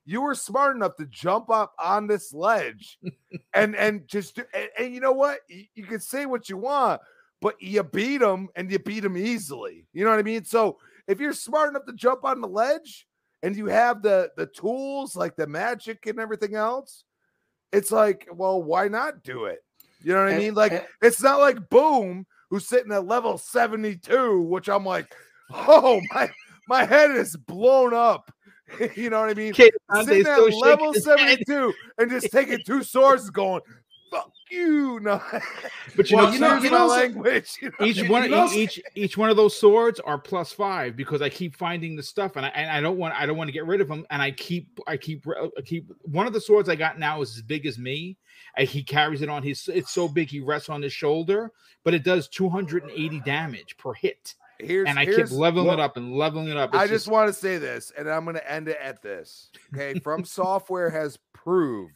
You 0.05 0.23
were 0.23 0.35
smart 0.35 0.75
enough 0.75 0.97
to 0.97 1.07
jump 1.07 1.49
up 1.49 1.75
on 1.79 2.09
this 2.09 2.33
ledge, 2.35 2.99
and 3.55 3.77
and 3.77 4.09
just 4.09 4.35
do, 4.35 4.43
and, 4.53 4.69
and 4.77 4.93
you 4.93 4.99
know 5.01 5.13
what? 5.13 5.39
You, 5.49 5.67
you 5.77 5.85
can 5.85 6.01
say 6.01 6.27
what 6.27 6.49
you 6.49 6.57
want, 6.57 7.01
but 7.41 7.55
you 7.63 7.85
beat 7.85 8.21
him, 8.21 8.49
and 8.57 8.73
you 8.73 8.81
beat 8.81 9.05
him 9.05 9.17
easily. 9.17 9.87
You 9.93 10.03
know 10.03 10.11
what 10.11 10.19
I 10.19 10.25
mean? 10.25 10.45
So 10.45 10.79
if 11.09 11.19
you're 11.19 11.33
smart 11.33 11.71
enough 11.71 11.87
to 11.87 11.93
jump 11.95 12.25
on 12.25 12.41
the 12.41 12.49
ledge, 12.49 13.07
and 13.43 13.57
you 13.57 13.67
have 13.67 14.03
the 14.03 14.31
the 14.37 14.47
tools 14.47 15.17
like 15.17 15.37
the 15.37 15.47
magic 15.47 16.07
and 16.07 16.19
everything 16.19 16.55
else, 16.55 17.05
it's 17.73 17.91
like, 17.91 18.29
well, 18.33 18.63
why 18.63 18.89
not 18.89 19.23
do 19.23 19.45
it? 19.45 19.61
You 20.03 20.15
know 20.15 20.25
what 20.25 20.35
I 20.35 20.39
mean? 20.39 20.55
Like 20.55 20.73
and- 20.73 20.87
it's 21.03 21.23
not 21.23 21.41
like 21.41 21.69
Boom 21.71 22.27
who's 22.51 22.67
sitting 22.67 22.93
at 22.93 23.07
level 23.07 23.37
72, 23.39 24.43
which 24.43 24.69
I'm 24.69 24.85
like, 24.85 25.13
oh 25.53 26.01
my 26.13 26.31
my 26.69 26.85
head 26.85 27.11
is 27.11 27.37
blown 27.37 27.95
up. 27.95 28.31
you 28.97 29.09
know 29.09 29.21
what 29.21 29.31
I 29.31 29.35
mean? 29.35 29.55
Kid, 29.55 29.73
Sitting 30.05 30.27
at 30.27 30.55
level 30.55 30.93
his 30.93 31.07
head. 31.07 31.19
72 31.19 31.73
and 31.99 32.11
just 32.11 32.31
taking 32.31 32.59
two 32.67 32.83
swords 32.83 33.25
and 33.25 33.33
going, 33.33 33.63
fuck 34.11 34.33
you. 34.51 34.99
No, 35.03 35.23
But 35.97 36.11
you 36.11 36.17
Well, 36.17 36.27
know, 36.27 36.33
you 36.33 36.39
know- 36.41 36.55
you 36.57 36.71
my 36.71 36.79
know- 36.79 36.87
language. 36.87 37.53
you 37.63 37.71
know? 37.79 37.87
each 37.87 38.09
one 38.09 38.31
know- 38.31 38.49
each 38.53 38.81
each 38.95 39.17
one 39.17 39.31
of 39.31 39.37
those 39.37 39.57
swords 39.57 40.01
are 40.01 40.19
plus 40.19 40.53
five 40.53 40.97
because 40.97 41.23
I 41.23 41.29
keep 41.29 41.57
finding 41.57 41.95
the 41.97 42.03
stuff 42.03 42.37
and 42.37 42.45
I 42.45 42.49
and 42.51 42.71
I 42.71 42.81
don't 42.81 42.97
want 42.99 43.15
I 43.15 43.27
don't 43.27 43.37
want 43.37 43.49
to 43.49 43.53
get 43.53 43.67
rid 43.67 43.81
of 43.81 43.89
them 43.89 44.05
and 44.11 44.21
I 44.21 44.31
keep 44.33 44.81
I 44.87 44.97
keep 44.97 45.25
I 45.29 45.61
keep 45.65 45.91
one 46.03 46.27
of 46.27 46.33
the 46.33 46.41
swords 46.41 46.69
I 46.69 46.75
got 46.75 46.99
now 46.99 47.23
is 47.23 47.37
as 47.37 47.43
big 47.43 47.65
as 47.67 47.79
me 47.79 48.17
and 48.57 48.69
he 48.69 48.83
carries 48.83 49.23
it 49.23 49.29
on 49.29 49.43
his 49.43 49.69
it's 49.69 49.93
so 49.93 50.09
big 50.09 50.29
he 50.29 50.41
rests 50.41 50.69
on 50.69 50.83
his 50.83 50.93
shoulder 50.93 51.53
but 51.85 51.95
it 51.95 52.03
does 52.03 52.29
280 52.29 53.21
damage 53.21 53.77
per 53.77 53.93
hit 53.93 54.35
Here's, 54.61 54.89
and 54.89 54.99
I 54.99 55.05
keep 55.05 55.15
here's- 55.15 55.31
leveling 55.31 55.69
it 55.75 55.79
up 55.81 55.97
and 55.97 56.13
leveling 56.13 56.49
it 56.49 56.57
up. 56.57 56.75
I 56.75 56.83
It's 56.83 56.91
just 56.91 57.07
want 57.07 57.29
to 57.29 57.33
say 57.33 57.59
this, 57.59 57.93
and 57.97 58.11
I'm 58.11 58.25
going 58.25 58.35
to 58.35 58.51
end 58.51 58.67
it 58.67 58.77
at 58.83 59.01
this. 59.03 59.51
Okay. 59.73 60.01
From 60.01 60.25
Software 60.25 60.91
has 60.91 61.17
proved, 61.33 61.93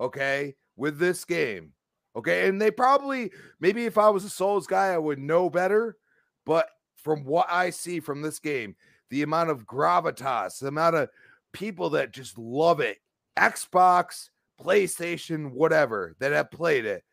okay, 0.00 0.54
with 0.82 0.98
this 0.98 1.24
game, 1.24 1.74
okay, 2.16 2.48
and 2.48 2.60
they 2.60 2.72
probably, 2.72 3.30
maybe 3.60 3.86
if 3.86 3.96
I 3.96 4.10
was 4.10 4.24
a 4.24 4.28
Souls 4.28 4.66
guy, 4.66 4.88
I 4.88 4.98
would 4.98 5.20
know 5.20 5.48
better. 5.48 5.96
But 6.44 6.66
from 6.96 7.24
what 7.24 7.46
I 7.48 7.70
see 7.70 8.00
from 8.00 8.20
this 8.20 8.40
game, 8.40 8.74
the 9.08 9.22
amount 9.22 9.50
of 9.50 9.64
gravitas, 9.64 10.58
the 10.58 10.66
amount 10.66 10.96
of 10.96 11.08
people 11.52 11.90
that 11.90 12.12
just 12.12 12.36
love 12.36 12.80
it, 12.80 12.98
Xbox, 13.38 14.30
PlayStation, 14.60 15.52
whatever, 15.52 16.16
that 16.18 16.32
have 16.32 16.50
played 16.50 16.84
it, 16.84 17.04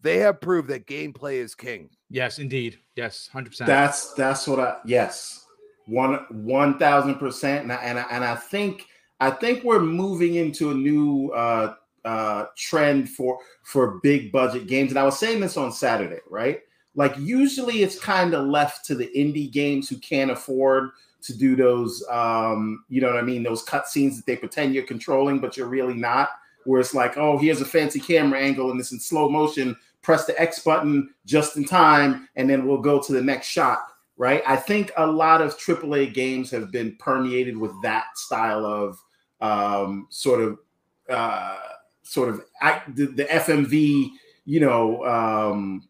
they 0.00 0.16
have 0.20 0.40
proved 0.40 0.68
that 0.68 0.86
gameplay 0.86 1.34
is 1.34 1.54
king. 1.54 1.90
yes, 2.08 2.38
indeed, 2.38 2.78
yes, 2.96 3.28
hundred 3.30 3.50
percent. 3.50 3.66
That's 3.68 4.14
that's 4.14 4.48
what 4.48 4.58
I 4.58 4.78
yes, 4.86 5.44
one 5.84 6.24
one 6.30 6.78
thousand 6.78 7.16
percent, 7.16 7.64
and 7.64 7.72
I, 7.74 7.76
and 7.76 7.98
I, 7.98 8.06
and 8.10 8.24
I 8.24 8.36
think 8.36 8.86
I 9.20 9.30
think 9.30 9.64
we're 9.64 9.80
moving 9.80 10.36
into 10.36 10.70
a 10.70 10.74
new 10.74 11.30
uh, 11.32 11.74
uh, 12.04 12.46
trend 12.56 13.08
for 13.08 13.38
for 13.62 14.00
big 14.02 14.32
budget 14.32 14.66
games, 14.66 14.90
and 14.90 14.98
I 14.98 15.04
was 15.04 15.18
saying 15.18 15.40
this 15.40 15.56
on 15.56 15.72
Saturday, 15.72 16.20
right? 16.28 16.60
Like 16.94 17.16
usually 17.18 17.82
it's 17.82 17.98
kind 17.98 18.34
of 18.34 18.46
left 18.46 18.84
to 18.86 18.94
the 18.94 19.10
indie 19.16 19.50
games 19.50 19.88
who 19.88 19.96
can't 19.96 20.30
afford 20.30 20.90
to 21.22 21.36
do 21.36 21.56
those, 21.56 22.04
um, 22.10 22.84
you 22.88 23.00
know 23.00 23.08
what 23.08 23.16
I 23.16 23.22
mean, 23.22 23.42
those 23.42 23.64
cutscenes 23.64 24.16
that 24.16 24.26
they 24.26 24.36
pretend 24.36 24.74
you're 24.74 24.84
controlling, 24.84 25.38
but 25.38 25.56
you're 25.56 25.68
really 25.68 25.94
not. 25.94 26.30
Where 26.64 26.80
it's 26.80 26.94
like, 26.94 27.16
oh, 27.16 27.38
here's 27.38 27.60
a 27.60 27.64
fancy 27.64 27.98
camera 27.98 28.38
angle 28.40 28.70
and 28.70 28.78
it's 28.78 28.92
in 28.92 29.00
slow 29.00 29.28
motion. 29.28 29.76
Press 30.02 30.26
the 30.26 30.40
X 30.40 30.60
button 30.60 31.12
just 31.26 31.56
in 31.56 31.64
time, 31.64 32.28
and 32.36 32.48
then 32.48 32.66
we'll 32.66 32.80
go 32.80 33.00
to 33.00 33.12
the 33.12 33.22
next 33.22 33.46
shot. 33.46 33.80
Right? 34.16 34.42
I 34.46 34.56
think 34.56 34.92
a 34.96 35.06
lot 35.06 35.40
of 35.40 35.56
AAA 35.56 36.12
games 36.14 36.50
have 36.50 36.70
been 36.70 36.94
permeated 36.96 37.56
with 37.56 37.72
that 37.82 38.16
style 38.16 38.64
of 38.64 39.02
um, 39.40 40.06
sort 40.10 40.40
of, 40.40 40.58
uh, 41.08 41.58
sort 42.12 42.28
of 42.28 42.44
the, 42.94 43.06
the 43.06 43.24
FMV, 43.24 44.10
you 44.44 44.60
know, 44.60 45.04
um, 45.06 45.88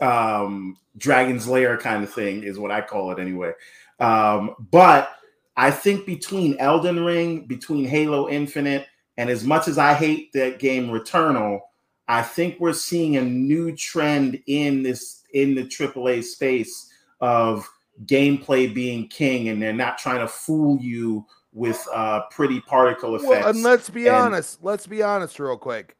um, 0.00 0.76
Dragon's 0.96 1.48
Lair 1.48 1.76
kind 1.76 2.04
of 2.04 2.12
thing 2.12 2.44
is 2.44 2.58
what 2.58 2.70
I 2.70 2.82
call 2.82 3.10
it 3.10 3.18
anyway. 3.18 3.52
Um, 3.98 4.54
but 4.70 5.10
I 5.56 5.72
think 5.72 6.06
between 6.06 6.56
Elden 6.58 7.04
Ring, 7.04 7.46
between 7.46 7.84
Halo 7.84 8.28
Infinite, 8.28 8.86
and 9.16 9.28
as 9.28 9.44
much 9.44 9.66
as 9.66 9.76
I 9.76 9.94
hate 9.94 10.32
that 10.34 10.60
game 10.60 10.88
Returnal, 10.88 11.60
I 12.06 12.22
think 12.22 12.60
we're 12.60 12.72
seeing 12.72 13.16
a 13.16 13.22
new 13.22 13.74
trend 13.74 14.40
in 14.46 14.82
this 14.82 15.24
in 15.34 15.54
the 15.54 15.64
AAA 15.64 16.22
space 16.22 16.90
of 17.20 17.68
gameplay 18.04 18.72
being 18.72 19.08
king, 19.08 19.48
and 19.48 19.60
they're 19.60 19.72
not 19.72 19.98
trying 19.98 20.20
to 20.20 20.28
fool 20.28 20.78
you 20.80 21.26
with 21.52 21.86
uh, 21.92 22.22
pretty 22.30 22.60
particle 22.60 23.14
effects. 23.16 23.28
Well, 23.28 23.48
and 23.48 23.62
let's 23.62 23.90
be 23.90 24.06
and- 24.06 24.16
honest. 24.16 24.62
Let's 24.62 24.86
be 24.86 25.02
honest, 25.02 25.38
real 25.38 25.56
quick. 25.56 25.96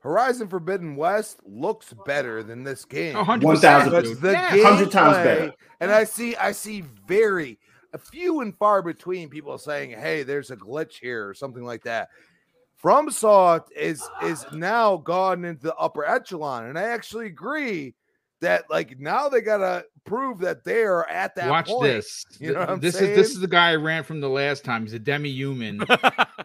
Horizon 0.00 0.48
Forbidden 0.48 0.96
West 0.96 1.40
looks 1.46 1.94
better 2.04 2.42
than 2.42 2.64
this 2.64 2.84
game. 2.84 3.14
Oh, 3.16 3.22
100%, 3.24 3.42
1000, 3.44 3.90
but 3.92 4.04
dude. 4.04 4.20
the 4.20 4.32
Yeah. 4.32 4.50
100 4.56 4.90
times 4.90 5.16
better. 5.18 5.52
And 5.78 5.92
I 5.92 6.02
see, 6.04 6.34
I 6.36 6.50
see 6.52 6.82
very 7.06 7.58
a 7.92 7.98
few 7.98 8.40
and 8.40 8.56
far 8.56 8.82
between 8.82 9.28
people 9.28 9.58
saying, 9.58 9.90
"Hey, 9.90 10.22
there's 10.24 10.50
a 10.50 10.56
glitch 10.56 10.94
here" 11.00 11.28
or 11.28 11.34
something 11.34 11.62
like 11.62 11.84
that. 11.84 12.08
FromSoft 12.82 13.70
is 13.76 14.02
is 14.24 14.44
now 14.52 14.96
gone 14.96 15.44
into 15.44 15.62
the 15.62 15.74
upper 15.76 16.04
echelon, 16.04 16.66
and 16.66 16.78
I 16.78 16.82
actually 16.82 17.26
agree 17.26 17.94
that 18.42 18.70
like 18.70 19.00
now 19.00 19.28
they 19.28 19.40
gotta 19.40 19.84
prove 20.04 20.38
that 20.40 20.62
they 20.64 20.82
are 20.82 21.08
at 21.08 21.34
that. 21.36 21.48
Watch 21.48 21.66
point. 21.66 21.82
this. 21.84 22.24
You 22.38 22.52
know 22.52 22.60
what 22.60 22.70
I'm 22.70 22.80
this 22.80 22.94
is 22.96 23.16
this 23.16 23.30
is 23.30 23.40
the 23.40 23.48
guy 23.48 23.70
I 23.70 23.76
ran 23.76 24.04
from 24.04 24.20
the 24.20 24.28
last 24.28 24.64
time. 24.64 24.82
He's 24.82 24.92
a 24.92 24.98
demi-human. 24.98 25.84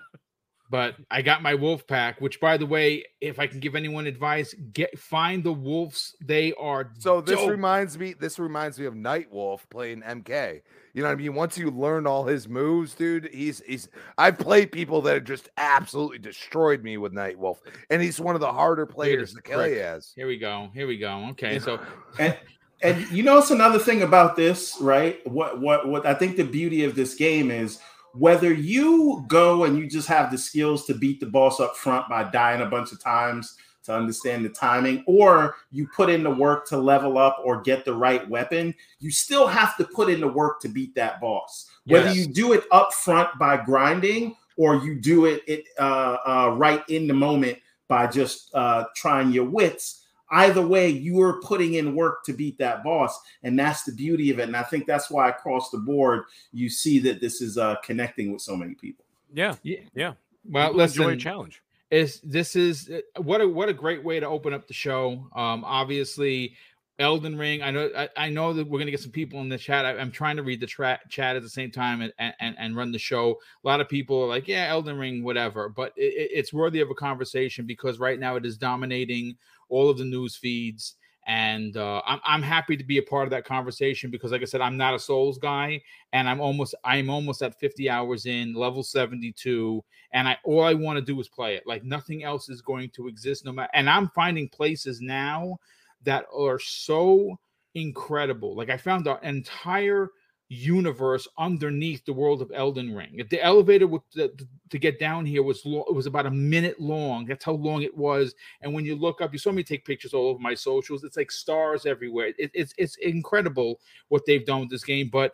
but 0.69 0.95
I 1.09 1.21
got 1.21 1.41
my 1.41 1.55
wolf 1.55 1.87
pack, 1.87 2.19
which 2.21 2.39
by 2.39 2.57
the 2.57 2.65
way, 2.65 3.03
if 3.21 3.39
I 3.39 3.47
can 3.47 3.59
give 3.59 3.75
anyone 3.75 4.05
advice, 4.07 4.53
get 4.73 4.97
find 4.97 5.43
the 5.43 5.53
wolves. 5.53 6.15
They 6.21 6.53
are 6.53 6.91
So 6.99 7.21
this 7.21 7.35
dope. 7.39 7.49
reminds 7.49 7.97
me. 7.97 8.13
This 8.13 8.39
reminds 8.39 8.79
me 8.79 8.85
of 8.85 8.93
Nightwolf 8.93 9.61
playing 9.69 10.01
MK. 10.01 10.61
You 10.97 11.03
know 11.03 11.09
what 11.09 11.19
I 11.19 11.21
mean? 11.21 11.35
Once 11.35 11.59
you 11.59 11.69
learn 11.69 12.07
all 12.07 12.25
his 12.25 12.49
moves, 12.49 12.95
dude, 12.95 13.29
he's 13.31 13.61
he's. 13.67 13.87
I've 14.17 14.39
played 14.39 14.71
people 14.71 14.99
that 15.03 15.13
have 15.13 15.25
just 15.25 15.47
absolutely 15.57 16.17
destroyed 16.17 16.81
me 16.81 16.97
with 16.97 17.13
Nightwolf, 17.13 17.57
and 17.91 18.01
he's 18.01 18.19
one 18.19 18.33
of 18.33 18.41
the 18.41 18.51
harder 18.51 18.87
players 18.87 19.29
this 19.29 19.35
that 19.35 19.43
Kelly 19.43 19.77
has. 19.77 20.11
Here 20.15 20.25
we 20.25 20.39
go. 20.39 20.71
Here 20.73 20.87
we 20.87 20.97
go. 20.97 21.27
Okay, 21.33 21.59
so 21.59 21.79
and 22.19 22.35
and 22.81 23.07
you 23.11 23.21
know 23.21 23.37
it's 23.37 23.51
another 23.51 23.77
thing 23.77 24.01
about 24.01 24.35
this 24.35 24.75
right 24.81 25.25
what 25.25 25.59
what 25.59 25.87
what 25.87 26.05
i 26.05 26.13
think 26.13 26.37
the 26.37 26.43
beauty 26.43 26.83
of 26.83 26.93
this 26.93 27.15
game 27.15 27.49
is 27.49 27.79
whether 28.13 28.53
you 28.53 29.25
go 29.27 29.63
and 29.63 29.79
you 29.79 29.87
just 29.87 30.07
have 30.07 30.29
the 30.29 30.37
skills 30.37 30.85
to 30.85 30.93
beat 30.93 31.19
the 31.19 31.25
boss 31.25 31.59
up 31.59 31.75
front 31.75 32.07
by 32.07 32.23
dying 32.23 32.61
a 32.61 32.67
bunch 32.67 32.91
of 32.91 33.03
times 33.03 33.55
to 33.87 33.95
understand 33.95 34.43
the 34.43 34.49
timing 34.49 35.01
or 35.07 35.55
you 35.71 35.87
put 35.87 36.09
in 36.09 36.21
the 36.21 36.29
work 36.29 36.67
to 36.67 36.77
level 36.77 37.17
up 37.17 37.41
or 37.43 37.61
get 37.61 37.85
the 37.85 37.93
right 37.93 38.27
weapon 38.29 38.75
you 38.99 39.09
still 39.09 39.47
have 39.47 39.77
to 39.77 39.85
put 39.85 40.09
in 40.09 40.19
the 40.19 40.27
work 40.27 40.59
to 40.59 40.67
beat 40.67 40.93
that 40.93 41.19
boss 41.21 41.69
whether 41.85 42.11
you 42.11 42.27
do 42.27 42.51
it 42.51 42.65
up 42.71 42.93
front 42.93 43.29
by 43.39 43.55
grinding 43.55 44.35
or 44.57 44.75
you 44.75 44.99
do 44.99 45.25
it, 45.25 45.41
it 45.47 45.63
uh, 45.79 46.17
uh, 46.25 46.53
right 46.57 46.83
in 46.89 47.07
the 47.07 47.13
moment 47.13 47.57
by 47.87 48.05
just 48.05 48.53
uh, 48.53 48.83
trying 48.93 49.31
your 49.31 49.45
wits 49.45 50.03
either 50.31 50.65
way 50.65 50.89
you 50.89 51.21
are 51.21 51.39
putting 51.39 51.75
in 51.75 51.95
work 51.95 52.25
to 52.25 52.33
beat 52.33 52.57
that 52.57 52.83
boss 52.83 53.17
and 53.43 53.57
that's 53.57 53.83
the 53.83 53.93
beauty 53.93 54.29
of 54.29 54.39
it 54.39 54.49
and 54.49 54.57
i 54.57 54.63
think 54.63 54.85
that's 54.85 55.09
why 55.09 55.29
across 55.29 55.69
the 55.69 55.77
board 55.77 56.25
you 56.51 56.69
see 56.69 56.99
that 56.99 57.21
this 57.21 57.41
is 57.41 57.57
uh, 57.57 57.75
connecting 57.77 58.33
with 58.33 58.41
so 58.41 58.55
many 58.55 58.73
people 58.75 59.05
Yeah. 59.33 59.55
Yeah. 59.63 59.79
Yeah. 59.95 60.13
well, 60.49 60.67
People 60.67 60.81
enjoy 60.81 61.11
a 61.13 61.15
challenge. 61.15 61.61
Is 61.91 62.19
this 62.21 62.55
is 62.55 62.89
uh, 62.89 63.21
what 63.21 63.41
a 63.41 63.47
what 63.47 63.69
a 63.69 63.73
great 63.73 64.03
way 64.03 64.19
to 64.19 64.27
open 64.27 64.53
up 64.53 64.67
the 64.67 64.73
show. 64.73 65.27
Um, 65.35 65.63
obviously, 65.65 66.55
Elden 66.99 67.37
Ring. 67.37 67.61
I 67.61 67.71
know 67.71 67.89
I, 67.95 68.09
I 68.17 68.29
know 68.29 68.53
that 68.53 68.67
we're 68.67 68.79
gonna 68.79 68.91
get 68.91 68.99
some 68.99 69.11
people 69.11 69.39
in 69.41 69.49
the 69.49 69.57
chat. 69.57 69.85
I, 69.85 69.93
am 69.93 70.11
trying 70.11 70.35
to 70.37 70.43
read 70.43 70.59
the 70.59 70.67
tra- 70.67 70.99
chat 71.09 71.35
at 71.35 71.43
the 71.43 71.49
same 71.49 71.71
time 71.71 72.01
and, 72.01 72.13
and 72.39 72.55
and 72.59 72.75
run 72.75 72.91
the 72.91 72.99
show. 72.99 73.37
A 73.63 73.67
lot 73.67 73.81
of 73.81 73.87
people 73.87 74.21
are 74.21 74.27
like, 74.27 74.47
yeah, 74.47 74.67
Elden 74.69 74.97
Ring, 74.97 75.23
whatever. 75.23 75.69
But 75.69 75.93
it- 75.95 76.31
it's 76.33 76.53
worthy 76.53 76.81
of 76.81 76.89
a 76.89 76.95
conversation 76.95 77.65
because 77.65 77.99
right 77.99 78.19
now 78.19 78.35
it 78.35 78.45
is 78.45 78.57
dominating 78.57 79.37
all 79.69 79.89
of 79.89 79.97
the 79.97 80.05
news 80.05 80.35
feeds. 80.35 80.95
And 81.27 81.75
uh, 81.75 82.01
I'm 82.05 82.21
I'm 82.25 82.41
happy 82.41 82.77
to 82.77 82.83
be 82.85 82.99
a 82.99 83.03
part 83.03 83.25
of 83.25 83.31
that 83.31 83.43
conversation 83.43 84.09
because, 84.09 84.31
like 84.31 84.41
I 84.41 84.45
said, 84.45 84.61
I'm 84.61 84.77
not 84.77 84.95
a 84.95 84.99
Souls 84.99 85.37
guy, 85.37 85.81
and 86.13 86.27
I'm 86.27 86.39
almost 86.39 86.73
I'm 86.85 87.09
almost 87.09 87.41
at 87.41 87.59
50 87.59 87.89
hours 87.89 88.25
in, 88.25 88.53
level 88.53 88.81
72, 88.81 89.83
and 90.13 90.27
I 90.27 90.37
all 90.45 90.63
I 90.63 90.73
want 90.73 90.97
to 90.97 91.03
do 91.03 91.19
is 91.19 91.27
play 91.27 91.55
it. 91.55 91.67
Like 91.67 91.83
nothing 91.83 92.23
else 92.23 92.47
is 92.47 92.61
going 92.61 92.91
to 92.91 93.09
exist, 93.09 93.43
no 93.43 93.51
matter. 93.51 93.69
And 93.73 93.89
I'm 93.89 94.07
finding 94.09 94.47
places 94.47 95.01
now 95.01 95.57
that 96.03 96.25
are 96.33 96.59
so 96.59 97.37
incredible. 97.75 98.55
Like 98.55 98.69
I 98.69 98.77
found 98.77 99.05
an 99.07 99.17
entire 99.21 100.09
universe 100.49 101.27
underneath 101.37 102.05
the 102.05 102.13
world 102.13 102.41
of 102.41 102.51
Elden 102.53 102.95
Ring. 102.95 103.15
If 103.15 103.29
the 103.29 103.43
elevator 103.43 103.87
to, 104.13 104.31
to 104.69 104.79
get 104.79 104.99
down 104.99 105.25
here 105.25 105.43
was 105.43 105.65
lo- 105.65 105.85
it 105.89 105.93
was 105.93 106.05
about 106.05 106.25
a 106.25 106.31
minute 106.31 106.79
long. 106.79 107.25
That's 107.25 107.43
how 107.43 107.53
long 107.53 107.81
it 107.81 107.95
was. 107.95 108.33
And 108.61 108.73
when 108.73 108.85
you 108.85 108.95
look 108.95 109.21
up, 109.21 109.33
you 109.33 109.39
saw 109.39 109.51
me 109.51 109.63
take 109.63 109.85
pictures 109.85 110.13
all 110.13 110.27
over 110.29 110.39
my 110.39 110.53
socials. 110.53 111.03
It's 111.03 111.17
like 111.17 111.31
stars 111.31 111.85
everywhere. 111.85 112.33
It, 112.37 112.51
it's 112.53 112.73
it's 112.77 112.95
incredible 112.97 113.79
what 114.07 114.23
they've 114.25 114.45
done 114.45 114.61
with 114.61 114.69
this 114.69 114.85
game. 114.85 115.09
But 115.11 115.33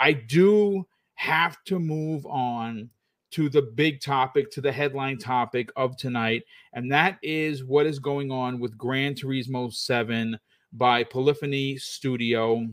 I 0.00 0.12
do 0.12 0.86
have 1.14 1.62
to 1.64 1.78
move 1.78 2.26
on 2.26 2.90
to 3.32 3.48
the 3.48 3.62
big 3.62 4.00
topic, 4.00 4.50
to 4.52 4.60
the 4.60 4.72
headline 4.72 5.18
topic 5.18 5.70
of 5.76 5.96
tonight, 5.96 6.44
and 6.72 6.90
that 6.90 7.18
is 7.22 7.64
what 7.64 7.84
is 7.84 7.98
going 7.98 8.30
on 8.30 8.60
with 8.60 8.78
Gran 8.78 9.14
Turismo 9.14 9.72
7 9.72 10.38
by 10.72 11.04
Polyphony 11.04 11.76
Studio. 11.76 12.68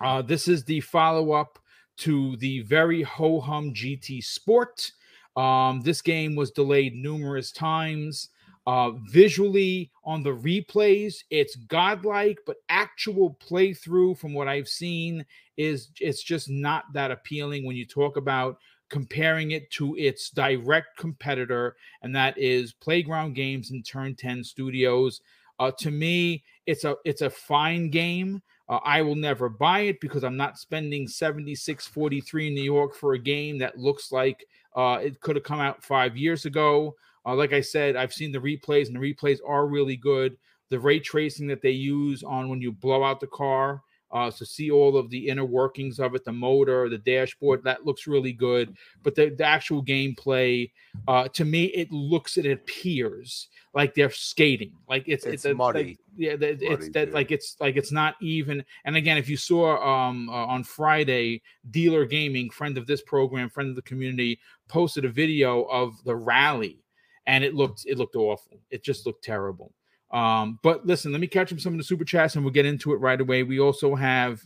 Uh, 0.00 0.22
this 0.22 0.48
is 0.48 0.64
the 0.64 0.80
follow 0.80 1.32
up 1.32 1.58
to 1.96 2.36
the 2.36 2.60
very 2.62 3.02
ho 3.02 3.40
hum 3.40 3.72
GT 3.72 4.22
Sport. 4.22 4.92
Um, 5.36 5.80
this 5.80 6.00
game 6.02 6.36
was 6.36 6.50
delayed 6.50 6.94
numerous 6.94 7.52
times. 7.52 8.28
Uh, 8.66 8.92
visually 9.10 9.90
on 10.04 10.22
the 10.22 10.30
replays, 10.30 11.16
it's 11.28 11.56
godlike, 11.56 12.38
but 12.46 12.56
actual 12.70 13.36
playthrough 13.46 14.16
from 14.16 14.32
what 14.32 14.48
I've 14.48 14.68
seen 14.68 15.24
is 15.58 15.90
it's 16.00 16.22
just 16.22 16.48
not 16.48 16.84
that 16.94 17.10
appealing 17.10 17.66
when 17.66 17.76
you 17.76 17.84
talk 17.84 18.16
about 18.16 18.56
comparing 18.88 19.50
it 19.50 19.70
to 19.72 19.94
its 19.96 20.30
direct 20.30 20.96
competitor, 20.96 21.76
and 22.02 22.14
that 22.16 22.38
is 22.38 22.72
Playground 22.72 23.34
Games 23.34 23.70
and 23.70 23.84
Turn 23.84 24.14
10 24.14 24.42
Studios. 24.44 25.20
Uh, 25.58 25.70
to 25.78 25.90
me, 25.90 26.42
it's 26.66 26.84
a 26.84 26.96
it's 27.04 27.22
a 27.22 27.30
fine 27.30 27.90
game. 27.90 28.40
Uh, 28.68 28.78
I 28.84 29.02
will 29.02 29.14
never 29.14 29.48
buy 29.48 29.80
it 29.80 30.00
because 30.00 30.24
I'm 30.24 30.36
not 30.36 30.58
spending 30.58 31.06
76.43 31.06 32.48
in 32.48 32.54
New 32.54 32.62
York 32.62 32.94
for 32.94 33.12
a 33.14 33.18
game 33.18 33.58
that 33.58 33.78
looks 33.78 34.10
like 34.12 34.44
uh, 34.74 34.98
it 35.02 35.20
could 35.20 35.36
have 35.36 35.44
come 35.44 35.60
out 35.60 35.82
five 35.82 36.16
years 36.16 36.46
ago. 36.46 36.94
Uh, 37.26 37.34
like 37.34 37.52
I 37.52 37.60
said, 37.60 37.96
I've 37.96 38.12
seen 38.12 38.32
the 38.32 38.38
replays, 38.38 38.86
and 38.86 38.96
the 38.96 39.14
replays 39.14 39.38
are 39.46 39.66
really 39.66 39.96
good. 39.96 40.36
The 40.70 40.78
ray 40.80 40.98
tracing 40.98 41.46
that 41.48 41.62
they 41.62 41.70
use 41.70 42.22
on 42.22 42.48
when 42.48 42.60
you 42.60 42.72
blow 42.72 43.04
out 43.04 43.20
the 43.20 43.26
car 43.28 43.82
uh, 44.12 44.30
to 44.30 44.46
see 44.46 44.70
all 44.70 44.96
of 44.96 45.10
the 45.10 45.28
inner 45.28 45.44
workings 45.44 45.98
of 45.98 46.14
it, 46.14 46.24
the 46.24 46.32
motor, 46.32 46.88
the 46.88 46.98
dashboard, 46.98 47.62
that 47.64 47.84
looks 47.84 48.06
really 48.06 48.32
good. 48.32 48.74
But 49.02 49.14
the, 49.14 49.30
the 49.30 49.44
actual 49.44 49.84
gameplay, 49.84 50.70
uh, 51.08 51.28
to 51.28 51.44
me, 51.44 51.64
it 51.66 51.90
looks, 51.92 52.36
and 52.36 52.46
it 52.46 52.52
appears 52.52 53.48
like 53.74 53.94
they're 53.94 54.10
skating, 54.10 54.72
like 54.88 55.04
it's 55.06 55.24
It's 55.24 55.34
it's, 55.34 55.44
a- 55.46 55.54
muddy. 55.54 55.84
like- 55.84 55.98
yeah, 56.16 56.36
that, 56.36 56.62
it's 56.62 56.88
that 56.90 57.12
like 57.12 57.30
it's 57.30 57.56
like 57.60 57.76
it's 57.76 57.92
not 57.92 58.16
even. 58.20 58.64
And 58.84 58.96
again, 58.96 59.16
if 59.16 59.28
you 59.28 59.36
saw 59.36 59.76
um 59.82 60.28
uh, 60.28 60.46
on 60.46 60.64
Friday, 60.64 61.42
Dealer 61.70 62.04
Gaming, 62.04 62.50
friend 62.50 62.78
of 62.78 62.86
this 62.86 63.02
program, 63.02 63.50
friend 63.50 63.70
of 63.70 63.76
the 63.76 63.82
community, 63.82 64.40
posted 64.68 65.04
a 65.04 65.08
video 65.08 65.62
of 65.64 66.02
the 66.04 66.16
rally, 66.16 66.84
and 67.26 67.44
it 67.44 67.54
looked 67.54 67.84
it 67.86 67.98
looked 67.98 68.16
awful. 68.16 68.60
It 68.70 68.84
just 68.84 69.06
looked 69.06 69.24
terrible. 69.24 69.72
Um, 70.10 70.60
but 70.62 70.86
listen, 70.86 71.10
let 71.10 71.20
me 71.20 71.26
catch 71.26 71.52
up 71.52 71.60
some 71.60 71.74
of 71.74 71.78
the 71.78 71.84
super 71.84 72.04
chats 72.04 72.36
and 72.36 72.44
we'll 72.44 72.54
get 72.54 72.66
into 72.66 72.92
it 72.92 73.00
right 73.00 73.20
away. 73.20 73.42
We 73.42 73.58
also 73.58 73.94
have 73.96 74.40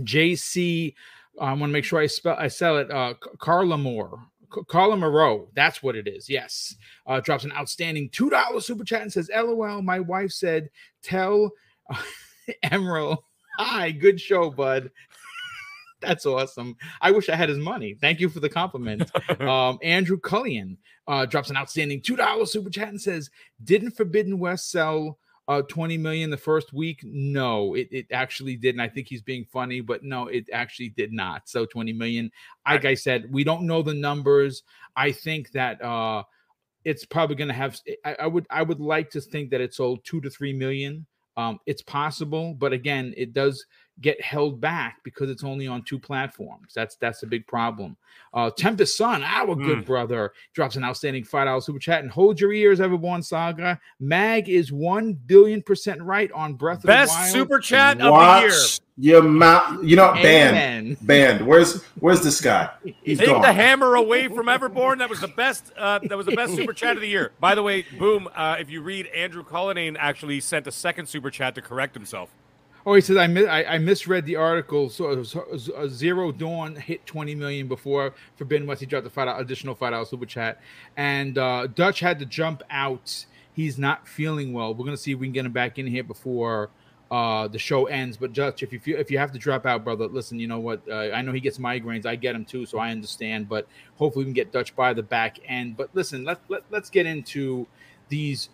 JC. 0.00 0.94
I 1.40 1.50
want 1.50 1.64
to 1.64 1.68
make 1.68 1.84
sure 1.84 2.00
I 2.00 2.06
spell 2.06 2.36
I 2.38 2.48
sell 2.48 2.78
it. 2.78 2.90
Uh, 2.90 3.14
Carla 3.38 3.76
Moore. 3.76 4.20
C- 4.54 4.60
Carla 4.68 4.96
Moreau, 4.96 5.48
that's 5.54 5.82
what 5.82 5.96
it 5.96 6.06
is. 6.08 6.28
Yes, 6.28 6.74
uh, 7.06 7.20
drops 7.20 7.44
an 7.44 7.52
outstanding 7.52 8.08
two 8.10 8.30
dollar 8.30 8.60
super 8.60 8.84
chat 8.84 9.02
and 9.02 9.12
says, 9.12 9.30
"LOL." 9.34 9.82
My 9.82 10.00
wife 10.00 10.32
said, 10.32 10.70
"Tell 11.02 11.52
uh, 11.90 12.02
Emerald, 12.62 13.18
hi, 13.58 13.90
good 13.90 14.20
show, 14.20 14.50
bud." 14.50 14.90
That's 16.00 16.26
awesome. 16.26 16.76
I 17.00 17.10
wish 17.10 17.28
I 17.28 17.34
had 17.34 17.48
his 17.48 17.58
money. 17.58 17.96
Thank 18.00 18.20
you 18.20 18.28
for 18.28 18.38
the 18.38 18.48
compliment. 18.48 19.10
um, 19.40 19.80
Andrew 19.82 20.16
Cullion 20.20 20.76
uh, 21.08 21.26
drops 21.26 21.50
an 21.50 21.56
outstanding 21.56 22.00
two 22.00 22.14
dollars 22.14 22.52
super 22.52 22.70
chat 22.70 22.88
and 22.88 23.00
says, 23.00 23.30
"Didn't 23.64 23.92
Forbidden 23.92 24.38
West 24.38 24.70
sell 24.70 25.18
uh, 25.48 25.62
20 25.62 25.96
million 25.96 26.30
the 26.30 26.36
first 26.36 26.72
week? 26.72 27.00
No, 27.02 27.74
it, 27.74 27.88
it 27.90 28.06
actually 28.12 28.56
didn't. 28.56 28.80
I 28.80 28.88
think 28.88 29.08
he's 29.08 29.22
being 29.22 29.46
funny, 29.46 29.80
but 29.80 30.04
no, 30.04 30.28
it 30.28 30.44
actually 30.52 30.90
did 30.90 31.12
not. 31.12 31.48
So 31.48 31.64
20 31.64 31.92
million. 31.94 32.30
Like 32.66 32.84
I 32.84 32.94
said, 32.94 33.32
we 33.32 33.44
don't 33.44 33.62
know 33.62 33.82
the 33.82 33.94
numbers. 33.94 34.62
I 34.94 35.10
think 35.10 35.50
that 35.52 35.82
uh, 35.82 36.24
it's 36.84 37.06
probably 37.06 37.36
going 37.36 37.48
to 37.48 37.54
have. 37.54 37.80
I, 38.04 38.16
I 38.20 38.26
would 38.26 38.46
I 38.50 38.62
would 38.62 38.80
like 38.80 39.10
to 39.10 39.20
think 39.20 39.50
that 39.50 39.60
it 39.62 39.74
sold 39.74 40.04
two 40.04 40.20
to 40.20 40.30
three 40.30 40.52
million. 40.52 41.06
Um, 41.38 41.60
it's 41.66 41.82
possible, 41.82 42.54
but 42.54 42.72
again, 42.72 43.14
it 43.16 43.32
does 43.32 43.64
get 44.00 44.20
held 44.20 44.60
back 44.60 44.98
because 45.02 45.30
it's 45.30 45.44
only 45.44 45.66
on 45.66 45.82
two 45.82 45.98
platforms. 45.98 46.72
That's 46.74 46.96
that's 46.96 47.22
a 47.22 47.26
big 47.26 47.46
problem. 47.46 47.96
Uh, 48.34 48.50
Tempest 48.50 48.96
Sun, 48.96 49.22
our 49.22 49.54
good 49.54 49.84
brother, 49.84 50.32
drops 50.52 50.76
an 50.76 50.84
outstanding 50.84 51.24
five 51.24 51.46
dollar 51.46 51.60
super 51.60 51.78
chat 51.78 52.02
and 52.02 52.10
hold 52.10 52.40
your 52.40 52.52
ears, 52.52 52.78
Everborn 52.78 53.24
Saga. 53.24 53.80
Mag 54.00 54.48
is 54.48 54.70
one 54.70 55.14
billion 55.14 55.62
percent 55.62 56.02
right 56.02 56.30
on 56.32 56.54
Breath 56.54 56.78
of 56.78 56.82
the 56.82 56.88
Best 56.88 57.32
super 57.32 57.58
chat 57.58 57.92
of 57.92 57.98
the 57.98 58.04
year. 58.04 58.50
Watch 58.50 58.80
your 58.98 59.22
mouth. 59.22 59.82
You 59.82 59.96
know, 59.96 60.12
band, 60.14 60.56
Amen. 60.56 60.96
band. 61.02 61.46
Where's 61.46 61.82
where's 62.00 62.20
this 62.22 62.40
guy? 62.40 62.68
He's 63.02 63.18
Take 63.18 63.28
gone. 63.28 63.42
the 63.42 63.52
hammer 63.52 63.94
away 63.94 64.28
from 64.28 64.46
Everborn. 64.46 64.98
That 64.98 65.08
was 65.08 65.20
the 65.20 65.28
best. 65.28 65.72
Uh, 65.76 66.00
that 66.02 66.16
was 66.16 66.26
the 66.26 66.36
best 66.36 66.54
super 66.54 66.72
chat 66.72 66.96
of 66.96 67.00
the 67.00 67.08
year. 67.08 67.32
By 67.40 67.54
the 67.54 67.62
way, 67.62 67.86
boom. 67.98 68.28
Uh, 68.34 68.56
if 68.58 68.70
you 68.70 68.82
read, 68.82 69.06
Andrew 69.06 69.44
Cullinane 69.44 69.96
actually 69.96 70.40
sent 70.40 70.66
a 70.66 70.72
second 70.72 71.06
super 71.06 71.30
chat 71.30 71.54
to 71.54 71.62
correct 71.62 71.94
himself. 71.94 72.30
Oh, 72.88 72.94
he 72.94 73.02
says 73.02 73.18
I, 73.18 73.26
mi- 73.26 73.46
I 73.46 73.74
I 73.74 73.78
misread 73.78 74.24
the 74.24 74.36
article. 74.36 74.88
So 74.88 75.10
uh, 75.10 75.88
Zero 75.88 76.32
Dawn 76.32 76.74
hit 76.74 77.04
20 77.04 77.34
million 77.34 77.68
before 77.68 78.14
Forbidden 78.36 78.66
West. 78.66 78.80
He 78.80 78.86
dropped 78.86 79.06
a 79.06 79.10
five 79.10 79.28
additional 79.38 79.74
five 79.74 79.92
dollar 79.92 80.06
super 80.06 80.24
chat, 80.24 80.58
and 80.96 81.36
uh, 81.36 81.66
Dutch 81.66 82.00
had 82.00 82.18
to 82.20 82.24
jump 82.24 82.62
out. 82.70 83.26
He's 83.52 83.76
not 83.76 84.08
feeling 84.08 84.54
well. 84.54 84.74
We're 84.74 84.86
gonna 84.86 84.96
see 84.96 85.12
if 85.12 85.18
we 85.18 85.26
can 85.26 85.34
get 85.34 85.44
him 85.44 85.52
back 85.52 85.78
in 85.78 85.86
here 85.86 86.02
before 86.02 86.70
uh, 87.10 87.46
the 87.48 87.58
show 87.58 87.84
ends. 87.88 88.16
But 88.16 88.32
Dutch, 88.32 88.62
if 88.62 88.72
you 88.72 88.80
feel, 88.80 88.98
if 88.98 89.10
you 89.10 89.18
have 89.18 89.32
to 89.32 89.38
drop 89.38 89.66
out, 89.66 89.84
brother, 89.84 90.06
listen. 90.06 90.38
You 90.38 90.48
know 90.48 90.60
what? 90.60 90.80
Uh, 90.90 91.10
I 91.12 91.20
know 91.20 91.32
he 91.32 91.40
gets 91.40 91.58
migraines. 91.58 92.06
I 92.06 92.16
get 92.16 92.32
them 92.32 92.46
too, 92.46 92.64
so 92.64 92.78
I 92.78 92.90
understand. 92.90 93.50
But 93.50 93.68
hopefully 93.96 94.24
we 94.24 94.28
can 94.28 94.34
get 94.34 94.50
Dutch 94.50 94.74
by 94.74 94.94
the 94.94 95.02
back 95.02 95.38
end. 95.44 95.76
But 95.76 95.90
listen, 95.92 96.24
let, 96.24 96.40
let 96.48 96.62
let's 96.70 96.88
get 96.88 97.04
into 97.04 97.66
these 98.08 98.48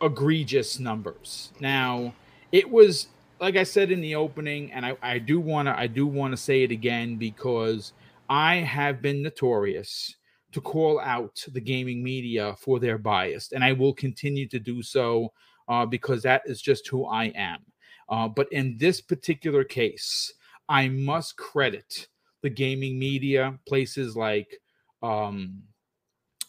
egregious 0.00 0.78
numbers 0.80 1.52
now. 1.60 2.14
It 2.50 2.70
was 2.70 3.08
like 3.40 3.56
I 3.56 3.64
said 3.64 3.90
in 3.90 4.00
the 4.00 4.14
opening, 4.14 4.72
and 4.72 4.86
I, 4.86 4.96
I 5.02 5.18
do 5.18 5.40
want 5.40 5.66
to 5.68 5.78
I 5.78 5.86
do 5.86 6.06
want 6.06 6.32
to 6.32 6.36
say 6.36 6.62
it 6.62 6.70
again 6.70 7.16
because 7.16 7.92
I 8.28 8.56
have 8.56 9.02
been 9.02 9.22
notorious 9.22 10.16
to 10.52 10.60
call 10.60 11.00
out 11.00 11.44
the 11.52 11.60
gaming 11.60 12.02
media 12.02 12.54
for 12.58 12.78
their 12.78 12.98
bias, 12.98 13.52
and 13.52 13.64
I 13.64 13.72
will 13.72 13.92
continue 13.92 14.48
to 14.48 14.58
do 14.58 14.82
so 14.82 15.32
uh, 15.68 15.86
because 15.86 16.22
that 16.22 16.42
is 16.46 16.62
just 16.62 16.86
who 16.88 17.06
I 17.06 17.26
am. 17.34 17.60
Uh, 18.08 18.28
but 18.28 18.52
in 18.52 18.76
this 18.78 19.00
particular 19.00 19.64
case, 19.64 20.32
I 20.68 20.88
must 20.88 21.36
credit 21.36 22.08
the 22.42 22.50
gaming 22.50 22.98
media, 22.98 23.58
places 23.66 24.16
like 24.16 24.60
um, 25.02 25.62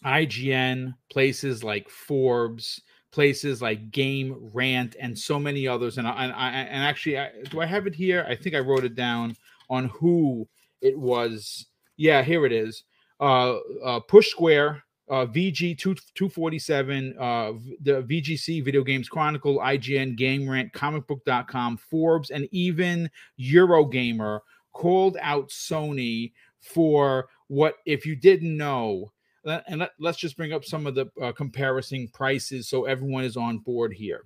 IGN, 0.04 0.94
places 1.10 1.64
like 1.64 1.88
Forbes, 1.88 2.80
places 3.12 3.62
like 3.62 3.90
Game 3.90 4.50
Rant, 4.52 4.96
and 5.00 5.18
so 5.18 5.38
many 5.38 5.66
others. 5.66 5.98
And 5.98 6.06
I, 6.06 6.24
and, 6.24 6.32
I, 6.32 6.50
and 6.50 6.84
actually, 6.84 7.18
I, 7.18 7.30
do 7.50 7.60
I 7.60 7.66
have 7.66 7.86
it 7.86 7.94
here? 7.94 8.26
I 8.28 8.34
think 8.34 8.54
I 8.54 8.60
wrote 8.60 8.84
it 8.84 8.94
down 8.94 9.36
on 9.70 9.86
who 9.88 10.48
it 10.80 10.98
was. 10.98 11.66
Yeah, 11.96 12.22
here 12.22 12.44
it 12.46 12.52
is. 12.52 12.84
Uh, 13.18 13.56
uh, 13.82 14.00
Push 14.00 14.28
Square, 14.28 14.82
uh, 15.08 15.26
VG 15.26 15.78
two 15.78 15.94
two 16.14 16.28
forty 16.28 16.58
seven, 16.58 17.14
uh, 17.18 17.52
the 17.80 18.02
VGC 18.02 18.64
Video 18.64 18.84
Games 18.84 19.08
Chronicle, 19.08 19.58
IGN, 19.58 20.16
Game 20.16 20.48
Rant, 20.48 20.72
ComicBook.com, 20.72 21.78
Forbes, 21.78 22.30
and 22.30 22.48
even 22.52 23.10
Eurogamer 23.40 24.40
called 24.72 25.16
out 25.22 25.48
Sony 25.48 26.32
for 26.60 27.28
what, 27.48 27.76
if 27.86 28.04
you 28.04 28.16
didn't 28.16 28.56
know, 28.56 29.12
and 29.46 29.80
let, 29.80 29.92
us 30.04 30.16
just 30.16 30.36
bring 30.36 30.52
up 30.52 30.64
some 30.64 30.86
of 30.86 30.94
the 30.94 31.06
uh, 31.22 31.32
comparison 31.32 32.08
prices 32.12 32.68
so 32.68 32.84
everyone 32.84 33.24
is 33.24 33.36
on 33.36 33.58
board 33.58 33.92
here. 33.92 34.24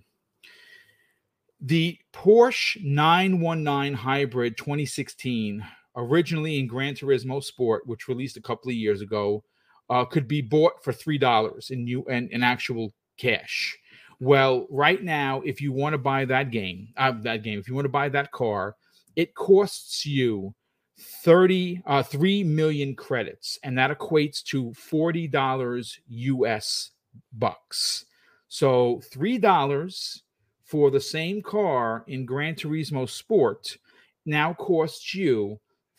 The 1.61 1.99
Porsche 2.13 2.83
919 2.83 3.93
Hybrid 3.93 4.57
2016, 4.57 5.63
originally 5.95 6.59
in 6.59 6.67
Gran 6.67 6.95
Turismo 6.95 7.45
Sport, 7.45 7.87
which 7.87 8.09
released 8.09 8.39
a 8.39 8.43
couple 8.43 8.71
of 8.71 8.77
years 8.77 9.03
ago, 9.03 9.45
uh, 9.91 10.05
could 10.05 10.27
be 10.27 10.41
bought 10.41 10.83
for 10.83 10.93
three 10.93 11.19
dollars 11.19 11.71
in 11.71 11.87
you 11.87 12.05
and 12.09 12.31
in 12.31 12.43
actual 12.43 12.95
cash. 13.19 13.77
Well, 14.21 14.67
right 14.71 15.03
now, 15.03 15.41
if 15.43 15.61
you 15.61 15.73
want 15.73 15.95
to 15.95 15.99
buy 15.99 16.25
that 16.27 16.51
game, 16.51 16.89
uh, 16.97 17.13
that 17.23 17.43
game, 17.43 17.59
if 17.59 17.69
you 17.69 17.75
want 17.75 17.87
to 17.87 17.91
buy 17.91 18.09
that 18.11 18.33
car, 18.33 18.77
it 19.17 19.35
costs 19.35 20.07
you 20.07 20.55
30 21.01 21.83
uh 21.87 22.03
3 22.03 22.45
million 22.45 22.95
credits 22.95 23.59
and 23.63 23.77
that 23.79 23.97
equates 23.97 24.43
to 24.45 24.71
$40 24.73 25.99
US 26.09 26.91
bucks. 27.33 28.05
So 28.49 29.01
$3 29.13 30.21
for 30.65 30.91
the 30.91 31.01
same 31.01 31.43
car 31.43 32.05
in 32.07 32.25
Gran 32.25 32.55
Turismo 32.55 33.09
Sport 33.09 33.77
now 34.27 34.55
costs 34.55 35.15
you 35.15 35.59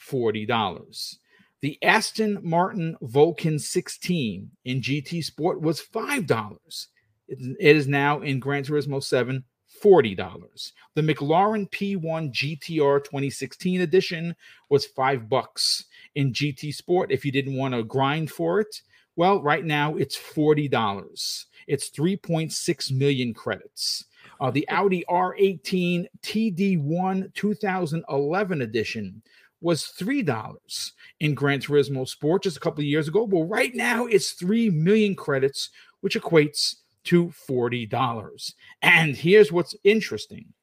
$40. 0.09 1.15
The 1.61 1.77
Aston 1.83 2.39
Martin 2.41 2.97
Vulcan 3.01 3.59
16 3.59 4.49
in 4.65 4.81
GT 4.81 5.23
Sport 5.23 5.61
was 5.61 5.81
$5. 5.81 6.87
It 7.27 7.57
is 7.59 7.87
now 7.87 8.21
in 8.21 8.39
Gran 8.39 8.63
Turismo 8.63 9.03
7 9.03 9.43
$40. 9.83 10.71
The 10.95 11.01
McLaren 11.01 11.69
P1 11.69 12.33
GTR 12.33 13.03
2016 13.03 13.81
edition 13.81 14.35
was 14.69 14.85
5 14.85 15.29
bucks 15.29 15.85
in 16.15 16.33
GT 16.33 16.73
Sport 16.73 17.11
if 17.11 17.25
you 17.25 17.31
didn't 17.31 17.55
want 17.57 17.73
to 17.73 17.83
grind 17.83 18.31
for 18.31 18.59
it. 18.59 18.81
Well, 19.15 19.41
right 19.41 19.65
now 19.65 19.95
it's 19.95 20.17
$40. 20.17 21.45
It's 21.67 21.89
3.6 21.89 22.91
million 22.91 23.33
credits. 23.33 24.05
Uh, 24.39 24.51
the 24.51 24.67
Audi 24.69 25.03
R18 25.09 26.05
TD1 26.23 27.33
2011 27.33 28.61
edition 28.61 29.21
was 29.61 29.93
$3 29.99 30.91
in 31.19 31.35
Gran 31.35 31.59
Turismo 31.59 32.07
Sport 32.07 32.43
just 32.43 32.57
a 32.57 32.59
couple 32.59 32.81
of 32.81 32.85
years 32.85 33.07
ago. 33.07 33.23
Well, 33.23 33.45
right 33.45 33.75
now 33.75 34.07
it's 34.07 34.31
3 34.31 34.71
million 34.71 35.15
credits, 35.15 35.69
which 36.01 36.19
equates 36.19 36.77
to 37.05 37.33
$40. 37.49 38.53
And 38.81 39.15
here's 39.15 39.51
what's 39.51 39.75
interesting 39.83 40.53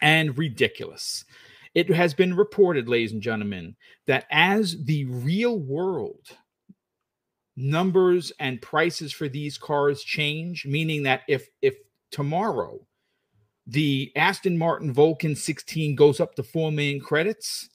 and 0.00 0.36
ridiculous. 0.36 1.24
It 1.74 1.88
has 1.90 2.12
been 2.12 2.34
reported, 2.34 2.88
ladies 2.88 3.12
and 3.12 3.22
gentlemen, 3.22 3.76
that 4.06 4.26
as 4.30 4.84
the 4.84 5.06
real 5.06 5.58
world 5.58 6.26
numbers 7.56 8.32
and 8.40 8.60
prices 8.60 9.12
for 9.12 9.28
these 9.28 9.58
cars 9.58 10.02
change, 10.02 10.66
meaning 10.66 11.02
that 11.04 11.22
if 11.28 11.48
if 11.62 11.76
tomorrow 12.10 12.78
the 13.66 14.12
Aston 14.16 14.58
Martin 14.58 14.92
Vulcan 14.92 15.36
16 15.36 15.94
goes 15.94 16.18
up 16.20 16.34
to 16.34 16.42
4 16.42 16.72
million 16.72 17.00
credits, 17.00 17.70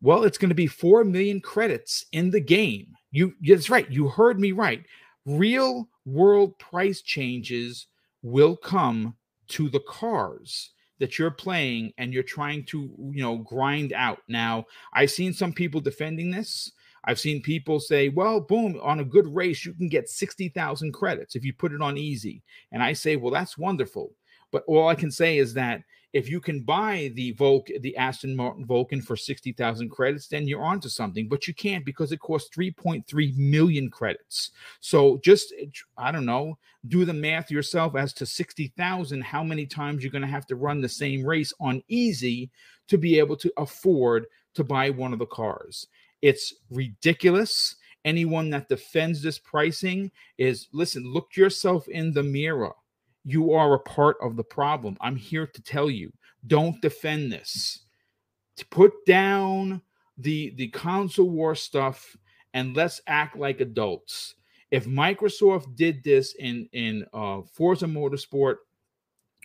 well, 0.00 0.24
it's 0.24 0.38
going 0.38 0.50
to 0.50 0.54
be 0.54 0.66
4 0.66 1.04
million 1.04 1.40
credits 1.40 2.04
in 2.12 2.30
the 2.30 2.40
game. 2.40 2.94
You 3.10 3.34
that's 3.42 3.70
right, 3.70 3.90
you 3.90 4.08
heard 4.08 4.40
me 4.40 4.52
right. 4.52 4.84
Real 5.26 5.88
world 6.04 6.58
price 6.58 7.02
changes 7.02 7.86
will 8.22 8.56
come 8.56 9.14
to 9.48 9.68
the 9.68 9.80
cars 9.80 10.70
that 10.98 11.18
you're 11.18 11.30
playing 11.30 11.92
and 11.98 12.12
you're 12.12 12.22
trying 12.22 12.64
to 12.64 12.90
you 13.12 13.22
know 13.22 13.38
grind 13.38 13.92
out. 13.92 14.20
Now 14.28 14.64
i've 14.92 15.10
seen 15.10 15.32
some 15.32 15.52
people 15.52 15.80
defending 15.80 16.30
this. 16.30 16.72
I've 17.06 17.20
seen 17.20 17.42
people 17.42 17.80
say 17.80 18.08
well 18.08 18.40
boom 18.40 18.78
on 18.82 19.00
a 19.00 19.04
good 19.04 19.32
race 19.34 19.64
you 19.64 19.74
can 19.74 19.88
get 19.88 20.08
60,000 20.08 20.92
credits 20.92 21.36
if 21.36 21.44
you 21.44 21.52
put 21.52 21.72
it 21.72 21.82
on 21.82 21.98
easy. 21.98 22.42
And 22.72 22.82
i 22.82 22.92
say 22.92 23.16
well 23.16 23.32
that's 23.32 23.58
wonderful. 23.58 24.12
But 24.50 24.64
all 24.66 24.88
i 24.88 24.94
can 24.94 25.10
say 25.10 25.38
is 25.38 25.54
that 25.54 25.82
if 26.14 26.30
you 26.30 26.40
can 26.40 26.60
buy 26.60 27.10
the 27.16 27.32
Volk, 27.32 27.68
the 27.80 27.96
Aston 27.96 28.36
Martin 28.36 28.64
Vulcan 28.64 29.02
for 29.02 29.16
60,000 29.16 29.90
credits, 29.90 30.28
then 30.28 30.46
you're 30.46 30.62
onto 30.62 30.88
something, 30.88 31.28
but 31.28 31.48
you 31.48 31.54
can't 31.54 31.84
because 31.84 32.12
it 32.12 32.20
costs 32.20 32.56
3.3 32.56 33.36
million 33.36 33.90
credits. 33.90 34.52
So 34.78 35.18
just, 35.24 35.52
I 35.98 36.12
don't 36.12 36.24
know, 36.24 36.56
do 36.86 37.04
the 37.04 37.12
math 37.12 37.50
yourself 37.50 37.96
as 37.96 38.12
to 38.14 38.26
60,000, 38.26 39.24
how 39.24 39.42
many 39.42 39.66
times 39.66 40.04
you're 40.04 40.12
going 40.12 40.22
to 40.22 40.28
have 40.28 40.46
to 40.46 40.56
run 40.56 40.80
the 40.80 40.88
same 40.88 41.26
race 41.26 41.52
on 41.58 41.82
easy 41.88 42.48
to 42.86 42.96
be 42.96 43.18
able 43.18 43.36
to 43.36 43.52
afford 43.56 44.26
to 44.54 44.62
buy 44.62 44.90
one 44.90 45.12
of 45.12 45.18
the 45.18 45.26
cars. 45.26 45.88
It's 46.22 46.54
ridiculous. 46.70 47.74
Anyone 48.04 48.50
that 48.50 48.68
defends 48.68 49.20
this 49.20 49.40
pricing 49.40 50.12
is 50.38 50.68
listen, 50.72 51.12
look 51.12 51.36
yourself 51.36 51.88
in 51.88 52.12
the 52.12 52.22
mirror 52.22 52.74
you 53.24 53.52
are 53.52 53.74
a 53.74 53.80
part 53.80 54.16
of 54.20 54.36
the 54.36 54.44
problem. 54.44 54.96
I'm 55.00 55.16
here 55.16 55.46
to 55.46 55.62
tell 55.62 55.90
you 55.90 56.12
don't 56.46 56.80
defend 56.82 57.32
this. 57.32 57.80
To 58.56 58.66
put 58.66 58.92
down 59.06 59.82
the 60.18 60.54
the 60.56 60.68
console 60.68 61.30
war 61.30 61.54
stuff 61.54 62.16
and 62.52 62.76
let's 62.76 63.00
act 63.06 63.36
like 63.36 63.60
adults. 63.60 64.34
If 64.70 64.86
Microsoft 64.86 65.74
did 65.74 66.04
this 66.04 66.34
in 66.38 66.68
in 66.72 67.06
uh, 67.12 67.42
Forza 67.52 67.86
Motorsport 67.86 68.56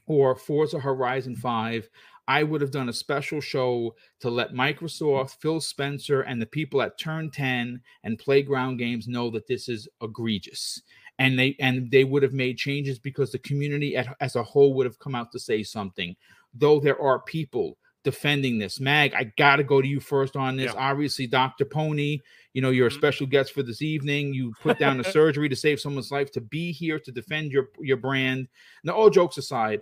or 0.05 0.35
Forza 0.35 0.79
Horizon 0.79 1.35
5, 1.35 1.89
I 2.27 2.43
would 2.43 2.61
have 2.61 2.71
done 2.71 2.89
a 2.89 2.93
special 2.93 3.41
show 3.41 3.95
to 4.19 4.29
let 4.29 4.53
Microsoft, 4.53 5.37
Phil 5.41 5.59
Spencer, 5.59 6.21
and 6.21 6.41
the 6.41 6.45
people 6.45 6.81
at 6.81 6.99
Turn 6.99 7.31
10 7.31 7.81
and 8.03 8.19
Playground 8.19 8.77
Games 8.77 9.07
know 9.07 9.31
that 9.31 9.47
this 9.47 9.69
is 9.69 9.87
egregious 10.01 10.81
and 11.19 11.37
they 11.37 11.55
and 11.59 11.91
they 11.91 12.03
would 12.03 12.23
have 12.23 12.33
made 12.33 12.57
changes 12.57 12.97
because 12.97 13.31
the 13.31 13.39
community 13.39 13.95
at, 13.95 14.15
as 14.19 14.35
a 14.35 14.43
whole 14.43 14.73
would 14.73 14.85
have 14.85 14.97
come 14.99 15.13
out 15.13 15.31
to 15.31 15.39
say 15.39 15.61
something 15.61 16.15
though 16.53 16.79
there 16.79 16.99
are 16.99 17.19
people 17.19 17.77
defending 18.03 18.57
this 18.57 18.79
mag 18.79 19.13
i 19.13 19.25
gotta 19.37 19.63
go 19.63 19.81
to 19.81 19.87
you 19.87 19.99
first 19.99 20.37
on 20.37 20.55
this 20.55 20.73
yeah. 20.73 20.79
obviously 20.79 21.27
dr 21.27 21.63
pony 21.65 22.17
you 22.53 22.61
know 22.61 22.69
you're 22.69 22.87
a 22.87 22.89
mm-hmm. 22.89 22.97
special 22.97 23.27
guest 23.27 23.51
for 23.51 23.61
this 23.61 23.81
evening 23.81 24.33
you 24.33 24.53
put 24.61 24.79
down 24.79 24.99
a 25.01 25.03
surgery 25.11 25.49
to 25.49 25.55
save 25.55 25.81
someone's 25.81 26.11
life 26.11 26.31
to 26.31 26.39
be 26.39 26.71
here 26.71 26.97
to 26.97 27.11
defend 27.11 27.51
your 27.51 27.67
your 27.81 27.97
brand 27.97 28.47
now 28.85 28.93
all 28.93 29.09
jokes 29.09 29.37
aside 29.37 29.81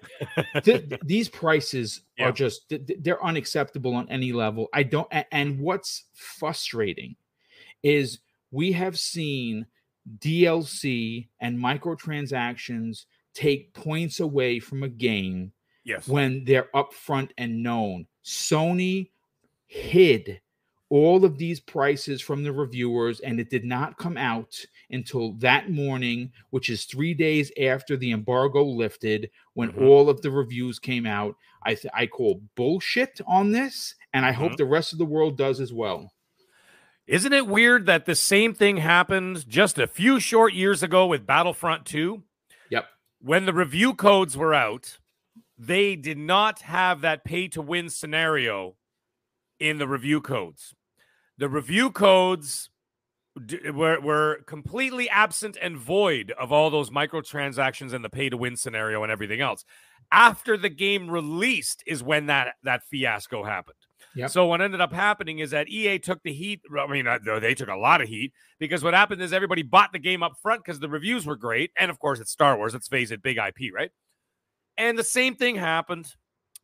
th- 0.63 0.83
these 1.05 1.29
prices 1.29 2.01
yeah. 2.17 2.25
are 2.27 2.31
just 2.31 2.73
they're 2.99 3.23
unacceptable 3.23 3.93
on 3.93 4.09
any 4.09 4.33
level 4.33 4.67
i 4.73 4.81
don't 4.81 5.07
and 5.31 5.59
what's 5.59 6.05
frustrating 6.15 7.15
is 7.83 8.19
we 8.49 8.71
have 8.71 8.97
seen 8.97 9.67
DLC 10.19 11.27
and 11.39 11.57
microtransactions 11.57 13.05
take 13.33 13.73
points 13.73 14.19
away 14.19 14.59
from 14.59 14.83
a 14.83 14.89
game 14.89 15.51
yes. 15.83 16.07
when 16.07 16.43
they're 16.45 16.69
upfront 16.73 17.31
and 17.37 17.61
known. 17.61 18.07
Sony 18.23 19.09
hid 19.67 20.41
all 20.89 21.25
of 21.25 21.37
these 21.37 21.59
prices 21.59 22.21
from 22.21 22.43
the 22.43 22.51
reviewers, 22.51 23.19
and 23.19 23.39
it 23.39 23.49
did 23.49 23.65
not 23.65 23.97
come 23.97 24.17
out 24.17 24.55
until 24.89 25.33
that 25.33 25.69
morning, 25.69 26.31
which 26.51 26.69
is 26.69 26.85
three 26.85 27.13
days 27.13 27.51
after 27.61 27.97
the 27.97 28.11
embargo 28.11 28.63
lifted, 28.63 29.29
when 29.53 29.69
mm-hmm. 29.71 29.83
all 29.83 30.09
of 30.09 30.21
the 30.21 30.31
reviews 30.31 30.79
came 30.79 31.05
out. 31.05 31.35
I 31.63 31.75
th- 31.75 31.93
I 31.93 32.07
call 32.07 32.41
bullshit 32.55 33.19
on 33.27 33.51
this, 33.51 33.95
and 34.13 34.25
I 34.25 34.31
mm-hmm. 34.31 34.41
hope 34.41 34.57
the 34.57 34.65
rest 34.65 34.93
of 34.93 34.99
the 34.99 35.05
world 35.05 35.37
does 35.37 35.59
as 35.59 35.73
well. 35.73 36.11
Isn't 37.07 37.31
it 37.31 37.47
weird 37.47 37.85
that 37.85 38.05
the 38.05 38.15
same 38.15 38.53
thing 38.53 38.77
happened 38.77 39.47
just 39.47 39.79
a 39.79 39.87
few 39.87 40.19
short 40.19 40.53
years 40.53 40.83
ago 40.83 41.05
with 41.05 41.25
Battlefront 41.25 41.85
2? 41.85 42.21
Yep. 42.69 42.85
When 43.21 43.45
the 43.45 43.53
review 43.53 43.93
codes 43.93 44.35
were 44.35 44.53
out, 44.53 44.97
they 45.57 45.95
did 45.95 46.17
not 46.17 46.59
have 46.61 47.01
that 47.01 47.23
pay 47.23 47.47
to 47.49 47.61
win 47.61 47.89
scenario 47.89 48.75
in 49.57 49.77
the 49.77 49.87
review 49.87 50.19
codes. 50.19 50.75
The 51.37 51.47
review 51.47 51.91
codes 51.91 52.69
d- 53.43 53.69
were, 53.69 54.01
were 54.01 54.41
completely 54.45 55.09
absent 55.09 55.57
and 55.61 55.77
void 55.77 56.31
of 56.31 56.51
all 56.51 56.69
those 56.69 56.89
microtransactions 56.89 57.93
and 57.93 58.03
the 58.03 58.09
pay 58.09 58.29
to 58.29 58.37
win 58.37 58.57
scenario 58.57 59.01
and 59.03 59.11
everything 59.11 59.39
else. 59.39 59.63
After 60.11 60.57
the 60.57 60.69
game 60.69 61.09
released 61.09 61.83
is 61.87 62.03
when 62.03 62.25
that 62.25 62.55
that 62.63 62.83
fiasco 62.83 63.43
happened. 63.43 63.77
Yep. 64.15 64.29
So 64.31 64.45
what 64.45 64.61
ended 64.61 64.81
up 64.81 64.93
happening 64.93 65.39
is 65.39 65.51
that 65.51 65.69
EA 65.69 65.99
took 65.99 66.23
the 66.23 66.33
heat. 66.33 66.61
I 66.77 66.87
mean, 66.87 67.07
uh, 67.07 67.19
they 67.39 67.53
took 67.53 67.69
a 67.69 67.75
lot 67.75 68.01
of 68.01 68.07
heat 68.07 68.33
because 68.59 68.83
what 68.83 68.93
happened 68.93 69.21
is 69.21 69.33
everybody 69.33 69.61
bought 69.61 69.91
the 69.91 69.99
game 69.99 70.23
up 70.23 70.33
front 70.41 70.63
because 70.63 70.79
the 70.79 70.89
reviews 70.89 71.25
were 71.25 71.35
great, 71.35 71.71
and 71.77 71.91
of 71.91 71.99
course 71.99 72.19
it's 72.19 72.31
Star 72.31 72.57
Wars. 72.57 72.73
Let's 72.73 72.87
face 72.87 73.11
it, 73.11 73.21
big 73.21 73.37
IP, 73.37 73.73
right? 73.73 73.91
And 74.77 74.97
the 74.97 75.03
same 75.03 75.35
thing 75.35 75.55
happened, 75.55 76.13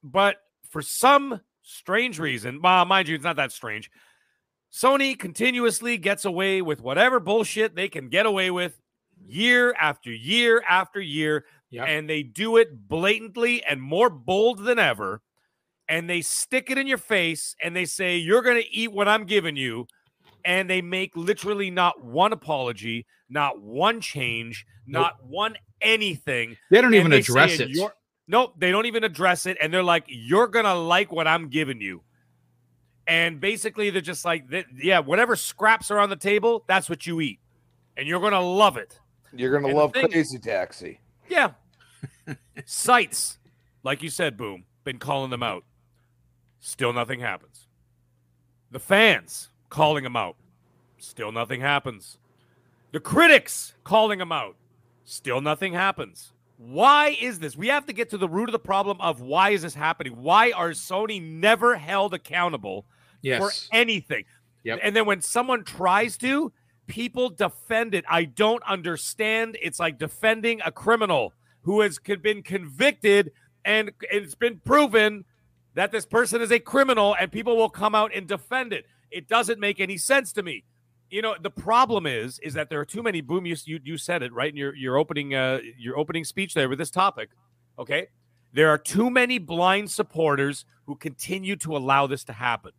but 0.03 0.37
for 0.69 0.81
some 0.81 1.41
strange 1.61 2.19
reason, 2.19 2.61
well, 2.61 2.85
mind 2.85 3.07
you, 3.07 3.15
it's 3.15 3.23
not 3.23 3.35
that 3.35 3.51
strange. 3.51 3.89
Sony 4.71 5.17
continuously 5.17 5.97
gets 5.97 6.25
away 6.25 6.61
with 6.61 6.81
whatever 6.81 7.19
bullshit 7.19 7.75
they 7.75 7.89
can 7.89 8.09
get 8.09 8.25
away 8.25 8.49
with 8.49 8.79
year 9.23 9.75
after 9.79 10.11
year 10.11 10.63
after 10.67 10.99
year, 10.99 11.45
yep. 11.69 11.87
and 11.87 12.09
they 12.09 12.23
do 12.23 12.57
it 12.57 12.87
blatantly 12.87 13.63
and 13.63 13.81
more 13.81 14.09
bold 14.09 14.63
than 14.63 14.79
ever 14.79 15.21
and 15.89 16.09
they 16.09 16.21
stick 16.21 16.69
it 16.69 16.77
in 16.77 16.87
your 16.87 16.97
face 16.97 17.55
and 17.61 17.75
they 17.75 17.85
say, 17.85 18.17
You're 18.17 18.41
going 18.41 18.61
to 18.61 18.71
eat 18.71 18.91
what 18.91 19.07
I'm 19.07 19.25
giving 19.25 19.55
you. 19.55 19.87
And 20.45 20.69
they 20.69 20.81
make 20.81 21.15
literally 21.15 21.71
not 21.71 22.03
one 22.03 22.33
apology, 22.33 23.05
not 23.29 23.61
one 23.61 24.01
change, 24.01 24.65
nope. 24.85 25.01
not 25.01 25.25
one 25.25 25.55
anything. 25.81 26.57
They 26.69 26.81
don't 26.81 26.93
even 26.93 27.11
they 27.11 27.19
address 27.19 27.59
it. 27.59 27.69
Nope, 28.27 28.55
they 28.57 28.71
don't 28.71 28.85
even 28.85 29.03
address 29.03 29.45
it. 29.45 29.57
And 29.61 29.73
they're 29.73 29.83
like, 29.83 30.05
You're 30.07 30.47
going 30.47 30.65
to 30.65 30.73
like 30.73 31.11
what 31.11 31.27
I'm 31.27 31.49
giving 31.49 31.81
you. 31.81 32.01
And 33.05 33.41
basically, 33.41 33.89
they're 33.89 34.01
just 34.01 34.25
like, 34.25 34.45
Yeah, 34.81 34.99
whatever 34.99 35.35
scraps 35.35 35.91
are 35.91 35.99
on 35.99 36.09
the 36.09 36.15
table, 36.15 36.63
that's 36.67 36.89
what 36.89 37.05
you 37.05 37.21
eat. 37.21 37.39
And 37.97 38.07
you're 38.07 38.21
going 38.21 38.33
to 38.33 38.39
love 38.39 38.77
it. 38.77 38.99
You're 39.33 39.51
going 39.51 39.71
to 39.71 39.77
love 39.77 39.93
thing, 39.93 40.09
Crazy 40.09 40.39
Taxi. 40.39 40.99
Yeah. 41.27 41.51
Sites, 42.65 43.39
like 43.83 44.01
you 44.01 44.09
said, 44.09 44.37
Boom, 44.37 44.65
been 44.83 44.99
calling 44.99 45.29
them 45.29 45.43
out. 45.43 45.63
Still 46.65 46.93
nothing 46.93 47.19
happens. 47.19 47.67
The 48.71 48.79
fans 48.79 49.49
calling 49.69 50.05
him 50.05 50.15
out. 50.15 50.37
Still 50.97 51.33
nothing 51.33 51.59
happens. 51.59 52.17
The 52.93 53.01
critics 53.01 53.73
calling 53.83 54.21
him 54.21 54.31
out. 54.31 54.55
Still 55.03 55.41
nothing 55.41 55.73
happens. 55.73 56.31
Why 56.57 57.17
is 57.19 57.39
this? 57.39 57.57
We 57.57 57.67
have 57.67 57.85
to 57.87 57.93
get 57.93 58.09
to 58.11 58.17
the 58.17 58.29
root 58.29 58.47
of 58.47 58.53
the 58.53 58.59
problem 58.59 59.01
of 59.01 59.19
why 59.19 59.49
is 59.49 59.63
this 59.63 59.75
happening? 59.75 60.13
Why 60.23 60.51
are 60.51 60.69
Sony 60.69 61.21
never 61.21 61.75
held 61.75 62.13
accountable 62.13 62.85
Yes. 63.21 63.41
for 63.67 63.75
anything? 63.75 64.23
Yep. 64.63 64.79
And 64.81 64.95
then 64.95 65.05
when 65.05 65.19
someone 65.19 65.65
tries 65.65 66.15
to, 66.19 66.53
people 66.87 67.29
defend 67.29 67.93
it. 67.93 68.05
I 68.09 68.23
don't 68.23 68.63
understand. 68.63 69.57
It's 69.61 69.81
like 69.81 69.97
defending 69.99 70.61
a 70.65 70.71
criminal 70.71 71.33
who 71.63 71.81
has 71.81 71.99
been 71.99 72.41
convicted 72.41 73.33
and 73.65 73.91
it's 74.03 74.35
been 74.35 74.61
proven 74.63 75.25
that 75.75 75.91
this 75.91 76.05
person 76.05 76.41
is 76.41 76.51
a 76.51 76.59
criminal 76.59 77.15
and 77.19 77.31
people 77.31 77.55
will 77.57 77.69
come 77.69 77.95
out 77.95 78.11
and 78.13 78.27
defend 78.27 78.73
it. 78.73 78.85
It 79.11 79.27
doesn't 79.27 79.59
make 79.59 79.79
any 79.79 79.97
sense 79.97 80.31
to 80.33 80.43
me. 80.43 80.63
You 81.09 81.21
know, 81.21 81.35
the 81.39 81.51
problem 81.51 82.07
is 82.07 82.39
is 82.39 82.53
that 82.55 82.69
there 82.69 82.79
are 82.79 82.85
too 82.85 83.03
many 83.03 83.21
boom 83.21 83.45
you 83.45 83.55
you, 83.65 83.79
you 83.83 83.97
said 83.97 84.23
it 84.23 84.33
right 84.33 84.49
in 84.49 84.57
your 84.57 84.75
your 84.75 84.97
opening 84.97 85.35
uh 85.35 85.59
your 85.77 85.97
opening 85.97 86.23
speech 86.23 86.53
there 86.53 86.69
with 86.69 86.79
this 86.79 86.89
topic. 86.91 87.29
Okay? 87.77 88.07
There 88.53 88.69
are 88.69 88.77
too 88.77 89.09
many 89.09 89.37
blind 89.39 89.91
supporters 89.91 90.65
who 90.85 90.95
continue 90.95 91.55
to 91.57 91.75
allow 91.77 92.07
this 92.07 92.23
to 92.25 92.33
happen. 92.33 92.71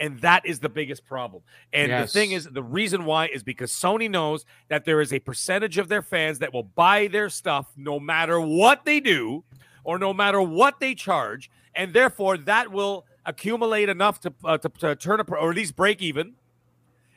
And 0.00 0.20
that 0.20 0.44
is 0.44 0.58
the 0.58 0.68
biggest 0.68 1.04
problem. 1.04 1.44
And 1.72 1.90
Yes. 1.90 2.12
the 2.12 2.18
thing 2.18 2.32
is, 2.32 2.44
the 2.44 2.62
reason 2.62 3.04
why 3.04 3.26
is 3.26 3.44
because 3.44 3.70
Sony 3.70 4.10
knows 4.10 4.44
that 4.68 4.84
there 4.84 5.00
is 5.00 5.12
a 5.12 5.20
percentage 5.20 5.78
of 5.78 5.88
their 5.88 6.02
fans 6.02 6.40
that 6.40 6.52
will 6.52 6.64
buy 6.64 7.06
their 7.06 7.28
stuff 7.28 7.66
no 7.76 8.00
matter 8.00 8.40
what 8.40 8.84
they 8.84 8.98
do 8.98 9.44
or 9.84 10.00
no 10.00 10.12
matter 10.12 10.42
what 10.42 10.80
they 10.80 10.94
charge. 10.96 11.50
And 11.74 11.92
therefore, 11.92 12.36
that 12.38 12.70
will 12.70 13.06
accumulate 13.24 13.88
enough 13.88 14.20
to, 14.20 14.32
uh, 14.44 14.58
to, 14.58 14.68
to 14.68 14.96
turn 14.96 15.20
a, 15.20 15.24
pro- 15.24 15.40
or 15.40 15.50
at 15.50 15.56
least 15.56 15.76
break 15.76 16.02
even. 16.02 16.34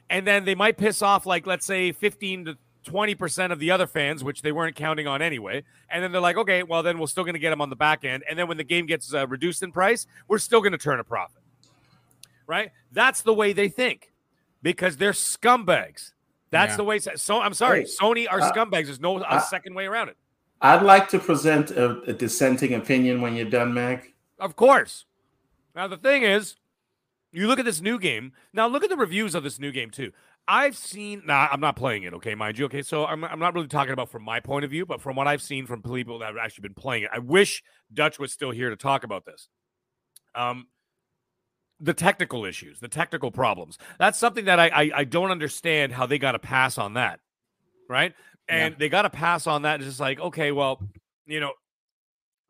And 0.09 0.25
then 0.25 0.45
they 0.45 0.55
might 0.55 0.77
piss 0.77 1.01
off, 1.01 1.25
like, 1.25 1.47
let's 1.47 1.65
say 1.65 1.91
15 1.91 2.45
to 2.45 2.57
20% 2.85 3.51
of 3.51 3.59
the 3.59 3.71
other 3.71 3.87
fans, 3.87 4.23
which 4.23 4.43
they 4.43 4.51
weren't 4.51 4.75
counting 4.75 5.07
on 5.07 5.21
anyway. 5.21 5.63
And 5.89 6.03
then 6.03 6.11
they're 6.11 6.21
like, 6.21 6.37
okay, 6.37 6.61
well, 6.63 6.83
then 6.83 6.99
we're 6.99 7.07
still 7.07 7.23
going 7.23 7.33
to 7.33 7.39
get 7.39 7.49
them 7.49 7.59
on 7.61 7.69
the 7.71 7.75
back 7.75 8.05
end. 8.05 8.23
And 8.29 8.37
then 8.37 8.47
when 8.47 8.57
the 8.57 8.63
game 8.63 8.85
gets 8.85 9.13
uh, 9.13 9.27
reduced 9.27 9.63
in 9.63 9.71
price, 9.71 10.05
we're 10.27 10.37
still 10.37 10.61
going 10.61 10.73
to 10.73 10.77
turn 10.77 10.99
a 10.99 11.03
profit. 11.03 11.41
Right? 12.47 12.71
That's 12.91 13.21
the 13.23 13.33
way 13.33 13.53
they 13.53 13.69
think 13.69 14.11
because 14.61 14.97
they're 14.97 15.13
scumbags. 15.13 16.11
That's 16.51 16.73
Yeah. 16.73 16.77
the 16.77 16.83
way. 16.83 16.99
So 16.99 17.41
I'm 17.41 17.55
sorry, 17.55 17.81
Hey, 17.81 17.87
Sony 17.99 18.27
are 18.29 18.39
uh, 18.39 18.51
scumbags. 18.51 18.85
There's 18.85 18.99
no 18.99 19.17
uh, 19.17 19.39
second 19.39 19.73
way 19.73 19.85
around 19.87 20.09
it. 20.09 20.17
I'd 20.61 20.83
like 20.83 21.09
to 21.09 21.19
present 21.19 21.71
a, 21.71 22.01
a 22.03 22.13
dissenting 22.13 22.75
opinion 22.75 23.21
when 23.21 23.35
you're 23.35 23.49
done, 23.49 23.73
Mac. 23.73 24.13
Of 24.39 24.55
course. 24.55 25.05
Now 25.75 25.87
the 25.87 25.97
thing 25.97 26.23
is, 26.23 26.55
you 27.31 27.47
look 27.47 27.59
at 27.59 27.65
this 27.65 27.81
new 27.81 27.99
game. 27.99 28.31
Now 28.53 28.67
look 28.67 28.83
at 28.83 28.89
the 28.89 28.95
reviews 28.95 29.35
of 29.35 29.43
this 29.43 29.59
new 29.59 29.71
game 29.71 29.89
too. 29.91 30.11
I've 30.47 30.77
seen. 30.77 31.23
Now 31.25 31.49
I'm 31.51 31.59
not 31.59 31.75
playing 31.75 32.03
it. 32.03 32.13
Okay, 32.13 32.35
mind 32.35 32.57
you. 32.57 32.65
Okay, 32.65 32.81
so 32.81 33.05
I'm 33.05 33.23
I'm 33.23 33.39
not 33.39 33.53
really 33.53 33.67
talking 33.67 33.93
about 33.93 34.09
from 34.09 34.23
my 34.23 34.39
point 34.39 34.63
of 34.63 34.71
view, 34.71 34.85
but 34.85 35.01
from 35.01 35.15
what 35.15 35.27
I've 35.27 35.41
seen 35.41 35.65
from 35.65 35.81
people 35.81 36.19
that 36.19 36.27
have 36.27 36.37
actually 36.37 36.63
been 36.63 36.75
playing 36.75 37.03
it. 37.03 37.09
I 37.11 37.19
wish 37.19 37.63
Dutch 37.93 38.19
was 38.19 38.31
still 38.31 38.51
here 38.51 38.69
to 38.69 38.75
talk 38.75 39.03
about 39.03 39.25
this. 39.25 39.49
Um, 40.35 40.67
the 41.79 41.93
technical 41.93 42.45
issues, 42.45 42.79
the 42.79 42.87
technical 42.87 43.31
problems. 43.31 43.77
That's 43.97 44.19
something 44.19 44.45
that 44.45 44.59
I 44.59 44.67
I, 44.67 44.91
I 44.97 45.03
don't 45.03 45.31
understand 45.31 45.91
how 45.91 46.05
they 46.05 46.19
got 46.19 46.35
a 46.35 46.39
pass 46.39 46.77
on 46.77 46.93
that, 46.93 47.19
right? 47.89 48.13
And 48.47 48.75
they 48.77 48.89
got 48.89 49.05
a 49.05 49.09
pass 49.09 49.47
on 49.47 49.63
that. 49.63 49.79
It's 49.79 49.89
just 49.89 49.99
like 49.99 50.19
okay, 50.19 50.51
well, 50.51 50.79
you 51.25 51.39
know, 51.39 51.53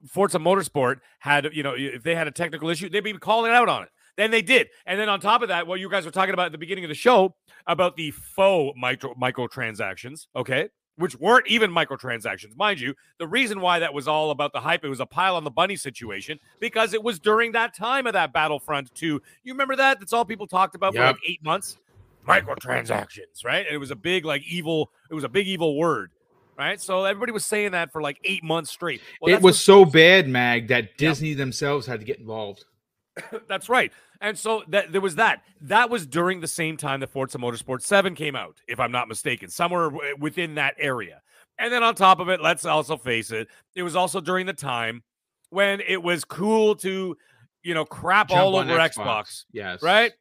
Forza 0.07 0.40
Motorsport 0.40 0.98
had, 1.19 1.49
you 1.53 1.64
know, 1.64 1.73
if 1.76 2.03
they 2.03 2.15
had 2.15 2.27
a 2.27 2.32
technical 2.32 2.69
issue, 2.69 2.90
they'd 2.90 3.02
be 3.02 3.14
calling 3.14 3.52
out 3.52 3.69
on 3.69 3.84
it. 3.84 3.90
Then 4.18 4.32
they 4.32 4.41
did. 4.41 4.68
And 4.86 4.99
then 4.99 5.10
on 5.10 5.19
top 5.19 5.41
of 5.41 5.49
that, 5.49 5.68
what 5.68 5.80
you 5.80 5.90
guys 5.90 6.06
were 6.06 6.11
talking 6.11 6.34
about 6.34 6.45
at 6.48 6.52
the 6.53 6.57
beginning 6.57 6.86
of 6.86 6.90
the 6.90 6.95
show 6.95 7.36
about 7.68 7.98
the 7.98 8.11
faux 8.11 8.77
micro 8.80 9.14
microtransactions, 9.15 10.27
okay, 10.36 10.69
which 10.95 11.19
weren't 11.19 11.48
even 11.48 11.69
microtransactions. 11.69 12.56
Mind 12.56 12.80
you, 12.80 12.94
the 13.19 13.27
reason 13.27 13.60
why 13.60 13.80
that 13.80 13.94
was 13.94 14.07
all 14.07 14.32
about 14.32 14.53
the 14.53 14.61
hype, 14.61 14.86
it 14.86 14.90
was 14.90 15.02
a 15.02 15.06
pile 15.06 15.36
on 15.36 15.44
the 15.44 15.52
bunny 15.52 15.76
situation 15.76 16.40
because 16.61 16.94
it 16.94 17.03
was 17.03 17.19
during 17.19 17.52
that 17.52 17.76
time 17.76 18.07
of 18.07 18.14
that 18.14 18.32
Battlefront 18.32 18.95
2. 18.95 19.22
You 19.44 19.53
remember 19.53 19.76
that? 19.76 19.99
That's 19.99 20.14
all 20.14 20.23
people 20.23 20.48
talked 20.48 20.76
about 20.76 20.94
for 20.94 21.02
like 21.02 21.18
eight 21.27 21.44
months. 21.44 21.77
Microtransactions, 22.26 23.44
right? 23.44 23.65
And 23.65 23.76
it 23.76 23.77
was 23.77 23.91
a 23.91 23.95
big, 23.95 24.26
like, 24.26 24.44
evil, 24.48 24.91
it 25.11 25.14
was 25.14 25.26
a 25.26 25.30
big 25.30 25.48
evil 25.48 25.77
word. 25.77 26.11
Right, 26.57 26.80
so 26.80 27.03
everybody 27.03 27.32
was 27.34 27.45
saying 27.45 27.72
that 27.72 27.91
for 27.91 28.02
like 28.02 28.18
eight 28.23 28.44
months 28.44 28.72
straight. 28.72 29.02
Well, 29.22 29.34
it 29.34 29.41
was 29.41 29.60
so 29.60 29.84
bad, 29.84 30.30
Mag, 30.30 30.69
that 30.69 30.98
Disney 30.98 31.34
themselves 31.34 31.86
had 31.86 31.99
to 31.99 32.06
get 32.06 32.19
involved. 32.19 32.64
That's 33.48 33.68
right. 33.68 33.91
And 34.22 34.38
so 34.38 34.64
that 34.69 34.91
there 34.94 35.02
was 35.02 35.15
that. 35.15 35.41
That 35.61 35.90
was 35.90 36.06
during 36.06 36.40
the 36.40 36.48
same 36.48 36.77
time 36.77 37.02
that 37.02 37.10
Forza 37.10 37.38
Motorsport 37.38 37.82
7 37.82 38.15
came 38.15 38.36
out, 38.36 38.61
if 38.68 38.80
I'm 38.80 38.91
not 38.91 39.07
mistaken, 39.10 39.49
somewhere 39.49 39.90
w- 39.90 40.15
within 40.18 40.56
that 40.56 40.76
area. 40.80 41.22
And 41.60 41.72
then 41.72 41.84
on 41.84 41.95
top 41.95 42.19
of 42.19 42.30
it, 42.30 42.41
let's 42.41 42.65
also 42.65 42.98
face 42.98 43.32
it, 43.32 43.48
it 43.76 43.84
was 43.84 43.95
also 43.95 44.22
during 44.22 44.45
the 44.45 44.53
time 44.53 45.03
when 45.49 45.82
it 45.82 46.02
was 46.02 46.23
cool 46.26 46.76
to, 46.77 47.18
you 47.64 47.73
know, 47.73 47.86
crap 47.86 48.30
Jump 48.30 48.41
all 48.41 48.56
over 48.56 48.77
Xbox, 48.77 49.45
Yes. 49.52 49.82
right? 49.82 50.14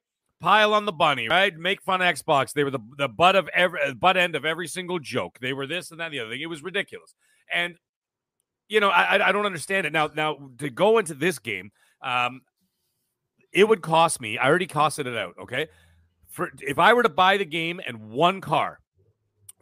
Pile 0.44 0.74
on 0.74 0.84
the 0.84 0.92
bunny, 0.92 1.26
right? 1.28 1.56
Make 1.56 1.80
fun 1.80 2.02
of 2.02 2.14
Xbox. 2.14 2.52
They 2.52 2.64
were 2.64 2.70
the, 2.70 2.80
the 2.98 3.08
butt 3.08 3.34
of 3.34 3.48
every 3.54 3.94
butt 3.94 4.16
end 4.18 4.34
of 4.36 4.44
every 4.44 4.68
single 4.68 4.98
joke. 4.98 5.38
They 5.40 5.54
were 5.54 5.66
this 5.66 5.90
and 5.90 5.98
that 6.00 6.06
and 6.06 6.14
the 6.14 6.20
other 6.20 6.30
thing. 6.30 6.42
It 6.42 6.46
was 6.50 6.62
ridiculous. 6.62 7.14
And 7.52 7.76
you 8.68 8.80
know, 8.80 8.90
I 8.90 9.28
I- 9.28 9.32
don't 9.32 9.46
understand 9.46 9.86
it 9.86 9.92
now. 9.92 10.08
Now 10.14 10.50
to 10.58 10.68
go 10.68 10.98
into 10.98 11.14
this 11.14 11.38
game, 11.38 11.72
um, 12.02 12.42
it 13.52 13.66
would 13.68 13.80
cost 13.80 14.20
me. 14.20 14.36
I 14.36 14.46
already 14.46 14.66
costed 14.66 15.06
it 15.06 15.16
out. 15.16 15.34
Okay, 15.44 15.68
for 16.28 16.50
if 16.60 16.78
I 16.78 16.92
were 16.92 17.02
to 17.02 17.08
buy 17.08 17.36
the 17.38 17.44
game 17.46 17.80
and 17.86 18.10
one 18.10 18.40
car 18.42 18.80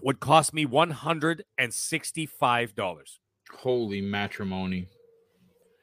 would 0.02 0.18
cost 0.18 0.52
me 0.52 0.66
one 0.66 0.90
hundred 0.90 1.44
and 1.58 1.72
sixty-five 1.72 2.74
dollars, 2.74 3.20
Holy 3.52 4.00
matrimony. 4.00 4.88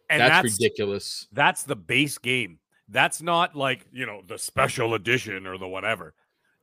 and 0.09 0.19
that's, 0.21 0.43
that's 0.43 0.59
ridiculous. 0.59 1.27
That's 1.31 1.63
the 1.63 1.75
base 1.77 2.17
game. 2.17 2.59
That's 2.91 3.21
not 3.21 3.55
like 3.55 3.85
you 3.91 4.05
know 4.05 4.21
the 4.25 4.37
special 4.37 4.93
edition 4.93 5.45
or 5.45 5.57
the 5.57 5.67
whatever. 5.67 6.13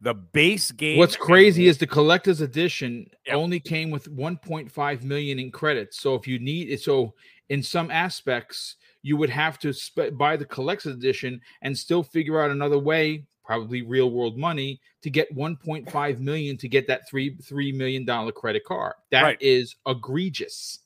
The 0.01 0.13
base 0.15 0.73
game. 0.73 0.99
What's 0.99 1.17
crazy 1.17 1.69
is 1.69 1.79
the 1.79 1.87
collector's 1.87 2.43
edition 2.43 3.09
Yep. 3.27 3.35
only 3.37 3.61
came 3.61 3.91
with 3.91 4.11
1.5 4.15 5.03
million 5.03 5.39
in 5.39 5.51
credits. 5.51 5.99
So 6.01 6.15
if 6.15 6.27
you 6.27 6.39
need 6.39 6.69
it, 6.69 6.83
so 6.83 7.15
in 7.49 7.63
some 7.63 7.91
aspects, 7.91 8.77
you 9.03 9.17
would 9.17 9.31
have 9.31 9.59
to 9.61 9.73
sp- 9.73 10.13
buy 10.13 10.37
the 10.37 10.45
collector's 10.45 10.95
edition 10.95 11.41
and 11.63 11.77
still 11.79 12.03
figure 12.03 12.43
out 12.43 12.51
another 12.51 12.79
way, 12.79 13.25
probably 13.43 13.81
real 13.81 14.11
world 14.11 14.37
money, 14.37 14.81
to 15.03 15.09
get 15.09 15.35
1.5 15.35 16.19
million 16.21 16.59
to 16.59 16.69
get 16.69 16.87
that 16.89 17.09
three 17.09 17.35
three 17.37 17.73
million 17.73 18.05
dollar 18.05 18.33
credit 18.33 18.65
card. 18.65 18.95
That 19.13 19.41
is 19.41 19.77
Right. 19.87 19.97
egregious. 19.97 20.81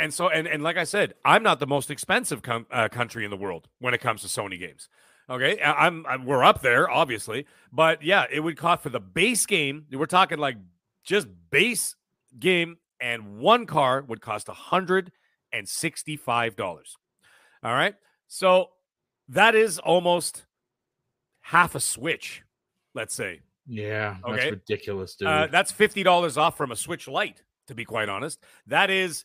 And 0.00 0.12
so, 0.14 0.28
and 0.28 0.46
and 0.48 0.62
like 0.62 0.76
I 0.76 0.84
said, 0.84 1.14
I'm 1.24 1.42
not 1.42 1.60
the 1.60 1.66
most 1.66 1.90
expensive 1.90 2.42
com- 2.42 2.66
uh, 2.70 2.88
country 2.88 3.24
in 3.24 3.30
the 3.30 3.36
world 3.36 3.68
when 3.78 3.94
it 3.94 4.00
comes 4.00 4.22
to 4.22 4.28
Sony 4.28 4.58
games. 4.58 4.88
Okay, 5.28 5.60
I- 5.60 5.86
I'm, 5.86 6.04
I'm 6.06 6.24
we're 6.24 6.42
up 6.42 6.60
there, 6.62 6.90
obviously, 6.90 7.46
but 7.72 8.02
yeah, 8.02 8.24
it 8.32 8.40
would 8.40 8.56
cost 8.56 8.82
for 8.82 8.88
the 8.90 8.98
base 9.00 9.46
game. 9.46 9.86
We're 9.92 10.06
talking 10.06 10.38
like 10.38 10.56
just 11.04 11.28
base 11.50 11.94
game, 12.38 12.78
and 13.00 13.38
one 13.38 13.66
car 13.66 14.02
would 14.02 14.20
cost 14.20 14.48
a 14.48 14.52
hundred 14.54 15.12
and 15.52 15.68
sixty-five 15.68 16.56
dollars. 16.56 16.96
All 17.62 17.72
right, 17.74 17.94
so 18.26 18.70
that 19.28 19.54
is 19.54 19.78
almost 19.78 20.46
half 21.42 21.74
a 21.74 21.80
Switch, 21.80 22.42
let's 22.94 23.14
say. 23.14 23.40
Yeah, 23.66 24.16
Okay. 24.24 24.36
that's 24.36 24.50
ridiculous, 24.50 25.14
dude. 25.14 25.28
Uh, 25.28 25.46
that's 25.46 25.70
fifty 25.70 26.02
dollars 26.02 26.36
off 26.36 26.56
from 26.56 26.72
a 26.72 26.76
Switch 26.76 27.06
Lite, 27.06 27.42
to 27.68 27.74
be 27.74 27.84
quite 27.84 28.08
honest. 28.08 28.42
That 28.66 28.90
is 28.90 29.24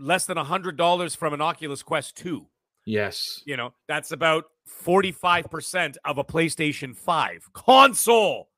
less 0.00 0.26
than 0.26 0.36
hundred 0.36 0.76
dollars 0.76 1.14
from 1.14 1.34
an 1.34 1.40
Oculus 1.40 1.82
Quest 1.82 2.16
Two. 2.16 2.46
yes. 2.86 3.42
You 3.46 3.56
know, 3.56 3.74
that's 3.86 4.10
about 4.12 4.44
forty-five 4.66 5.50
percent 5.50 5.98
of 6.04 6.18
a 6.18 6.24
PlayStation 6.24 6.96
Five 6.96 7.48
console. 7.52 8.48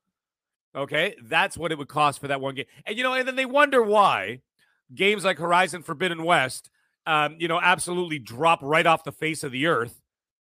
Okay, 0.74 1.14
that's 1.24 1.58
what 1.58 1.70
it 1.72 1.76
would 1.78 1.88
cost 1.88 2.18
for 2.20 2.28
that 2.28 2.40
one 2.40 2.54
game. 2.54 2.64
And 2.86 2.96
you 2.96 3.02
know, 3.02 3.12
and 3.12 3.28
then 3.28 3.36
they 3.36 3.44
wonder 3.44 3.82
why 3.82 4.40
games 4.94 5.24
like 5.24 5.38
Horizon 5.38 5.82
Forbidden 5.82 6.22
West, 6.24 6.70
um, 7.06 7.36
you 7.38 7.48
know, 7.48 7.60
absolutely 7.60 8.18
drop 8.18 8.60
right 8.62 8.86
off 8.86 9.04
the 9.04 9.12
face 9.12 9.42
of 9.44 9.52
the 9.52 9.66
earth. 9.66 10.00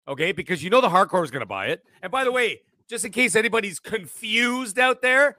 Okay, 0.08 0.32
because 0.32 0.64
you 0.64 0.70
know 0.70 0.82
the 0.82 0.90
hardcore 0.90 1.24
is 1.24 1.32
going 1.32 1.42
to 1.42 1.46
buy 1.46 1.68
it. 1.68 1.84
And 2.02 2.12
by 2.12 2.24
the 2.24 2.32
way, 2.32 2.62
just 2.90 3.06
in 3.06 3.12
case 3.12 3.36
anybody's 3.36 3.80
confused 3.80 4.80
out 4.80 5.02
there, 5.02 5.38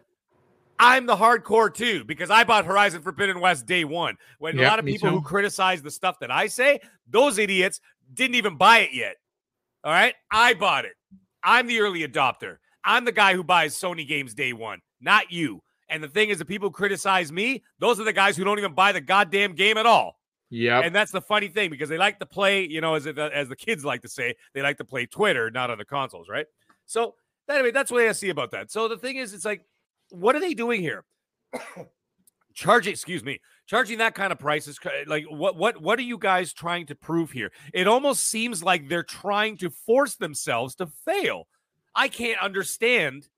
I'm 0.80 1.04
the 1.04 1.14
hardcore 1.14 1.72
too 1.72 2.04
because 2.04 2.30
I 2.30 2.42
bought 2.42 2.64
Horizon 2.64 3.02
Forbidden 3.02 3.38
West 3.38 3.66
day 3.66 3.84
one. 3.84 4.16
When 4.38 4.58
a 4.58 4.62
lot 4.62 4.78
of 4.78 4.86
people 4.86 5.10
who 5.10 5.20
criticize 5.20 5.82
the 5.82 5.90
stuff 5.90 6.18
that 6.20 6.30
I 6.30 6.46
say, 6.46 6.80
those 7.06 7.38
idiots 7.38 7.80
didn't 8.14 8.36
even 8.36 8.56
buy 8.56 8.78
it 8.78 8.94
yet. 8.94 9.16
All 9.84 9.92
right, 9.92 10.14
I 10.30 10.54
bought 10.54 10.86
it. 10.86 10.92
I'm 11.44 11.66
the 11.66 11.80
early 11.80 12.06
adopter. 12.06 12.56
I'm 12.82 13.04
the 13.04 13.12
guy 13.12 13.34
who 13.34 13.44
buys 13.44 13.78
Sony 13.78 14.08
games 14.08 14.34
day 14.34 14.54
one, 14.54 14.80
not 15.00 15.30
you. 15.30 15.62
And 15.90 16.02
the 16.02 16.08
thing 16.08 16.30
is, 16.30 16.38
the 16.38 16.44
people 16.44 16.68
who 16.68 16.72
criticize 16.72 17.30
me, 17.30 17.62
those 17.78 18.00
are 18.00 18.04
the 18.04 18.12
guys 18.12 18.36
who 18.36 18.44
don't 18.44 18.58
even 18.58 18.74
buy 18.74 18.92
the 18.92 19.00
goddamn 19.00 19.54
game 19.54 19.76
at 19.76 19.86
all. 19.86 20.18
Yeah. 20.48 20.80
And 20.80 20.94
that's 20.94 21.12
the 21.12 21.20
funny 21.20 21.48
thing 21.48 21.70
because 21.70 21.88
they 21.88 21.98
like 21.98 22.18
to 22.20 22.26
play, 22.26 22.66
you 22.66 22.80
know, 22.80 22.94
as 22.94 23.06
it, 23.06 23.18
as 23.18 23.48
the 23.48 23.56
kids 23.56 23.84
like 23.84 24.02
to 24.02 24.08
say, 24.08 24.34
they 24.54 24.62
like 24.62 24.78
to 24.78 24.84
play 24.84 25.06
Twitter, 25.06 25.50
not 25.50 25.70
on 25.70 25.78
the 25.78 25.84
consoles, 25.84 26.28
right? 26.28 26.46
So 26.86 27.14
anyway, 27.48 27.70
that's 27.70 27.90
what 27.90 28.02
I 28.02 28.12
see 28.12 28.30
about 28.30 28.50
that. 28.52 28.70
So 28.70 28.88
the 28.88 28.96
thing 28.96 29.16
is, 29.16 29.34
it's 29.34 29.44
like, 29.44 29.64
what 30.10 30.36
are 30.36 30.40
they 30.40 30.54
doing 30.54 30.80
here? 30.80 31.04
charging 32.54 32.92
excuse 32.92 33.24
me 33.24 33.40
charging 33.66 33.98
that 33.98 34.14
kind 34.14 34.32
of 34.32 34.38
prices 34.38 34.78
like 35.06 35.24
what 35.30 35.56
what 35.56 35.80
what 35.80 35.98
are 35.98 36.02
you 36.02 36.18
guys 36.18 36.52
trying 36.52 36.86
to 36.86 36.94
prove 36.94 37.30
here? 37.30 37.52
It 37.72 37.86
almost 37.86 38.24
seems 38.24 38.62
like 38.62 38.88
they're 38.88 39.02
trying 39.02 39.56
to 39.58 39.70
force 39.70 40.16
themselves 40.16 40.74
to 40.76 40.86
fail. 40.86 41.46
I 41.94 42.08
can't 42.08 42.40
understand 42.40 43.28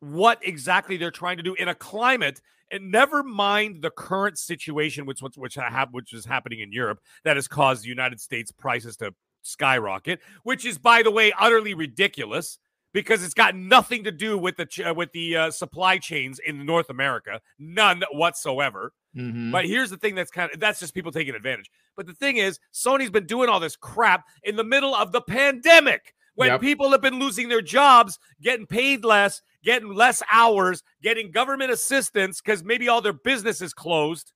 what 0.00 0.38
exactly 0.42 0.96
they're 0.96 1.10
trying 1.10 1.36
to 1.36 1.42
do 1.42 1.54
in 1.54 1.68
a 1.68 1.74
climate 1.74 2.40
and 2.70 2.90
never 2.90 3.22
mind 3.22 3.82
the 3.82 3.90
current 3.90 4.38
situation 4.38 5.06
which 5.06 5.20
which 5.22 5.36
which, 5.36 5.58
uh, 5.58 5.86
which 5.90 6.12
is 6.12 6.24
happening 6.24 6.60
in 6.60 6.72
Europe 6.72 7.00
that 7.24 7.36
has 7.36 7.48
caused 7.48 7.84
the 7.84 7.88
United 7.88 8.20
States 8.20 8.50
prices 8.50 8.96
to 8.98 9.12
skyrocket 9.42 10.20
which 10.42 10.64
is 10.64 10.78
by 10.78 11.02
the 11.02 11.10
way 11.10 11.32
utterly 11.38 11.74
ridiculous 11.74 12.58
because 12.92 13.22
it's 13.22 13.34
got 13.34 13.54
nothing 13.54 14.04
to 14.04 14.10
do 14.10 14.36
with 14.36 14.56
the 14.56 14.84
uh, 14.84 14.94
with 14.94 15.12
the 15.12 15.36
uh, 15.36 15.50
supply 15.50 15.98
chains 15.98 16.40
in 16.44 16.64
North 16.64 16.90
America, 16.90 17.40
none 17.58 18.02
whatsoever. 18.12 18.92
Mm-hmm. 19.16 19.50
But 19.50 19.66
here's 19.66 19.90
the 19.90 19.96
thing 19.96 20.14
that's 20.14 20.30
kind 20.30 20.50
of 20.52 20.60
that's 20.60 20.80
just 20.80 20.94
people 20.94 21.12
taking 21.12 21.34
advantage. 21.34 21.70
But 21.96 22.06
the 22.06 22.14
thing 22.14 22.36
is, 22.36 22.58
Sony's 22.72 23.10
been 23.10 23.26
doing 23.26 23.48
all 23.48 23.60
this 23.60 23.76
crap 23.76 24.24
in 24.42 24.56
the 24.56 24.64
middle 24.64 24.94
of 24.94 25.12
the 25.12 25.20
pandemic 25.20 26.14
when 26.34 26.48
yep. 26.48 26.60
people 26.60 26.90
have 26.90 27.00
been 27.02 27.18
losing 27.18 27.48
their 27.48 27.62
jobs, 27.62 28.18
getting 28.40 28.66
paid 28.66 29.04
less, 29.04 29.42
getting 29.64 29.94
less 29.94 30.22
hours, 30.30 30.82
getting 31.02 31.30
government 31.30 31.70
assistance 31.70 32.40
because 32.40 32.64
maybe 32.64 32.88
all 32.88 33.00
their 33.00 33.12
business 33.12 33.60
is 33.60 33.74
closed. 33.74 34.32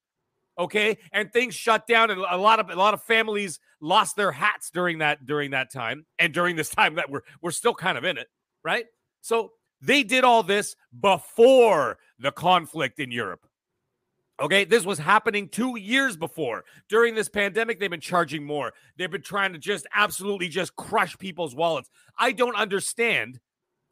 Okay, 0.57 0.99
and 1.13 1.33
things 1.33 1.53
shut 1.53 1.85
down, 1.89 2.13
and 2.13 2.21
a 2.31 2.37
lot 2.37 2.61
of 2.61 2.71
a 2.71 2.77
lot 2.77 2.95
of 2.95 3.03
families 3.03 3.59
lost 3.81 4.15
their 4.15 4.31
hats 4.31 4.71
during 4.71 4.99
that 4.99 5.27
during 5.27 5.51
that 5.51 5.73
time, 5.73 6.07
and 6.21 6.33
during 6.33 6.55
this 6.55 6.69
time 6.69 6.95
that 6.95 7.11
we're 7.11 7.23
we're 7.43 7.51
still 7.51 7.75
kind 7.75 7.99
of 7.99 8.05
in 8.05 8.17
it 8.19 8.29
right? 8.65 8.87
So 9.21 9.53
they 9.81 10.03
did 10.03 10.25
all 10.25 10.43
this 10.43 10.75
before 10.99 11.99
the 12.19 12.33
conflict 12.33 12.99
in 12.99 13.11
Europe. 13.11 13.47
Okay, 14.41 14.65
this 14.65 14.85
was 14.85 14.99
happening 14.99 15.49
two 15.49 15.79
years 15.79 16.17
before. 16.17 16.65
During 16.89 17.15
this 17.15 17.29
pandemic, 17.29 17.79
they've 17.79 17.89
been 17.89 18.01
charging 18.01 18.45
more. 18.45 18.73
They've 18.97 19.11
been 19.11 19.23
trying 19.23 19.53
to 19.53 19.59
just 19.59 19.87
absolutely 19.95 20.49
just 20.49 20.75
crush 20.75 21.17
people's 21.19 21.55
wallets. 21.55 21.89
I 22.19 22.33
don't 22.33 22.57
understand 22.57 23.39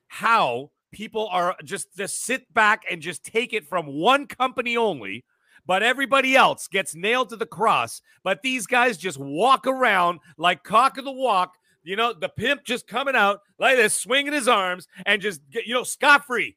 how 0.08 0.72
people 0.90 1.28
are 1.30 1.56
just 1.62 1.96
to 1.96 2.08
sit 2.08 2.52
back 2.52 2.82
and 2.90 3.00
just 3.00 3.24
take 3.24 3.52
it 3.52 3.68
from 3.68 3.86
one 3.86 4.26
company 4.26 4.76
only, 4.76 5.24
but 5.64 5.84
everybody 5.84 6.34
else 6.34 6.66
gets 6.66 6.94
nailed 6.94 7.28
to 7.28 7.36
the 7.36 7.46
cross. 7.46 8.02
But 8.24 8.42
these 8.42 8.66
guys 8.66 8.98
just 8.98 9.18
walk 9.18 9.68
around 9.68 10.18
like 10.36 10.64
cock 10.64 10.98
of 10.98 11.04
the 11.04 11.12
walk, 11.12 11.54
you 11.84 11.96
know, 11.96 12.12
the 12.12 12.28
pimp 12.28 12.64
just 12.64 12.86
coming 12.86 13.16
out 13.16 13.40
like 13.59 13.76
this, 13.76 13.94
swinging 13.94 14.32
his 14.32 14.48
arms 14.48 14.86
and 15.06 15.20
just 15.20 15.40
get, 15.50 15.66
you 15.66 15.74
know, 15.74 15.82
scot 15.84 16.26
free. 16.26 16.56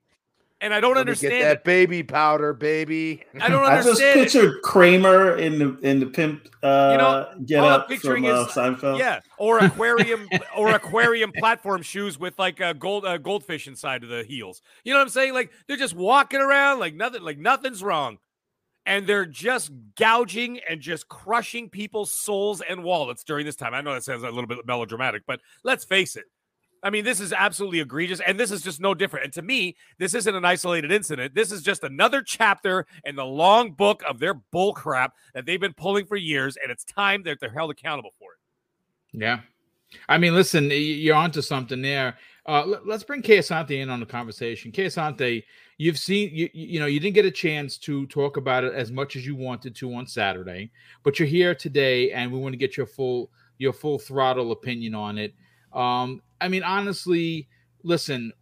And 0.61 0.73
I 0.73 0.79
don't 0.79 0.95
Let 0.95 1.01
understand 1.01 1.33
get 1.33 1.43
that 1.43 1.57
it. 1.57 1.63
baby 1.65 2.01
powder, 2.01 2.53
baby. 2.53 3.23
I 3.41 3.49
don't 3.49 3.63
understand. 3.63 4.21
I 4.21 4.23
just 4.23 4.35
pictured 4.35 4.61
Kramer 4.61 5.35
in 5.35 5.59
the 5.59 5.77
in 5.81 5.99
the 5.99 6.05
pimp. 6.05 6.47
Uh, 6.63 6.89
you 6.91 6.97
know, 6.97 7.45
get 7.45 7.63
up 7.63 7.89
picturing 7.89 8.23
from, 8.23 8.31
uh, 8.31 8.47
Seinfeld. 8.47 8.97
Yeah, 8.97 9.19
or 9.37 9.59
aquarium 9.59 10.29
or 10.57 10.71
aquarium 10.71 11.33
platform 11.33 11.81
shoes 11.81 12.17
with 12.17 12.39
like 12.39 12.61
a 12.61 12.73
gold 12.73 13.05
uh, 13.05 13.17
goldfish 13.17 13.67
inside 13.67 14.03
of 14.03 14.09
the 14.09 14.23
heels. 14.23 14.61
You 14.85 14.93
know 14.93 14.99
what 14.99 15.03
I'm 15.03 15.09
saying? 15.09 15.33
Like 15.33 15.51
they're 15.67 15.77
just 15.77 15.93
walking 15.93 16.39
around 16.39 16.79
like 16.79 16.95
nothing, 16.95 17.21
like 17.21 17.37
nothing's 17.37 17.83
wrong 17.83 18.17
and 18.85 19.07
they're 19.07 19.25
just 19.25 19.71
gouging 19.95 20.59
and 20.69 20.81
just 20.81 21.07
crushing 21.07 21.69
people's 21.69 22.11
souls 22.11 22.61
and 22.61 22.83
wallets 22.83 23.23
during 23.23 23.45
this 23.45 23.55
time. 23.55 23.73
I 23.73 23.81
know 23.81 23.93
that 23.93 24.03
sounds 24.03 24.23
a 24.23 24.29
little 24.29 24.47
bit 24.47 24.65
melodramatic, 24.65 25.23
but 25.25 25.41
let's 25.63 25.83
face 25.83 26.15
it. 26.15 26.25
I 26.83 26.91
mean, 26.91 27.03
this 27.03 27.19
is 27.19 27.33
absolutely 27.33 27.79
egregious, 27.79 28.19
and 28.19 28.39
this 28.39 28.51
is 28.51 28.61
just 28.61 28.79
no 28.79 28.93
different. 28.93 29.25
And 29.25 29.33
to 29.33 29.41
me, 29.41 29.75
this 29.97 30.13
isn't 30.13 30.35
an 30.35 30.45
isolated 30.45 30.91
incident. 30.91 31.33
This 31.33 31.51
is 31.51 31.63
just 31.63 31.83
another 31.83 32.21
chapter 32.21 32.85
in 33.03 33.15
the 33.15 33.25
long 33.25 33.71
book 33.71 34.03
of 34.07 34.19
their 34.19 34.35
bull 34.35 34.71
crap 34.71 35.13
that 35.33 35.47
they've 35.47 35.59
been 35.59 35.73
pulling 35.73 36.05
for 36.05 36.15
years, 36.15 36.57
and 36.61 36.71
it's 36.71 36.83
time 36.83 37.23
that 37.23 37.39
they're 37.39 37.49
held 37.49 37.71
accountable 37.71 38.11
for 38.19 38.33
it. 38.33 39.19
Yeah. 39.19 39.39
I 40.07 40.19
mean, 40.19 40.35
listen, 40.35 40.69
you're 40.71 41.15
onto 41.15 41.41
something 41.41 41.81
there. 41.81 42.17
Uh, 42.45 42.75
let's 42.85 43.03
bring 43.03 43.23
Kay 43.23 43.39
Asante 43.39 43.81
in 43.81 43.89
on 43.89 43.99
the 43.99 44.05
conversation. 44.05 44.71
Kay 44.71 44.85
Asante, 44.85 45.43
you've 45.77 45.99
seen 45.99 46.29
you 46.33 46.49
you 46.53 46.79
know 46.79 46.85
you 46.85 46.99
didn't 46.99 47.15
get 47.15 47.25
a 47.25 47.31
chance 47.31 47.77
to 47.77 48.05
talk 48.07 48.37
about 48.37 48.63
it 48.63 48.73
as 48.73 48.91
much 48.91 49.15
as 49.15 49.25
you 49.25 49.35
wanted 49.35 49.75
to 49.75 49.93
on 49.93 50.07
Saturday, 50.07 50.71
but 51.03 51.19
you're 51.19 51.27
here 51.27 51.55
today, 51.55 52.11
and 52.11 52.31
we 52.31 52.39
want 52.39 52.53
to 52.53 52.57
get 52.57 52.77
your 52.77 52.85
full 52.85 53.29
your 53.57 53.73
full 53.73 53.99
throttle 53.99 54.51
opinion 54.51 54.95
on 54.95 55.17
it. 55.17 55.33
Um, 55.73 56.21
I 56.41 56.47
mean, 56.47 56.63
honestly, 56.63 57.47
listen, 57.83 58.33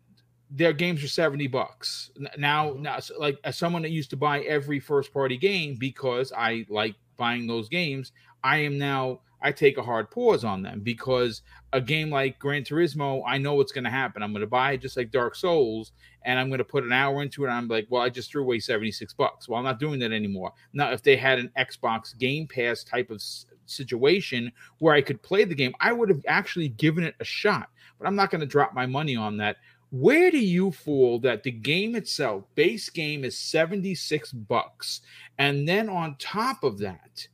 their 0.56 0.74
games 0.74 1.04
are 1.04 1.08
70 1.08 1.48
bucks 1.48 2.12
now 2.38 2.70
mm-hmm. 2.70 2.84
now 2.84 3.00
like 3.18 3.38
as 3.44 3.58
someone 3.58 3.82
that 3.82 3.90
used 3.90 4.12
to 4.12 4.18
buy 4.18 4.42
every 4.42 4.80
first 4.80 5.12
party 5.12 5.36
game 5.36 5.76
because 5.80 6.32
i 6.38 6.64
like 6.70 6.96
buying 7.18 7.48
those 7.48 7.68
games 7.70 8.12
i 8.44 8.58
am 8.58 8.78
now 8.78 9.20
I 9.44 9.52
take 9.52 9.78
a 9.78 9.84
hard 9.84 10.10
pause 10.10 10.46
on 10.46 10.62
them 10.62 10.80
because 10.80 11.42
a 11.74 11.82
game 11.82 12.10
like 12.10 12.40
Gran 12.40 12.64
Turismo, 12.64 13.22
I 13.28 13.38
know 13.38 13.56
what's 13.56 13.74
going 13.74 13.84
to 13.84 13.90
happen. 13.90 14.24
I'm 14.24 14.32
going 14.32 14.40
to 14.40 14.48
buy 14.48 14.72
it 14.72 14.82
just 14.82 14.96
like 14.96 15.12
Dark 15.12 15.36
Souls, 15.36 15.92
and 16.24 16.40
I'm 16.40 16.48
going 16.48 16.60
to 16.60 16.64
put 16.64 16.86
an 16.86 16.94
hour 16.94 17.22
into 17.22 17.44
it. 17.44 17.50
I'm 17.50 17.68
like, 17.68 17.86
well, 17.90 18.02
I 18.02 18.10
just 18.10 18.32
threw 18.32 18.44
away 18.44 18.60
76 18.60 19.14
bucks. 19.14 19.50
Well, 19.50 19.60
I'm 19.60 19.66
not 19.66 19.80
doing 19.80 20.00
that 20.00 20.14
anymore. 20.14 20.54
Now, 20.72 20.92
if 20.92 21.04
they 21.04 21.18
had 21.18 21.40
an 21.40 21.52
Xbox 21.60 22.18
Game 22.18 22.48
Pass 22.48 22.86
type 22.86 23.12
of 23.12 23.22
situation 23.66 24.50
where 24.80 24.94
I 24.94 25.02
could 25.02 25.22
play 25.22 25.44
the 25.44 25.56
game, 25.56 25.74
I 25.82 25.92
would 25.92 26.08
have 26.08 26.24
actually 26.26 26.70
given 26.70 27.04
it 27.04 27.16
a 27.20 27.26
shot. 27.26 27.68
But 28.00 28.08
I'm 28.08 28.16
not 28.16 28.32
going 28.32 28.42
to 28.42 28.48
drop 28.48 28.74
my 28.74 28.86
money 28.86 29.18
on 29.18 29.36
that. 29.38 29.58
Where 29.92 30.32
do 30.32 30.40
you 30.40 30.72
fool 30.72 31.20
that 31.20 31.44
the 31.44 31.52
game 31.52 31.96
itself, 31.96 32.46
base 32.56 32.90
game, 32.90 33.26
is 33.26 33.38
76 33.38 34.32
bucks, 34.32 35.02
and 35.38 35.68
then 35.68 35.90
on 35.90 36.16
top 36.18 36.64
of 36.64 36.80
that, 36.80 37.28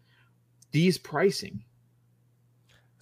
these 0.72 0.98
pricing? 0.98 1.64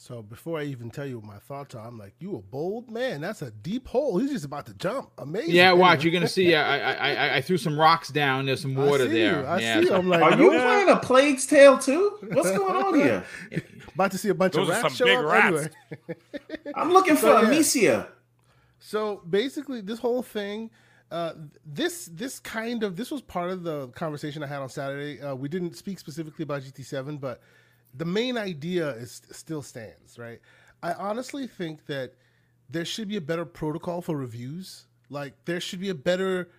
So 0.07 0.21
before 0.21 0.57
I 0.57 0.63
even 0.63 0.89
tell 0.89 1.05
you 1.05 1.17
what 1.17 1.25
my 1.25 1.37
thoughts 1.37 1.75
are, 1.75 1.85
I'm 1.85 1.97
like, 1.97 2.13
"You 2.19 2.37
a 2.37 2.41
bold 2.41 2.89
man? 2.89 3.19
That's 3.19 3.41
a 3.41 3.51
deep 3.51 3.89
hole. 3.89 4.17
He's 4.19 4.31
just 4.31 4.45
about 4.45 4.65
to 4.67 4.73
jump. 4.75 5.11
Amazing." 5.17 5.53
Yeah, 5.53 5.73
watch. 5.73 6.01
You're 6.01 6.13
gonna 6.13 6.29
see. 6.29 6.55
I, 6.55 6.77
I 6.77 6.93
I 6.93 7.35
I 7.35 7.41
threw 7.41 7.57
some 7.57 7.77
rocks 7.77 8.07
down. 8.07 8.45
There's 8.45 8.61
some 8.61 8.73
water 8.73 9.03
I 9.03 9.07
there. 9.07 9.41
You. 9.41 9.45
I 9.45 9.59
yeah, 9.59 9.81
see. 9.81 9.91
I'm 9.91 10.07
like, 10.07 10.21
are 10.21 10.41
you 10.41 10.49
playing 10.49 10.87
a 10.87 10.95
Plague's 10.95 11.45
Tale 11.45 11.77
too? 11.77 12.19
What's 12.31 12.51
going 12.51 12.85
on 12.85 12.95
here? 12.95 13.25
about 13.95 14.11
to 14.11 14.17
see 14.17 14.29
a 14.29 14.33
bunch 14.33 14.53
Those 14.53 14.69
of 14.69 14.75
rats 14.75 14.81
some 14.81 14.93
show 14.93 15.05
big 15.05 15.17
up. 15.17 15.25
Rats. 15.25 15.75
Anyway. 15.91 16.73
I'm 16.75 16.93
looking 16.93 17.15
for 17.15 17.23
so, 17.23 17.41
yeah. 17.41 17.47
Amicia. 17.47 18.07
So 18.79 19.21
basically, 19.29 19.81
this 19.81 19.99
whole 19.99 20.23
thing. 20.23 20.71
Uh, 21.11 21.33
this 21.65 22.09
this 22.13 22.39
kind 22.39 22.83
of 22.83 22.95
this 22.95 23.11
was 23.11 23.21
part 23.21 23.49
of 23.49 23.63
the 23.63 23.87
conversation 23.89 24.41
I 24.41 24.47
had 24.47 24.59
on 24.59 24.69
Saturday. 24.69 25.21
Uh, 25.21 25.35
we 25.35 25.49
didn't 25.49 25.75
speak 25.75 25.99
specifically 25.99 26.43
about 26.43 26.61
GT7, 26.61 27.19
but 27.19 27.41
the 27.97 28.05
main 28.05 28.37
idea 28.37 28.89
is 28.91 29.21
still 29.31 29.61
stands, 29.61 30.17
right? 30.17 30.39
I 30.83 30.93
honestly 30.93 31.47
think 31.47 31.85
that 31.87 32.13
there 32.69 32.85
should 32.85 33.07
be 33.07 33.17
a 33.17 33.21
better 33.21 33.45
protocol 33.45 34.01
for 34.01 34.15
reviews. 34.15 34.85
Like 35.09 35.33
there 35.45 35.59
should 35.59 35.79
be 35.79 35.89
a 35.89 35.95
better 35.95 36.49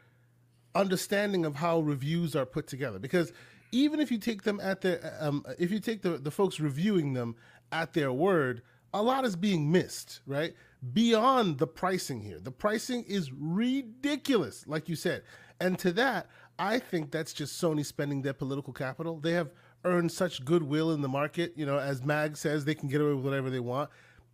understanding 0.75 1.45
of 1.45 1.57
how 1.57 1.81
reviews 1.81 2.35
are 2.35 2.47
put 2.47 2.67
together. 2.67 2.99
Because 2.99 3.33
even 3.73 4.01
if 4.01 4.11
you 4.11 4.19
take 4.19 4.43
them 4.43 4.61
at 4.61 4.81
their 4.81 5.17
um, 5.21 5.45
if 5.59 5.71
you 5.71 5.81
take 5.81 6.03
the, 6.03 6.19
the 6.19 6.31
folks 6.31 6.59
reviewing 6.59 7.13
them 7.13 7.37
at 7.71 7.93
their 7.93 8.13
word 8.13 8.63
a 8.95 9.03
lot 9.03 9.25
is 9.25 9.37
being 9.37 9.71
missed 9.71 10.21
right? 10.27 10.55
Beyond 10.95 11.59
the 11.59 11.67
pricing 11.67 12.23
here. 12.23 12.39
The 12.39 12.51
pricing 12.51 13.05
is 13.05 13.31
ridiculous 13.33 14.67
like 14.67 14.89
you 14.89 14.97
said. 14.97 15.23
And 15.61 15.79
to 15.81 15.93
that 15.93 16.29
i 16.59 16.79
think 16.79 17.11
that's 17.11 17.33
just 17.33 17.61
sony 17.61 17.85
spending 17.85 18.23
their 18.23 18.33
political 18.33 18.73
capital. 18.73 19.21
They 19.21 19.33
have 19.33 19.51
earned 19.85 20.11
such 20.11 20.45
goodwill 20.45 20.93
in 20.93 21.03
the 21.03 21.09
market 21.09 21.53
you 21.57 21.65
know 21.65 21.79
as 21.79 22.05
mag 22.05 22.37
says 22.37 22.65
they 22.65 22.75
can 22.75 22.89
get 22.89 23.01
away 23.01 23.13
with 23.13 23.25
whatever 23.25 23.51
they 23.51 23.61
want 23.61 23.89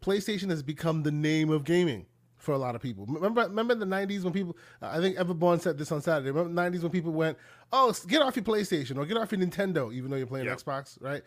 PlayStation 0.05 0.51
has 0.51 0.63
become 0.63 1.03
the 1.03 1.11
name 1.11 1.49
of 1.49 1.65
gaming 1.65 2.05
for 2.37 2.53
a 2.53 2.59
lot 2.59 2.75
of 2.75 2.83
people. 2.83 3.07
Remember, 3.07 3.43
remember 3.43 3.75
the 3.75 3.87
'90s 3.87 4.23
when 4.23 4.35
people? 4.35 4.57
I 4.83 5.01
think 5.01 5.17
Everborn 5.17 5.61
said 5.61 5.79
this 5.79 5.91
on 5.91 6.03
Saturday. 6.03 6.31
Remember 6.31 6.63
the 6.63 6.79
'90s 6.79 6.83
when 6.83 6.93
people 6.93 7.13
went, 7.13 7.39
"Oh, 7.73 7.93
get 8.07 8.21
off 8.21 8.37
your 8.37 8.45
PlayStation 8.45 8.99
or 8.99 9.07
get 9.07 9.17
off 9.17 9.33
your 9.33 9.41
Nintendo," 9.41 9.93
even 9.93 10.11
though 10.11 10.19
you're 10.19 10.27
playing 10.27 10.47
yep. 10.47 10.59
Xbox, 10.59 11.01
right? 11.01 11.23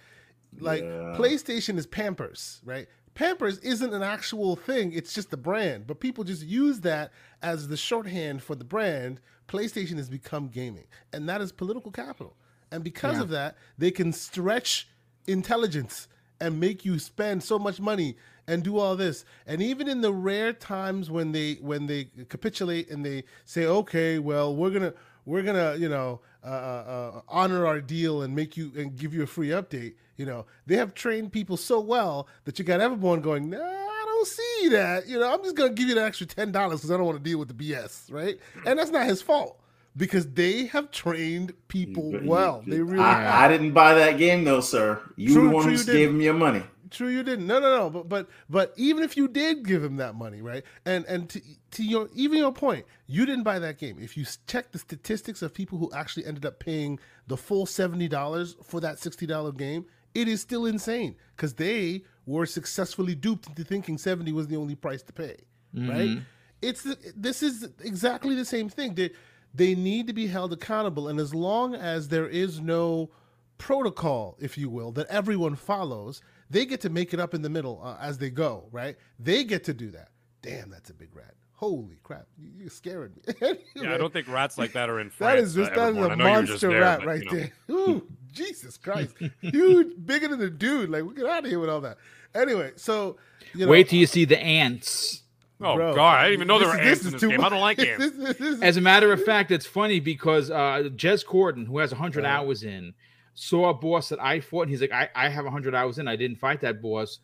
Like 0.60 0.84
yeah. 0.84 1.16
PlayStation 1.18 1.78
is 1.78 1.88
Pampers, 1.88 2.62
right? 2.64 2.88
Pampers 3.16 3.58
isn't 3.60 3.94
an 3.94 4.04
actual 4.04 4.56
thing; 4.56 4.94
it's 4.94 5.14
just 5.14 5.32
the 5.32 5.38
brand. 5.38 5.88
But 5.88 6.00
people 6.00 6.24
just 6.24 6.44
use 6.44 6.82
that 6.82 7.12
as 7.42 7.68
the 7.68 7.78
shorthand 7.78 8.44
for 8.44 8.54
the 8.54 8.64
brand. 8.64 9.20
PlayStation 9.48 9.98
has 9.98 10.10
become 10.10 10.50
gaming, 10.50 10.86
and 11.14 11.28
that 11.28 11.42
is 11.42 11.52
political 11.52 11.92
capital. 11.92 12.36
And 12.72 12.84
because 12.84 13.18
yeah. 13.18 13.22
of 13.22 13.30
that, 13.30 13.58
they 13.78 13.92
can 13.92 14.12
stretch 14.14 14.88
intelligence 15.26 16.08
and 16.40 16.60
make 16.60 16.86
you 16.86 17.00
spend 17.00 17.44
so 17.44 17.58
much 17.58 17.80
money 17.80 18.16
and 18.48 18.64
do 18.64 18.78
all 18.78 18.96
this. 18.96 19.26
And 19.46 19.62
even 19.62 19.88
in 19.88 20.02
the 20.02 20.14
rare 20.14 20.54
times 20.54 21.12
when 21.12 21.32
they 21.32 21.56
when 21.56 21.88
they 21.88 22.10
capitulate 22.30 22.90
and 22.90 23.06
they 23.06 23.24
say, 23.46 23.66
okay, 23.66 24.20
well, 24.20 24.56
we're 24.56 24.70
gonna 24.70 24.94
we're 25.26 25.44
gonna 25.44 25.76
you 25.76 25.90
know 25.90 26.22
uh, 26.44 26.48
uh, 26.48 27.12
uh, 27.18 27.22
honor 27.28 27.66
our 27.66 27.82
deal 27.82 28.22
and 28.22 28.36
make 28.36 28.56
you 28.56 28.72
and 28.78 28.96
give 28.96 29.14
you 29.14 29.24
a 29.24 29.28
free 29.28 29.50
update. 29.50 29.96
You 30.16 30.26
know, 30.26 30.46
they 30.66 30.78
have 30.78 30.94
trained 30.94 31.32
people 31.32 31.58
so 31.58 31.80
well 31.80 32.28
that 32.46 32.58
you 32.58 32.66
got 32.66 32.80
everyone 32.80 33.22
going, 33.22 33.50
nah, 33.50 33.60
I 33.60 34.04
don't 34.06 34.28
see 34.28 34.70
that. 34.70 35.08
You 35.08 35.20
know, 35.20 35.32
I'm 35.32 35.44
just 35.44 35.56
gonna 35.56 35.74
give 35.74 35.90
you 35.90 35.98
an 35.98 36.04
extra 36.04 36.26
ten 36.26 36.52
dollars 36.52 36.80
because 36.80 36.92
I 36.92 36.98
don't 36.98 37.06
want 37.06 37.18
to 37.18 37.24
deal 37.24 37.38
with 37.38 37.56
the 37.56 37.72
BS, 37.72 38.12
right? 38.12 38.40
And 38.66 38.80
that's 38.80 38.92
not 38.92 39.06
his 39.06 39.22
fault. 39.22 39.60
Because 39.98 40.28
they 40.34 40.68
have 40.68 40.92
trained 40.92 41.54
people 41.68 42.12
You- 42.12 42.22
well. 42.30 42.64
you- 42.66 42.72
They 42.74 42.82
really 42.82 43.04
I. 43.04 43.46
I 43.46 43.48
didn't 43.50 43.74
buy 43.74 43.96
that 43.96 44.18
game 44.18 44.44
though, 44.46 44.62
sir. 44.62 45.02
You 45.16 45.34
True, 45.34 45.50
the 45.50 45.56
one 45.56 45.64
true, 45.66 45.74
who 45.74 45.80
you 45.80 45.86
gave 45.86 46.10
him 46.10 46.22
your 46.22 46.34
money. 46.36 46.64
True, 46.90 47.10
you 47.10 47.22
didn't. 47.22 47.48
No, 47.48 47.60
no, 47.60 47.78
no. 47.78 47.90
But 47.90 48.08
but 48.08 48.30
but 48.50 48.74
even 48.78 49.04
if 49.04 49.18
you 49.18 49.28
did 49.28 49.66
give 49.66 49.84
him 49.84 49.98
that 49.98 50.16
money, 50.16 50.42
right? 50.42 50.64
And 50.86 51.04
and 51.06 51.28
to, 51.32 51.42
to 51.72 51.84
your 51.84 52.08
even 52.16 52.38
your 52.38 52.54
point, 52.54 52.86
you 53.08 53.26
didn't 53.26 53.44
buy 53.44 53.60
that 53.60 53.78
game. 53.78 53.98
If 54.00 54.16
you 54.16 54.26
check 54.48 54.72
the 54.72 54.80
statistics 54.80 55.42
of 55.42 55.54
people 55.54 55.78
who 55.80 55.92
actually 55.94 56.26
ended 56.26 56.46
up 56.46 56.60
paying 56.60 56.98
the 57.28 57.36
full 57.36 57.66
seventy 57.66 58.08
dollars 58.08 58.56
for 58.64 58.80
that 58.80 59.00
sixty 59.00 59.26
dollar 59.26 59.52
game, 59.52 59.86
it 60.16 60.30
is 60.30 60.40
still 60.40 60.66
insane 60.66 61.16
because 61.36 61.56
they 61.56 62.04
were 62.26 62.46
successfully 62.46 63.16
duped 63.16 63.48
into 63.48 63.66
thinking 63.66 63.98
seventy 63.98 64.32
was 64.32 64.48
the 64.48 64.56
only 64.56 64.76
price 64.76 65.04
to 65.04 65.12
pay, 65.12 65.36
right? 65.74 66.10
Mm-hmm. 66.10 66.20
It's 66.62 66.88
this 67.16 67.44
is 67.44 67.68
exactly 67.84 68.34
the 68.34 68.46
same 68.46 68.70
thing. 68.70 68.96
They 68.96 69.12
they 69.58 69.76
need 69.76 70.08
to 70.08 70.14
be 70.14 70.28
held 70.28 70.54
accountable, 70.54 71.08
and 71.08 71.20
as 71.20 71.34
long 71.36 71.76
as 71.76 72.08
there 72.08 72.28
is 72.28 72.62
no 72.62 73.10
protocol, 73.58 74.38
if 74.40 74.58
you 74.58 74.70
will, 74.70 74.92
that 74.94 75.08
everyone 75.08 75.56
follows, 75.56 76.22
they 76.50 76.66
get 76.66 76.80
to 76.82 76.90
make 76.90 77.14
it 77.14 77.20
up 77.20 77.34
in 77.34 77.42
the 77.42 77.50
middle 77.50 77.82
uh, 77.84 77.98
as 78.00 78.20
they 78.20 78.30
go, 78.30 78.68
right? 78.72 78.96
They 79.20 79.44
get 79.44 79.64
to 79.66 79.74
do 79.74 79.90
that. 79.92 80.10
Damn, 80.44 80.70
that's 80.70 80.92
a 80.92 80.94
big 80.94 81.14
rat. 81.16 81.34
Holy 81.54 81.98
crap, 82.04 82.28
you, 82.38 82.52
you're 82.56 82.70
scaring 82.70 83.14
me. 83.16 83.34
Yeah, 83.76 83.96
I 83.96 83.98
don't 83.98 84.14
think 84.14 84.28
rats 84.28 84.60
like 84.60 84.74
that 84.74 84.90
are 84.90 85.00
in 85.00 85.08
That 85.20 85.40
France. 85.40 85.42
is 85.50 85.56
just 85.56 85.72
uh, 85.72 85.76
that 85.76 85.82
is 85.90 85.98
evermore. 85.98 86.10
a 86.10 86.12
I 86.12 86.16
know 86.16 86.28
you 86.28 86.34
were 86.34 86.42
just 86.42 86.50
monster 86.52 86.70
there, 86.70 86.82
rat 86.82 87.00
but, 87.00 87.08
right 87.08 87.20
you 87.24 87.26
know. 87.26 87.32
there. 87.32 87.52
Ooh, 87.72 88.08
Jesus 88.32 88.78
Christ, 88.78 89.16
huge, 89.42 89.88
bigger 90.06 90.28
than 90.28 90.42
a 90.42 90.52
dude. 90.52 90.92
Like, 90.92 91.04
we 91.04 91.16
get 91.16 91.26
out 91.26 91.44
of 91.46 91.50
here 91.50 91.60
with 91.60 91.70
all 91.72 91.82
that. 91.82 91.98
Anyway, 92.36 92.74
so 92.76 93.18
you 93.56 93.66
know, 93.66 93.72
Wait 93.72 93.90
till 93.90 93.98
you 93.98 94.06
see 94.06 94.26
the 94.26 94.40
ants. 94.40 95.24
Oh 95.60 95.76
bro, 95.76 95.96
god, 95.96 96.20
I 96.20 96.24
didn't 96.26 96.34
even 96.34 96.48
know 96.48 96.60
there 96.60 96.68
this 96.68 96.76
were 96.78 96.82
ants 96.82 97.00
this 97.02 97.02
in 97.02 97.08
is 97.08 97.14
this 97.14 97.22
too 97.22 97.30
game. 97.30 97.44
I 97.44 97.50
don't 97.50 97.62
like 97.62 97.80
ants. 97.88 97.98
This- 98.16 98.38
this 98.38 98.40
is- 98.42 98.62
As 98.62 98.78
a 98.78 98.82
matter 98.82 99.12
of 99.12 99.24
fact, 99.24 99.52
it's 99.52 99.66
funny 99.66 100.00
because 100.00 100.52
uh 100.52 100.90
Jez 100.96 101.26
Corden, 101.26 101.66
who 101.66 101.80
has 101.80 101.92
100 101.92 102.24
Right. 102.24 102.30
hours 102.30 102.64
in, 102.64 102.94
saw 103.34 103.70
a 103.70 103.74
boss 103.74 104.10
that 104.10 104.20
I 104.22 104.40
fought, 104.40 104.64
and 104.64 104.72
he's 104.72 104.82
like, 104.82 104.92
I, 104.92 105.10
I 105.16 105.30
have 105.30 105.46
100 105.46 105.74
hours 105.74 105.98
in. 106.00 106.08
I 106.08 106.16
didn't 106.16 106.38
fight 106.38 106.62
that 106.62 106.82
boss. 106.82 107.20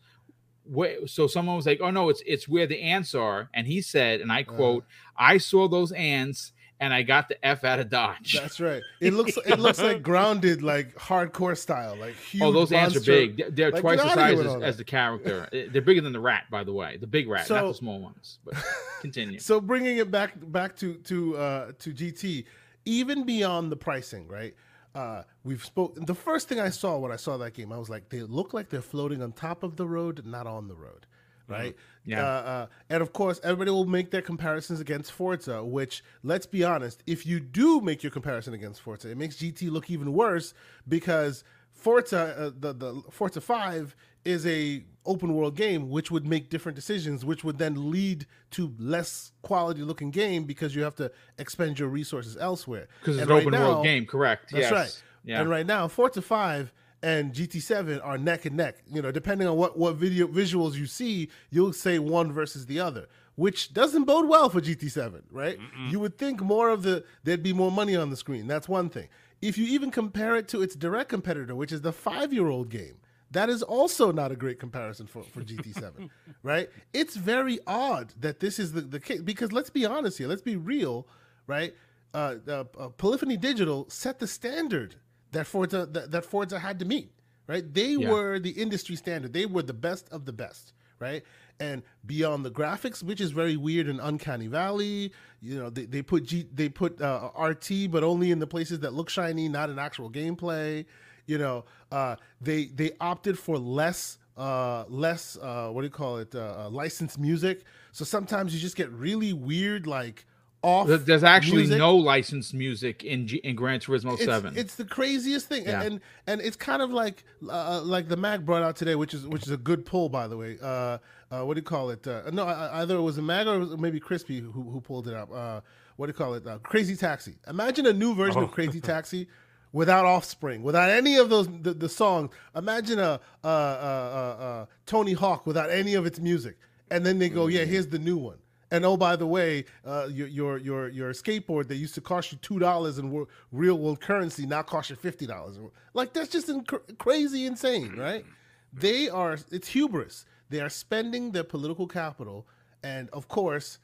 Wait, 0.66 1.08
so 1.10 1.26
someone 1.26 1.56
was 1.56 1.66
like, 1.66 1.80
Oh 1.82 1.90
no, 1.90 2.08
it's 2.08 2.22
it's 2.26 2.48
where 2.48 2.66
the 2.66 2.80
ants 2.80 3.14
are. 3.14 3.50
And 3.54 3.66
he 3.66 3.80
said, 3.82 4.20
and 4.20 4.32
I 4.32 4.42
Uh-huh. 4.42 4.52
quote, 4.56 4.84
I 5.16 5.38
saw 5.38 5.68
those 5.68 5.92
ants 5.92 6.52
and 6.80 6.92
I 6.92 7.02
got 7.02 7.28
the 7.28 7.44
F 7.44 7.64
out 7.64 7.78
of 7.78 7.88
Dodge. 7.88 8.38
That's 8.40 8.60
right. 8.60 8.82
It 9.00 9.14
looks 9.14 9.36
it 9.36 9.58
looks 9.58 9.80
like 9.80 10.02
grounded, 10.02 10.62
like 10.62 10.94
hardcore 10.96 11.56
style, 11.56 11.96
like 11.96 12.14
huge. 12.16 12.42
Oh, 12.42 12.52
those 12.52 12.72
ants 12.72 12.96
are 12.96 13.00
big. 13.00 13.54
They're, 13.54 13.70
Like, 13.70 13.80
twice 13.80 14.02
the 14.02 14.14
size 14.14 14.40
as, 14.40 14.62
as 14.62 14.76
the 14.76 14.84
character. 14.84 15.48
They're 15.52 15.82
bigger 15.82 16.00
than 16.00 16.12
the 16.12 16.20
rat, 16.20 16.44
by 16.50 16.64
the 16.64 16.72
way. 16.72 16.96
The 16.96 17.06
big 17.06 17.28
rat, 17.28 17.48
not 17.48 17.68
the 17.68 17.74
small 17.74 18.00
ones. 18.00 18.38
But 18.44 18.54
continue. 19.00 19.38
So 19.38 19.60
bringing 19.60 19.98
it 19.98 20.10
back 20.10 20.32
back 20.36 20.76
to 20.76 20.94
to 20.94 21.36
uh, 21.36 21.72
to 21.78 21.92
GT, 21.92 22.44
even 22.84 23.24
beyond 23.24 23.70
the 23.72 23.76
pricing, 23.76 24.28
right? 24.28 24.54
Uh, 24.94 25.22
we've 25.42 25.64
spoken. 25.64 26.04
The 26.04 26.14
first 26.14 26.48
thing 26.48 26.60
I 26.60 26.68
saw 26.70 26.98
when 26.98 27.10
I 27.10 27.16
saw 27.16 27.36
that 27.38 27.54
game, 27.54 27.72
I 27.72 27.78
was 27.78 27.88
like, 27.90 28.10
they 28.10 28.22
look 28.22 28.54
like 28.54 28.68
they're 28.68 28.80
floating 28.80 29.22
on 29.22 29.32
top 29.32 29.62
of 29.62 29.76
the 29.76 29.86
road, 29.86 30.24
not 30.24 30.46
on 30.46 30.68
the 30.68 30.74
road, 30.76 31.06
right? 31.48 31.74
Yeah. 32.04 32.22
Uh, 32.24 32.28
uh, 32.42 32.66
and 32.90 33.02
of 33.02 33.12
course, 33.12 33.40
everybody 33.42 33.70
will 33.70 33.86
make 33.86 34.10
their 34.10 34.22
comparisons 34.22 34.80
against 34.80 35.12
Forza. 35.12 35.64
Which, 35.64 36.02
let's 36.22 36.46
be 36.46 36.64
honest, 36.64 37.02
if 37.06 37.24
you 37.26 37.40
do 37.40 37.80
make 37.80 38.02
your 38.02 38.10
comparison 38.12 38.54
against 38.54 38.80
Forza, 38.80 39.10
it 39.10 39.16
makes 39.16 39.36
GT 39.36 39.70
look 39.70 39.90
even 39.90 40.12
worse 40.12 40.54
because 40.88 41.44
Forza, 41.72 42.34
uh, 42.38 42.50
the 42.58 42.72
the 42.72 43.02
Forza 43.10 43.40
Five 43.40 43.96
is 44.24 44.46
a 44.46 44.82
open 45.06 45.34
world 45.34 45.54
game, 45.54 45.90
which 45.90 46.10
would 46.10 46.26
make 46.26 46.48
different 46.48 46.74
decisions, 46.76 47.26
which 47.26 47.44
would 47.44 47.58
then 47.58 47.90
lead 47.90 48.24
to 48.50 48.72
less 48.78 49.32
quality 49.42 49.82
looking 49.82 50.10
game 50.10 50.44
because 50.44 50.74
you 50.74 50.82
have 50.82 50.94
to 50.94 51.10
expend 51.38 51.78
your 51.78 51.88
resources 51.90 52.34
elsewhere. 52.38 52.88
Because 53.00 53.16
it's 53.16 53.22
And 53.22 53.30
an 53.30 53.36
right 53.36 53.46
open 53.46 53.52
now- 53.58 53.68
world 53.68 53.84
game, 53.84 54.06
correct. 54.06 54.50
That's 54.50 54.62
yes. 54.62 54.72
right. 54.72 55.02
Yeah. 55.26 55.40
And 55.42 55.50
right 55.50 55.66
now, 55.66 55.88
Forza 55.88 56.22
Five 56.22 56.72
and 57.04 57.34
GT7 57.34 58.00
are 58.02 58.16
neck 58.16 58.46
and 58.46 58.56
neck. 58.56 58.78
You 58.90 59.02
know, 59.02 59.12
depending 59.12 59.46
on 59.46 59.56
what 59.58 59.78
what 59.78 59.96
video 59.96 60.26
visuals 60.26 60.74
you 60.74 60.86
see, 60.86 61.28
you'll 61.50 61.74
say 61.74 61.98
one 61.98 62.32
versus 62.32 62.64
the 62.64 62.80
other, 62.80 63.08
which 63.36 63.74
doesn't 63.74 64.04
bode 64.04 64.26
well 64.26 64.48
for 64.48 64.62
GT7, 64.62 65.22
right? 65.30 65.58
You 65.90 66.00
would 66.00 66.16
think 66.16 66.40
more 66.40 66.70
of 66.70 66.82
the 66.82 67.04
there'd 67.22 67.42
be 67.42 67.52
more 67.52 67.70
money 67.70 67.94
on 67.94 68.08
the 68.08 68.16
screen. 68.16 68.46
That's 68.46 68.68
one 68.68 68.88
thing. 68.88 69.08
If 69.42 69.58
you 69.58 69.66
even 69.66 69.90
compare 69.90 70.34
it 70.36 70.48
to 70.48 70.62
its 70.62 70.74
direct 70.74 71.10
competitor, 71.10 71.54
which 71.54 71.72
is 71.72 71.82
the 71.82 71.92
five-year-old 71.92 72.70
game, 72.70 72.96
that 73.30 73.50
is 73.50 73.62
also 73.62 74.10
not 74.10 74.32
a 74.32 74.36
great 74.36 74.58
comparison 74.58 75.06
for, 75.06 75.22
for 75.24 75.42
GT7, 75.42 76.08
right? 76.42 76.70
It's 76.94 77.16
very 77.16 77.58
odd 77.66 78.14
that 78.18 78.40
this 78.40 78.58
is 78.58 78.72
the, 78.72 78.80
the 78.80 79.00
case 79.00 79.20
because 79.20 79.52
let's 79.52 79.68
be 79.68 79.84
honest 79.84 80.16
here, 80.16 80.28
let's 80.28 80.40
be 80.40 80.56
real, 80.56 81.06
right? 81.46 81.74
Uh, 82.14 82.36
uh, 82.48 82.64
uh, 82.78 82.88
Polyphony 82.90 83.36
Digital 83.36 83.86
set 83.90 84.20
the 84.20 84.26
standard 84.26 84.94
that 85.34 85.46
Forza 85.46 85.86
that, 85.86 86.10
that 86.10 86.24
Forza 86.24 86.58
had 86.58 86.78
to 86.80 86.84
meet, 86.84 87.10
right? 87.46 87.64
They 87.72 87.96
Yeah. 87.96 88.10
were 88.10 88.38
the 88.38 88.50
industry 88.50 88.96
standard. 88.96 89.32
They 89.32 89.46
were 89.46 89.62
the 89.62 89.74
best 89.74 90.08
of 90.10 90.24
the 90.24 90.32
best, 90.32 90.72
right? 90.98 91.22
And 91.60 91.82
beyond 92.04 92.44
the 92.44 92.50
graphics, 92.50 93.02
which 93.02 93.20
is 93.20 93.30
very 93.30 93.56
weird 93.56 93.86
and 93.88 94.00
uncanny 94.00 94.48
valley, 94.48 95.12
you 95.40 95.56
know, 95.58 95.70
they, 95.70 95.84
they 95.84 96.02
put 96.02 96.24
G, 96.24 96.46
they 96.52 96.68
put 96.68 97.00
uh, 97.00 97.30
RT, 97.38 97.90
but 97.90 98.02
only 98.02 98.30
in 98.32 98.38
the 98.40 98.46
places 98.46 98.80
that 98.80 98.92
look 98.94 99.08
shiny, 99.10 99.48
not 99.48 99.70
in 99.70 99.78
actual 99.78 100.10
gameplay. 100.10 100.84
You 101.26 101.38
know, 101.38 101.64
uh, 101.92 102.16
they 102.40 102.66
they 102.66 102.92
opted 103.00 103.38
for 103.38 103.58
less 103.58 104.18
uh 104.36 104.82
less 104.88 105.38
uh 105.40 105.68
what 105.70 105.82
do 105.82 105.86
you 105.86 105.90
call 105.92 106.16
it 106.18 106.34
uh, 106.34 106.64
uh 106.66 106.68
licensed 106.68 107.20
music 107.20 107.62
so 107.92 108.04
sometimes 108.04 108.52
you 108.52 108.58
just 108.58 108.74
get 108.74 108.90
really 108.90 109.32
weird 109.32 109.86
like 109.86 110.26
off 110.64 110.88
There's 111.04 111.22
actually 111.22 111.62
music. 111.62 111.78
no 111.78 111.96
licensed 111.96 112.54
music 112.54 113.04
in 113.04 113.26
G- 113.26 113.36
in 113.44 113.54
Gran 113.54 113.80
Turismo 113.80 114.14
it's, 114.14 114.24
Seven. 114.24 114.56
It's 114.56 114.74
the 114.76 114.84
craziest 114.84 115.46
thing, 115.48 115.64
Yeah. 115.64 115.82
and 115.82 116.00
and 116.26 116.40
it's 116.40 116.56
kind 116.56 116.80
of 116.82 116.90
like 116.90 117.22
uh, 117.48 117.82
like 117.82 118.08
the 118.08 118.16
Mag 118.16 118.44
brought 118.46 118.62
out 118.62 118.76
today, 118.76 118.94
which 118.94 119.12
is 119.14 119.26
which 119.26 119.42
is 119.42 119.50
a 119.50 119.56
good 119.56 119.84
pull, 119.84 120.08
by 120.08 120.26
the 120.26 120.36
way. 120.36 120.58
Uh, 120.62 120.98
uh, 121.30 121.42
what 121.42 121.54
do 121.54 121.58
you 121.58 121.62
call 121.64 121.90
it? 121.90 122.06
Uh, 122.06 122.22
no, 122.32 122.44
I- 122.46 122.80
either 122.82 122.96
it 122.96 123.02
was 123.02 123.18
a 123.18 123.22
Mag 123.22 123.46
or 123.46 123.76
maybe 123.76 124.00
Crispy 124.00 124.40
who, 124.40 124.50
who 124.50 124.80
pulled 124.80 125.06
it 125.08 125.14
up. 125.14 125.30
Uh, 125.32 125.60
what 125.96 126.06
do 126.06 126.10
you 126.10 126.14
call 126.14 126.34
it? 126.34 126.46
Uh, 126.46 126.58
Crazy 126.58 126.96
Taxi. 126.96 127.36
Imagine 127.48 127.86
a 127.86 127.92
new 127.92 128.14
version 128.14 128.42
of 128.42 128.50
Crazy 128.50 128.80
Taxi. 128.92 129.28
Without 129.72 130.04
Offspring, 130.04 130.62
without 130.62 130.88
any 130.88 131.16
of 131.16 131.30
those 131.30 131.48
the, 131.48 131.74
the 131.74 131.88
songs, 131.88 132.30
imagine 132.54 133.00
a, 133.00 133.18
uh, 133.42 133.46
uh, 133.46 133.48
uh, 133.48 134.42
uh, 134.44 134.66
Tony 134.86 135.14
Hawk 135.14 135.46
without 135.46 135.68
any 135.68 135.94
of 135.94 136.06
its 136.06 136.20
music, 136.20 136.56
and 136.92 137.04
then 137.04 137.18
they 137.18 137.28
go, 137.28 137.48
"Yeah, 137.48 137.64
here's 137.64 137.88
the 137.88 137.98
new 137.98 138.16
one." 138.16 138.36
And 138.74 138.84
oh, 138.84 138.96
by 138.96 139.14
the 139.14 139.26
way, 139.26 139.66
uh, 139.86 140.08
your 140.10 140.26
your 140.26 140.58
your 140.58 140.88
your 140.88 141.12
skateboard 141.12 141.68
that 141.68 141.76
used 141.76 141.94
to 141.94 142.00
cost 142.00 142.32
you 142.32 142.38
two 142.38 142.58
dollars 142.58 142.98
in 142.98 143.24
real 143.52 143.78
world 143.78 144.00
currency 144.00 144.46
now 144.46 144.62
costs 144.62 144.90
you 144.90 144.96
fifty 144.96 145.28
dollars. 145.28 145.56
Like 145.92 146.12
that's 146.12 146.28
just 146.28 146.48
inc- 146.48 146.98
crazy 146.98 147.46
insane, 147.46 147.94
right? 147.96 148.24
They 148.72 149.08
are 149.08 149.38
it's 149.52 149.68
hubris. 149.68 150.26
They 150.50 150.60
are 150.60 150.68
spending 150.68 151.30
their 151.30 151.44
political 151.44 151.86
capital, 151.86 152.48
and 152.82 153.08
of 153.10 153.28
course, 153.28 153.78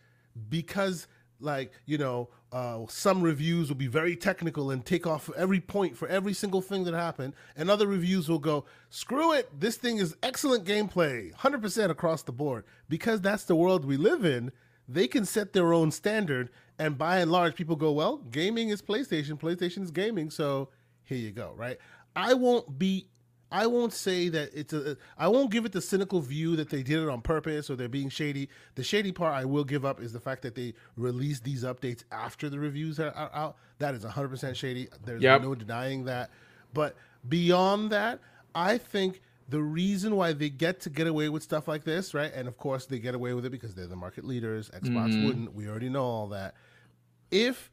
because 0.48 1.06
like 1.38 1.70
you 1.86 1.96
know, 1.96 2.28
uh, 2.50 2.80
some 2.88 3.22
reviews 3.22 3.68
will 3.68 3.76
be 3.76 3.86
very 3.86 4.16
technical 4.16 4.72
and 4.72 4.84
take 4.84 5.06
off 5.06 5.30
every 5.36 5.60
point 5.60 5.96
for 5.96 6.08
every 6.08 6.34
single 6.34 6.62
thing 6.62 6.82
that 6.82 6.94
happened, 6.94 7.34
and 7.56 7.70
other 7.70 7.86
reviews 7.86 8.28
will 8.28 8.40
go, 8.40 8.64
"Screw 8.88 9.34
it! 9.34 9.48
This 9.60 9.76
thing 9.76 9.98
is 9.98 10.16
excellent 10.20 10.64
gameplay, 10.64 11.32
hundred 11.32 11.62
percent 11.62 11.92
across 11.92 12.24
the 12.24 12.32
board." 12.32 12.64
Because 12.88 13.20
that's 13.20 13.44
the 13.44 13.54
world 13.54 13.84
we 13.84 13.96
live 13.96 14.24
in 14.24 14.50
they 14.92 15.06
can 15.06 15.24
set 15.24 15.52
their 15.52 15.72
own 15.72 15.90
standard 15.90 16.50
and 16.78 16.96
by 16.98 17.18
and 17.18 17.30
large 17.30 17.54
people 17.54 17.76
go 17.76 17.92
well 17.92 18.18
gaming 18.30 18.68
is 18.70 18.82
playstation. 18.82 19.38
Playstation 19.38 19.82
is 19.82 19.90
gaming. 19.90 20.30
So 20.30 20.68
here 21.04 21.18
you 21.18 21.30
go 21.30 21.52
right? 21.56 21.78
I 22.16 22.34
won't 22.34 22.78
be 22.78 23.06
i 23.52 23.66
won't 23.66 23.92
say 23.92 24.28
that 24.28 24.48
it's 24.54 24.72
a 24.72 24.96
i 25.18 25.26
won't 25.26 25.50
give 25.50 25.64
it 25.64 25.72
the 25.72 25.80
cynical 25.80 26.20
view 26.20 26.54
that 26.54 26.70
they 26.70 26.84
did 26.84 27.02
it 27.02 27.08
on 27.08 27.20
purpose 27.20 27.68
or 27.68 27.76
they're 27.76 27.88
being 27.88 28.08
shady. 28.08 28.48
The 28.76 28.84
shady 28.84 29.12
part 29.12 29.34
i 29.34 29.44
will 29.44 29.64
give 29.64 29.84
up 29.84 30.00
is 30.00 30.12
the 30.12 30.20
fact 30.20 30.42
that 30.42 30.54
they 30.54 30.74
released 30.96 31.44
these 31.44 31.64
updates 31.64 32.04
after 32.12 32.48
the 32.48 32.58
reviews 32.58 32.98
are, 33.00 33.10
are 33.12 33.30
out. 33.34 33.56
That 33.78 33.94
is 33.94 34.04
100% 34.04 34.54
shady. 34.54 34.88
There's 35.04 35.22
Yep. 35.22 35.42
no 35.42 35.54
denying 35.54 36.04
that. 36.04 36.30
But 36.74 36.96
beyond 37.28 37.90
that 37.90 38.18
i 38.54 38.78
think 38.78 39.20
the 39.50 39.60
reason 39.60 40.14
why 40.14 40.32
they 40.32 40.48
get 40.48 40.80
to 40.82 40.90
get 40.90 41.08
away 41.08 41.28
with 41.28 41.42
stuff 41.42 41.66
like 41.66 41.84
this, 41.84 42.14
right? 42.14 42.32
And 42.32 42.46
of 42.46 42.56
course, 42.56 42.86
they 42.86 43.00
get 43.00 43.14
away 43.14 43.34
with 43.34 43.44
it 43.44 43.50
because 43.50 43.74
they're 43.74 43.88
the 43.88 43.96
market 43.96 44.24
leaders. 44.24 44.70
Xbox 44.70 45.24
wouldn't. 45.24 45.54
We 45.54 45.68
already 45.68 45.88
know 45.88 46.04
all 46.04 46.28
that. 46.28 46.54
If 47.30 47.70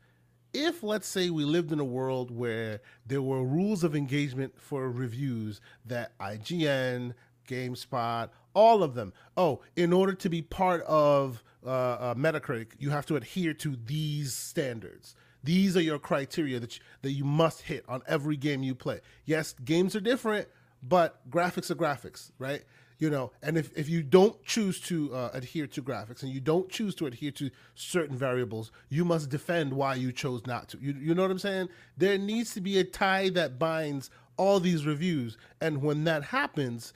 if 0.54 0.82
let's 0.82 1.08
say 1.08 1.30
we 1.30 1.46
lived 1.46 1.72
in 1.72 1.80
a 1.80 1.86
world 1.86 2.32
where 2.32 2.82
there 3.06 3.22
were 3.22 3.44
rules 3.44 3.84
of 3.84 3.96
engagement 3.96 4.60
for 4.60 4.90
reviews 4.90 5.62
that 5.86 6.18
IGN, 6.18 7.14
GameSpot, 7.48 8.30
all 8.56 8.82
of 8.82 8.96
them. 8.96 9.14
Oh, 9.36 9.62
in 9.76 9.94
order 9.94 10.14
to 10.14 10.30
be 10.30 10.42
part 10.42 10.82
of 10.84 11.44
uh, 11.64 11.70
uh, 11.70 12.16
Metacritic, 12.16 12.72
you 12.80 12.90
have 12.90 13.06
to 13.06 13.16
adhere 13.16 13.54
to 13.54 13.78
these 13.86 14.34
standards. 14.34 15.16
These 15.44 15.78
are 15.78 15.82
your 15.82 16.00
criteria 16.00 16.60
that 16.60 16.78
you, 16.78 16.84
that 17.04 17.12
you 17.12 17.24
must 17.24 17.62
hit 17.62 17.86
on 17.88 18.02
every 18.08 18.36
game 18.36 18.64
you 18.64 18.74
play. 18.74 19.02
Yes, 19.26 19.54
games 19.64 19.96
are 19.96 20.02
different, 20.02 20.48
but 20.88 21.30
graphics 21.30 21.70
are 21.72 21.76
graphics, 21.76 22.32
right? 22.40 22.64
you 23.00 23.12
know 23.12 23.32
and 23.44 23.60
if, 23.60 23.70
if 23.78 23.88
you 23.88 24.02
don't 24.02 24.44
choose 24.44 24.80
to 24.82 25.14
uh, 25.14 25.30
adhere 25.34 25.68
to 25.68 25.84
graphics 25.84 26.24
and 26.24 26.32
you 26.32 26.40
don't 26.40 26.68
choose 26.68 26.96
to 26.96 27.06
adhere 27.06 27.30
to 27.30 27.52
certain 27.76 28.18
variables 28.18 28.72
you 28.90 29.06
must 29.06 29.30
defend 29.30 29.72
why 29.72 29.94
you 29.94 30.12
chose 30.12 30.48
not 30.48 30.68
to. 30.70 30.80
You, 30.80 30.96
you 31.00 31.14
know 31.14 31.22
what 31.22 31.30
i'm 31.30 31.38
saying? 31.38 31.70
There 31.96 32.18
needs 32.18 32.56
to 32.56 32.62
be 32.62 32.80
a 32.80 32.84
tie 32.84 33.30
that 33.30 33.60
binds 33.60 34.10
all 34.38 34.60
these 34.60 34.86
reviews. 34.86 35.38
And 35.62 35.82
when 35.82 36.04
that 36.06 36.24
happens 36.24 36.94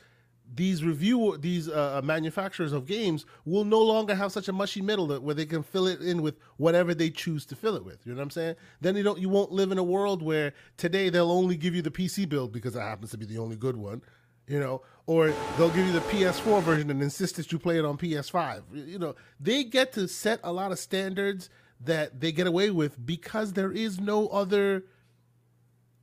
these 0.54 0.84
review 0.84 1.38
these 1.40 1.70
uh, 1.70 2.02
manufacturers 2.04 2.74
of 2.74 2.86
games 2.86 3.26
will 3.46 3.64
no 3.64 3.82
longer 3.82 4.14
have 4.16 4.32
such 4.32 4.48
a 4.48 4.54
mushy 4.54 4.82
middle 4.82 5.08
that, 5.08 5.24
where 5.24 5.36
they 5.36 5.46
can 5.46 5.64
fill 5.64 5.88
it 5.88 6.02
in 6.02 6.22
with 6.22 6.36
whatever 6.58 6.94
they 6.94 7.10
choose 7.10 7.46
to 7.46 7.56
fill 7.56 7.76
it 7.76 7.86
with. 7.86 8.06
You 8.06 8.14
know 8.14 8.18
what 8.18 8.24
I'm 8.24 8.30
saying? 8.32 8.56
Then 8.82 8.96
you 8.96 9.04
don't 9.04 9.20
you 9.20 9.30
won't 9.30 9.52
live 9.52 9.72
in 9.72 9.78
a 9.78 9.84
world 9.84 10.22
where 10.22 10.54
today 10.78 11.10
they'll 11.10 11.32
only 11.32 11.56
give 11.56 11.76
you 11.76 11.82
the 11.82 11.92
PC 11.92 12.28
build 12.28 12.52
because 12.52 12.76
it 12.76 12.82
happens 12.82 13.12
to 13.12 13.18
be 13.18 13.26
the 13.26 13.38
only 13.38 13.56
good 13.56 13.78
one, 13.78 14.02
you 14.48 14.60
know, 14.60 14.82
or 15.06 15.34
they'll 15.58 15.70
give 15.70 15.86
you 15.86 15.94
the 15.94 16.00
PS4 16.02 16.62
version 16.62 16.90
and 16.92 17.02
insist 17.02 17.38
that 17.38 17.52
you 17.52 17.60
play 17.60 17.78
it 17.78 17.86
on 17.86 17.98
PS5. 17.98 18.64
You 18.74 19.00
know, 19.00 19.16
they 19.40 19.64
get 19.64 19.94
to 19.94 20.08
set 20.08 20.40
a 20.44 20.52
lot 20.52 20.72
of 20.72 20.80
standards 20.80 21.50
that 21.80 22.20
they 22.20 22.32
get 22.32 22.48
away 22.48 22.70
with 22.70 23.04
because 23.04 23.54
there 23.54 23.72
is 23.72 24.00
no 24.00 24.28
other 24.28 24.84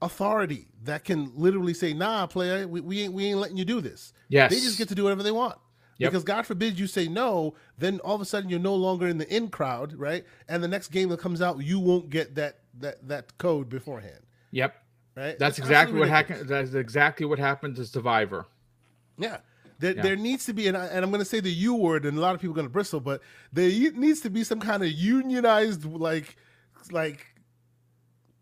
authority 0.01 0.69
that 0.85 1.05
can 1.05 1.33
literally 1.35 1.75
say, 1.75 1.93
"Nah, 1.93 2.27
player, 2.27 2.67
we, 2.69 2.81
we 2.81 3.03
ain't 3.03 3.13
we 3.13 3.27
ain't 3.27 3.39
letting 3.39 3.57
you 3.57 3.65
do 3.65 3.81
this." 3.81 4.13
Yes. 4.29 4.51
They 4.53 4.61
just 4.61 4.79
get 4.79 4.89
to 4.89 4.95
do 4.95 5.05
whatever 5.05 5.23
they 5.23 5.33
want. 5.33 5.59
Yep. 5.99 6.13
Because 6.13 6.25
God 6.25 6.47
forbid 6.47 6.79
you 6.79 6.87
say 6.87 7.09
no, 7.09 7.55
then 7.77 7.99
all 8.01 8.15
of 8.15 8.21
a 8.21 8.25
sudden 8.25 8.49
you're 8.49 8.61
no 8.61 8.75
longer 8.77 9.09
in 9.09 9.19
the 9.19 9.29
in 9.35 9.49
crowd, 9.49 9.95
right? 9.95 10.25
And 10.49 10.63
the 10.63 10.69
next 10.69 10.89
game 10.89 11.09
that 11.09 11.19
comes 11.19 11.43
out, 11.43 11.59
you 11.63 11.81
won't 11.81 12.09
get 12.11 12.37
that 12.37 12.61
that 12.79 13.07
that 13.09 13.37
code 13.39 13.69
beforehand, 13.69 14.21
Yep. 14.53 14.75
right? 15.17 15.37
That's 15.39 15.59
It's 15.59 15.67
exactly 15.67 15.99
what 15.99 16.09
happened. 16.09 16.49
That's 16.49 16.75
exactly 16.75 17.27
what 17.27 17.41
happened 17.41 17.75
to 17.77 17.85
Survivor. 17.85 18.47
Yeah. 19.19 19.39
There, 19.81 19.95
Yeah. 19.95 20.03
there 20.03 20.17
needs 20.17 20.45
to 20.47 20.53
be, 20.53 20.67
and, 20.69 20.77
I, 20.77 20.87
and 20.87 21.05
I'm 21.05 21.11
going 21.11 21.21
to 21.21 21.25
say 21.25 21.39
the 21.41 21.51
U 21.53 21.75
word, 21.75 22.05
and 22.05 22.17
a 22.19 22.21
lot 22.21 22.35
of 22.35 22.41
people 22.41 22.53
are 22.53 22.57
going 22.57 22.67
to 22.67 22.73
bristle, 22.73 22.99
but 23.01 23.21
there 23.53 23.69
needs 23.93 24.21
to 24.23 24.31
be 24.31 24.43
some 24.45 24.59
kind 24.61 24.83
of 24.83 24.91
unionized, 24.91 25.85
like, 25.85 26.37
like 26.91 27.27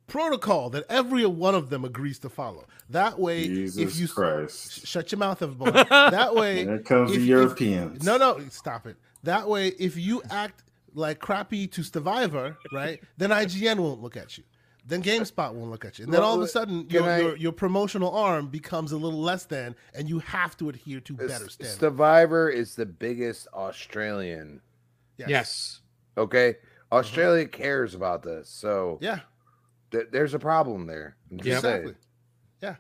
protocol 0.07 0.71
that 0.71 0.85
every 0.89 1.27
one 1.27 1.55
of 1.55 1.71
them 1.71 1.85
agrees 1.85 2.19
to 2.21 2.29
follow. 2.29 2.67
That 2.91 3.19
way, 3.19 3.47
Jesus 3.47 3.95
if 3.95 4.01
you 4.01 4.09
Christ. 4.09 4.87
shut 4.87 5.11
your 5.13 5.19
mouth, 5.19 5.43
everyone. 5.43 5.73
that 5.73 6.35
way, 6.35 6.65
Here 6.65 6.79
comes 6.79 7.11
if- 7.11 7.17
the 7.17 7.23
if- 7.23 7.29
Europeans. 7.29 8.05
no, 8.05 8.17
no, 8.17 8.41
stop 8.51 8.87
it. 8.87 8.97
That 9.23 9.49
way, 9.49 9.69
if 9.69 9.97
you 9.97 10.23
act 10.31 10.63
like 10.95 11.19
crappy 11.19 11.67
to 11.69 11.83
Survivor, 11.83 12.57
right, 12.73 13.01
then 13.17 13.31
IGN 13.31 13.79
won't 13.81 14.01
look 14.03 14.17
at 14.17 14.39
you. 14.39 14.45
Then 14.89 15.03
GameSpot 15.03 15.53
won't 15.53 15.73
look 15.73 15.85
at 15.85 15.99
you. 15.99 16.05
And 16.05 16.15
then 16.15 16.23
all 16.23 16.37
of 16.37 16.41
a 16.41 16.45
uh, 16.45 16.47
sudden, 16.47 16.87
your, 16.89 17.03
I- 17.03 17.19
your, 17.19 17.37
your 17.37 17.53
promotional 17.53 18.15
arm 18.15 18.47
becomes 18.47 18.93
a 18.93 18.97
little 18.97 19.21
less 19.21 19.45
than, 19.45 19.75
and 19.95 20.09
you 20.09 20.21
have 20.21 20.57
to 20.59 20.69
adhere 20.69 21.01
to 21.01 21.13
better 21.15 21.49
standards. 21.49 21.79
Survivor 21.81 22.49
is 22.49 22.77
the 22.77 22.87
biggest 22.87 23.49
Australian. 23.53 24.61
Yes. 25.19 25.81
Okay, 26.17 26.51
uh-huh. 26.51 26.99
Australia 26.99 27.47
cares 27.47 27.95
about 27.97 28.23
this, 28.23 28.49
so 28.49 28.99
Yeah. 29.01 29.21
Th- 29.91 30.09
there's 30.13 30.35
a 30.35 30.39
problem 30.39 30.87
there. 30.87 31.17
Saying. 31.31 31.41
Exactly. 31.41 31.95
Yeah. 32.63 32.77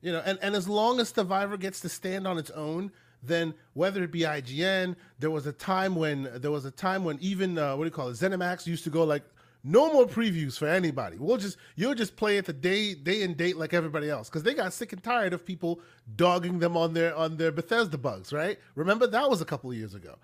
You 0.00 0.12
know, 0.12 0.22
and, 0.24 0.38
and 0.42 0.54
as 0.54 0.68
long 0.68 1.00
as 1.00 1.08
Survivor 1.08 1.56
gets 1.56 1.80
to 1.80 1.88
stand 1.88 2.26
on 2.26 2.38
its 2.38 2.50
own, 2.50 2.92
then 3.22 3.54
whether 3.74 4.02
it 4.02 4.12
be 4.12 4.20
IGN, 4.20 4.96
there 5.18 5.30
was 5.30 5.46
a 5.46 5.52
time 5.52 5.96
when 5.96 6.30
there 6.36 6.50
was 6.50 6.64
a 6.64 6.70
time 6.70 7.04
when 7.04 7.18
even 7.20 7.58
uh, 7.58 7.76
what 7.76 7.84
do 7.84 7.88
you 7.88 7.92
call 7.92 8.08
it, 8.08 8.12
ZeniMax 8.12 8.66
used 8.66 8.84
to 8.84 8.90
go 8.90 9.04
like, 9.04 9.24
no 9.64 9.92
more 9.92 10.06
previews 10.06 10.56
for 10.56 10.68
anybody. 10.68 11.16
We'll 11.18 11.36
just 11.36 11.58
you'll 11.74 11.94
just 11.94 12.16
play 12.16 12.38
it 12.38 12.46
the 12.46 12.52
day 12.52 12.94
day 12.94 13.22
and 13.22 13.36
date 13.36 13.56
like 13.56 13.74
everybody 13.74 14.08
else 14.08 14.28
because 14.28 14.44
they 14.44 14.54
got 14.54 14.72
sick 14.72 14.92
and 14.92 15.02
tired 15.02 15.32
of 15.32 15.44
people 15.44 15.80
dogging 16.14 16.60
them 16.60 16.76
on 16.76 16.94
their 16.94 17.14
on 17.14 17.36
their 17.36 17.50
Bethesda 17.50 17.98
bugs. 17.98 18.32
Right? 18.32 18.58
Remember 18.76 19.06
that 19.06 19.28
was 19.28 19.40
a 19.40 19.44
couple 19.44 19.70
of 19.70 19.76
years 19.76 19.94
ago, 19.94 20.16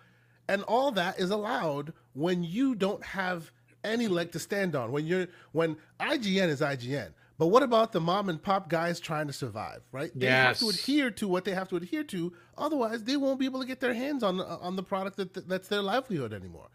and 0.49 0.63
all 0.63 0.93
that 0.93 1.19
is 1.19 1.31
allowed 1.31 1.93
when 2.13 2.45
you 2.45 2.75
don't 2.75 3.05
have 3.05 3.51
any 3.85 4.09
leg 4.09 4.33
to 4.33 4.39
stand 4.39 4.75
on. 4.75 4.91
When 4.93 5.07
you're 5.07 5.29
when 5.53 5.77
IGN 6.01 6.49
is 6.49 6.61
IGN. 6.61 7.13
But 7.37 7.49
what 7.49 7.65
about 7.65 7.91
the 7.91 8.01
mom 8.01 8.29
and 8.29 8.41
pop 8.41 8.69
guys 8.69 9.01
trying 9.01 9.27
to 9.27 9.33
survive, 9.33 9.83
right? 9.91 10.13
They 10.15 10.27
have 10.27 10.59
to 10.61 10.69
adhere 10.69 11.11
to 11.13 11.27
what 11.27 11.45
they 11.45 11.53
have 11.53 11.69
to 11.71 11.77
adhere 11.77 12.05
to. 12.05 12.33
Otherwise, 12.57 13.03
they 13.03 13.17
won't 13.17 13.41
be 13.41 13.45
able 13.45 13.61
to 13.61 13.67
get 13.67 13.81
their 13.81 13.93
hands 13.95 14.23
on 14.23 14.41
on 14.41 14.77
the 14.77 14.83
product 14.85 15.17
that 15.17 15.49
that's 15.49 15.69
their 15.69 15.83
livelihood 15.83 16.33
anymore. 16.33 16.69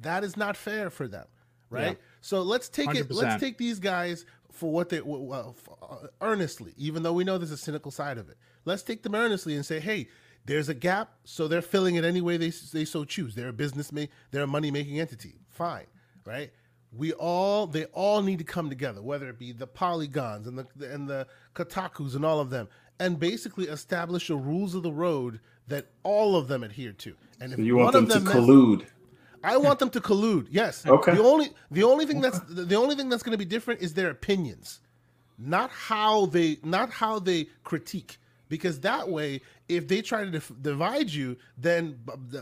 That 0.00 0.22
is 0.24 0.36
not 0.36 0.56
fair 0.56 0.88
for 0.90 1.08
them, 1.08 1.26
right? 1.68 1.86
Yeah. 1.98 2.04
So 2.20 2.42
let's 2.42 2.68
take 2.68 2.88
it. 3.00 3.08
Let's 3.14 3.34
take 3.40 3.58
these 3.58 3.78
guys 3.80 4.24
for 4.52 4.70
what 4.72 4.88
they 4.88 4.98
w- 4.98 5.28
w- 5.28 5.48
f- 5.50 5.68
uh, 5.82 6.06
earnestly, 6.20 6.74
even 6.76 7.02
though 7.02 7.12
we 7.12 7.24
know 7.24 7.36
there's 7.38 7.50
a 7.50 7.56
cynical 7.56 7.90
side 7.90 8.18
of 8.18 8.28
it. 8.28 8.36
Let's 8.64 8.84
take 8.84 9.02
them 9.02 9.16
earnestly 9.16 9.56
and 9.56 9.66
say, 9.66 9.80
hey, 9.80 10.08
there's 10.46 10.68
a 10.68 10.74
gap, 10.74 11.14
so 11.24 11.48
they're 11.48 11.60
filling 11.60 11.96
it 11.96 12.04
any 12.04 12.20
way 12.20 12.36
they 12.36 12.50
they 12.72 12.84
so 12.84 13.04
choose. 13.04 13.34
They're 13.34 13.48
a 13.48 13.52
business, 13.52 13.90
ma- 13.90 14.04
they're 14.30 14.44
a 14.44 14.46
money 14.46 14.70
making 14.70 15.00
entity. 15.00 15.40
Fine, 15.48 15.86
right? 16.24 16.52
We 16.96 17.12
all 17.12 17.66
they 17.66 17.86
all 17.86 18.22
need 18.22 18.38
to 18.38 18.44
come 18.44 18.68
together, 18.68 19.02
whether 19.02 19.28
it 19.28 19.38
be 19.38 19.52
the 19.52 19.66
polygons 19.66 20.46
and 20.46 20.58
the 20.58 20.92
and 20.92 21.08
the 21.08 21.26
Kotakus 21.54 22.14
and 22.14 22.24
all 22.24 22.40
of 22.40 22.50
them, 22.50 22.68
and 23.00 23.18
basically 23.18 23.66
establish 23.66 24.28
the 24.28 24.36
rules 24.36 24.74
of 24.74 24.82
the 24.82 24.92
road 24.92 25.40
that 25.66 25.86
all 26.02 26.36
of 26.36 26.48
them 26.48 26.62
adhere 26.62 26.92
to. 26.92 27.14
And 27.40 27.52
if 27.52 27.58
So 27.58 27.62
you 27.62 27.76
want 27.76 27.94
one 27.94 28.06
them 28.06 28.16
of 28.16 28.24
to 28.24 28.30
collude. 28.30 28.86
I 29.42 29.56
want 29.58 29.78
them 29.78 29.90
to 29.90 30.00
collude. 30.00 30.46
Yes. 30.50 30.86
Okay. 30.94 31.14
The 31.14 31.22
only 31.22 31.50
the 31.70 31.82
only 31.82 32.06
thing 32.06 32.20
that's 32.20 32.40
the 32.48 32.76
only 32.76 32.94
thing 32.94 33.08
that's 33.08 33.22
going 33.22 33.32
to 33.36 33.38
be 33.38 33.44
different 33.44 33.80
is 33.82 33.94
their 33.94 34.10
opinions, 34.10 34.80
not 35.38 35.70
how 35.70 36.26
they 36.26 36.58
not 36.62 36.90
how 36.90 37.18
they 37.18 37.48
critique. 37.64 38.18
Because 38.54 38.78
that 38.80 39.08
way, 39.08 39.40
if 39.68 39.88
they 39.88 40.00
try 40.00 40.24
to 40.24 40.30
dif- 40.30 40.52
divide 40.62 41.10
you, 41.10 41.36
then 41.58 41.98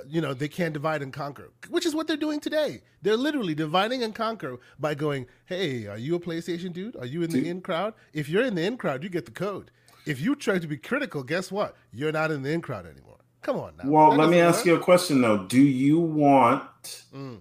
you 0.06 0.20
know 0.20 0.34
they 0.34 0.46
can't 0.48 0.74
divide 0.74 1.00
and 1.00 1.10
conquer, 1.10 1.50
which 1.70 1.86
is 1.86 1.94
what 1.94 2.06
they're 2.06 2.18
doing 2.26 2.38
today. 2.38 2.82
They're 3.00 3.16
literally 3.16 3.54
dividing 3.54 4.02
and 4.02 4.14
conquer 4.14 4.58
by 4.78 4.94
going, 4.94 5.24
"Hey, 5.46 5.86
are 5.86 5.96
you 5.96 6.14
a 6.16 6.20
PlayStation 6.20 6.70
dude? 6.74 6.96
Are 6.96 7.06
you 7.06 7.22
in 7.22 7.30
the 7.30 7.48
in 7.48 7.62
crowd? 7.62 7.94
If 8.12 8.28
you're 8.28 8.44
in 8.44 8.56
the 8.56 8.62
in 8.66 8.76
crowd, 8.76 9.02
you 9.02 9.08
get 9.08 9.24
the 9.24 9.30
code. 9.46 9.70
If 10.04 10.20
you 10.20 10.34
try 10.36 10.58
to 10.58 10.66
be 10.66 10.76
critical, 10.76 11.22
guess 11.22 11.50
what? 11.50 11.74
You're 11.94 12.12
not 12.12 12.30
in 12.30 12.42
the 12.42 12.50
in 12.52 12.60
crowd 12.60 12.84
anymore. 12.84 13.20
Come 13.40 13.56
on 13.56 13.72
now. 13.82 13.88
Well, 13.90 14.10
That 14.10 14.18
let 14.18 14.28
me 14.28 14.36
doesn't 14.36 14.48
ask 14.48 14.58
work. 14.58 14.66
you 14.66 14.74
a 14.76 14.80
question 14.80 15.22
though. 15.22 15.38
Do 15.46 15.62
you 15.62 15.98
want 15.98 16.62
Mm. 17.16 17.38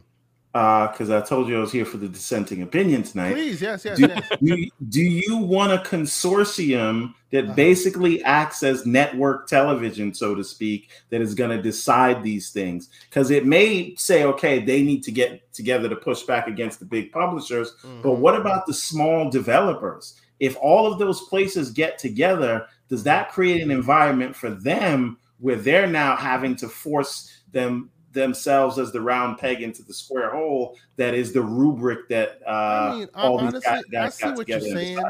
Because 0.54 1.10
I 1.10 1.22
told 1.22 1.48
you 1.48 1.58
I 1.58 1.62
was 1.62 1.72
here 1.72 1.86
for 1.86 1.98
the 1.98 2.10
dissenting 2.10 2.62
opinion 2.62 3.04
tonight. 3.04 3.34
Please, 3.34 3.62
yes, 3.62 3.86
yes, 3.86 3.98
Do, 3.98 4.08
yes. 4.08 4.30
do, 4.44 4.70
do 4.90 5.02
you 5.02 5.38
want 5.38 5.72
a 5.72 5.78
consortium 5.78 7.14
that 7.32 7.46
Uh-huh. 7.46 7.54
basically 7.54 8.22
acts 8.24 8.62
as 8.62 8.86
network 8.86 9.48
television, 9.48 10.14
so 10.14 10.36
to 10.36 10.44
speak, 10.44 10.90
that 11.10 11.22
is 11.22 11.34
going 11.34 11.52
to 11.56 11.62
decide 11.62 12.22
these 12.22 12.50
things? 12.50 12.90
Because 13.10 13.32
it 13.32 13.46
may 13.46 13.96
say, 13.96 14.26
okay, 14.26 14.60
they 14.60 14.82
need 14.82 15.04
to 15.04 15.12
get 15.12 15.52
together 15.54 15.88
to 15.88 15.96
push 15.96 16.24
back 16.24 16.48
against 16.48 16.80
the 16.80 16.86
big 16.86 17.12
publishers, 17.14 17.76
but 18.04 18.10
Mhm. 18.10 18.18
what 18.18 18.36
about 18.36 18.66
the 18.66 18.74
small 18.74 19.30
developers? 19.30 20.16
If 20.42 20.58
all 20.62 20.92
of 20.92 21.00
those 21.00 21.22
places 21.30 21.72
get 21.72 21.98
together, 21.98 22.66
does 22.90 23.04
that 23.04 23.32
create 23.32 23.62
an 23.62 23.72
environment 23.72 24.36
for 24.36 24.50
them 24.50 25.18
where 25.40 25.56
they're 25.56 25.88
now 25.88 26.16
having 26.18 26.56
to 26.58 26.68
force 26.68 27.32
them 27.54 27.90
themselves 28.14 28.78
as 28.78 28.92
the 28.92 29.02
round 29.02 29.38
peg 29.38 29.62
into 29.62 29.84
the 29.84 29.94
square 29.94 30.32
hole 30.32 30.78
that 30.98 31.14
is 31.14 31.32
the 31.34 31.42
rubric 31.42 32.08
that 32.10 32.42
uh, 32.46 32.50
I 32.50 32.96
mean, 33.00 33.10
all 33.16 33.38
these 33.40 33.48
honestly, 33.48 33.70
guys, 33.70 33.84
I 33.88 33.92
guys 33.92 34.16
see 34.16 34.24
got 34.26 34.38
what 34.38 34.48
you're 34.48 34.60
saying. 34.60 35.04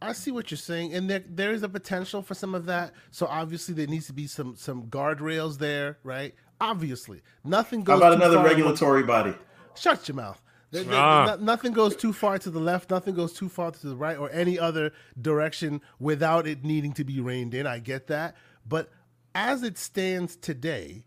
I 0.00 0.12
see 0.12 0.30
what 0.30 0.50
you're 0.50 0.58
saying, 0.58 0.94
and 0.94 1.10
there 1.10 1.24
there 1.28 1.52
is 1.52 1.62
a 1.64 1.68
potential 1.68 2.22
for 2.22 2.34
some 2.34 2.54
of 2.54 2.66
that. 2.66 2.92
So 3.10 3.26
obviously, 3.26 3.74
there 3.74 3.86
needs 3.88 4.06
to 4.06 4.12
be 4.12 4.26
some 4.28 4.54
some 4.56 4.84
guardrails 4.84 5.58
there, 5.58 5.98
right? 6.04 6.34
Obviously, 6.60 7.22
nothing 7.44 7.80
How 7.80 7.84
goes. 7.86 7.96
about 7.98 8.12
another 8.14 8.36
far 8.36 8.44
in 8.46 8.50
regulatory 8.52 9.02
body? 9.02 9.34
Shut 9.74 10.06
your 10.08 10.16
mouth. 10.16 10.40
There- 10.70 10.84
there- 10.84 10.94
Ah. 11.00 11.24
no- 11.36 11.44
nothing 11.44 11.72
goes 11.72 11.96
too 11.96 12.12
far 12.12 12.38
to 12.38 12.50
the 12.50 12.60
left. 12.60 12.90
Nothing 12.90 13.14
goes 13.14 13.32
too 13.32 13.48
far 13.48 13.70
to 13.70 13.86
the 13.88 13.96
right, 13.96 14.18
or 14.18 14.28
any 14.30 14.58
other 14.58 14.92
direction 15.20 15.80
without 15.98 16.46
it 16.46 16.62
needing 16.62 16.92
to 16.92 17.04
be 17.04 17.20
reined 17.20 17.54
in. 17.54 17.66
I 17.66 17.78
get 17.78 18.06
that, 18.08 18.36
but 18.66 18.90
as 19.34 19.62
it 19.62 19.78
stands 19.78 20.36
today, 20.36 21.04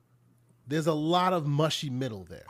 there's 0.72 0.88
a 0.88 0.94
lot 0.94 1.34
of 1.34 1.46
mushy 1.46 1.90
middle 1.90 2.24
there. 2.24 2.46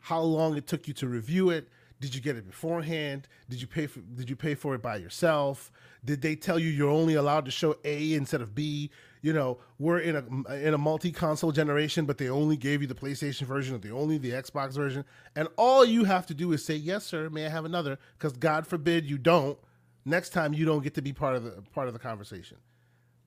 How 0.00 0.20
long 0.20 0.56
it 0.56 0.66
took 0.66 0.88
you 0.88 0.94
to 0.94 1.08
review 1.08 1.50
it? 1.50 1.68
Did 2.00 2.14
you 2.14 2.20
get 2.20 2.36
it 2.36 2.44
beforehand? 2.44 3.28
Did 3.48 3.60
you 3.60 3.68
pay 3.68 3.86
for 3.86 4.00
did 4.00 4.28
you 4.28 4.34
pay 4.34 4.56
for 4.56 4.74
it 4.74 4.82
by 4.82 4.96
yourself? 4.96 5.70
Did 6.04 6.20
they 6.20 6.34
tell 6.34 6.58
you 6.58 6.68
you're 6.68 6.90
only 6.90 7.14
allowed 7.14 7.44
to 7.44 7.52
show 7.52 7.76
A 7.84 8.14
instead 8.14 8.40
of 8.40 8.56
B? 8.56 8.90
You 9.20 9.32
know, 9.32 9.58
we're 9.78 10.00
in 10.00 10.16
a 10.16 10.54
in 10.54 10.74
a 10.74 10.78
multi-console 10.78 11.52
generation, 11.52 12.04
but 12.04 12.18
they 12.18 12.28
only 12.28 12.56
gave 12.56 12.82
you 12.82 12.88
the 12.88 12.94
PlayStation 12.94 13.42
version 13.42 13.76
or 13.76 13.78
the 13.78 13.92
only 13.92 14.18
the 14.18 14.32
Xbox 14.32 14.72
version. 14.72 15.04
And 15.36 15.46
all 15.56 15.84
you 15.84 16.02
have 16.02 16.26
to 16.26 16.34
do 16.34 16.52
is 16.52 16.64
say, 16.64 16.74
"Yes, 16.74 17.06
sir, 17.06 17.30
may 17.30 17.46
I 17.46 17.50
have 17.50 17.64
another?" 17.64 18.00
Because 18.18 18.32
God 18.32 18.66
forbid 18.66 19.06
you 19.06 19.16
don't. 19.16 19.56
Next 20.04 20.30
time 20.30 20.52
you 20.52 20.64
don't 20.64 20.82
get 20.82 20.94
to 20.94 21.02
be 21.02 21.12
part 21.12 21.36
of 21.36 21.44
the 21.44 21.62
part 21.72 21.86
of 21.86 21.92
the 21.92 22.00
conversation 22.00 22.56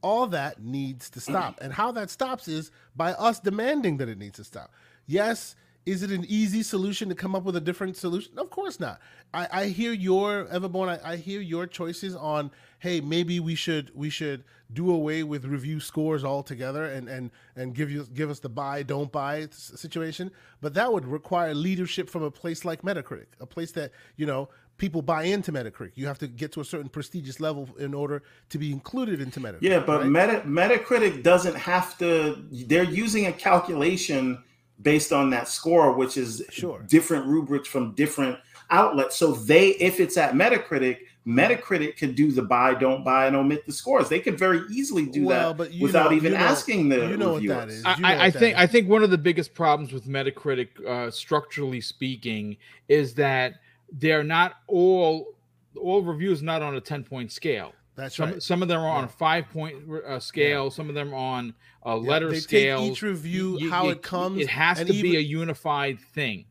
all 0.06 0.28
that 0.28 0.54
needs 0.62 1.10
to 1.16 1.20
stop. 1.20 1.54
And 1.64 1.74
how 1.74 1.90
that 1.98 2.10
stops 2.12 2.48
is 2.48 2.72
by 2.96 3.12
us 3.28 3.40
demanding 3.50 3.98
that 4.00 4.10
it 4.14 4.18
needs 4.20 4.38
to 4.38 4.44
stop. 4.44 4.70
Yes, 5.08 5.56
Is 5.86 6.02
it 6.02 6.12
an 6.12 6.26
easy 6.28 6.64
solution 6.64 7.10
to 7.10 7.16
come 7.16 7.36
up 7.36 7.44
with 7.44 7.56
a 7.56 7.62
different 7.62 7.96
solution? 7.96 8.32
Of 8.40 8.50
course 8.50 8.80
not. 8.80 9.00
I, 9.34 9.48
I 9.62 9.66
hear 9.68 9.94
your 9.94 10.46
Everborn. 10.46 10.90
I, 10.90 11.14
I 11.14 11.16
hear 11.18 11.42
your 11.42 11.68
choices 11.68 12.16
on. 12.16 12.50
Hey, 12.80 13.02
maybe 13.02 13.40
we 13.40 13.56
should 13.56 13.92
we 13.94 14.10
should 14.10 14.44
do 14.74 14.92
away 14.92 15.22
with 15.24 15.46
review 15.46 15.80
scores 15.80 16.24
altogether 16.24 16.86
and 16.86 17.08
and 17.08 17.30
and 17.56 17.76
give 17.76 17.92
you 17.92 18.08
give 18.14 18.30
us 18.32 18.40
the 18.40 18.50
buy 18.50 18.82
don't 18.84 19.12
buy 19.12 19.48
situation. 19.52 20.32
But 20.60 20.74
that 20.74 20.92
would 20.92 21.06
require 21.06 21.54
leadership 21.54 22.10
from 22.10 22.24
a 22.24 22.32
place 22.32 22.66
like 22.66 22.82
Metacritic, 22.82 23.30
a 23.40 23.46
place 23.46 23.72
that 23.74 23.92
you 24.18 24.26
know 24.26 24.50
people 24.78 25.02
buy 25.02 25.24
into 25.24 25.52
Metacritic. 25.52 25.92
You 25.96 26.08
have 26.08 26.20
to 26.20 26.28
get 26.28 26.52
to 26.54 26.62
a 26.62 26.66
certain 26.66 26.90
prestigious 26.90 27.40
level 27.40 27.70
in 27.80 27.94
order 27.94 28.24
to 28.50 28.58
be 28.58 28.72
included 28.72 29.22
into 29.22 29.40
Metacritic. 29.40 29.62
Yeah, 29.62 29.80
but 29.80 30.02
right? 30.02 30.10
Meta, 30.10 30.44
Metacritic 30.46 31.24
doesn't 31.24 31.56
have 31.56 31.98
to. 32.00 32.44
They're 32.52 32.84
using 32.84 33.28
a 33.28 33.32
calculation 33.34 34.44
based 34.82 35.14
on 35.14 35.30
that 35.30 35.48
score, 35.48 35.94
which 35.94 36.18
is 36.18 36.44
Sure. 36.50 36.84
different 36.88 37.26
rubrics 37.28 37.68
from 37.70 37.94
different 37.94 38.38
outlets. 38.70 39.16
So 39.16 39.32
they, 39.34 39.70
if 39.70 40.00
it's 40.02 40.18
at 40.18 40.34
Metacritic, 40.34 40.98
Metacritic 41.26 41.98
could 41.98 42.14
do 42.16 42.32
the 42.32 42.42
buy, 42.42 42.74
don't 42.76 43.04
buy, 43.04 43.26
and 43.28 43.36
omit 43.36 43.66
the 43.66 43.72
scores. 43.72 44.10
They 44.10 44.20
could 44.20 44.38
very 44.38 44.62
easily 44.70 45.06
do 45.08 45.24
Well, 45.26 45.54
that 45.54 45.58
but 45.58 45.72
without 45.80 46.12
know- 46.12 46.18
even 46.18 46.34
you 46.34 46.38
know- 46.38 46.44
asking 46.44 46.90
the 46.90 47.08
you 47.08 47.18
know 47.18 47.30
what 47.34 47.36
reviewers. 47.42 47.58
that 47.58 47.70
is. 47.70 47.86
I, 47.86 47.96
You 47.96 48.02
know 48.02 48.08
I- 48.08 48.12
I 48.14 48.18
what 48.28 48.34
think 48.34 48.56
is. 48.56 48.62
I 48.62 48.68
think 48.68 48.90
one 48.90 49.04
of 49.04 49.10
the 49.10 49.18
biggest 49.18 49.54
problems 49.56 49.92
with 49.94 50.06
Metacritic, 50.08 50.86
uh, 50.86 51.10
structurally 51.10 51.82
speaking, 51.82 52.58
is 52.90 53.16
that 53.16 53.56
they're 53.92 54.24
not 54.24 54.56
all 54.68 55.34
all 55.80 56.02
reviews 56.02 56.42
not 56.42 56.62
on 56.62 56.76
a 56.76 56.82
ten 56.82 57.04
point 57.04 57.32
scale. 57.32 57.74
That's 57.96 58.16
Some 58.18 58.32
right. 58.32 58.44
some 58.44 58.62
of 58.62 58.68
them 58.68 58.82
are 58.82 58.90
on 58.90 59.06
a 59.06 59.08
five 59.08 59.50
point 59.50 59.78
uh, 60.06 60.20
scale. 60.20 60.70
Some 60.72 60.90
of 60.90 60.96
them 60.96 61.14
are 61.14 61.18
on 61.18 61.54
a 61.86 61.92
Yeah, 61.92 61.94
letter 61.96 62.30
they 62.30 62.40
scale. 62.40 62.80
take 62.80 62.92
each 62.92 63.02
review 63.02 63.70
how 63.70 63.90
it 63.90 64.02
comes. 64.02 64.42
It 64.42 64.50
has 64.50 64.80
and 64.80 64.88
to 64.90 64.94
even, 64.94 65.12
be 65.12 65.18
a 65.18 65.22
unified 65.22 66.00
thing. 66.00 66.46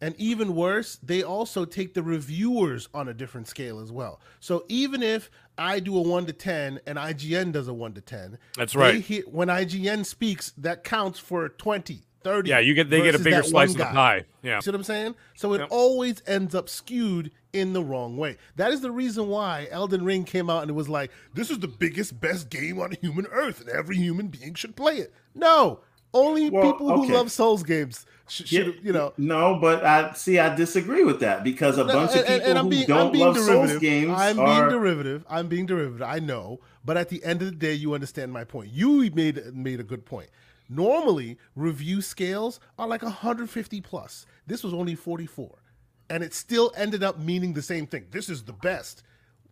And 0.00 0.14
even 0.16 0.54
worse, 0.54 0.96
they 1.02 1.24
also 1.24 1.64
take 1.64 1.92
the 1.94 2.04
reviewers 2.04 2.88
on 2.94 3.08
a 3.08 3.14
different 3.14 3.48
scale 3.48 3.80
as 3.80 3.90
well. 3.90 4.20
So 4.38 4.64
even 4.68 5.02
if 5.02 5.28
I 5.56 5.80
do 5.80 5.96
a 5.96 6.00
one 6.00 6.24
to 6.26 6.32
ten 6.32 6.78
and 6.86 6.96
IGN 6.98 7.50
does 7.52 7.66
a 7.66 7.74
one 7.74 7.94
to 7.94 8.00
ten, 8.00 8.38
That's 8.56 8.74
they 8.74 8.78
right. 8.80 9.00
hear- 9.00 9.24
when 9.24 9.48
IGN 9.48 10.04
speaks, 10.06 10.52
that 10.58 10.84
counts 10.84 11.18
for 11.18 11.48
20, 11.48 12.02
30. 12.24 12.50
Yeah, 12.50 12.58
you 12.58 12.74
get 12.74 12.90
they 12.90 13.02
get 13.02 13.14
a 13.14 13.18
bigger 13.18 13.42
slice 13.42 13.70
of 13.72 13.78
the 13.78 13.84
pie. 13.84 14.24
Yeah. 14.42 14.56
You 14.56 14.62
See 14.62 14.70
what 14.70 14.76
I'm 14.76 14.82
saying? 14.84 15.14
So 15.36 15.52
it 15.54 15.58
Yep. 15.60 15.68
always 15.70 16.22
ends 16.26 16.54
up 16.54 16.68
skewed 16.68 17.30
in 17.52 17.72
the 17.72 17.82
wrong 17.82 18.16
way. 18.16 18.36
That 18.56 18.72
is 18.72 18.80
the 18.80 18.90
reason 18.90 19.28
why 19.28 19.68
Elden 19.70 20.04
Ring 20.04 20.24
came 20.24 20.50
out 20.50 20.62
and 20.62 20.70
it 20.70 20.74
was 20.74 20.88
like, 20.88 21.10
this 21.34 21.50
is 21.50 21.58
the 21.60 21.68
biggest, 21.68 22.20
best 22.20 22.50
game 22.50 22.78
on 22.80 22.92
human 23.00 23.26
earth, 23.30 23.60
and 23.60 23.70
every 23.70 23.96
human 23.96 24.28
being 24.28 24.54
should 24.54 24.76
play 24.76 24.96
it. 24.96 25.12
No, 25.34 25.80
only 26.12 26.50
Well, 26.50 26.72
people 26.72 26.90
who 26.94 27.12
love 27.12 27.30
Souls 27.30 27.62
games 27.62 28.04
should, 28.28 28.50
Yeah, 28.52 28.64
should 28.64 28.80
you 28.82 28.92
know. 28.92 29.12
No, 29.16 29.58
but 29.60 29.84
I 29.84 30.12
see. 30.12 30.38
I 30.38 30.54
disagree 30.54 31.04
with 31.04 31.20
that 31.20 31.42
because 31.44 31.78
a 31.78 31.84
No, 31.84 31.92
bunch 31.94 32.10
of 32.12 32.16
and- 32.20 32.26
and- 32.26 32.34
people 32.34 32.50
and 32.50 32.58
I'm 32.58 32.64
who 32.64 32.70
being- 32.70 32.82
I'm 32.82 32.88
don't 32.88 33.12
being 33.12 33.24
love 33.26 33.36
Souls 33.36 33.46
derivative. 33.48 33.80
games 33.80 34.12
I'm 34.16 34.38
are. 34.40 34.46
being 34.46 34.68
derivative. 34.80 35.24
I'm 35.30 35.48
being 35.48 35.66
derivative. 35.66 36.02
I 36.06 36.18
know, 36.18 36.60
but 36.84 36.96
at 36.98 37.08
the 37.08 37.22
end 37.24 37.40
of 37.42 37.48
the 37.50 37.56
day, 37.56 37.72
you 37.74 37.94
understand 37.94 38.32
my 38.32 38.44
point. 38.44 38.70
You 38.72 39.10
made 39.14 39.40
made 39.54 39.80
a 39.80 39.84
good 39.84 40.04
point. 40.04 40.28
Normally, 40.68 41.38
review 41.56 42.00
scales 42.00 42.60
are 42.78 42.86
like 42.86 43.02
150 43.02 43.80
plus. 43.80 44.26
This 44.46 44.62
was 44.62 44.74
only 44.74 44.94
44, 44.94 45.62
and 46.10 46.22
it 46.22 46.34
still 46.34 46.72
ended 46.76 47.02
up 47.02 47.18
meaning 47.18 47.54
the 47.54 47.62
same 47.62 47.86
thing. 47.86 48.06
This 48.10 48.28
is 48.28 48.42
the 48.42 48.52
best. 48.52 49.02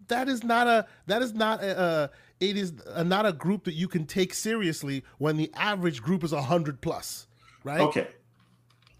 That 0.08 0.28
is 0.28 0.44
not 0.44 0.66
a. 0.66 0.86
That 1.06 1.22
is 1.22 1.32
not 1.34 1.62
a. 1.62 1.78
Uh, 1.78 2.08
it 2.38 2.56
is 2.56 2.74
a, 2.88 3.02
not 3.02 3.24
a 3.24 3.32
group 3.32 3.64
that 3.64 3.74
you 3.74 3.88
can 3.88 4.04
take 4.06 4.34
seriously 4.34 5.04
when 5.18 5.36
the 5.36 5.50
average 5.54 6.02
group 6.02 6.22
is 6.22 6.32
100 6.32 6.80
plus, 6.80 7.26
right? 7.64 7.80
Okay, 7.80 8.08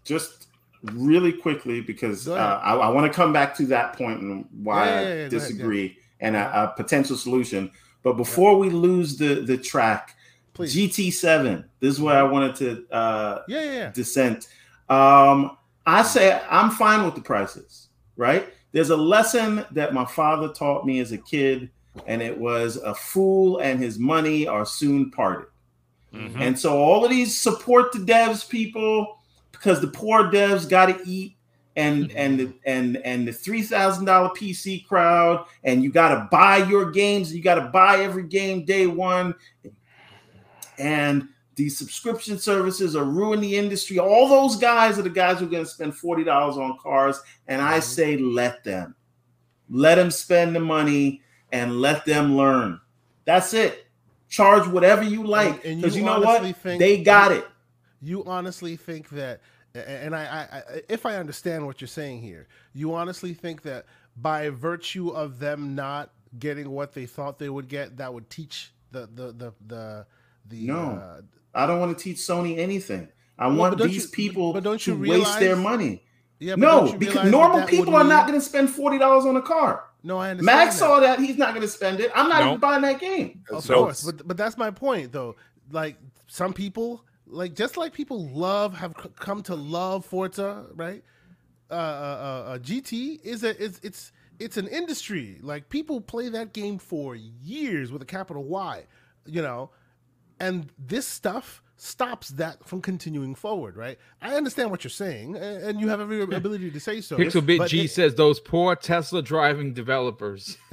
just 0.03 0.47
really 0.83 1.33
quickly 1.33 1.81
because 1.81 2.27
uh. 2.27 2.33
I, 2.35 2.75
I 2.75 2.89
want 2.89 3.11
to 3.11 3.15
come 3.15 3.31
back 3.31 3.55
to 3.57 3.65
that 3.67 3.93
point 3.93 4.21
and 4.21 4.45
why 4.63 4.85
Yeah, 4.85 4.93
yeah, 4.93 4.99
yeah, 4.99 5.03
I 5.03 5.07
go 5.07 5.13
ahead, 5.13 5.31
disagree 5.31 5.97
and 6.19 6.35
a, 6.35 6.63
a 6.63 6.73
potential 6.75 7.15
solution. 7.15 7.71
But 8.03 8.13
before 8.13 8.57
we 8.57 8.69
lose 8.69 9.17
the 9.17 9.35
the 9.35 9.57
track, 9.57 10.15
Please. 10.57 10.75
GT7. 10.75 11.63
This 11.79 11.93
is 11.93 12.01
where 12.01 12.17
I 12.17 12.23
wanted 12.23 12.55
to 12.55 12.85
uh, 12.93 13.41
Yeah, 13.47 13.61
yeah, 13.63 13.71
yeah. 13.73 13.91
dissent. 13.91 14.47
Um, 14.89 15.57
I 15.85 16.01
say 16.03 16.41
I'm 16.49 16.69
fine 16.71 17.05
with 17.05 17.15
the 17.15 17.21
prices, 17.21 17.87
right? 18.17 18.53
There's 18.73 18.89
a 18.89 18.97
lesson 18.97 19.65
that 19.71 19.93
my 19.93 20.03
father 20.05 20.49
taught 20.49 20.85
me 20.85 20.99
as 20.99 21.11
a 21.13 21.17
kid, 21.17 21.69
and 22.05 22.21
it 22.21 22.37
was 22.37 22.75
a 22.77 22.93
fool 22.93 23.59
and 23.59 23.79
his 23.79 23.97
money 23.97 24.47
are 24.47 24.65
soon 24.65 25.09
parted. 25.11 25.47
Mhm. 26.13 26.39
And 26.39 26.59
so 26.59 26.77
all 26.77 27.03
of 27.05 27.09
these 27.11 27.37
support 27.37 27.91
the 27.91 27.99
devs 27.99 28.47
people 28.47 29.17
because 29.51 29.79
the 29.81 29.87
poor 29.87 30.25
devs 30.25 30.67
got 30.69 30.87
to 30.87 30.99
eat 31.05 31.35
and 31.75 32.11
and 32.13 32.39
the 32.39 32.53
and 32.65 32.97
and 32.97 33.27
the 33.27 33.31
three 33.33 33.61
thousand 33.61 34.05
dollar 34.05 34.29
PC 34.29 34.85
crowd 34.87 35.45
and 35.63 35.83
you 35.83 35.91
got 35.91 36.09
to 36.09 36.27
buy 36.31 36.57
your 36.57 36.89
games 36.91 37.33
you 37.35 37.41
got 37.43 37.55
to 37.55 37.69
buy 37.69 37.97
every 38.01 38.23
game 38.23 38.65
day 38.65 38.87
one 38.87 39.33
and 39.63 39.73
these 41.55 41.77
subscription 41.77 42.37
services 42.37 42.95
are 42.95 43.03
ruining 43.03 43.41
the 43.41 43.57
industry. 43.57 43.97
All 43.99 44.29
those 44.29 44.55
guys 44.57 44.99
are 44.99 45.03
the 45.03 45.09
guys 45.09 45.39
who 45.39 45.45
are 45.45 45.49
going 45.49 45.63
to 45.63 45.69
spend 45.69 45.95
forty 45.95 46.23
dollars 46.23 46.57
on 46.57 46.77
cars, 46.77 47.19
and 47.47 47.61
I 47.61 47.79
mm-hmm. 47.79 47.81
say 47.81 48.17
let 48.17 48.63
them, 48.63 48.95
let 49.69 49.95
them 49.95 50.11
spend 50.11 50.55
the 50.55 50.59
money 50.59 51.21
and 51.51 51.81
let 51.81 52.05
them 52.05 52.37
learn. 52.37 52.79
That's 53.25 53.53
it. 53.53 53.87
Charge 54.29 54.67
whatever 54.67 55.03
you 55.03 55.25
like 55.25 55.63
And- 55.63 55.73
and 55.73 55.81
because 55.81 55.95
you 55.95 56.01
you, 56.01 56.05
know 56.05 56.19
what 56.19 56.41
think- 56.57 56.79
they 56.79 57.01
got 57.01 57.31
it. 57.31 57.47
you 58.01 58.23
honestly 58.25 58.75
think 58.75 59.09
that 59.09 59.41
and 59.73 60.15
I, 60.15 60.23
I, 60.23 60.57
I 60.57 60.81
if 60.89 61.05
i 61.05 61.17
understand 61.17 61.65
what 61.65 61.81
you're 61.81 61.87
saying 61.87 62.21
here 62.21 62.47
you 62.73 62.93
honestly 62.93 63.33
think 63.33 63.61
that 63.63 63.85
by 64.17 64.49
virtue 64.49 65.09
of 65.09 65.39
them 65.39 65.75
not 65.75 66.11
getting 66.39 66.71
what 66.71 66.93
they 66.93 67.05
thought 67.05 67.37
they 67.37 67.49
would 67.49 67.67
get 67.67 67.97
that 67.97 68.13
would 68.13 68.29
teach 68.29 68.71
the 68.91 69.09
the 69.13 69.31
the 69.31 69.53
the, 69.67 70.05
the 70.49 70.67
No. 70.67 70.79
uh, 71.01 71.21
I 71.53 71.65
don't 71.65 71.79
want 71.79 71.97
to 71.97 72.03
teach 72.03 72.17
Sony 72.17 72.57
anything. 72.57 73.07
I 73.39 73.47
Well, 73.47 73.57
want 73.57 73.77
but 73.77 73.87
these 73.87 74.03
you- 74.05 74.09
people 74.11 74.53
but 74.53 74.63
don't 74.63 74.79
to 74.81 74.91
you 74.95 75.09
waste 75.11 75.39
their 75.39 75.55
money. 75.55 76.03
yeah 76.39 76.55
but 76.55 76.59
No, 76.61 76.81
because 76.97 76.99
realize 77.15 77.23
that 77.25 77.31
normal 77.31 77.59
that 77.59 77.69
people 77.69 77.93
would 77.93 78.01
are 78.01 78.07
not 78.07 78.27
going 78.27 78.39
to 78.39 78.45
spend 78.45 78.69
forty 78.69 78.97
dollars 78.97 79.25
on 79.25 79.35
a 79.35 79.41
car. 79.41 79.83
no 80.03 80.17
i 80.17 80.29
understand 80.29 80.45
Max 80.59 80.75
that. 80.75 80.79
saw 80.79 80.99
that; 80.99 81.19
he's 81.19 81.37
not 81.37 81.49
going 81.49 81.61
to 81.61 81.67
spend 81.67 81.99
it. 81.99 82.11
I'm 82.15 82.29
not 82.29 82.41
No. 82.41 82.47
even 82.49 82.59
buying 82.59 82.81
that 82.83 82.99
game. 82.99 83.43
Of 83.49 83.63
So- 83.63 83.73
course, 83.75 84.03
but 84.03 84.27
but 84.27 84.37
that's 84.37 84.57
my 84.57 84.71
point 84.71 85.11
though. 85.11 85.35
Like 85.71 85.97
some 86.27 86.53
people, 86.53 87.03
like 87.25 87.53
just 87.55 87.75
like 87.77 87.93
people 87.93 88.27
love 88.29 88.75
have 88.77 88.93
come 89.15 89.41
to 89.43 89.55
love 89.55 90.05
Forza, 90.05 90.65
right? 90.75 91.03
Uh, 91.69 91.73
uh, 91.73 91.77
uh, 91.77 92.49
uh, 92.53 92.57
GT 92.59 93.19
is 93.23 93.43
a 93.43 93.51
it's 93.63 93.79
it's 93.83 94.11
it's 94.39 94.57
an 94.57 94.67
industry. 94.67 95.39
Like 95.41 95.67
people 95.69 95.99
play 95.99 96.29
that 96.29 96.53
game 96.53 96.77
for 96.77 97.15
years 97.15 97.91
with 97.91 98.01
a 98.01 98.05
capital 98.05 98.43
Y, 98.45 98.83
you 99.25 99.41
know, 99.41 99.71
and 100.39 100.69
this 100.77 101.07
stuff 101.07 101.61
stops 101.79 102.29
that 102.29 102.67
from 102.67 102.81
continuing 102.81 103.35
forward, 103.35 103.77
right? 103.77 103.99
I 104.19 104.33
understand 104.35 104.71
what 104.71 104.83
you're 104.83 104.89
saying, 104.89 105.35
and 105.35 105.79
you 105.79 105.89
have 105.89 106.01
every 106.01 106.23
ability 106.23 106.71
to 106.71 106.79
say 106.79 107.01
so. 107.01 107.17
Pixel 107.17 107.45
Bit 107.45 107.67
G 107.69 107.81
it- 107.85 107.91
says 107.91 108.15
those 108.15 108.39
poor 108.39 108.75
Tesla 108.75 109.21
driving 109.21 109.73
developers. 109.75 110.57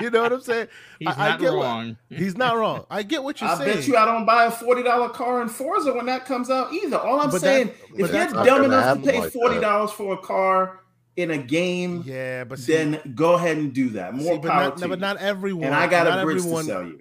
you 0.00 0.10
know 0.10 0.22
what 0.22 0.32
I'm 0.32 0.40
saying? 0.42 0.68
He's 1.00 1.08
I- 1.08 1.12
I 1.26 1.28
not 1.30 1.40
get 1.40 1.52
what- 1.52 1.62
wrong. 1.64 1.96
He's 2.08 2.36
not 2.36 2.56
wrong. 2.56 2.86
I 2.88 3.02
get 3.02 3.24
what 3.24 3.40
you're 3.40 3.50
I 3.50 3.58
saying. 3.58 3.70
I 3.70 3.74
bet 3.74 3.88
you 3.88 3.96
I 3.96 4.04
don't 4.04 4.24
buy 4.24 4.44
a 4.44 4.50
forty 4.50 4.82
dollar 4.84 5.08
car 5.08 5.42
in 5.42 5.48
Forza 5.48 5.92
when 5.92 6.06
that 6.06 6.24
comes 6.24 6.50
out 6.50 6.72
either. 6.72 6.98
All 6.98 7.20
I'm 7.20 7.30
But 7.30 7.40
saying, 7.40 7.72
that- 7.96 8.00
if 8.04 8.12
you're 8.34 8.44
dumb 8.44 8.64
enough 8.64 8.98
to 9.02 9.10
pay 9.10 9.20
like 9.20 9.32
forty 9.32 9.58
dollars 9.60 9.90
for 9.90 10.14
a 10.14 10.18
car 10.18 10.80
in 11.16 11.30
a 11.30 11.38
game, 11.38 12.02
Yeah, 12.06 12.44
but 12.44 12.58
see, 12.58 12.74
then 12.74 13.00
go 13.16 13.34
ahead 13.34 13.56
and 13.56 13.72
do 13.72 13.88
that. 13.90 14.14
More 14.14 14.34
see, 14.34 14.38
but 14.38 14.50
power 14.50 14.64
not, 14.68 14.76
to 14.76 14.82
no, 14.82 14.88
but 14.88 15.00
not 15.00 15.16
everyone. 15.16 15.64
and 15.64 15.74
I 15.74 15.86
got 15.88 16.06
a 16.06 16.22
bridge 16.24 16.38
everyone, 16.38 16.64
to 16.66 16.70
sell 16.70 16.84
you. 16.84 17.00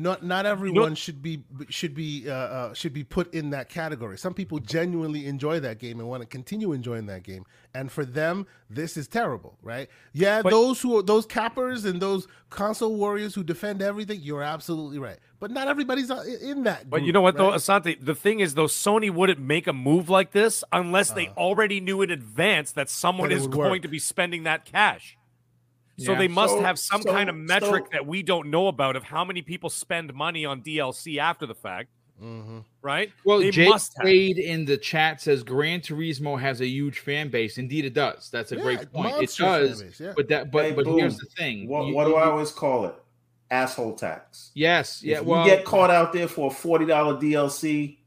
Not 0.00 0.22
not 0.22 0.46
everyone 0.46 0.94
should 0.94 1.20
be 1.20 1.42
should 1.70 1.92
be 1.92 2.30
uh, 2.30 2.32
uh, 2.32 2.72
should 2.74 2.92
be 2.92 3.02
put 3.02 3.34
in 3.34 3.50
that 3.50 3.68
category. 3.68 4.16
Some 4.16 4.32
people 4.32 4.60
genuinely 4.60 5.26
enjoy 5.26 5.58
that 5.58 5.80
game 5.80 5.98
and 5.98 6.08
want 6.08 6.22
to 6.22 6.26
continue 6.28 6.72
enjoying 6.72 7.06
that 7.06 7.24
game, 7.24 7.44
and 7.74 7.90
for 7.90 8.04
them, 8.04 8.46
this 8.70 8.96
is 8.96 9.08
terrible, 9.08 9.58
right? 9.60 9.88
Yeah, 10.12 10.42
But- 10.42 10.50
those 10.50 10.80
who 10.80 10.96
are 10.98 11.02
those 11.02 11.26
cappers 11.26 11.84
and 11.84 12.00
those 12.00 12.28
console 12.48 12.94
warriors 12.94 13.34
who 13.34 13.42
defend 13.42 13.82
everything, 13.82 14.20
you're 14.22 14.44
absolutely 14.44 15.00
right. 15.00 15.18
But 15.40 15.50
not 15.50 15.66
everybody's 15.66 16.12
uh, 16.12 16.22
in 16.40 16.62
that. 16.62 16.88
But 16.88 17.02
you 17.02 17.12
know 17.12 17.20
what, 17.20 17.36
though. 17.36 17.50
Asante? 17.50 17.98
The 18.00 18.14
thing 18.14 18.38
is, 18.38 18.54
though, 18.54 18.66
Sony 18.66 19.10
wouldn't 19.10 19.40
make 19.40 19.66
a 19.66 19.72
move 19.72 20.08
like 20.08 20.30
this 20.30 20.62
unless 20.72 21.10
they 21.10 21.26
Uh-huh. 21.26 21.40
already 21.40 21.80
knew 21.80 22.02
in 22.02 22.10
advance 22.12 22.70
that 22.72 22.88
someone 22.88 23.32
is 23.32 23.48
going 23.48 23.70
work. 23.72 23.82
to 23.82 23.88
be 23.88 23.98
spending 23.98 24.44
that 24.44 24.64
cash. 24.64 25.17
So 25.98 26.12
Yeah. 26.12 26.18
they 26.18 26.28
must 26.28 26.54
So- 26.54 26.62
have 26.62 26.78
some 26.78 27.02
so- 27.02 27.10
kind 27.12 27.28
of 27.28 27.36
metric 27.36 27.84
so- 27.86 27.90
that 27.92 28.06
we 28.06 28.22
don't 28.22 28.48
know 28.48 28.68
about 28.68 28.96
of 28.96 29.02
how 29.04 29.24
many 29.24 29.42
people 29.42 29.68
spend 29.68 30.14
money 30.14 30.44
on 30.46 30.62
DLC 30.62 31.18
after 31.18 31.44
the 31.44 31.54
fact, 31.56 31.88
Mhm. 32.22 32.64
right? 32.82 33.12
Well, 33.24 33.40
they 33.40 33.50
Jake 33.50 33.68
must 33.68 33.94
have. 33.98 34.04
Wade 34.04 34.38
in 34.38 34.64
the 34.64 34.76
chat 34.76 35.20
says 35.20 35.42
Gran 35.42 35.80
Turismo 35.80 36.38
has 36.40 36.60
a 36.60 36.66
huge 36.66 37.00
fan 37.00 37.28
base. 37.30 37.58
Indeed, 37.58 37.84
it 37.84 37.94
does. 37.94 38.30
That's 38.30 38.52
a 38.52 38.56
Yeah, 38.56 38.62
great 38.62 38.92
point. 38.92 39.20
It 39.22 39.34
does. 39.36 39.82
base, 39.82 40.00
yeah. 40.00 40.12
But 40.16 40.28
that, 40.28 40.50
but 40.52 40.64
Hey, 40.66 40.72
but 40.72 40.86
here's 40.86 41.18
the 41.18 41.26
thing. 41.36 41.68
What, 41.68 41.86
You- 41.86 41.94
what 41.94 42.04
do 42.04 42.10
you- 42.10 42.16
I 42.16 42.30
always 42.30 42.52
call 42.52 42.86
it? 42.86 42.94
Asshole 43.50 43.94
tax. 43.94 44.50
Yes. 44.54 45.02
Yeah. 45.02 45.18
if 45.18 45.24
Well, 45.24 45.42
you 45.44 45.50
get 45.50 45.64
caught 45.64 45.90
out 45.90 46.12
there 46.12 46.28
for 46.28 46.48
a 46.48 46.54
forty 46.54 46.84
dollar 46.84 47.18
DLC, 47.18 47.98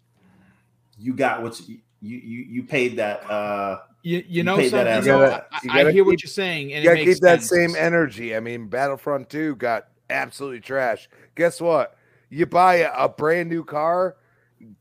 you 0.99 1.13
got 1.13 1.41
what 1.41 1.59
you, 1.67 1.79
you 2.01 2.17
you 2.17 2.43
you 2.43 2.63
paid 2.63 2.97
that. 2.97 3.29
uh 3.29 3.79
You, 4.03 4.23
you 4.27 4.43
know, 4.43 4.57
paid 4.57 4.71
that 4.71 4.71
something, 4.71 4.87
as 4.87 5.05
you 5.05 5.11
know, 5.11 5.19
well. 5.19 5.45
I, 5.51 5.59
I 5.69 5.77
gotta 5.83 5.91
hear 5.91 6.03
what 6.03 6.23
you're 6.23 6.29
saying, 6.29 6.73
and 6.73 6.83
you 6.83 6.89
it 6.89 6.93
gotta 6.93 7.05
makes 7.05 7.15
keep 7.15 7.23
that 7.23 7.43
sense. 7.43 7.73
same 7.73 7.75
energy. 7.75 8.35
I 8.35 8.39
mean, 8.39 8.67
Battlefront 8.67 9.29
2 9.29 9.55
got 9.57 9.87
absolutely 10.09 10.59
trash. 10.59 11.07
Guess 11.35 11.61
what? 11.61 11.97
You 12.29 12.45
buy 12.45 12.75
a, 12.75 12.91
a 12.95 13.09
brand 13.09 13.49
new 13.49 13.63
car, 13.63 14.15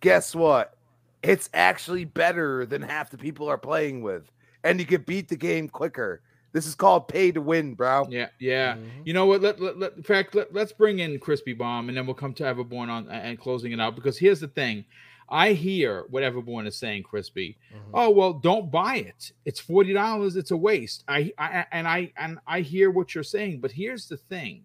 guess 0.00 0.34
what? 0.34 0.76
It's 1.22 1.50
actually 1.52 2.06
better 2.06 2.64
than 2.64 2.80
half 2.80 3.10
the 3.10 3.18
people 3.18 3.48
are 3.48 3.58
playing 3.58 4.02
with, 4.02 4.30
and 4.64 4.80
you 4.80 4.86
can 4.86 5.02
beat 5.02 5.28
the 5.28 5.36
game 5.36 5.68
quicker. 5.68 6.22
This 6.52 6.66
is 6.66 6.74
called 6.74 7.06
pay 7.06 7.30
to 7.32 7.40
win, 7.40 7.74
bro. 7.74 8.06
Yeah, 8.10 8.28
yeah. 8.38 8.74
Mhm. 8.74 8.88
You 9.04 9.12
know 9.12 9.26
what? 9.26 9.40
Let, 9.40 9.60
let, 9.60 9.78
let 9.78 9.96
in 9.96 10.02
fact 10.02 10.34
let, 10.34 10.52
let's 10.52 10.72
bring 10.72 10.98
in 10.98 11.18
Crispy 11.20 11.52
Bomb 11.52 11.88
and 11.88 11.96
then 11.96 12.06
we'll 12.06 12.14
come 12.14 12.34
to 12.34 12.42
Everborn 12.42 12.88
on 12.88 13.08
and 13.08 13.38
closing 13.38 13.70
it 13.72 13.80
out 13.80 13.94
because 13.94 14.18
here's 14.18 14.40
the 14.40 14.48
thing. 14.48 14.84
I 15.30 15.52
hear 15.52 16.04
what 16.10 16.22
Everborn 16.22 16.66
is 16.66 16.76
saying, 16.76 17.04
Crispy. 17.04 17.56
Mhm. 17.72 17.90
Oh 17.94 18.10
well, 18.10 18.32
don't 18.32 18.70
buy 18.70 18.96
it. 18.96 19.32
It's 19.44 19.60
forty 19.60 19.92
dollars. 19.92 20.36
It's 20.36 20.50
a 20.50 20.56
waste. 20.56 21.04
I, 21.08 21.32
I 21.38 21.66
and 21.72 21.86
I 21.86 22.12
and 22.16 22.38
I 22.46 22.60
hear 22.60 22.90
what 22.90 23.14
you're 23.14 23.24
saying, 23.24 23.60
but 23.60 23.70
here's 23.70 24.08
the 24.08 24.16
thing: 24.16 24.64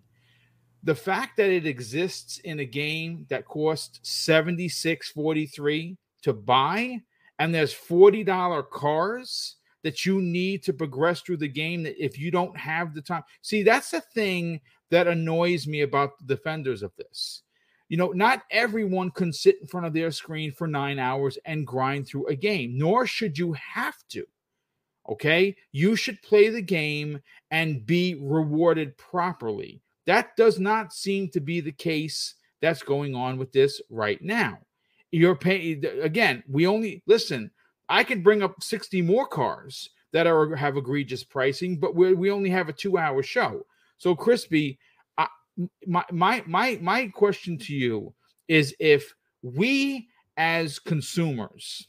the 0.83 0.95
fact 0.95 1.37
that 1.37 1.49
it 1.49 1.65
exists 1.67 2.39
in 2.39 2.59
a 2.59 2.65
game 2.65 3.25
that 3.29 3.45
costs 3.45 3.99
seventy 4.03 4.67
six 4.69 5.09
forty 5.09 5.45
three 5.45 5.97
to 6.23 6.33
buy, 6.33 6.99
and 7.39 7.53
there's 7.53 7.73
forty 7.73 8.23
dollar 8.23 8.63
cars 8.63 9.57
that 9.83 10.03
you 10.03 10.19
need 10.19 10.63
to 10.63 10.73
progress 10.73 11.21
through 11.21 11.37
the 11.37 11.47
game. 11.47 11.83
That 11.83 12.03
if 12.03 12.17
you 12.17 12.31
don't 12.31 12.57
have 12.57 12.95
the 12.95 13.01
time, 13.01 13.23
see 13.41 13.61
that's 13.61 13.91
the 13.91 14.01
thing 14.01 14.59
that 14.89 15.07
annoys 15.07 15.67
me 15.67 15.81
about 15.81 16.17
the 16.19 16.35
defenders 16.35 16.81
of 16.81 16.91
this. 16.97 17.43
You 17.89 17.97
know, 17.97 18.11
not 18.11 18.43
everyone 18.49 19.11
can 19.11 19.31
sit 19.31 19.61
in 19.61 19.67
front 19.67 19.85
of 19.85 19.93
their 19.93 20.11
screen 20.11 20.51
for 20.51 20.67
nine 20.67 20.97
hours 20.97 21.37
and 21.45 21.67
grind 21.67 22.07
through 22.07 22.27
a 22.27 22.35
game, 22.35 22.77
nor 22.77 23.05
should 23.05 23.37
you 23.37 23.53
have 23.53 23.95
to. 24.09 24.25
Okay. 25.07 25.55
You 25.71 25.95
should 25.95 26.21
play 26.23 26.49
the 26.49 26.61
game 26.61 27.21
and 27.51 27.85
be 27.85 28.15
rewarded 28.15 28.97
properly. 28.97 29.81
That 30.07 30.35
does 30.35 30.59
not 30.59 30.93
seem 30.93 31.29
to 31.29 31.39
be 31.39 31.61
the 31.61 31.71
case 31.71 32.35
that's 32.61 32.83
going 32.83 33.15
on 33.15 33.37
with 33.37 33.51
this 33.51 33.81
right 33.89 34.21
now. 34.21 34.59
You're 35.11 35.35
paying 35.35 35.83
again, 36.01 36.43
we 36.47 36.67
only 36.67 37.03
listen, 37.05 37.51
I 37.87 38.03
could 38.03 38.23
bring 38.23 38.41
up 38.41 38.61
60 38.61 39.01
more 39.03 39.27
cars 39.27 39.89
that 40.11 40.27
are 40.27 40.55
have 40.55 40.77
egregious 40.77 41.23
pricing, 41.23 41.79
but 41.79 41.95
we 41.95 42.13
we 42.13 42.31
only 42.31 42.49
have 42.49 42.69
a 42.69 42.73
two 42.73 42.97
hour 42.97 43.21
show. 43.21 43.65
So 43.97 44.15
crispy, 44.15 44.79
my 45.85 46.03
my 46.11 46.43
my 46.45 46.77
my 46.81 47.07
question 47.07 47.57
to 47.59 47.73
you 47.73 48.13
is 48.47 48.75
if 48.79 49.13
we 49.41 50.07
as 50.37 50.79
consumers 50.79 51.87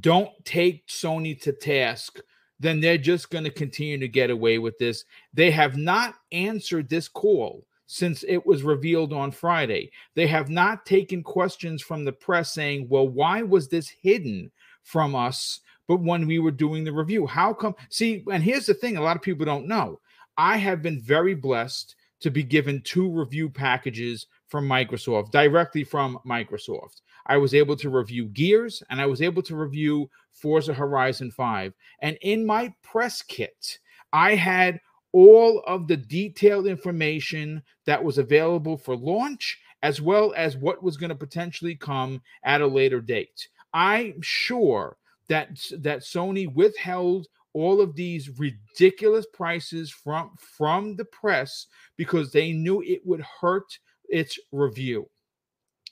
don't 0.00 0.30
take 0.44 0.86
Sony 0.86 1.38
to 1.42 1.52
task, 1.52 2.20
then 2.60 2.80
they're 2.80 2.98
just 2.98 3.30
going 3.30 3.44
to 3.44 3.50
continue 3.50 3.98
to 3.98 4.08
get 4.08 4.30
away 4.30 4.58
with 4.58 4.78
this. 4.78 5.04
They 5.34 5.50
have 5.50 5.76
not 5.76 6.14
answered 6.30 6.88
this 6.88 7.08
call 7.08 7.66
since 7.86 8.24
it 8.26 8.46
was 8.46 8.62
revealed 8.62 9.12
on 9.12 9.32
Friday. 9.32 9.90
They 10.14 10.26
have 10.28 10.48
not 10.48 10.86
taken 10.86 11.22
questions 11.22 11.82
from 11.82 12.04
the 12.04 12.12
press 12.12 12.54
saying, 12.54 12.86
well, 12.88 13.08
why 13.08 13.42
was 13.42 13.68
this 13.68 13.88
hidden 13.88 14.50
from 14.82 15.14
us? 15.14 15.60
But 15.88 16.00
when 16.00 16.26
we 16.26 16.38
were 16.38 16.52
doing 16.52 16.84
the 16.84 16.92
review, 16.92 17.26
how 17.26 17.52
come? 17.52 17.74
See, 17.90 18.24
and 18.32 18.42
here's 18.42 18.66
the 18.66 18.74
thing 18.74 18.96
a 18.96 19.02
lot 19.02 19.16
of 19.16 19.22
people 19.22 19.44
don't 19.44 19.68
know. 19.68 20.00
I 20.38 20.56
have 20.56 20.80
been 20.80 21.02
very 21.02 21.34
blessed 21.34 21.96
to 22.22 22.30
be 22.30 22.42
given 22.42 22.80
two 22.82 23.08
review 23.08 23.48
packages 23.48 24.26
from 24.48 24.68
Microsoft, 24.68 25.30
directly 25.30 25.84
from 25.84 26.18
Microsoft. 26.26 27.02
I 27.26 27.36
was 27.36 27.54
able 27.54 27.76
to 27.76 27.90
review 27.90 28.26
Gears 28.26 28.82
and 28.90 29.00
I 29.00 29.06
was 29.06 29.22
able 29.22 29.42
to 29.42 29.56
review 29.56 30.10
Forza 30.30 30.74
Horizon 30.74 31.30
5. 31.30 31.72
And 32.00 32.18
in 32.22 32.44
my 32.44 32.74
press 32.82 33.22
kit, 33.22 33.78
I 34.12 34.34
had 34.34 34.80
all 35.12 35.62
of 35.66 35.86
the 35.86 35.96
detailed 35.96 36.66
information 36.66 37.62
that 37.84 38.02
was 38.02 38.18
available 38.18 38.76
for 38.76 38.96
launch, 38.96 39.60
as 39.82 40.00
well 40.00 40.32
as 40.36 40.56
what 40.56 40.82
was 40.82 40.96
going 40.96 41.10
to 41.10 41.14
potentially 41.14 41.74
come 41.74 42.22
at 42.44 42.60
a 42.60 42.66
later 42.66 43.00
date. 43.00 43.48
I'm 43.74 44.20
sure 44.20 44.96
that 45.28 45.50
that 45.78 46.00
Sony 46.00 46.52
withheld 46.52 47.28
all 47.54 47.80
of 47.80 47.94
these 47.94 48.38
ridiculous 48.38 49.26
prices 49.32 49.90
from 49.90 50.34
from 50.38 50.96
the 50.96 51.04
press 51.04 51.66
because 51.96 52.32
they 52.32 52.52
knew 52.52 52.82
it 52.82 53.00
would 53.04 53.20
hurt 53.40 53.78
its 54.08 54.38
review. 54.52 55.08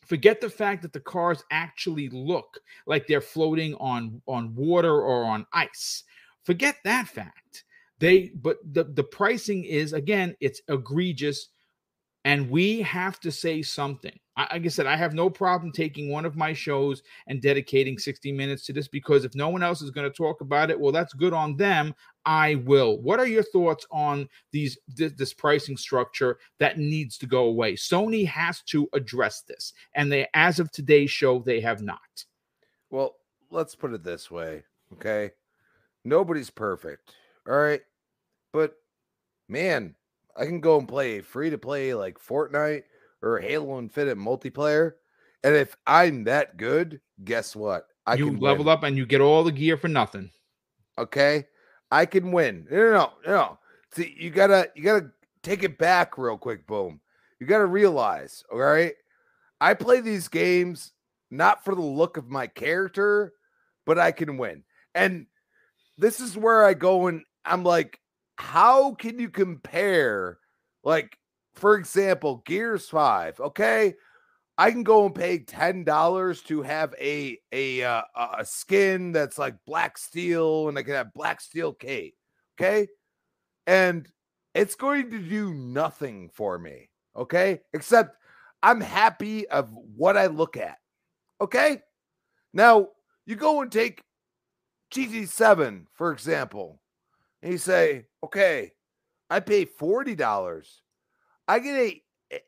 Forget 0.06 0.40
the 0.40 0.50
fact 0.50 0.82
that 0.82 0.92
the 0.92 1.00
cars 1.00 1.44
actually 1.50 2.08
look 2.08 2.58
like 2.86 3.06
they're 3.06 3.20
floating 3.20 3.74
on 3.74 4.20
on 4.26 4.54
water 4.54 5.00
or 5.00 5.24
on 5.24 5.46
ice. 5.52 6.04
Forget 6.42 6.76
that 6.84 7.08
fact. 7.08 7.64
They 7.98 8.32
but 8.34 8.58
the 8.72 8.84
the 8.84 9.04
pricing 9.04 9.64
is 9.64 9.92
again 9.92 10.34
it's 10.40 10.62
egregious 10.68 11.48
and 12.24 12.50
we 12.50 12.82
have 12.82 13.18
to 13.20 13.32
say 13.32 13.62
something. 13.62 14.18
Like 14.36 14.64
I 14.64 14.68
said, 14.68 14.86
I 14.86 14.96
have 14.96 15.12
no 15.12 15.28
problem 15.28 15.70
taking 15.70 16.10
one 16.10 16.24
of 16.24 16.36
my 16.36 16.52
shows 16.52 17.02
and 17.26 17.42
dedicating 17.42 17.98
60 17.98 18.32
minutes 18.32 18.64
to 18.66 18.72
this 18.72 18.88
because 18.88 19.24
if 19.24 19.34
no 19.34 19.48
one 19.50 19.62
else 19.62 19.82
is 19.82 19.90
going 19.90 20.10
to 20.10 20.16
talk 20.16 20.40
about 20.40 20.70
it, 20.70 20.80
well, 20.80 20.92
that's 20.92 21.12
good 21.12 21.32
on 21.34 21.56
them. 21.56 21.94
I 22.24 22.56
will. 22.56 22.98
What 23.00 23.20
are 23.20 23.26
your 23.26 23.42
thoughts 23.42 23.86
on 23.90 24.28
these 24.52 24.78
this, 24.88 25.12
this 25.12 25.34
pricing 25.34 25.76
structure 25.76 26.38
that 26.58 26.78
needs 26.78 27.18
to 27.18 27.26
go 27.26 27.44
away? 27.44 27.74
Sony 27.74 28.26
has 28.26 28.62
to 28.64 28.88
address 28.94 29.42
this, 29.42 29.72
and 29.94 30.10
they, 30.10 30.26
as 30.34 30.58
of 30.58 30.70
today's 30.70 31.10
show, 31.10 31.40
they 31.40 31.60
have 31.60 31.82
not. 31.82 31.98
Well, 32.90 33.16
let's 33.50 33.74
put 33.74 33.92
it 33.92 34.04
this 34.04 34.30
way, 34.30 34.64
okay? 34.94 35.32
Nobody's 36.04 36.50
perfect, 36.50 37.14
all 37.48 37.58
right? 37.58 37.82
But 38.52 38.74
man, 39.48 39.94
I 40.40 40.46
can 40.46 40.60
go 40.60 40.78
and 40.78 40.88
play 40.88 41.20
free 41.20 41.50
to 41.50 41.58
play 41.58 41.92
like 41.92 42.18
Fortnite 42.18 42.84
or 43.22 43.38
Halo 43.38 43.78
Infinite 43.78 44.16
multiplayer, 44.16 44.94
and 45.44 45.54
if 45.54 45.76
I'm 45.86 46.24
that 46.24 46.56
good, 46.56 47.00
guess 47.22 47.54
what? 47.54 47.86
I 48.06 48.14
you 48.14 48.26
can 48.26 48.40
level 48.40 48.64
win, 48.64 48.72
up 48.72 48.82
and 48.82 48.96
you 48.96 49.04
get 49.04 49.20
all 49.20 49.44
the 49.44 49.52
gear 49.52 49.76
for 49.76 49.88
nothing. 49.88 50.30
Okay, 50.98 51.46
I 51.90 52.06
can 52.06 52.32
win. 52.32 52.66
No, 52.70 52.76
no, 52.76 52.92
no, 52.92 53.10
no. 53.26 53.58
See, 53.92 54.16
you 54.18 54.30
gotta, 54.30 54.70
you 54.74 54.82
gotta 54.82 55.10
take 55.42 55.62
it 55.62 55.76
back 55.76 56.16
real 56.16 56.38
quick. 56.38 56.66
Boom. 56.66 57.00
You 57.38 57.46
gotta 57.46 57.66
realize, 57.66 58.42
all 58.50 58.58
right. 58.58 58.94
I 59.60 59.74
play 59.74 60.00
these 60.00 60.28
games 60.28 60.92
not 61.30 61.64
for 61.64 61.74
the 61.74 61.82
look 61.82 62.16
of 62.16 62.30
my 62.30 62.46
character, 62.46 63.34
but 63.84 63.98
I 63.98 64.10
can 64.10 64.38
win. 64.38 64.64
And 64.94 65.26
this 65.98 66.18
is 66.18 66.36
where 66.36 66.64
I 66.64 66.72
go 66.72 67.08
and 67.08 67.24
I'm 67.44 67.62
like, 67.62 68.00
how 68.40 68.94
can 68.94 69.18
you 69.18 69.28
compare, 69.28 70.38
like, 70.82 71.18
for 71.54 71.76
example, 71.76 72.42
Gears 72.46 72.88
5? 72.88 73.38
Okay. 73.40 73.94
I 74.56 74.70
can 74.70 74.82
go 74.82 75.06
and 75.06 75.14
pay 75.14 75.38
ten 75.38 75.84
dollars 75.84 76.42
to 76.42 76.60
have 76.60 76.94
a 77.00 77.38
a 77.50 77.82
uh, 77.82 78.02
a 78.38 78.44
skin 78.44 79.10
that's 79.10 79.38
like 79.38 79.54
black 79.64 79.96
steel, 79.96 80.68
and 80.68 80.78
I 80.78 80.82
can 80.82 80.92
have 80.92 81.14
black 81.14 81.40
steel 81.40 81.72
Kate. 81.72 82.14
Okay, 82.58 82.86
and 83.66 84.06
it's 84.54 84.74
going 84.74 85.10
to 85.12 85.18
do 85.18 85.54
nothing 85.54 86.28
for 86.34 86.58
me. 86.58 86.90
Okay, 87.16 87.60
except 87.72 88.18
I'm 88.62 88.82
happy 88.82 89.48
of 89.48 89.70
what 89.72 90.18
I 90.18 90.26
look 90.26 90.58
at. 90.58 90.76
Okay, 91.40 91.80
now 92.52 92.88
you 93.24 93.36
go 93.36 93.62
and 93.62 93.72
take 93.72 94.02
GT7 94.92 95.86
for 95.94 96.12
example, 96.12 96.82
and 97.42 97.52
you 97.52 97.58
say, 97.58 98.06
okay, 98.24 98.72
I 99.28 99.40
pay 99.40 99.64
forty 99.64 100.14
dollars. 100.14 100.82
I 101.48 101.58
get 101.58 101.76
a 101.76 102.02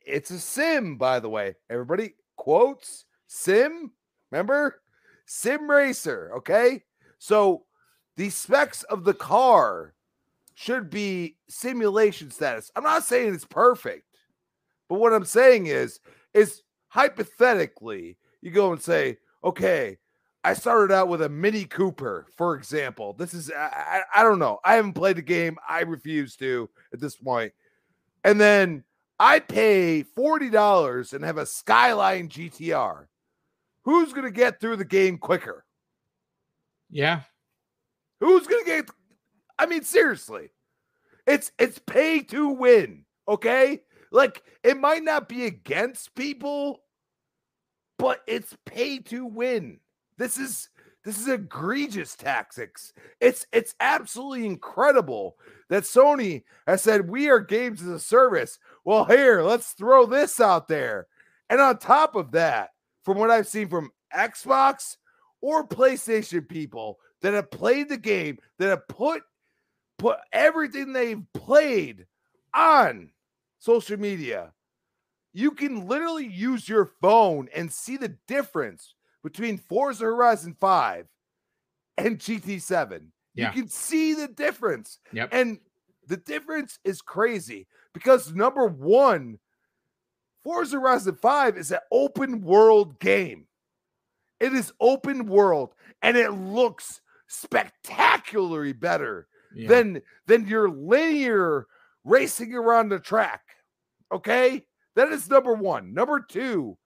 it's 0.06 0.30
a 0.30 0.38
sim, 0.38 0.96
by 0.96 1.20
the 1.20 1.28
way. 1.28 1.54
Everybody 1.70 2.14
quotes 2.36 3.04
sim. 3.26 3.92
Remember? 4.30 4.80
Sim 5.26 5.70
racer. 5.70 6.32
Okay. 6.36 6.82
So 7.18 7.64
the 8.16 8.30
specs 8.30 8.82
of 8.84 9.04
the 9.04 9.14
car 9.14 9.94
should 10.54 10.90
be 10.90 11.36
simulation 11.48 12.30
status. 12.30 12.70
I'm 12.76 12.84
not 12.84 13.04
saying 13.04 13.34
it's 13.34 13.44
perfect, 13.44 14.06
but 14.88 15.00
what 15.00 15.12
I'm 15.12 15.24
saying 15.24 15.66
is, 15.66 15.98
is 16.34 16.62
hypothetically, 16.88 18.18
you 18.42 18.50
go 18.50 18.72
and 18.72 18.80
say, 18.80 19.16
okay, 19.42 19.98
I 20.44 20.54
started 20.54 20.92
out 20.92 21.08
with 21.08 21.22
a 21.22 21.28
Mini 21.28 21.64
Cooper, 21.64 22.26
for 22.36 22.56
example. 22.56 23.12
This 23.12 23.32
is, 23.32 23.50
I, 23.50 24.02
I, 24.14 24.20
I 24.20 24.22
don't 24.22 24.38
know. 24.40 24.58
I 24.64 24.74
haven't 24.74 24.94
played 24.94 25.16
the 25.16 25.22
game. 25.22 25.56
I 25.68 25.80
refuse 25.80 26.36
to 26.36 26.68
at 26.92 27.00
this 27.00 27.16
point. 27.16 27.52
And 28.24 28.40
then 28.40 28.82
I 29.20 29.38
pay 29.38 30.04
$40 30.16 31.12
and 31.12 31.24
have 31.24 31.38
a 31.38 31.46
Skyline 31.46 32.28
GTR. 32.28 33.06
Who's 33.84 34.12
going 34.12 34.24
to 34.24 34.32
get 34.32 34.60
through 34.60 34.76
the 34.76 34.84
game 34.84 35.18
quicker? 35.18 35.64
Yeah. 36.90 37.20
Who's 38.20 38.46
going 38.46 38.64
to 38.64 38.70
get 38.70 38.90
I 39.58 39.66
mean 39.66 39.82
seriously. 39.82 40.50
It's 41.26 41.52
it's 41.58 41.78
pay 41.78 42.20
to 42.24 42.48
win, 42.48 43.04
okay? 43.28 43.82
Like 44.10 44.42
it 44.62 44.76
might 44.76 45.04
not 45.04 45.28
be 45.28 45.46
against 45.46 46.14
people, 46.14 46.82
but 47.98 48.22
it's 48.26 48.56
pay 48.66 48.98
to 48.98 49.24
win. 49.24 49.78
This 50.18 50.38
is 50.38 50.68
This 51.04 51.18
is 51.18 51.28
egregious 51.28 52.14
tactics. 52.14 52.92
It's 53.20 53.46
it's 53.52 53.74
absolutely 53.80 54.46
incredible 54.46 55.36
that 55.68 55.82
Sony 55.82 56.44
has 56.66 56.82
said 56.82 57.08
we 57.08 57.28
are 57.28 57.40
games 57.40 57.82
as 57.82 57.88
a 57.88 57.98
service. 57.98 58.58
Well, 58.84 59.04
here, 59.04 59.42
let's 59.42 59.72
throw 59.72 60.06
this 60.06 60.40
out 60.40 60.68
there. 60.68 61.06
And 61.50 61.60
on 61.60 61.78
top 61.78 62.14
of 62.14 62.32
that, 62.32 62.70
from 63.04 63.18
what 63.18 63.30
I've 63.30 63.48
seen 63.48 63.68
from 63.68 63.90
Xbox 64.14 64.96
or 65.40 65.66
PlayStation 65.66 66.48
people 66.48 66.98
that 67.20 67.34
have 67.34 67.50
played 67.50 67.88
the 67.88 67.96
game, 67.96 68.38
that 68.58 68.68
have 68.68 68.86
put 68.88 69.22
put 69.98 70.18
everything 70.32 70.92
they've 70.92 71.22
played 71.34 72.06
on 72.54 73.10
social 73.58 73.96
media, 73.96 74.52
you 75.32 75.52
can 75.52 75.86
literally 75.88 76.26
use 76.26 76.68
your 76.68 76.92
phone 77.00 77.48
and 77.54 77.72
see 77.72 77.96
the 77.96 78.16
difference 78.28 78.94
between 79.22 79.58
Forza 79.58 80.04
Horizon 80.04 80.56
5 80.60 81.06
and 81.98 82.18
GT7. 82.18 83.06
Yeah. 83.34 83.48
You 83.54 83.62
can 83.62 83.68
see 83.68 84.14
the 84.14 84.28
difference. 84.28 84.98
Yep. 85.12 85.28
And 85.32 85.58
the 86.06 86.16
difference 86.16 86.78
is 86.84 87.00
crazy 87.00 87.66
because 87.94 88.34
number 88.34 88.66
one, 88.66 89.38
Forza 90.44 90.78
Horizon 90.80 91.16
5 91.16 91.56
is 91.56 91.70
an 91.70 91.78
open 91.92 92.42
world 92.42 92.98
game. 92.98 93.46
It 94.40 94.52
is 94.52 94.72
open 94.80 95.26
world 95.26 95.74
and 96.02 96.16
it 96.16 96.30
looks 96.32 97.00
spectacularly 97.28 98.72
better 98.72 99.28
Yeah. 99.54 99.68
than 99.68 100.02
than 100.26 100.46
your 100.48 100.68
linear 100.68 101.66
racing 102.04 102.54
around 102.54 102.88
the 102.88 102.98
track. 102.98 103.42
Okay? 104.10 104.66
That 104.96 105.12
is 105.12 105.30
number 105.30 105.54
1. 105.54 105.94
Number 105.94 106.20
2, 106.20 106.76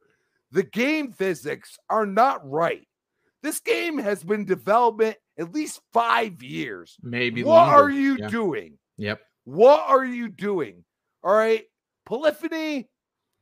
the 0.57 0.63
game 0.63 1.13
physics 1.13 1.79
are 1.91 2.07
not 2.07 2.41
right. 2.49 2.89
This 3.43 3.61
game 3.61 3.99
has 3.99 4.25
been 4.25 4.47
development 4.47 5.17
at 5.39 5.53
least 5.53 5.81
5 5.93 6.43
years. 6.43 6.97
Maybe 7.03 7.45
what 7.45 7.69
longer. 7.69 7.83
are 7.83 7.91
you 7.91 8.17
Yeah. 8.17 8.29
doing? 8.29 8.79
Yep. 8.97 9.21
What 9.45 9.85
are 9.87 10.05
you 10.05 10.29
doing? 10.31 10.83
All 11.23 11.37
right, 11.37 11.65
Polyphony. 12.07 12.89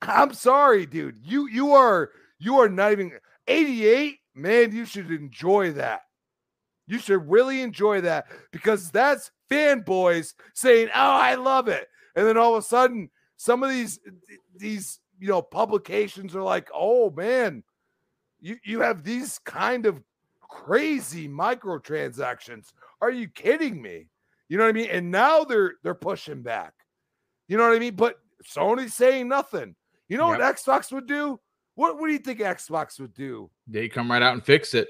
I'm 0.02 0.34
sorry, 0.34 0.86
dude. 0.86 1.18
You 1.22 1.46
you 1.48 1.72
are 1.72 2.10
you 2.38 2.58
are 2.58 2.68
not 2.68 2.92
even 2.92 3.12
88. 3.46 4.18
Man, 4.34 4.72
you 4.74 4.84
should 4.84 5.10
enjoy 5.12 5.72
that. 5.72 6.00
You 6.88 6.98
should 6.98 7.30
really 7.30 7.62
enjoy 7.62 8.00
that 8.00 8.26
because 8.50 8.90
that's 8.90 9.30
fanboys 9.50 10.34
saying, 10.54 10.88
"Oh, 10.88 11.00
I 11.00 11.36
love 11.36 11.68
it," 11.68 11.86
and 12.16 12.26
then 12.26 12.36
all 12.36 12.56
of 12.56 12.64
a 12.64 12.66
sudden, 12.66 13.10
some 13.36 13.62
of 13.62 13.70
these 13.70 14.00
these 14.56 14.98
you 15.24 15.30
know 15.30 15.40
publications 15.40 16.36
are 16.36 16.42
like, 16.42 16.68
"Oh 16.74 17.10
man, 17.10 17.62
you 18.42 18.58
you 18.62 18.80
have 18.82 19.02
these 19.02 19.38
kind 19.38 19.86
of 19.86 20.02
crazy 20.42 21.30
microtransactions. 21.30 22.74
Are 23.00 23.10
you 23.10 23.28
kidding 23.28 23.80
me?" 23.80 24.10
You 24.50 24.58
know 24.58 24.64
what 24.64 24.68
I 24.68 24.72
mean? 24.72 24.90
And 24.90 25.10
now 25.10 25.42
they're 25.42 25.76
they're 25.82 25.94
pushing 25.94 26.42
back. 26.42 26.74
You 27.48 27.56
know 27.56 27.66
what 27.66 27.74
I 27.74 27.78
mean? 27.78 27.94
But 27.94 28.16
Sony's 28.46 28.92
saying 28.92 29.26
nothing. 29.28 29.74
You 30.08 30.18
know 30.18 30.28
what 30.28 30.40
Xbox 30.40 30.92
would 30.92 31.06
do? 31.06 31.40
What 31.74 31.98
what 31.98 32.08
do 32.08 32.12
you 32.12 32.18
think 32.18 32.40
Xbox 32.40 33.00
would 33.00 33.14
do? 33.14 33.50
They 33.66 33.88
come 33.88 34.10
right 34.10 34.20
out 34.20 34.34
and 34.34 34.44
fix 34.44 34.74
it. 34.74 34.88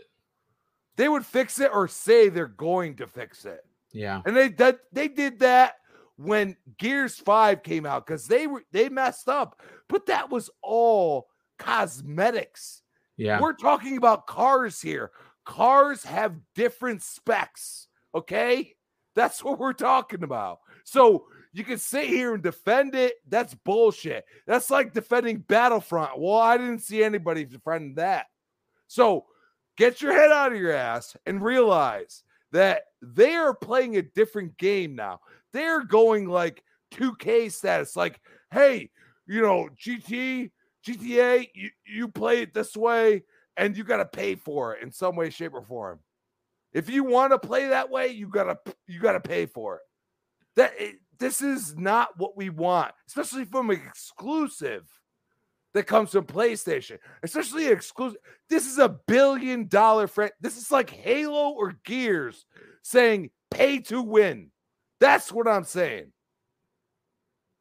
They 0.97 1.09
would 1.09 1.24
fix 1.24 1.61
it 1.61 1.70
or 1.73 1.86
say 1.86 2.28
they're 2.28 2.48
going 2.48 2.97
to 2.97 3.06
fix 3.06 3.44
it. 3.44 3.61
Yeah. 3.93 4.20
And 4.27 4.36
they 4.36 4.48
did 4.48 4.78
they 4.90 5.06
did 5.06 5.39
that 5.39 5.74
when 6.16 6.57
Gears 6.78 7.16
5 7.16 7.62
came 7.62 7.86
out 7.86 8.07
because 8.07 8.27
they 8.27 8.47
were 8.47 8.65
they 8.73 8.89
messed 8.89 9.28
up, 9.28 9.61
but 9.89 10.07
that 10.07 10.31
was 10.31 10.51
all 10.62 11.28
cosmetics. 11.59 12.82
Yeah. 13.16 13.41
We're 13.41 13.55
talking 13.55 13.97
about 13.97 14.27
cars 14.27 14.81
here. 14.81 15.11
Cars 15.45 16.05
have 16.05 16.36
different 16.55 17.03
specs. 17.03 17.89
Okay. 18.15 18.74
That's 19.15 19.45
what 19.45 19.59
we're 19.59 19.73
talking 19.73 20.24
about. 20.24 20.59
So 20.85 21.27
you 21.53 21.62
can 21.62 21.78
sit 21.78 22.07
here 22.07 22.35
and 22.35 22.43
defend 22.43 22.95
it. 22.95 23.15
That's 23.28 23.55
bullshit. 23.55 24.24
That's 24.47 24.70
like 24.70 24.93
defending 24.93 25.39
Battlefront. 25.39 26.19
Well, 26.19 26.39
I 26.39 26.57
didn't 26.57 26.81
see 26.81 27.03
anybody 27.03 27.45
defending 27.45 27.95
that. 27.95 28.27
So 28.89 29.27
get 29.77 30.03
your 30.03 30.12
head 30.12 30.32
out 30.32 30.53
of 30.53 30.59
your 30.59 30.73
ass 30.73 31.16
and 31.27 31.43
realize 31.43 32.24
that 32.51 32.82
they 33.03 33.35
are 33.35 33.55
playing 33.55 33.97
a 33.97 34.03
different 34.03 34.57
game 34.59 34.97
now. 34.97 35.20
They're 35.55 35.85
going 35.85 36.29
like 36.29 36.63
2K 36.93 37.51
status, 37.51 37.97
like, 37.97 38.21
hey, 38.51 38.91
you 39.27 39.41
know, 39.41 39.71
GT, 39.83 40.51
GTA, 40.87 41.49
you, 41.55 41.71
you 41.87 42.09
play 42.09 42.43
it 42.43 42.53
this 42.53 42.77
way 42.77 43.23
and 43.57 43.77
you 43.77 43.85
got 43.85 43.99
to 43.99 44.05
pay 44.05 44.35
for 44.35 44.75
it 44.75 44.83
in 44.83 44.93
some 44.93 45.17
way, 45.17 45.31
shape, 45.31 45.55
or 45.55 45.63
form. 45.63 46.01
If 46.75 46.91
you 46.91 47.05
want 47.05 47.33
to 47.33 47.39
play 47.39 47.69
that 47.69 47.89
way, 47.89 48.09
you 48.09 48.29
gotta 48.29 48.59
you 48.89 48.99
gotta 48.99 49.21
pay 49.21 49.47
for 49.47 49.77
it. 49.77 49.83
That 50.57 50.73
it, 50.77 50.97
this 51.21 51.41
is 51.41 51.77
not 51.77 52.09
what 52.19 52.37
we 52.37 52.51
want, 52.51 52.93
especially 53.07 53.45
from 53.45 53.71
an 53.71 53.81
exclusive 53.87 54.83
that 55.73 55.87
comes 55.87 56.11
from 56.11 56.25
PlayStation, 56.25 56.99
especially 57.23 57.69
exclusive. 57.69 58.19
This 58.51 58.67
is 58.67 58.79
a 58.79 58.97
billion 59.07 59.69
dollar 59.69 60.09
friend. 60.09 60.33
This 60.41 60.57
is 60.57 60.73
like 60.73 60.91
Halo 60.91 61.51
or 61.51 61.75
Gears 61.85 62.45
saying 62.83 63.31
pay 63.53 63.79
to 63.83 64.03
win. 64.03 64.51
That's 65.05 65.33
what 65.33 65.47
I'm 65.47 65.65
saying. 65.65 66.13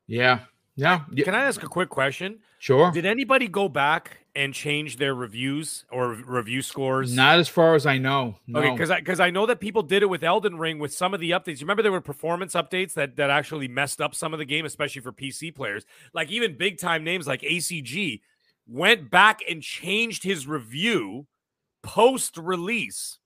Yeah. 0.07 0.39
Yeah. 0.75 1.01
Can 1.23 1.35
I 1.35 1.43
ask 1.43 1.61
a 1.63 1.67
quick 1.67 1.89
question? 1.89 2.39
Sure. 2.57 2.91
Did 2.91 3.05
anybody 3.05 3.47
go 3.47 3.69
back 3.69 4.25
and 4.35 4.53
change 4.53 4.97
their 4.97 5.13
reviews 5.13 5.85
or 5.91 6.13
review 6.13 6.61
scores? 6.61 7.13
Not 7.13 7.37
as 7.37 7.47
far 7.47 7.75
as 7.75 7.85
I 7.85 7.97
know. 7.99 8.39
No. 8.47 8.59
Okay, 8.59 8.71
because 8.71 8.89
I 8.89 8.99
because 8.99 9.19
I 9.19 9.29
know 9.29 9.45
that 9.45 9.59
people 9.59 9.83
did 9.83 10.01
it 10.01 10.09
with 10.09 10.23
Elden 10.23 10.57
Ring 10.57 10.79
with 10.79 10.93
some 10.93 11.13
of 11.13 11.19
the 11.19 11.31
updates. 11.31 11.59
You 11.59 11.65
remember 11.65 11.83
there 11.83 11.91
were 11.91 12.01
performance 12.01 12.53
updates 12.53 12.93
that 12.93 13.17
that 13.17 13.29
actually 13.29 13.67
messed 13.67 14.01
up 14.01 14.15
some 14.15 14.33
of 14.33 14.39
the 14.39 14.45
game, 14.45 14.65
especially 14.65 15.01
for 15.01 15.11
PC 15.11 15.53
players. 15.53 15.85
Like 16.13 16.31
even 16.31 16.57
big 16.57 16.79
time 16.79 17.03
names 17.03 17.27
like 17.27 17.41
ACG 17.41 18.21
went 18.67 19.11
back 19.11 19.41
and 19.47 19.61
changed 19.61 20.23
his 20.23 20.47
review 20.47 21.27
post 21.83 22.37
release 22.37 23.19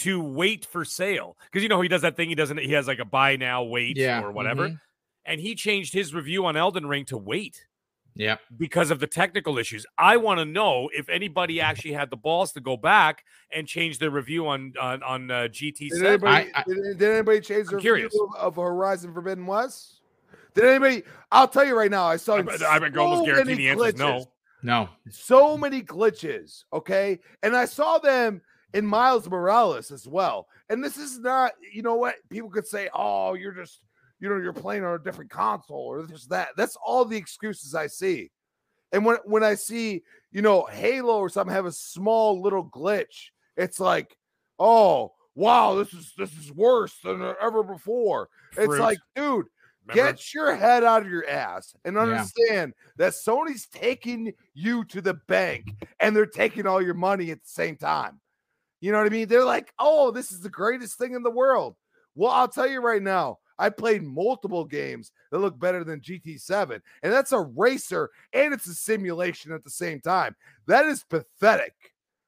to 0.00 0.20
wait 0.22 0.66
for 0.66 0.84
sale 0.84 1.36
because 1.44 1.62
you 1.62 1.68
know 1.68 1.80
he 1.80 1.88
does 1.88 2.02
that 2.02 2.16
thing. 2.16 2.28
He 2.28 2.34
doesn't. 2.34 2.58
He 2.58 2.72
has 2.72 2.86
like 2.86 2.98
a 2.98 3.04
buy 3.04 3.36
now, 3.36 3.62
wait 3.62 3.96
Yeah, 3.96 4.22
or 4.22 4.32
whatever, 4.32 4.68
mhm. 4.68 4.80
and 5.24 5.40
he 5.40 5.54
changed 5.54 5.92
his 5.92 6.14
review 6.14 6.46
on 6.46 6.56
Elden 6.56 6.86
Ring 6.86 7.04
to 7.06 7.16
wait 7.16 7.66
yeah. 8.14 8.36
because 8.56 8.90
of 8.90 9.00
the 9.00 9.06
technical 9.06 9.58
issues. 9.58 9.86
I 9.96 10.16
want 10.16 10.38
to 10.38 10.44
know 10.44 10.90
if 10.92 11.08
anybody 11.08 11.60
actually 11.60 11.92
had 11.92 12.10
the 12.10 12.16
balls 12.16 12.52
to 12.52 12.60
go 12.60 12.76
back 12.76 13.24
and 13.52 13.66
change 13.66 13.98
their 13.98 14.10
review 14.10 14.46
on 14.48 14.74
on, 14.80 15.02
on 15.02 15.30
uh, 15.30 15.34
GT 15.50 15.90
Did 15.90 15.92
seven. 15.92 16.06
anybody, 16.28 16.52
did, 16.66 16.98
did 16.98 17.10
anybody 17.14 17.40
change 17.40 17.66
I'm 17.66 17.72
their 17.72 17.80
curious. 17.80 18.12
view 18.12 18.28
of, 18.36 18.56
of 18.56 18.62
Horizon 18.62 19.12
Forbidden 19.14 19.46
West? 19.46 20.00
Did 20.54 20.64
anybody? 20.64 21.02
I'll 21.30 21.48
tell 21.48 21.64
you 21.64 21.76
right 21.76 21.90
now. 21.90 22.04
I 22.06 22.16
saw 22.16 22.36
I 22.36 22.42
bet- 22.42 22.62
I 22.62 22.78
bet 22.78 22.96
almost 22.96 23.20
so 23.20 23.26
guarantee 23.26 23.50
many 23.52 23.64
the 23.64 23.68
answer 23.70 23.86
is 23.88 23.96
no. 23.96 24.26
No. 24.62 24.88
so 25.08 25.56
many 25.56 25.80
glitches. 25.80 26.64
Okay. 26.72 27.20
And 27.42 27.56
I 27.56 27.64
saw 27.64 27.98
them 27.98 28.42
in 28.74 28.86
Miles 28.86 29.28
Morales 29.28 29.90
as 29.90 30.06
well. 30.06 30.48
And 30.68 30.82
this 30.82 30.96
is 30.96 31.18
not, 31.18 31.52
you 31.72 31.82
know 31.82 31.96
what? 31.96 32.16
People 32.28 32.50
could 32.50 32.66
say, 32.66 32.88
oh, 32.94 33.34
you're 33.34 33.52
just, 33.52 33.80
you 34.20 34.28
know, 34.28 34.36
you're 34.36 34.52
playing 34.52 34.84
on 34.84 34.94
a 34.94 34.98
different 34.98 35.30
console 35.30 35.78
or 35.78 36.02
this, 36.02 36.26
that. 36.26 36.48
That's 36.56 36.76
all 36.84 37.04
the 37.04 37.16
excuses 37.16 37.74
I 37.74 37.86
see. 37.86 38.30
And 38.92 39.04
when, 39.04 39.16
when 39.24 39.44
I 39.44 39.54
see, 39.54 40.02
you 40.32 40.42
know, 40.42 40.64
Halo 40.64 41.18
or 41.18 41.28
something 41.28 41.54
have 41.54 41.66
a 41.66 41.72
small 41.72 42.40
little 42.40 42.64
glitch, 42.64 43.30
it's 43.56 43.80
like, 43.80 44.16
oh, 44.58 45.12
wow, 45.34 45.74
this 45.76 45.92
is 45.94 46.12
this 46.18 46.36
is 46.36 46.52
worse 46.52 46.96
than 47.02 47.22
ever 47.40 47.62
before. 47.62 48.28
It's 48.56 48.78
like, 48.78 48.98
dude, 49.14 49.46
Remember? 49.86 50.12
Get 50.12 50.34
your 50.34 50.54
head 50.54 50.84
out 50.84 51.02
of 51.02 51.08
your 51.08 51.28
ass 51.28 51.74
and 51.84 51.96
Yeah. 51.96 52.02
understand 52.02 52.74
that 52.96 53.12
Sony's 53.12 53.66
taking 53.66 54.32
you 54.54 54.84
to 54.84 55.00
the 55.00 55.14
bank 55.14 55.74
and 55.98 56.14
they're 56.14 56.26
taking 56.26 56.66
all 56.66 56.82
your 56.82 56.94
money 56.94 57.30
at 57.30 57.42
the 57.42 57.48
same 57.48 57.76
time. 57.76 58.20
You 58.80 58.92
know 58.92 58.98
what 58.98 59.06
I 59.06 59.10
mean? 59.10 59.28
They're 59.28 59.44
like, 59.44 59.72
oh, 59.78 60.10
this 60.10 60.32
is 60.32 60.40
the 60.40 60.48
greatest 60.48 60.98
thing 60.98 61.14
in 61.14 61.22
the 61.22 61.30
world. 61.30 61.76
Well, 62.14 62.30
I'll 62.30 62.48
tell 62.48 62.68
you 62.68 62.80
right 62.80 63.02
now, 63.02 63.38
I 63.58 63.68
played 63.68 64.02
multiple 64.02 64.64
games 64.64 65.12
that 65.30 65.38
look 65.38 65.58
better 65.58 65.84
than 65.84 66.00
GT7, 66.00 66.80
and 67.02 67.12
that's 67.12 67.32
a 67.32 67.40
racer 67.40 68.10
and 68.32 68.54
it's 68.54 68.66
a 68.66 68.74
simulation 68.74 69.52
at 69.52 69.62
the 69.62 69.70
same 69.70 70.00
time. 70.00 70.34
That 70.66 70.86
is 70.86 71.04
pathetic. 71.04 71.74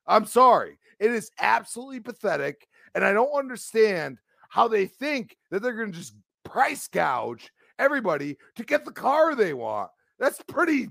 I'm 0.07 0.27
sorry. 0.27 0.79
It 1.01 1.11
is 1.11 1.31
absolutely 1.41 2.01
pathetic. 2.01 2.69
And 2.95 3.05
I 3.05 3.13
don't 3.13 3.33
understand 3.33 4.19
how 4.51 4.69
they 4.69 4.87
think 4.87 5.37
that 5.51 5.63
they're 5.63 5.73
going 5.73 5.93
to 5.93 5.99
just 5.99 6.15
price 6.45 6.87
gouge 6.87 7.51
everybody 7.79 8.37
to 8.57 8.65
get 8.65 8.85
the 8.85 8.93
car 8.93 9.35
they 9.35 9.55
want. 9.55 9.91
That's 10.19 10.41
pretty. 10.43 10.89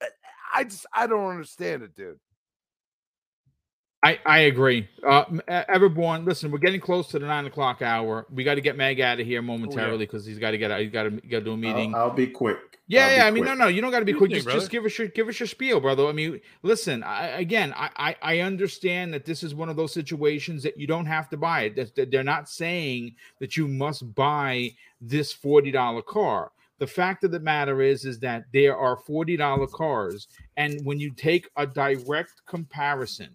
Eh, 0.00 0.06
I 0.52 0.64
just, 0.64 0.86
I 0.92 1.06
don't 1.06 1.30
understand 1.30 1.82
it, 1.82 1.94
dude. 1.94 2.18
I, 4.02 4.20
I 4.24 4.38
agree. 4.40 4.88
Uh, 5.04 5.24
Everborn, 5.48 6.26
listen, 6.26 6.50
we're 6.50 6.58
getting 6.58 6.80
close 6.80 7.08
to 7.08 7.18
the 7.18 7.26
nine 7.26 7.46
o'clock 7.46 7.82
hour. 7.82 8.26
We 8.30 8.44
got 8.44 8.54
to 8.56 8.60
get 8.60 8.76
Meg 8.76 9.00
out 9.00 9.18
of 9.18 9.26
here 9.26 9.42
momentarily 9.42 9.98
because 10.06 10.24
he's 10.24 10.38
got 10.38 10.52
to 10.52 10.58
get 10.58 10.70
out. 10.70 10.80
He's 10.80 10.90
got 10.90 11.04
to 11.04 11.10
got 11.10 11.38
to 11.38 11.44
do 11.44 11.52
a 11.52 11.56
meeting. 11.56 11.94
I'll, 11.94 12.02
I'll 12.02 12.10
be 12.10 12.26
quick. 12.26 12.58
Yeah, 12.88 13.06
I'll 13.06 13.16
yeah. 13.16 13.26
I 13.26 13.30
mean, 13.30 13.44
quick. 13.44 13.58
no, 13.58 13.64
no, 13.64 13.68
you 13.68 13.80
don't 13.80 13.90
got 13.90 14.00
to 14.00 14.04
be 14.04 14.12
quick. 14.12 14.30
Just, 14.30 14.48
just 14.48 14.70
give 14.70 14.84
us 14.84 14.96
your 14.98 15.08
give 15.08 15.28
us 15.28 15.40
your 15.40 15.46
spiel, 15.46 15.80
brother. 15.80 16.06
I 16.06 16.12
mean, 16.12 16.40
listen. 16.62 17.02
I, 17.02 17.28
again, 17.40 17.72
I, 17.74 17.90
I 17.96 18.16
I 18.22 18.38
understand 18.40 19.12
that 19.14 19.24
this 19.24 19.42
is 19.42 19.54
one 19.54 19.68
of 19.68 19.76
those 19.76 19.92
situations 19.92 20.62
that 20.62 20.78
you 20.78 20.86
don't 20.86 21.06
have 21.06 21.28
to 21.30 21.36
buy 21.36 21.62
it. 21.62 21.76
That- 21.76 21.94
that 21.96 22.10
They're 22.10 22.22
not 22.22 22.48
saying 22.48 23.16
that 23.40 23.56
you 23.56 23.66
must 23.66 24.14
buy 24.14 24.72
this 25.00 25.32
forty 25.32 25.70
dollar 25.70 26.02
car. 26.02 26.52
The 26.78 26.86
fact 26.86 27.24
of 27.24 27.30
the 27.30 27.40
matter 27.40 27.80
is, 27.80 28.04
is 28.04 28.20
that 28.20 28.44
there 28.52 28.76
are 28.76 28.98
forty 28.98 29.36
dollar 29.36 29.66
cars, 29.66 30.28
and 30.56 30.80
when 30.84 31.00
you 31.00 31.12
take 31.12 31.48
a 31.56 31.66
direct 31.66 32.42
comparison 32.46 33.30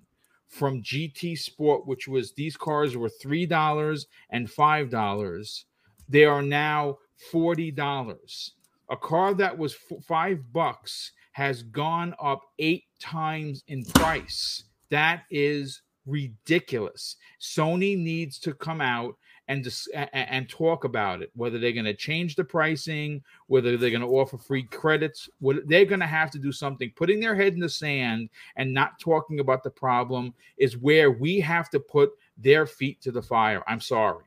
from 0.52 0.84
GT 0.84 1.38
Sport, 1.40 1.88
which 1.88 2.08
was 2.08 2.34
these 2.34 2.58
cars 2.58 2.96
were 2.96 3.10
three 3.10 3.46
dollars 3.46 4.08
and 4.30 4.52
five 4.52 4.90
dollars, 4.90 5.66
they 6.10 6.26
are 6.26 6.42
now 6.42 6.98
forty 7.32 7.72
dollars. 7.72 8.54
A 8.90 8.98
car 8.98 9.34
that 9.36 9.58
was 9.58 9.76
f- 9.92 10.04
five 10.04 10.40
bucks 10.52 11.14
has 11.32 11.64
gone 11.64 12.14
up 12.22 12.42
eight 12.60 12.84
times 13.00 13.64
in 13.68 13.86
price. 13.86 14.66
That 14.90 15.24
is 15.32 15.82
ridiculous. 16.06 17.16
Sony 17.40 17.98
needs 17.98 18.38
to 18.40 18.54
come 18.54 18.82
out 18.82 19.16
and 19.52 19.68
a- 19.94 20.16
and 20.16 20.48
talk 20.48 20.86
about 20.86 21.22
it. 21.22 21.30
Whether 21.36 21.60
they're 21.60 21.74
going 21.74 21.86
to 21.86 21.94
change 21.94 22.36
the 22.36 22.44
pricing, 22.44 23.22
whether 23.48 23.76
they're 23.76 23.90
going 23.90 24.02
to 24.02 24.08
offer 24.08 24.38
free 24.38 24.64
credits, 24.64 25.30
what 25.40 25.68
they're 25.68 25.86
going 25.86 26.00
to 26.00 26.08
have 26.08 26.32
to 26.32 26.40
do 26.40 26.54
something. 26.54 26.92
Putting 26.96 27.20
their 27.20 27.36
head 27.36 27.54
in 27.54 27.60
the 27.60 27.70
sand 27.70 28.30
and 28.56 28.74
not 28.74 28.98
talking 28.98 29.42
about 29.42 29.64
the 29.64 29.70
problem 29.70 30.34
is 30.58 30.78
where 30.78 31.12
we 31.12 31.42
have 31.42 31.70
to 31.72 31.80
put 31.80 32.12
their 32.38 32.66
feet 32.66 33.02
to 33.02 33.12
the 33.12 33.22
fire. 33.22 33.62
I'm 33.68 33.82
sorry. 33.82 34.24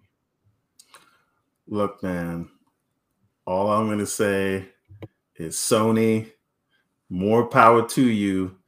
Look, 1.66 2.02
man, 2.02 2.50
all 3.46 3.72
I'm 3.72 3.86
going 3.86 3.98
to 3.98 4.06
say 4.06 4.68
is 5.36 5.56
Sony, 5.56 6.30
more 7.08 7.46
power 7.46 7.88
to 7.88 8.02
you. 8.02 8.58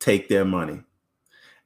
Take 0.00 0.28
their 0.28 0.46
money. 0.46 0.80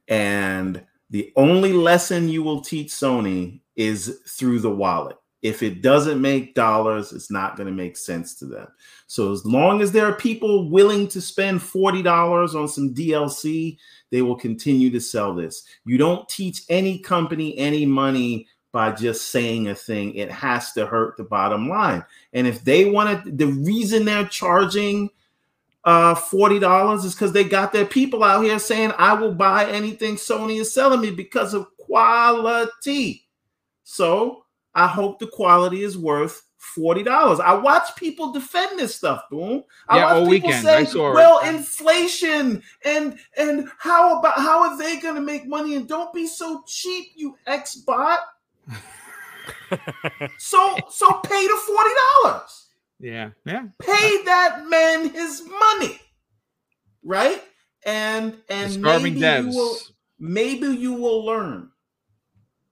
And 0.09 0.85
the 1.13 1.31
only 1.35 1.73
lesson 1.73 2.27
you 2.27 2.41
will 2.41 2.59
teach 2.59 2.89
Sony 2.89 3.61
is 3.75 4.19
through 4.27 4.59
the 4.59 4.75
wallet. 4.75 5.15
If 5.43 5.61
it 5.61 5.83
doesn't 5.83 6.19
make 6.19 6.55
dollars, 6.55 7.13
it's 7.13 7.29
not 7.29 7.55
going 7.55 7.67
to 7.67 7.73
make 7.73 7.97
sense 7.97 8.33
to 8.39 8.45
them. 8.47 8.67
So, 9.05 9.31
as 9.31 9.45
long 9.45 9.81
as 9.81 9.91
there 9.91 10.07
are 10.07 10.15
people 10.15 10.71
willing 10.71 11.07
to 11.09 11.21
spend 11.21 11.59
$40 11.59 12.55
on 12.55 12.67
some 12.67 12.95
DLC, 12.95 13.77
they 14.09 14.23
will 14.23 14.35
continue 14.35 14.89
to 14.89 14.99
sell 14.99 15.35
this. 15.35 15.63
You 15.85 15.99
don't 15.99 16.27
teach 16.29 16.63
any 16.67 16.97
company 16.97 17.55
any 17.59 17.85
money 17.85 18.47
by 18.71 18.91
just 18.91 19.29
saying 19.29 19.67
a 19.67 19.75
thing. 19.75 20.15
It 20.15 20.31
has 20.31 20.71
to 20.71 20.87
hurt 20.87 21.15
the 21.17 21.25
bottom 21.25 21.69
line. 21.69 22.03
And 22.33 22.47
if 22.47 22.63
they 22.63 22.85
want 22.85 23.23
to, 23.23 23.31
the 23.31 23.47
reason 23.47 24.05
they're 24.05 24.25
charging 24.25 25.11
uh 25.85 26.15
$40 26.15 27.03
is 27.05 27.13
because 27.13 27.33
they 27.33 27.43
got 27.43 27.73
their 27.73 27.85
people 27.85 28.23
out 28.23 28.43
here 28.43 28.59
saying, 28.59 28.93
I 28.97 29.13
will 29.13 29.33
buy 29.33 29.69
anything 29.69 30.15
Sony 30.15 30.59
is 30.61 30.73
selling 30.73 31.01
me 31.01 31.11
because 31.11 31.53
of 31.53 31.67
quality. 31.77 33.27
So 33.83 34.45
I 34.75 34.87
hope 34.87 35.19
the 35.19 35.27
quality 35.27 35.83
is 35.83 35.97
worth 35.97 36.41
$40. 36.77 37.39
I 37.41 37.53
watch 37.53 37.95
people 37.97 38.31
defend 38.31 38.79
this 38.79 38.95
stuff, 38.95 39.23
boom. 39.29 39.63
I 39.89 39.97
Yeah, 39.97 40.05
watch 40.05 40.13
all 40.15 40.25
people 40.25 40.49
weekend. 40.49 40.67
say, 40.67 40.75
I 40.77 40.85
saw 40.85 41.09
it. 41.09 41.13
well, 41.15 41.39
inflation 41.49 42.63
and 42.85 43.19
and 43.37 43.69
how 43.77 44.19
about 44.19 44.37
how 44.37 44.63
are 44.63 44.77
they 44.77 44.99
gonna 44.99 45.21
make 45.21 45.45
money? 45.45 45.75
And 45.75 45.87
don't 45.87 46.13
be 46.13 46.25
so 46.27 46.63
cheap, 46.65 47.11
you 47.15 47.35
ex-bot. 47.45 48.19
So 50.37 50.85
so 50.89 51.19
pay 51.25 51.47
the 51.47 51.61
forty 51.67 51.89
dollars. 52.23 52.62
Yeah, 53.03 53.31
yeah. 53.45 53.65
Pay 53.81 54.23
that 54.23 54.65
man 54.69 55.09
his 55.09 55.43
money, 55.43 55.99
right? 57.03 57.43
And 57.85 58.37
and 58.49 58.81
maybe 58.81 59.11
devs. 59.11 59.51
you 59.51 59.57
will 59.57 59.77
maybe 60.19 60.67
you 60.67 60.93
will 60.93 61.25
learn 61.25 61.69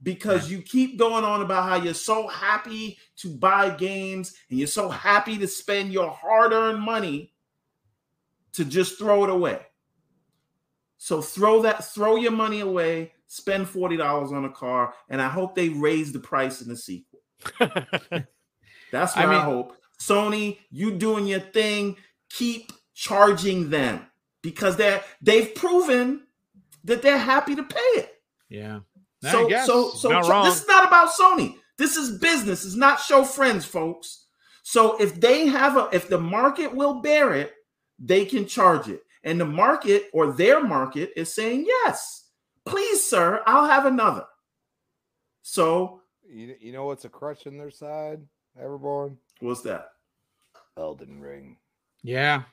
because 0.01 0.49
you 0.49 0.61
keep 0.61 0.97
going 0.97 1.25
on 1.25 1.41
about 1.41 1.67
how 1.67 1.75
you're 1.75 1.93
so 1.93 2.29
happy 2.29 2.97
to 3.17 3.27
buy 3.27 3.71
games 3.71 4.33
and 4.49 4.57
you're 4.57 4.67
so 4.67 4.87
happy 4.87 5.37
to 5.37 5.47
spend 5.49 5.91
your 5.91 6.09
hard-earned 6.09 6.81
money 6.81 7.33
to 8.53 8.63
just 8.63 8.97
throw 8.97 9.25
it 9.25 9.29
away. 9.29 9.59
So 10.97 11.21
throw 11.21 11.61
that 11.63 11.83
throw 11.83 12.15
your 12.15 12.31
money 12.31 12.61
away, 12.61 13.11
spend 13.27 13.67
$40 13.67 14.31
on 14.31 14.45
a 14.45 14.49
car 14.49 14.93
and 15.09 15.21
I 15.21 15.27
hope 15.27 15.55
they 15.55 15.67
raise 15.67 16.13
the 16.13 16.19
price 16.19 16.61
in 16.61 16.69
the 16.69 16.77
sequel. 16.77 17.19
That's 17.59 19.15
what 19.15 19.25
I 19.25 19.35
I, 19.35 19.39
hope. 19.39 19.77
Sony, 20.07 20.57
you 20.71 20.91
doing 20.91 21.27
your 21.27 21.39
thing. 21.39 21.95
Keep 22.31 22.71
charging 22.93 23.69
them 23.69 24.05
because 24.41 24.75
they're 24.77 25.03
they've 25.21 25.53
proven 25.55 26.23
that 26.83 27.01
they're 27.01 27.17
happy 27.17 27.55
to 27.55 27.63
pay 27.63 27.79
it. 27.95 28.13
Yeah. 28.49 28.79
I 29.23 29.31
So 29.31 29.47
guess. 29.47 29.65
so 29.67 29.91
so 29.91 30.09
Not 30.09 30.25
so 30.25 30.43
this 30.43 30.61
is 30.61 30.67
not 30.67 30.87
about 30.87 31.09
Sony. 31.09 31.55
This 31.77 31.97
is 31.97 32.19
business. 32.19 32.65
It's 32.65 32.75
not 32.75 32.99
show 32.99 33.23
friends, 33.23 33.65
folks. 33.65 34.25
So 34.63 34.97
if 35.01 35.19
they 35.19 35.47
have 35.47 35.77
a 35.77 35.89
if 35.93 36.07
the 36.09 36.19
market 36.19 36.73
will 36.73 37.01
bear 37.01 37.33
it, 37.35 37.53
they 37.99 38.25
can 38.25 38.45
charge 38.47 38.87
it. 38.87 39.01
And 39.23 39.39
the 39.39 39.45
market 39.45 40.05
or 40.13 40.31
their 40.31 40.63
market 40.63 41.11
is 41.15 41.31
saying, 41.33 41.65
yes, 41.67 42.29
please, 42.65 43.03
sir, 43.07 43.41
I'll 43.45 43.67
have 43.67 43.85
another. 43.85 44.25
So 45.43 46.01
You, 46.27 46.55
you 46.59 46.71
know 46.71 46.85
what's 46.85 47.05
a 47.05 47.09
crutch 47.09 47.45
in 47.45 47.57
their 47.57 47.71
side, 47.71 48.21
Everborn? 48.59 49.17
what's 49.39 49.61
that? 49.61 49.89
Elden 50.77 51.19
Ring. 51.21 51.57
yeah. 52.03 52.43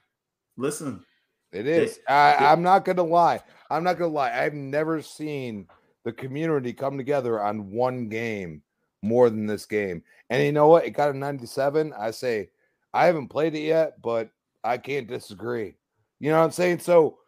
Listen, 0.56 1.04
It 1.52 1.68
is. 1.68 2.00
I, 2.08 2.34
I'm 2.34 2.62
not 2.62 2.84
gonna 2.84 3.04
lie. 3.04 3.40
I'm 3.70 3.84
not 3.84 3.96
gonna 3.96 4.12
lie. 4.12 4.32
I've 4.32 4.54
never 4.54 5.00
seen 5.00 5.68
the 6.04 6.12
community 6.12 6.72
come 6.72 6.96
together 6.98 7.40
on 7.40 7.70
one 7.70 8.08
game 8.08 8.62
more 9.02 9.30
than 9.30 9.46
this 9.46 9.66
game. 9.66 10.02
And 10.30 10.42
you 10.42 10.52
know 10.52 10.68
what? 10.68 10.84
It 10.84 10.90
got 10.90 11.14
a 11.14 11.16
97. 11.16 11.92
I 11.96 12.10
say 12.10 12.50
I 12.92 13.06
haven't 13.06 13.28
played 13.28 13.54
it 13.54 13.60
yet, 13.60 14.02
but 14.02 14.30
I 14.64 14.78
can't 14.78 15.06
disagree. 15.06 15.74
You 16.20 16.30
know 16.30 16.38
what 16.38 16.44
I'm 16.44 16.50
saying? 16.50 16.80
So 16.80 17.18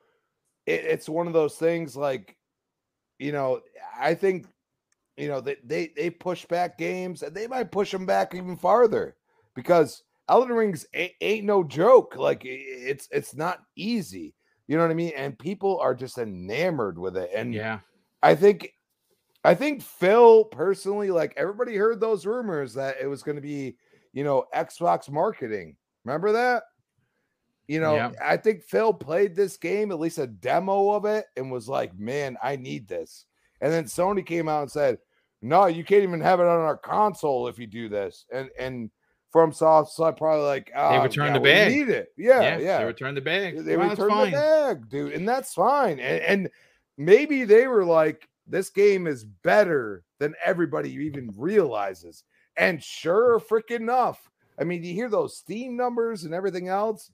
it, 0.67 0.85
it's 0.85 1.09
one 1.09 1.27
of 1.27 1.33
those 1.33 1.57
things 1.57 1.97
like, 1.97 2.37
you 3.19 3.33
know, 3.33 3.61
I 3.99 4.15
think 4.15 4.47
you 5.21 5.29
know 5.29 5.41
they 5.41 5.57
they 5.65 5.93
they 5.97 6.11
push 6.11 6.47
back 6.47 6.79
games 6.79 7.23
and 7.23 7.35
they 7.35 7.47
might 7.47 7.71
push 7.71 7.91
them 7.91 8.07
back 8.07 8.35
even 8.35 8.57
farther 8.57 9.17
because 9.55 10.03
Elden 10.29 10.57
Rings 10.57 10.87
ain't, 10.95 11.13
ain't 11.21 11.45
no 11.45 11.63
joke. 11.63 12.17
Like 12.17 12.43
it's 12.45 13.09
it's 13.11 13.35
not 13.35 13.61
easy. 13.77 14.35
You 14.67 14.77
know 14.77 14.83
what 14.85 14.93
I 14.93 14.95
mean? 14.95 15.13
And 15.17 15.39
people 15.39 15.79
are 15.81 15.95
just 15.95 16.17
enamored 16.19 16.99
with 16.99 17.17
it. 17.17 17.31
And 17.35 17.53
Yeah. 17.53 17.81
I 18.23 18.35
think 18.35 18.73
I 19.45 19.55
think 19.55 19.83
Phil 19.83 20.45
personally, 20.45 21.11
like 21.11 21.35
everybody 21.37 21.77
heard 21.77 22.01
those 22.01 22.25
rumors 22.25 22.75
that 22.75 22.97
it 23.01 23.07
was 23.07 23.23
going 23.23 23.37
to 23.37 23.43
be, 23.43 23.77
you 24.13 24.23
know, 24.23 24.45
Xbox 24.55 25.11
marketing. 25.11 25.77
Remember 26.05 26.33
that? 26.33 26.63
You 27.67 27.81
know, 27.81 27.95
Yeah. 27.95 28.13
I 28.23 28.37
think 28.37 28.63
Phil 28.63 28.93
played 28.95 29.35
this 29.35 29.57
game, 29.57 29.91
at 29.91 30.01
least 30.01 30.19
a 30.19 30.27
demo 30.27 30.91
of 30.93 31.05
it, 31.05 31.27
and 31.37 31.51
was 31.51 31.69
like, 31.69 31.99
man, 31.99 32.37
I 32.43 32.57
need 32.57 32.87
this. 32.87 33.27
And 33.61 33.73
then 33.73 33.85
Sony 33.85 34.25
came 34.25 34.49
out 34.49 34.63
and 34.63 34.71
said, 34.71 34.99
No, 35.43 35.67
you 35.67 35.85
can't 35.85 36.03
even 36.03 36.21
have 36.21 36.41
it 36.41 36.47
on 36.47 36.61
our 36.61 36.77
console 36.77 37.49
if 37.49 37.59
you 37.59 37.67
do 37.67 37.89
this. 37.89 38.27
And 38.33 38.51
and 38.59 38.91
FromSoft 39.35 39.89
side, 39.89 40.17
probably 40.17 40.45
like 40.45 40.71
oh, 40.75 41.03
returned 41.03 41.29
yeah, 41.29 41.33
the 41.35 41.41
bag. 41.41 41.73
need 41.73 41.89
it. 41.89 42.12
Yeah, 42.17 42.59
yeah. 42.59 42.79
They 42.79 42.85
returned 42.85 43.17
the 43.17 43.23
bag. 43.23 43.65
They 43.65 43.77
returned 43.77 44.27
the 44.27 44.31
bag, 44.33 44.89
dude, 44.89 45.12
and 45.12 45.29
that's 45.29 45.55
fine. 45.55 46.01
And, 46.01 46.23
and 46.23 46.51
maybe 46.99 47.45
they 47.45 47.67
were 47.67 47.85
like, 47.85 48.29
"This 48.47 48.71
game 48.71 49.07
is 49.07 49.25
better 49.25 50.03
than 50.19 50.35
everybody 50.45 50.93
even 50.93 51.33
realizes." 51.37 52.25
And 52.57 52.83
sure, 52.83 53.41
freaking 53.41 53.81
enough, 53.81 54.31
I 54.59 54.65
mean, 54.65 54.83
you 54.83 54.93
hear 54.93 55.09
those 55.09 55.37
Steam 55.37 55.77
numbers 55.77 56.25
and 56.25 56.35
everything 56.35 56.69
else. 56.69 57.11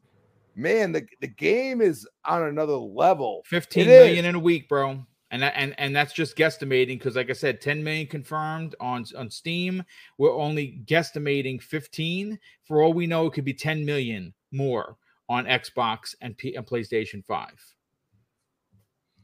Man, 0.57 0.93
the, 0.93 1.07
the 1.21 1.29
game 1.29 1.83
is 1.83 2.09
on 2.25 2.43
another 2.45 2.77
level. 2.77 3.43
Fifteen 3.45 3.85
It 3.85 3.89
million 3.89 4.25
is. 4.25 4.29
in 4.31 4.35
a 4.35 4.41
week, 4.41 4.69
bro. 4.71 5.07
And 5.31 5.43
that, 5.43 5.55
and 5.57 5.75
and 5.79 5.95
that's 5.95 6.13
just 6.13 6.37
guesstimating 6.37 6.99
because, 6.99 7.17
like 7.17 7.31
I 7.31 7.33
said, 7.33 7.61
10 7.61 7.83
million 7.83 8.07
confirmed 8.07 8.77
on 8.79 9.05
on 9.17 9.29
Steam. 9.29 9.83
We're 10.19 10.37
only 10.37 10.81
guesstimating 10.85 11.61
15. 11.61 12.39
For 12.65 12.83
all 12.83 12.93
we 12.93 13.09
know, 13.09 13.27
it 13.27 13.33
could 13.33 13.45
be 13.45 13.55
10 13.55 13.85
million 13.85 14.33
more 14.53 14.97
on 15.29 15.47
Xbox 15.47 16.15
and, 16.21 16.37
P- 16.37 16.55
and 16.55 16.65
PlayStation 16.65 17.25
5. 17.25 17.49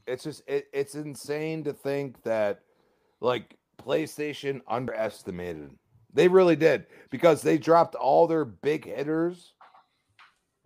It's 0.08 0.24
just 0.24 0.42
it, 0.48 0.66
it's 0.72 0.96
insane 0.96 1.62
to 1.64 1.72
think 1.72 2.20
that 2.24 2.62
like 3.20 3.56
PlayStation 3.80 4.60
underestimated. 4.66 5.70
They 6.12 6.28
really 6.28 6.56
did 6.56 6.86
because 7.10 7.40
they 7.40 7.56
dropped 7.56 7.94
all 7.94 8.26
their 8.26 8.44
big 8.44 8.84
hitters 8.84 9.54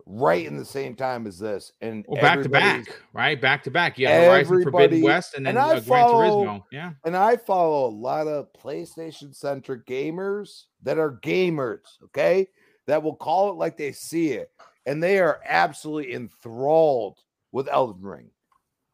right 0.09 0.45
in 0.45 0.55
the 0.57 0.63
same 0.65 0.95
time 0.95 1.27
as 1.27 1.37
this, 1.37 1.73
and 1.81 2.05
Well, 2.07 2.21
back 2.21 2.41
to 2.41 2.49
back, 2.49 2.85
right? 3.13 3.39
Back 3.39 3.63
to 3.65 3.71
back. 3.71 3.97
Yeah, 3.99 4.25
Horizon 4.25 4.63
Forbidden 4.63 4.83
Everybody- 4.85 5.03
West 5.03 5.33
and 5.35 5.47
and 5.47 5.57
then 5.57 5.63
I 5.63 5.67
uh, 5.67 5.71
Gran 5.73 5.83
follow- 5.83 6.45
Turismo. 6.45 6.63
Yeah. 6.71 6.91
And 7.03 7.15
I 7.17 7.35
follow 7.35 7.87
a 7.87 7.91
lot 7.93 8.27
of 8.27 8.47
PlayStation 8.53 9.35
centric 9.35 9.85
gamers 9.85 10.63
that 10.83 10.97
are 10.97 11.19
gamers, 11.23 11.81
okay, 12.05 12.47
that 12.85 13.03
will 13.03 13.15
call 13.15 13.49
it 13.51 13.55
like 13.55 13.75
they 13.75 13.91
see 13.91 14.31
it, 14.31 14.49
and 14.85 15.03
they 15.03 15.19
are 15.19 15.41
absolutely 15.45 16.13
enthralled 16.13 17.19
with 17.51 17.67
Elden 17.67 18.01
Ring. 18.01 18.29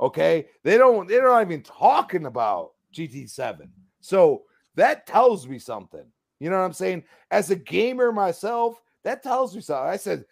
Okay, 0.01 0.47
they 0.63 0.77
don't 0.77 1.07
they're 1.07 1.23
not 1.23 1.43
even 1.43 1.61
talking 1.61 2.25
about 2.25 2.71
GT7. 2.93 3.69
So 4.01 4.43
that 4.75 5.05
tells 5.05 5.47
me 5.47 5.59
something. 5.59 6.05
You 6.39 6.49
know 6.49 6.57
what 6.57 6.65
I'm 6.65 6.73
saying? 6.73 7.03
As 7.31 7.51
a 7.51 7.55
gamer 7.55 8.11
myself, 8.11 8.81
that 9.03 9.21
tells 9.23 9.55
me 9.55 9.61
something. 9.61 9.87
I 9.89 9.95
said, 9.97 10.25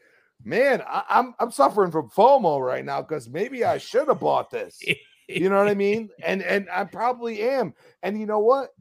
man, 0.44 0.82
I, 0.88 1.04
I'm 1.10 1.34
I'm 1.40 1.52
suffering 1.52 1.92
from 1.92 2.10
FOMO 2.10 2.60
right 2.66 2.86
now 2.86 3.02
because 3.02 3.30
maybe 3.30 3.64
I 3.64 3.78
should 3.78 4.08
have 4.08 4.20
bought 4.20 4.50
this. 4.50 4.80
You 5.28 5.50
know 5.50 5.58
what 5.58 5.70
I 5.70 5.76
mean? 5.76 6.10
And 6.24 6.42
and 6.42 6.68
I 6.72 6.84
probably 6.84 7.42
am. 7.42 7.74
And 8.04 8.20
you 8.20 8.26
know 8.26 8.40
what? 8.40 8.72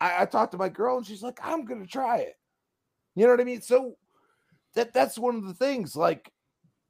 I, 0.00 0.22
I 0.22 0.24
talked 0.26 0.52
to 0.52 0.58
my 0.58 0.68
girl 0.68 0.96
and 0.96 1.06
she's 1.06 1.22
like, 1.22 1.38
I'm 1.42 1.64
gonna 1.64 1.86
try 1.86 2.18
it. 2.18 2.34
You 3.14 3.24
know 3.24 3.30
what 3.30 3.40
I 3.40 3.44
mean? 3.44 3.60
So 3.60 3.96
that 4.74 4.92
that's 4.92 5.18
one 5.18 5.36
of 5.36 5.46
the 5.46 5.54
things. 5.54 5.94
Like, 5.94 6.32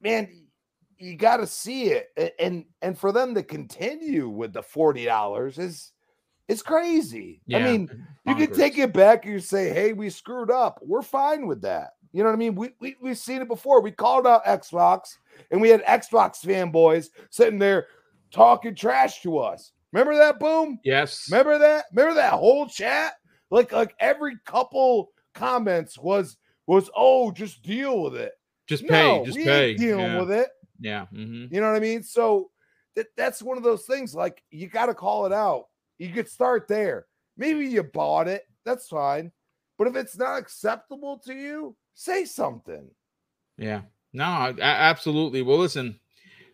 man, 0.00 0.46
you 0.98 1.16
got 1.16 1.38
to 1.38 1.46
see 1.46 1.86
it, 1.90 2.08
and 2.38 2.64
and 2.82 2.98
for 2.98 3.12
them 3.12 3.34
to 3.34 3.42
continue 3.42 4.28
with 4.28 4.52
the 4.52 4.62
forty 4.62 5.04
dollars 5.04 5.58
is 5.58 5.92
it's 6.48 6.62
crazy. 6.62 7.42
I 7.52 7.58
Yeah, 7.58 7.64
mean, 7.64 7.90
you 8.24 8.34
can 8.34 8.52
take 8.52 8.78
it 8.78 8.92
back 8.92 9.24
and 9.24 9.34
you 9.34 9.40
say, 9.40 9.70
"Hey, 9.70 9.92
we 9.92 10.10
screwed 10.10 10.50
up." 10.50 10.78
We're 10.82 11.02
fine 11.02 11.46
with 11.46 11.62
that. 11.62 11.90
You 12.14 12.22
know 12.22 12.28
what 12.28 12.36
I 12.36 12.38
mean? 12.38 12.54
We, 12.54 12.70
we 12.80 12.94
we've 13.02 13.18
seen 13.18 13.42
it 13.42 13.48
before. 13.48 13.82
We 13.82 13.90
called 13.90 14.24
out 14.24 14.44
Xbox, 14.44 15.16
and 15.50 15.60
we 15.60 15.68
had 15.68 15.84
Xbox 15.84 16.44
fanboys 16.44 17.08
sitting 17.30 17.58
there 17.58 17.88
talking 18.30 18.76
trash 18.76 19.20
to 19.22 19.38
us. 19.38 19.72
Remember 19.92 20.14
that? 20.16 20.38
Boom. 20.38 20.78
Yes. 20.84 21.26
Remember 21.28 21.58
that? 21.58 21.86
Remember 21.92 22.14
that 22.14 22.34
whole 22.34 22.68
chat? 22.68 23.14
Like 23.50 23.72
like 23.72 23.96
every 23.98 24.36
couple 24.46 25.10
comments 25.34 25.98
was 25.98 26.36
was 26.68 26.88
oh 26.94 27.32
just 27.32 27.64
deal 27.64 28.00
with 28.04 28.14
it. 28.14 28.32
Just 28.68 28.86
pay. 28.86 29.18
No, 29.18 29.24
just 29.24 29.36
pay. 29.36 29.74
dealing 29.74 30.04
yeah. 30.04 30.20
with 30.20 30.30
it. 30.30 30.48
Yeah. 30.78 31.06
mhm. 31.12 31.52
You 31.52 31.60
know 31.60 31.66
what 31.66 31.76
I 31.76 31.80
mean? 31.80 32.04
So 32.04 32.50
that, 32.94 33.06
that's 33.16 33.42
one 33.42 33.56
of 33.56 33.64
those 33.64 33.86
things. 33.86 34.14
Like 34.14 34.40
you 34.52 34.68
got 34.68 34.86
to 34.86 34.94
call 34.94 35.26
it 35.26 35.32
out. 35.32 35.64
You 35.98 36.10
could 36.10 36.28
start 36.28 36.68
there. 36.68 37.06
Maybe 37.36 37.66
you 37.66 37.82
bought 37.82 38.28
it. 38.28 38.44
That's 38.64 38.86
fine. 38.86 39.32
But 39.78 39.88
if 39.88 39.96
it's 39.96 40.16
not 40.16 40.38
acceptable 40.38 41.18
to 41.26 41.34
you, 41.34 41.76
say 41.94 42.24
something. 42.24 42.88
Yeah. 43.56 43.82
No, 44.12 44.54
absolutely. 44.60 45.42
Well, 45.42 45.58
listen, 45.58 45.98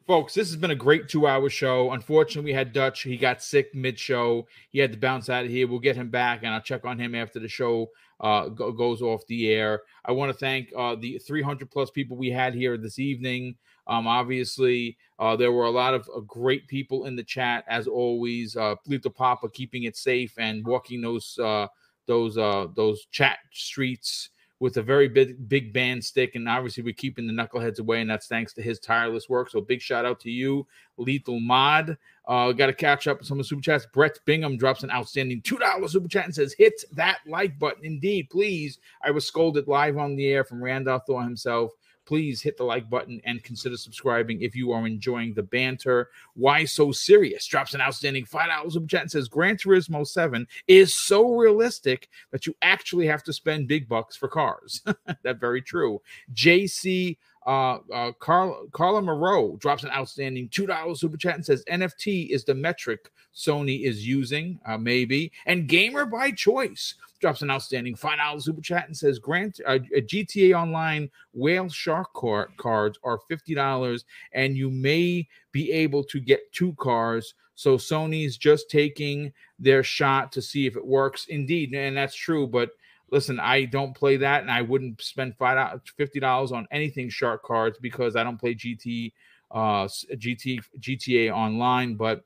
folks, 0.06 0.32
this 0.32 0.48
has 0.48 0.56
been 0.56 0.70
a 0.70 0.76
great 0.76 1.08
two 1.08 1.26
hour 1.26 1.50
show. 1.50 1.92
Unfortunately, 1.92 2.52
we 2.52 2.54
had 2.54 2.72
Dutch. 2.72 3.02
He 3.02 3.16
got 3.16 3.42
sick 3.42 3.74
mid 3.74 3.98
show. 3.98 4.46
He 4.70 4.78
had 4.78 4.92
to 4.92 4.98
bounce 4.98 5.28
out 5.28 5.44
of 5.44 5.50
here. 5.50 5.68
We'll 5.68 5.78
get 5.78 5.96
him 5.96 6.10
back 6.10 6.40
and 6.42 6.54
I'll 6.54 6.62
check 6.62 6.84
on 6.84 6.98
him 6.98 7.14
after 7.14 7.38
the 7.38 7.48
show 7.48 7.88
uh, 8.20 8.48
go- 8.48 8.72
goes 8.72 9.02
off 9.02 9.26
the 9.26 9.50
air. 9.50 9.82
I 10.04 10.12
want 10.12 10.32
to 10.32 10.38
thank 10.38 10.72
uh, 10.76 10.96
the 10.96 11.18
300 11.18 11.70
plus 11.70 11.90
people 11.90 12.16
we 12.16 12.30
had 12.30 12.54
here 12.54 12.76
this 12.78 12.98
evening. 12.98 13.56
Um, 13.86 14.06
obviously, 14.06 14.96
uh, 15.18 15.36
there 15.36 15.52
were 15.52 15.66
a 15.66 15.70
lot 15.70 15.94
of 15.94 16.08
uh, 16.14 16.20
great 16.20 16.66
people 16.68 17.04
in 17.06 17.16
the 17.16 17.24
chat 17.24 17.64
as 17.68 17.86
always. 17.86 18.56
Uh, 18.56 18.76
Papa 19.14 19.48
keeping 19.50 19.84
it 19.84 19.96
safe 19.96 20.32
and 20.38 20.66
walking 20.66 21.00
those 21.00 21.38
uh, 21.38 21.66
those 22.06 22.38
uh, 22.38 22.68
those 22.74 23.06
chat 23.10 23.38
streets 23.52 24.30
with 24.60 24.76
a 24.76 24.82
very 24.82 25.08
big 25.08 25.48
big 25.48 25.72
band 25.72 26.04
stick, 26.04 26.34
and 26.36 26.48
obviously 26.48 26.82
we're 26.82 26.94
keeping 26.94 27.26
the 27.26 27.32
knuckleheads 27.32 27.80
away, 27.80 28.02
and 28.02 28.10
that's 28.10 28.28
thanks 28.28 28.52
to 28.52 28.62
his 28.62 28.78
tireless 28.78 29.28
work. 29.28 29.50
So 29.50 29.60
big 29.60 29.80
shout 29.80 30.04
out 30.04 30.20
to 30.20 30.30
you, 30.30 30.66
Lethal 30.98 31.40
Mod. 31.40 31.96
Uh, 32.28 32.52
got 32.52 32.66
to 32.66 32.72
catch 32.72 33.08
up 33.08 33.18
with 33.18 33.26
some 33.26 33.40
of 33.40 33.44
the 33.44 33.48
super 33.48 33.62
chats. 33.62 33.86
Brett 33.86 34.20
Bingham 34.26 34.56
drops 34.56 34.84
an 34.84 34.90
outstanding 34.90 35.40
two 35.40 35.58
dollars 35.58 35.92
super 35.92 36.08
chat 36.08 36.26
and 36.26 36.34
says, 36.34 36.52
"Hit 36.52 36.84
that 36.92 37.20
like 37.26 37.58
button, 37.58 37.84
indeed, 37.84 38.28
please." 38.30 38.78
I 39.02 39.10
was 39.10 39.26
scolded 39.26 39.66
live 39.66 39.96
on 39.96 40.14
the 40.14 40.28
air 40.28 40.44
from 40.44 40.62
Randolph 40.62 41.06
Thor 41.06 41.22
himself. 41.22 41.72
Please 42.10 42.42
hit 42.42 42.56
the 42.56 42.64
like 42.64 42.90
button 42.90 43.20
and 43.24 43.40
consider 43.44 43.76
subscribing 43.76 44.42
if 44.42 44.56
you 44.56 44.72
are 44.72 44.84
enjoying 44.84 45.32
the 45.32 45.44
banter. 45.44 46.08
Why 46.34 46.64
so 46.64 46.90
serious? 46.90 47.46
Drops 47.46 47.72
an 47.72 47.80
outstanding 47.80 48.24
five 48.24 48.48
dollars 48.48 48.72
super 48.72 48.88
chat 48.88 49.02
and 49.02 49.10
says, 49.12 49.28
"Gran 49.28 49.56
Turismo 49.56 50.04
Seven 50.04 50.48
is 50.66 50.92
so 50.92 51.36
realistic 51.36 52.08
that 52.32 52.46
you 52.46 52.54
actually 52.62 53.06
have 53.06 53.22
to 53.22 53.32
spend 53.32 53.68
big 53.68 53.88
bucks 53.88 54.16
for 54.16 54.26
cars." 54.26 54.82
that 55.22 55.38
very 55.38 55.62
true. 55.62 56.02
JC 56.34 57.16
uh, 57.50 57.80
uh, 57.92 58.12
Carl, 58.20 58.68
Carla 58.70 59.02
Moreau 59.02 59.56
drops 59.56 59.82
an 59.82 59.90
outstanding 59.90 60.48
two 60.50 60.66
dollars 60.66 61.00
super 61.00 61.16
chat 61.16 61.34
and 61.34 61.44
says 61.44 61.64
NFT 61.68 62.28
is 62.30 62.44
the 62.44 62.54
metric 62.54 63.10
Sony 63.34 63.82
is 63.84 64.06
using, 64.06 64.60
uh, 64.66 64.78
maybe. 64.78 65.32
And 65.46 65.66
Gamer 65.66 66.06
by 66.06 66.30
Choice 66.30 66.94
drops 67.18 67.42
an 67.42 67.50
outstanding 67.50 67.96
five 67.96 68.18
dollars 68.18 68.44
super 68.44 68.60
chat 68.60 68.86
and 68.86 68.96
says 68.96 69.18
Grant 69.18 69.60
uh, 69.66 69.80
uh, 69.96 70.00
GTA 70.00 70.56
Online 70.56 71.10
whale 71.32 71.68
shark 71.68 72.14
car- 72.14 72.50
cards 72.56 73.00
are 73.02 73.18
fifty 73.26 73.52
dollars, 73.52 74.04
and 74.32 74.56
you 74.56 74.70
may 74.70 75.26
be 75.50 75.72
able 75.72 76.04
to 76.04 76.20
get 76.20 76.52
two 76.52 76.72
cars. 76.74 77.34
So 77.56 77.78
Sony's 77.78 78.36
just 78.36 78.70
taking 78.70 79.32
their 79.58 79.82
shot 79.82 80.30
to 80.32 80.40
see 80.40 80.68
if 80.68 80.76
it 80.76 80.86
works. 80.86 81.26
Indeed, 81.26 81.74
and 81.74 81.96
that's 81.96 82.14
true, 82.14 82.46
but 82.46 82.70
listen, 83.10 83.40
I 83.40 83.64
don't 83.64 83.94
play 83.94 84.16
that, 84.18 84.42
and 84.42 84.50
I 84.50 84.62
wouldn't 84.62 85.00
spend 85.02 85.36
five 85.36 85.80
fifty 85.96 86.20
dollars 86.20 86.52
on 86.52 86.66
anything 86.70 87.08
shark 87.08 87.42
cards 87.42 87.78
because 87.80 88.16
I 88.16 88.24
don't 88.24 88.38
play 88.38 88.54
GT, 88.54 89.12
uh, 89.50 89.84
GT, 89.86 90.60
GTA 90.78 91.32
online. 91.32 91.94
But 91.94 92.24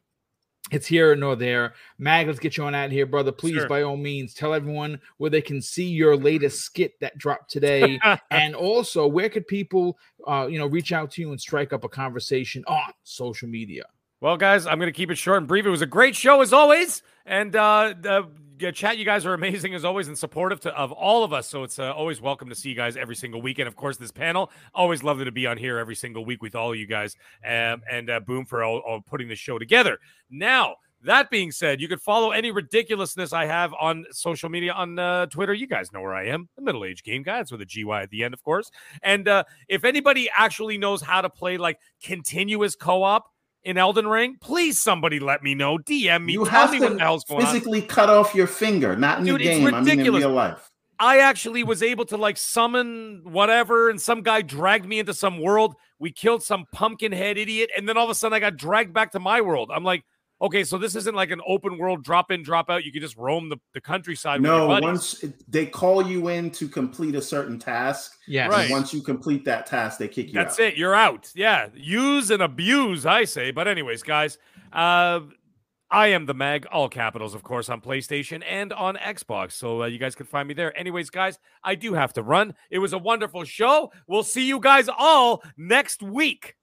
it's 0.71 0.87
here 0.87 1.15
nor 1.15 1.37
there. 1.37 1.75
Mag, 1.99 2.27
let's 2.27 2.39
get 2.39 2.57
you 2.57 2.65
on 2.65 2.75
out 2.75 2.91
here, 2.91 3.05
brother. 3.07 3.33
Please, 3.33 3.57
Sure. 3.57 3.69
by 3.69 3.83
all 3.83 3.97
means, 3.99 4.33
tell 4.33 4.55
everyone 4.55 4.99
where 5.19 5.31
they 5.31 5.43
can 5.43 5.61
see 5.61 5.85
your 5.85 6.17
latest 6.17 6.61
skit 6.63 6.99
that 7.01 7.19
dropped 7.19 7.51
today, 7.51 8.01
and 8.31 8.55
also 8.55 9.07
where 9.07 9.29
could 9.29 9.47
people, 9.47 9.99
uh, 10.27 10.47
you 10.49 10.59
know, 10.59 10.67
reach 10.67 10.93
out 10.93 11.11
to 11.13 11.21
you 11.21 11.31
and 11.33 11.41
strike 11.41 11.73
up 11.73 11.85
a 11.85 11.89
conversation 11.89 12.65
on 12.67 12.93
social 13.03 13.49
media. 13.49 13.85
Well, 14.21 14.39
guys, 14.39 14.67
I'm 14.67 14.79
going 14.79 14.89
to 14.91 14.97
keep 14.97 15.11
it 15.11 15.19
short 15.19 15.39
and 15.39 15.47
brief. 15.47 15.67
It 15.67 15.71
was 15.71 15.83
a 15.83 15.87
great 15.87 16.17
show 16.17 16.41
as 16.41 16.55
always, 16.55 17.03
and 17.27 17.55
uh, 17.55 17.93
the 18.01 18.27
uh, 18.63 18.71
chat. 18.73 18.99
You 18.99 19.05
guys 19.05 19.27
are 19.27 19.35
amazing 19.35 19.75
as 19.75 19.85
always 19.85 20.09
and 20.09 20.17
supportive 20.17 20.61
to, 20.61 20.77
of 20.77 20.93
all 20.93 21.25
of 21.25 21.33
us. 21.33 21.49
So 21.49 21.63
it's 21.63 21.79
uh, 21.79 21.93
always 21.93 22.21
welcome 22.21 22.49
to 22.49 22.55
see 22.55 22.69
you 22.69 22.75
guys 22.75 22.97
every 22.97 23.17
single 23.17 23.43
week. 23.43 23.59
And 23.59 23.69
of 23.69 23.77
course, 23.77 23.97
this 23.97 24.11
panel 24.11 24.51
always 24.75 25.03
lovely 25.03 25.25
to 25.25 25.33
be 25.33 25.47
on 25.47 25.57
here 25.57 25.79
every 25.79 25.95
single 25.95 26.25
week 26.25 26.43
with 26.43 26.55
all 26.55 26.73
of 26.73 26.79
you 26.79 26.87
guys. 26.87 27.17
Um, 27.45 27.83
and 27.91 28.11
uh, 28.11 28.21
boom 28.21 28.45
for 28.45 28.63
all, 28.63 28.79
all 28.79 29.01
putting 29.01 29.29
the 29.29 29.37
show 29.37 29.59
together. 29.59 29.99
Now. 30.31 30.77
That 31.07 31.29
being 31.29 31.53
said, 31.53 31.83
you 31.83 31.89
can 31.89 31.99
follow 31.99 32.31
any 32.31 32.51
ridiculousness 32.51 33.35
I 33.35 33.45
have 33.45 33.75
on 33.79 34.07
social 34.11 34.49
media 34.49 34.73
on 34.73 34.99
uh, 34.99 35.27
Twitter. 35.27 35.53
You 35.53 35.67
guys 35.67 35.93
know 35.93 36.01
where 36.01 36.15
I 36.15 36.29
am, 36.29 36.49
the 36.57 36.63
middle 36.63 36.83
aged 36.83 37.05
game 37.05 37.23
guy. 37.23 37.41
It's 37.41 37.53
with 37.53 37.61
a 37.61 37.67
GY 37.67 38.05
at 38.05 38.09
the 38.09 38.25
end, 38.25 38.33
of 38.33 38.43
course. 38.43 38.71
And 39.03 39.29
uh, 39.29 39.45
if 39.69 39.85
anybody 39.85 40.31
actually 40.35 40.79
knows 40.79 41.03
how 41.03 41.21
to 41.21 41.29
play 41.29 41.59
like 41.59 41.79
continuous 42.03 42.75
co-op 42.75 43.27
in 43.65 43.79
Elden 43.79 44.07
Ring, 44.07 44.37
please 44.41 44.81
somebody 44.81 45.19
let 45.21 45.43
me 45.43 45.55
know. 45.55 45.79
DM 45.79 46.25
me. 46.27 46.35
You 46.35 46.45
tell 46.45 46.63
have 46.63 46.73
me 46.73 46.79
to 46.79 46.85
what 46.85 46.93
the 46.95 46.99
hell's 47.01 47.25
going 47.25 47.45
on. 47.45 47.53
physically 47.53 47.83
cut 47.83 48.11
off 48.11 48.35
your 48.35 48.47
finger, 48.47 48.97
not 48.97 49.21
in 49.21 49.25
Dude, 49.25 49.41
the 49.41 49.49
it's 49.49 49.59
game. 49.59 49.67
I 49.67 49.71
mean, 49.71 49.79
in 49.79 49.85
ridiculous. 49.85 50.21
real 50.21 50.33
life. 50.33 50.71
I 51.01 51.19
actually 51.19 51.65
was 51.65 51.83
able 51.83 52.05
to 52.07 52.17
like 52.17 52.37
summon 52.37 53.23
whatever, 53.25 53.91
and 53.91 54.01
some 54.01 54.23
guy 54.23 54.43
dragged 54.43 54.87
me 54.87 55.01
into 55.01 55.13
some 55.15 55.41
world. 55.41 55.75
We 55.99 56.13
killed 56.13 56.43
some 56.43 56.67
pumpkin 56.73 57.13
head 57.13 57.37
idiot, 57.37 57.71
and 57.77 57.89
then 57.89 57.97
all 57.97 58.05
of 58.05 58.11
a 58.11 58.15
sudden 58.15 58.37
I 58.37 58.41
got 58.41 58.57
dragged 58.57 58.93
back 58.93 59.13
to 59.13 59.21
my 59.21 59.41
world. 59.41 59.71
I'm 59.75 59.85
like, 59.85 60.05
okay, 60.45 60.63
so 60.63 60.79
this 60.79 60.95
isn't 60.95 61.15
like 61.15 61.31
an 61.31 61.41
open 61.47 61.79
world 61.79 62.05
drop 62.05 62.31
in, 62.31 62.43
drop 62.43 62.69
out. 62.71 62.85
You 62.85 62.93
can 62.93 63.01
just 63.01 63.17
roam 63.17 63.49
the, 63.49 63.57
the 63.73 63.81
countryside. 63.81 64.41
No, 64.43 64.69
buddies. 64.69 64.83
once 64.83 65.23
it, 65.25 65.51
they 65.51 65.67
call 65.67 66.07
you 66.07 66.29
in 66.29 66.51
to 66.53 66.69
complete 66.69 67.15
a 67.15 67.23
certain 67.23 67.59
task, 67.59 68.19
Yes. 68.29 68.51
Right. 68.51 68.71
once 68.71 68.93
you 68.93 69.01
complete 69.03 69.45
that 69.47 69.67
task, 69.67 69.99
they 69.99 70.09
kick 70.09 70.33
you 70.33 70.39
out. 70.39 70.45
That's 70.49 70.61
out. 70.61 70.67
it. 70.67 70.77
You're 70.77 70.95
out. 70.95 71.31
Yeah. 71.35 71.69
Use 71.75 72.31
and 72.31 72.43
abuse, 72.43 73.07
I 73.07 73.25
say. 73.25 73.51
But, 73.51 73.67
anyways, 73.69 74.03
guys, 74.03 74.39
uh, 74.73 75.21
I 75.91 76.09
am 76.09 76.27
the 76.27 76.35
Mag, 76.35 76.67
all 76.73 76.89
capitals, 76.89 77.35
of 77.35 77.43
course, 77.43 77.69
on 77.69 77.81
PlayStation 77.81 78.43
and 78.49 78.73
on 78.73 78.97
Xbox. 78.97 79.53
So 79.53 79.83
uh, 79.83 79.87
you 79.87 79.99
guys 79.99 80.15
can 80.15 80.27
find 80.27 80.49
me 80.49 80.55
there. 80.55 80.77
Anyways, 80.79 81.09
guys, 81.09 81.39
I 81.63 81.75
do 81.75 81.95
have 81.95 82.13
to 82.15 82.23
run. 82.23 82.55
It 82.71 82.81
was 82.81 82.93
a 82.93 82.99
wonderful 82.99 83.45
show. 83.45 83.93
We'll 84.07 84.25
see 84.25 84.47
you 84.47 84.59
guys 84.61 84.89
all 84.89 85.43
next 85.57 86.03
week. 86.03 86.57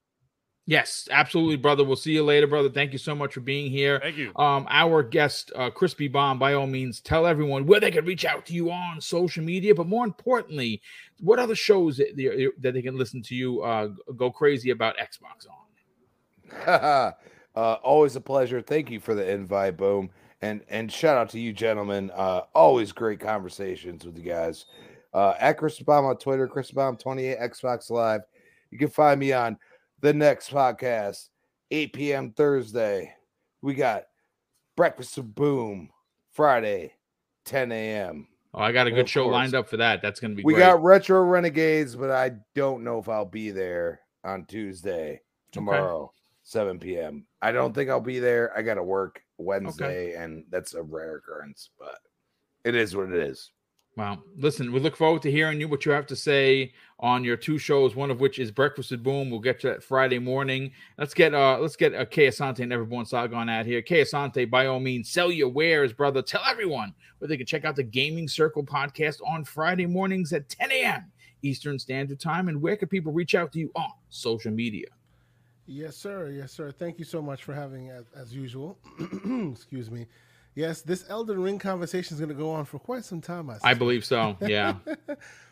Yes, 0.67 1.07
absolutely, 1.11 1.57
brother. 1.57 1.83
We'll 1.83 1.95
see 1.95 2.13
you 2.13 2.23
later, 2.23 2.45
brother. 2.45 2.69
Thank 2.69 2.91
you 2.91 2.99
so 2.99 3.15
much 3.15 3.33
for 3.33 3.39
being 3.39 3.71
here. 3.71 3.99
Thank 3.99 4.17
you. 4.17 4.31
Um, 4.35 4.67
our 4.69 5.01
guest, 5.01 5.51
uh, 5.55 5.71
Crispy 5.71 6.07
Bomb, 6.07 6.37
by 6.37 6.53
all 6.53 6.67
means, 6.67 7.01
tell 7.01 7.25
everyone 7.25 7.65
where 7.65 7.79
they 7.79 7.91
can 7.91 8.05
reach 8.05 8.25
out 8.25 8.45
to 8.45 8.53
you 8.53 8.71
on 8.71 9.01
social 9.01 9.43
media, 9.43 9.73
but 9.73 9.87
more 9.87 10.05
importantly, 10.05 10.81
what 11.19 11.39
other 11.39 11.55
shows 11.55 11.97
that 11.97 12.15
they, 12.15 12.47
that 12.59 12.73
they 12.73 12.81
can 12.81 12.95
listen 12.95 13.21
to 13.23 13.35
you 13.35 13.61
uh, 13.61 13.87
go 14.15 14.29
crazy 14.29 14.69
about 14.69 14.95
Xbox 14.97 15.47
on. 15.49 17.13
uh, 17.55 17.73
always 17.83 18.15
a 18.15 18.21
pleasure. 18.21 18.61
Thank 18.61 18.91
you 18.91 18.99
for 18.99 19.15
the 19.15 19.29
invite, 19.29 19.77
Boom. 19.77 20.09
And 20.43 20.61
and 20.69 20.91
shout 20.91 21.17
out 21.17 21.29
to 21.31 21.39
you, 21.39 21.53
gentlemen. 21.53 22.11
Uh, 22.15 22.41
always 22.55 22.91
great 22.91 23.19
conversations 23.19 24.05
with 24.05 24.17
you 24.17 24.23
guys. 24.23 24.65
Uh, 25.13 25.33
at 25.39 25.57
Chris 25.57 25.79
Bomb 25.79 26.05
on 26.05 26.17
Twitter, 26.17 26.47
Chris 26.47 26.71
Bomb 26.71 26.97
28 26.97 27.37
Xbox 27.39 27.89
Live. 27.91 28.21
You 28.71 28.79
can 28.79 28.89
find 28.89 29.19
me 29.19 29.33
on 29.33 29.57
the 30.01 30.13
next 30.13 30.51
podcast, 30.51 31.29
8 31.69 31.93
p.m. 31.93 32.31
Thursday. 32.31 33.13
We 33.61 33.73
got 33.73 34.05
Breakfast 34.75 35.17
of 35.17 35.33
Boom 35.35 35.89
Friday, 36.31 36.93
10 37.45 37.71
a.m. 37.71 38.27
Oh, 38.53 38.61
I 38.61 38.71
got 38.71 38.87
a 38.87 38.89
And 38.89 38.97
good 38.97 39.07
show 39.09 39.23
course, 39.23 39.33
lined 39.33 39.55
up 39.55 39.69
for 39.69 39.77
that. 39.77 40.01
That's 40.01 40.19
going 40.19 40.31
to 40.31 40.35
be 40.35 40.43
We 40.43 40.53
great. 40.53 40.63
got 40.63 40.83
Retro 40.83 41.21
Renegades, 41.23 41.95
but 41.95 42.11
I 42.11 42.31
don't 42.55 42.83
know 42.83 42.99
if 42.99 43.07
I'll 43.07 43.23
be 43.25 43.51
there 43.51 44.01
on 44.25 44.45
Tuesday, 44.45 45.21
tomorrow, 45.51 46.11
7 46.43 46.77
p.m. 46.79 47.25
I 47.41 47.51
don't 47.51 47.73
think 47.73 47.89
I'll 47.89 48.01
be 48.01 48.19
there. 48.19 48.55
I 48.57 48.61
got 48.61 48.73
to 48.75 48.83
work 48.83 49.21
Wednesday, 49.37 50.15
and 50.15 50.43
that's 50.49 50.73
a 50.73 50.81
rare 50.83 51.17
occurrence, 51.17 51.69
but 51.79 51.99
it 52.65 52.75
is 52.75 52.95
what 52.95 53.09
it 53.09 53.15
is. 53.15 53.51
Wow. 53.97 54.23
Listen, 54.37 54.71
we 54.71 54.79
look 54.79 54.95
forward 54.95 55.21
to 55.23 55.31
hearing 55.31 55.59
you 55.59 55.67
what 55.67 55.85
you 55.85 55.91
have 55.91 56.07
to 56.07 56.15
say 56.15 56.73
on 57.01 57.23
your 57.23 57.35
two 57.35 57.57
shows, 57.57 57.95
one 57.95 58.11
of 58.11 58.19
which 58.19 58.37
is 58.37 58.51
Breakfast 58.51 58.91
with 58.91 59.03
Boom. 59.03 59.29
We'll 59.29 59.39
get 59.39 59.59
to 59.61 59.67
that 59.67 59.83
Friday 59.83 60.19
morning. 60.19 60.71
Let's 60.97 61.13
get 61.13 61.33
uh 61.33 61.57
let's 61.59 61.75
get 61.75 61.95
uh, 61.95 62.05
Kay 62.05 62.27
Asante 62.27 62.59
and 62.59 62.71
Everborn 62.71 63.07
Saga 63.07 63.35
on 63.35 63.49
out 63.49 63.65
here. 63.65 63.81
Kay 63.81 64.01
Asante, 64.01 64.49
by 64.49 64.67
all 64.67 64.79
means, 64.79 65.09
sell 65.09 65.31
your 65.31 65.49
wares, 65.49 65.93
brother. 65.93 66.21
Tell 66.21 66.43
everyone 66.47 66.93
where 67.17 67.27
they 67.27 67.37
can 67.37 67.45
check 67.45 67.65
out 67.65 67.75
the 67.75 67.83
Gaming 67.83 68.27
Circle 68.27 68.63
podcast 68.63 69.17
on 69.25 69.43
Friday 69.43 69.87
mornings 69.87 70.31
at 70.33 70.47
10 70.49 70.71
a.m. 70.71 71.11
Eastern 71.41 71.79
Standard 71.79 72.19
Time. 72.19 72.47
And 72.47 72.61
where 72.61 72.75
can 72.75 72.87
people 72.87 73.11
reach 73.11 73.35
out 73.35 73.51
to 73.53 73.59
you 73.59 73.71
on 73.75 73.91
social 74.09 74.51
media? 74.51 74.87
Yes, 75.65 75.95
sir. 75.95 76.29
Yes, 76.29 76.51
sir. 76.51 76.71
Thank 76.71 76.99
you 76.99 77.05
so 77.05 77.21
much 77.21 77.43
for 77.43 77.53
having 77.53 77.89
as, 77.89 78.05
as 78.15 78.33
usual. 78.33 78.77
Excuse 79.51 79.89
me. 79.89 80.05
Yes, 80.55 80.81
this 80.81 81.05
Elden 81.09 81.41
Ring 81.41 81.59
conversation 81.59 82.15
is 82.15 82.19
going 82.19 82.29
to 82.29 82.35
go 82.35 82.51
on 82.51 82.65
for 82.65 82.79
quite 82.79 83.05
some 83.05 83.21
time. 83.21 83.49
I, 83.49 83.57
I 83.63 83.73
believe 83.73 84.03
so. 84.03 84.35
Yeah. 84.41 84.75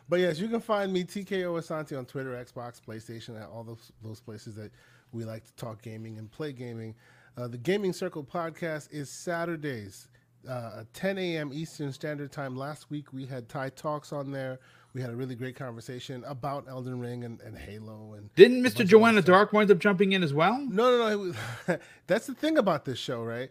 but 0.09 0.19
yes, 0.19 0.39
you 0.39 0.47
can 0.49 0.59
find 0.59 0.91
me 0.91 1.03
TKO 1.03 1.59
Asante 1.59 1.97
on 1.97 2.05
Twitter, 2.05 2.31
Xbox, 2.31 2.81
PlayStation, 2.85 3.41
at 3.41 3.47
all 3.49 3.63
those 3.63 3.91
those 4.03 4.19
places 4.19 4.55
that 4.55 4.71
we 5.11 5.23
like 5.23 5.45
to 5.45 5.53
talk 5.55 5.81
gaming 5.81 6.17
and 6.17 6.29
play 6.29 6.51
gaming. 6.51 6.95
Uh, 7.37 7.47
the 7.47 7.57
Gaming 7.57 7.93
Circle 7.93 8.23
podcast 8.23 8.89
is 8.91 9.09
Saturdays, 9.09 10.09
uh, 10.47 10.83
10 10.93 11.17
a.m. 11.17 11.51
Eastern 11.53 11.93
Standard 11.93 12.31
Time. 12.31 12.57
Last 12.57 12.89
week 12.89 13.13
we 13.13 13.25
had 13.25 13.47
Ty 13.47 13.69
Talks 13.69 14.11
on 14.11 14.31
there. 14.31 14.59
We 14.93 15.01
had 15.01 15.11
a 15.11 15.15
really 15.15 15.35
great 15.35 15.55
conversation 15.55 16.23
about 16.25 16.67
Elden 16.67 16.99
Ring 16.99 17.23
and, 17.23 17.39
and 17.41 17.55
Halo 17.55 18.15
and 18.17 18.33
Didn't 18.35 18.59
Mr. 18.61 18.63
bunch 18.63 18.73
of 18.73 18.79
other 18.81 18.85
Joanna. 18.85 19.21
Dark 19.21 19.53
wind 19.53 19.69
up 19.69 19.77
jumping 19.77 20.13
in 20.13 20.23
as 20.23 20.33
well? 20.33 20.57
No, 20.67 20.97
no, 20.97 21.09
no. 21.09 21.17
was- 21.17 21.35
That's 22.07 22.25
the 22.25 22.33
thing 22.33 22.57
about 22.57 22.85
this 22.85 22.97
show, 22.97 23.23
right? 23.23 23.49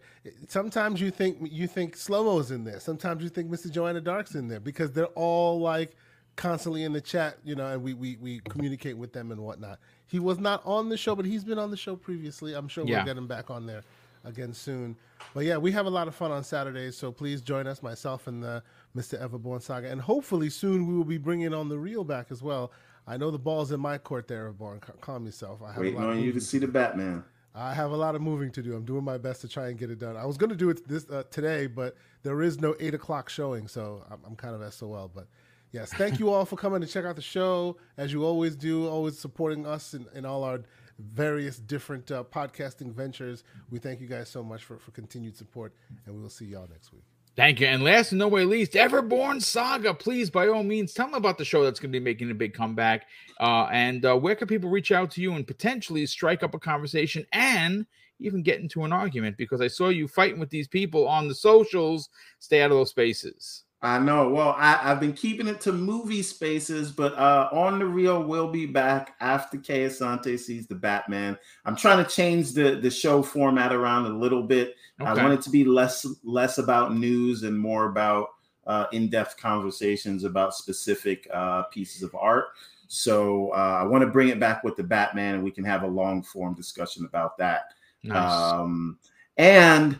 Sometimes 0.49 0.99
you 0.99 1.11
think 1.11 1.37
you 1.49 1.65
think 1.67 1.95
slow 1.95 2.25
mo's 2.25 2.51
in 2.51 2.65
there. 2.65 2.79
Sometimes 2.81 3.23
you 3.23 3.29
think 3.29 3.49
Mr. 3.49 3.71
Joanna 3.71 4.01
Dark's 4.01 4.35
in 4.35 4.49
there 4.49 4.59
because 4.59 4.91
they're 4.91 5.05
all 5.07 5.59
like 5.61 5.95
constantly 6.35 6.83
in 6.83 6.91
the 6.93 7.01
chat, 7.01 7.37
you 7.45 7.55
know, 7.55 7.67
and 7.67 7.81
we 7.83 7.93
we, 7.93 8.17
we 8.17 8.39
communicate 8.49 8.97
with 8.97 9.13
them 9.13 9.31
and 9.31 9.39
whatnot. 9.41 9.79
He 10.07 10.19
was 10.19 10.39
not 10.39 10.61
on 10.65 10.89
the 10.89 10.97
show, 10.97 11.15
but 11.15 11.25
he's 11.25 11.45
been 11.45 11.59
on 11.59 11.71
the 11.71 11.77
show 11.77 11.95
previously. 11.95 12.53
I'm 12.53 12.67
sure 12.67 12.83
Yeah. 12.85 12.97
we'll 12.97 13.05
get 13.05 13.17
him 13.17 13.27
back 13.27 13.49
on 13.49 13.65
there 13.65 13.83
again 14.25 14.53
soon. 14.53 14.97
But 15.33 15.45
yeah, 15.45 15.55
we 15.57 15.71
have 15.71 15.85
a 15.85 15.89
lot 15.89 16.07
of 16.09 16.15
fun 16.15 16.31
on 16.31 16.43
Saturdays, 16.43 16.97
so 16.97 17.11
please 17.13 17.41
join 17.41 17.65
us, 17.67 17.81
myself 17.81 18.27
and 18.27 18.43
the 18.43 18.61
Mr. 18.95 19.21
Everborn 19.21 19.61
Saga, 19.61 19.89
and 19.89 20.01
hopefully 20.01 20.49
soon 20.49 20.87
we 20.87 20.95
will 20.95 21.03
be 21.03 21.17
bringing 21.17 21.53
on 21.53 21.69
the 21.69 21.77
reel 21.77 22.03
back 22.03 22.27
as 22.31 22.41
well. 22.41 22.71
I 23.07 23.17
know 23.17 23.31
the 23.31 23.39
ball's 23.39 23.71
in 23.71 23.79
my 23.79 23.97
court 23.97 24.27
there, 24.27 24.51
Everborn. 24.51 24.81
Cal- 24.81 24.95
Calm 25.01 25.25
yourself. 25.25 25.61
I 25.63 25.69
have 25.69 25.77
a 25.77 25.81
Waiting 25.81 25.99
lot 25.99 26.09
on 26.09 26.19
you 26.19 26.31
to 26.31 26.41
see 26.41 26.57
the 26.57 26.67
Batman. 26.67 27.23
I 27.55 27.73
have 27.73 27.91
a 27.91 27.97
lot 27.97 28.15
of 28.15 28.21
moving 28.21 28.51
to 28.51 28.61
do. 28.61 28.75
I'm 28.75 28.85
doing 28.85 29.03
my 29.03 29.17
best 29.17 29.41
to 29.41 29.47
try 29.47 29.69
and 29.69 29.77
get 29.77 29.89
it 29.89 29.99
done. 29.99 30.15
I 30.15 30.25
was 30.25 30.37
going 30.37 30.51
to 30.51 30.55
do 30.55 30.69
it 30.69 30.87
this 30.87 31.09
uh, 31.09 31.23
today, 31.31 31.65
but 31.67 31.95
there 32.23 32.41
is 32.41 32.61
no 32.61 32.75
eight 32.79 32.93
o'clock 32.93 33.29
showing, 33.29 33.67
so 33.67 34.03
I'm, 34.09 34.19
I'm 34.25 34.35
kind 34.35 34.55
of 34.55 34.73
SOL. 34.73 35.11
But 35.13 35.27
yes, 35.71 35.91
thank 35.93 36.19
you 36.19 36.29
all 36.29 36.45
for 36.45 36.55
coming 36.55 36.81
to 36.81 36.87
check 36.87 37.05
out 37.05 37.15
the 37.15 37.21
show, 37.21 37.77
as 37.97 38.13
you 38.13 38.23
always 38.23 38.55
do, 38.55 38.87
always 38.87 39.17
supporting 39.17 39.65
us 39.65 39.93
in, 39.93 40.05
in 40.13 40.25
all 40.25 40.43
our 40.43 40.61
various 40.99 41.57
different 41.57 42.11
uh, 42.11 42.23
podcasting 42.23 42.91
ventures. 42.93 43.43
We 43.71 43.79
thank 43.79 43.99
you 43.99 44.07
guys 44.07 44.29
so 44.29 44.43
much 44.43 44.63
for, 44.63 44.77
for 44.77 44.91
continued 44.91 45.35
support, 45.35 45.73
and 46.05 46.15
we 46.15 46.21
will 46.21 46.29
see 46.29 46.45
y'all 46.45 46.67
next 46.69 46.93
week. 46.93 47.03
Thank 47.35 47.61
you. 47.61 47.67
And 47.67 47.83
last 47.83 48.11
and 48.11 48.19
no 48.19 48.27
way 48.27 48.43
least, 48.43 48.73
Everborn 48.73 49.41
Saga. 49.41 49.93
Please, 49.93 50.29
by 50.29 50.47
all 50.47 50.63
means, 50.63 50.93
tell 50.93 51.05
them 51.05 51.15
about 51.15 51.37
the 51.37 51.45
show 51.45 51.63
that's 51.63 51.79
going 51.79 51.91
to 51.91 51.99
be 51.99 52.03
making 52.03 52.31
a 52.31 52.35
big 52.35 52.53
comeback. 52.53 53.07
Uh, 53.39 53.67
and 53.71 54.05
uh, 54.05 54.17
where 54.17 54.35
can 54.35 54.47
people 54.47 54.69
reach 54.69 54.91
out 54.91 55.09
to 55.11 55.21
you 55.21 55.33
and 55.33 55.47
potentially 55.47 56.05
strike 56.05 56.43
up 56.43 56.53
a 56.53 56.59
conversation 56.59 57.25
and 57.31 57.85
even 58.19 58.43
get 58.43 58.59
into 58.59 58.83
an 58.83 58.91
argument? 58.91 59.37
Because 59.37 59.61
I 59.61 59.67
saw 59.67 59.87
you 59.87 60.07
fighting 60.07 60.39
with 60.39 60.49
these 60.49 60.67
people 60.67 61.07
on 61.07 61.29
the 61.29 61.35
socials. 61.35 62.09
Stay 62.39 62.61
out 62.61 62.71
of 62.71 62.77
those 62.77 62.89
spaces. 62.89 63.63
I 63.81 63.97
know. 63.97 64.27
Well, 64.29 64.55
I, 64.57 64.77
I've 64.83 64.99
been 64.99 65.13
keeping 65.13 65.47
it 65.47 65.61
to 65.61 65.71
movie 65.71 66.21
spaces, 66.21 66.91
but 66.91 67.13
uh, 67.17 67.47
on 67.53 67.79
the 67.79 67.85
real, 67.85 68.21
we'll 68.21 68.51
be 68.51 68.65
back 68.65 69.15
after 69.21 69.57
Kay 69.57 69.85
Asante 69.85 70.37
sees 70.37 70.67
the 70.67 70.75
Batman. 70.75 71.37
I'm 71.63 71.77
trying 71.77 72.03
to 72.03 72.09
change 72.09 72.51
the 72.51 72.75
the 72.75 72.91
show 72.91 73.23
format 73.23 73.71
around 73.71 74.05
a 74.05 74.09
little 74.09 74.43
bit. 74.43 74.75
I 74.99 75.13
want 75.13 75.33
it 75.33 75.41
to 75.43 75.49
be 75.49 75.63
less 75.63 76.05
less 76.23 76.57
about 76.57 76.93
news 76.93 77.43
and 77.43 77.57
more 77.57 77.85
about 77.85 78.27
uh, 78.67 78.87
in-depth 78.91 79.37
conversations 79.37 80.25
about 80.25 80.53
specific 80.53 81.25
uh, 81.33 81.63
pieces 81.63 82.03
of 82.03 82.13
art. 82.15 82.47
So 82.89 83.51
uh, 83.51 83.79
I 83.79 83.83
want 83.83 84.01
to 84.01 84.09
bring 84.09 84.27
it 84.27 84.41
back 84.41 84.63
with 84.63 84.75
the 84.75 84.83
Batman, 84.83 85.35
and 85.35 85.43
we 85.43 85.51
can 85.51 85.63
have 85.63 85.83
a 85.83 85.87
long 85.87 86.21
form 86.21 86.53
discussion 86.53 87.05
about 87.05 87.37
that. 87.37 87.73
Nice. 88.03 88.31
Um, 88.33 88.97
and 89.37 89.99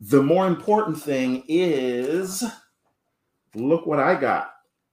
the 0.00 0.22
more 0.22 0.46
important 0.46 1.00
thing 1.02 1.42
is 1.48 2.44
look 3.56 3.86
what 3.86 3.98
I 3.98 4.14
got. 4.18 4.52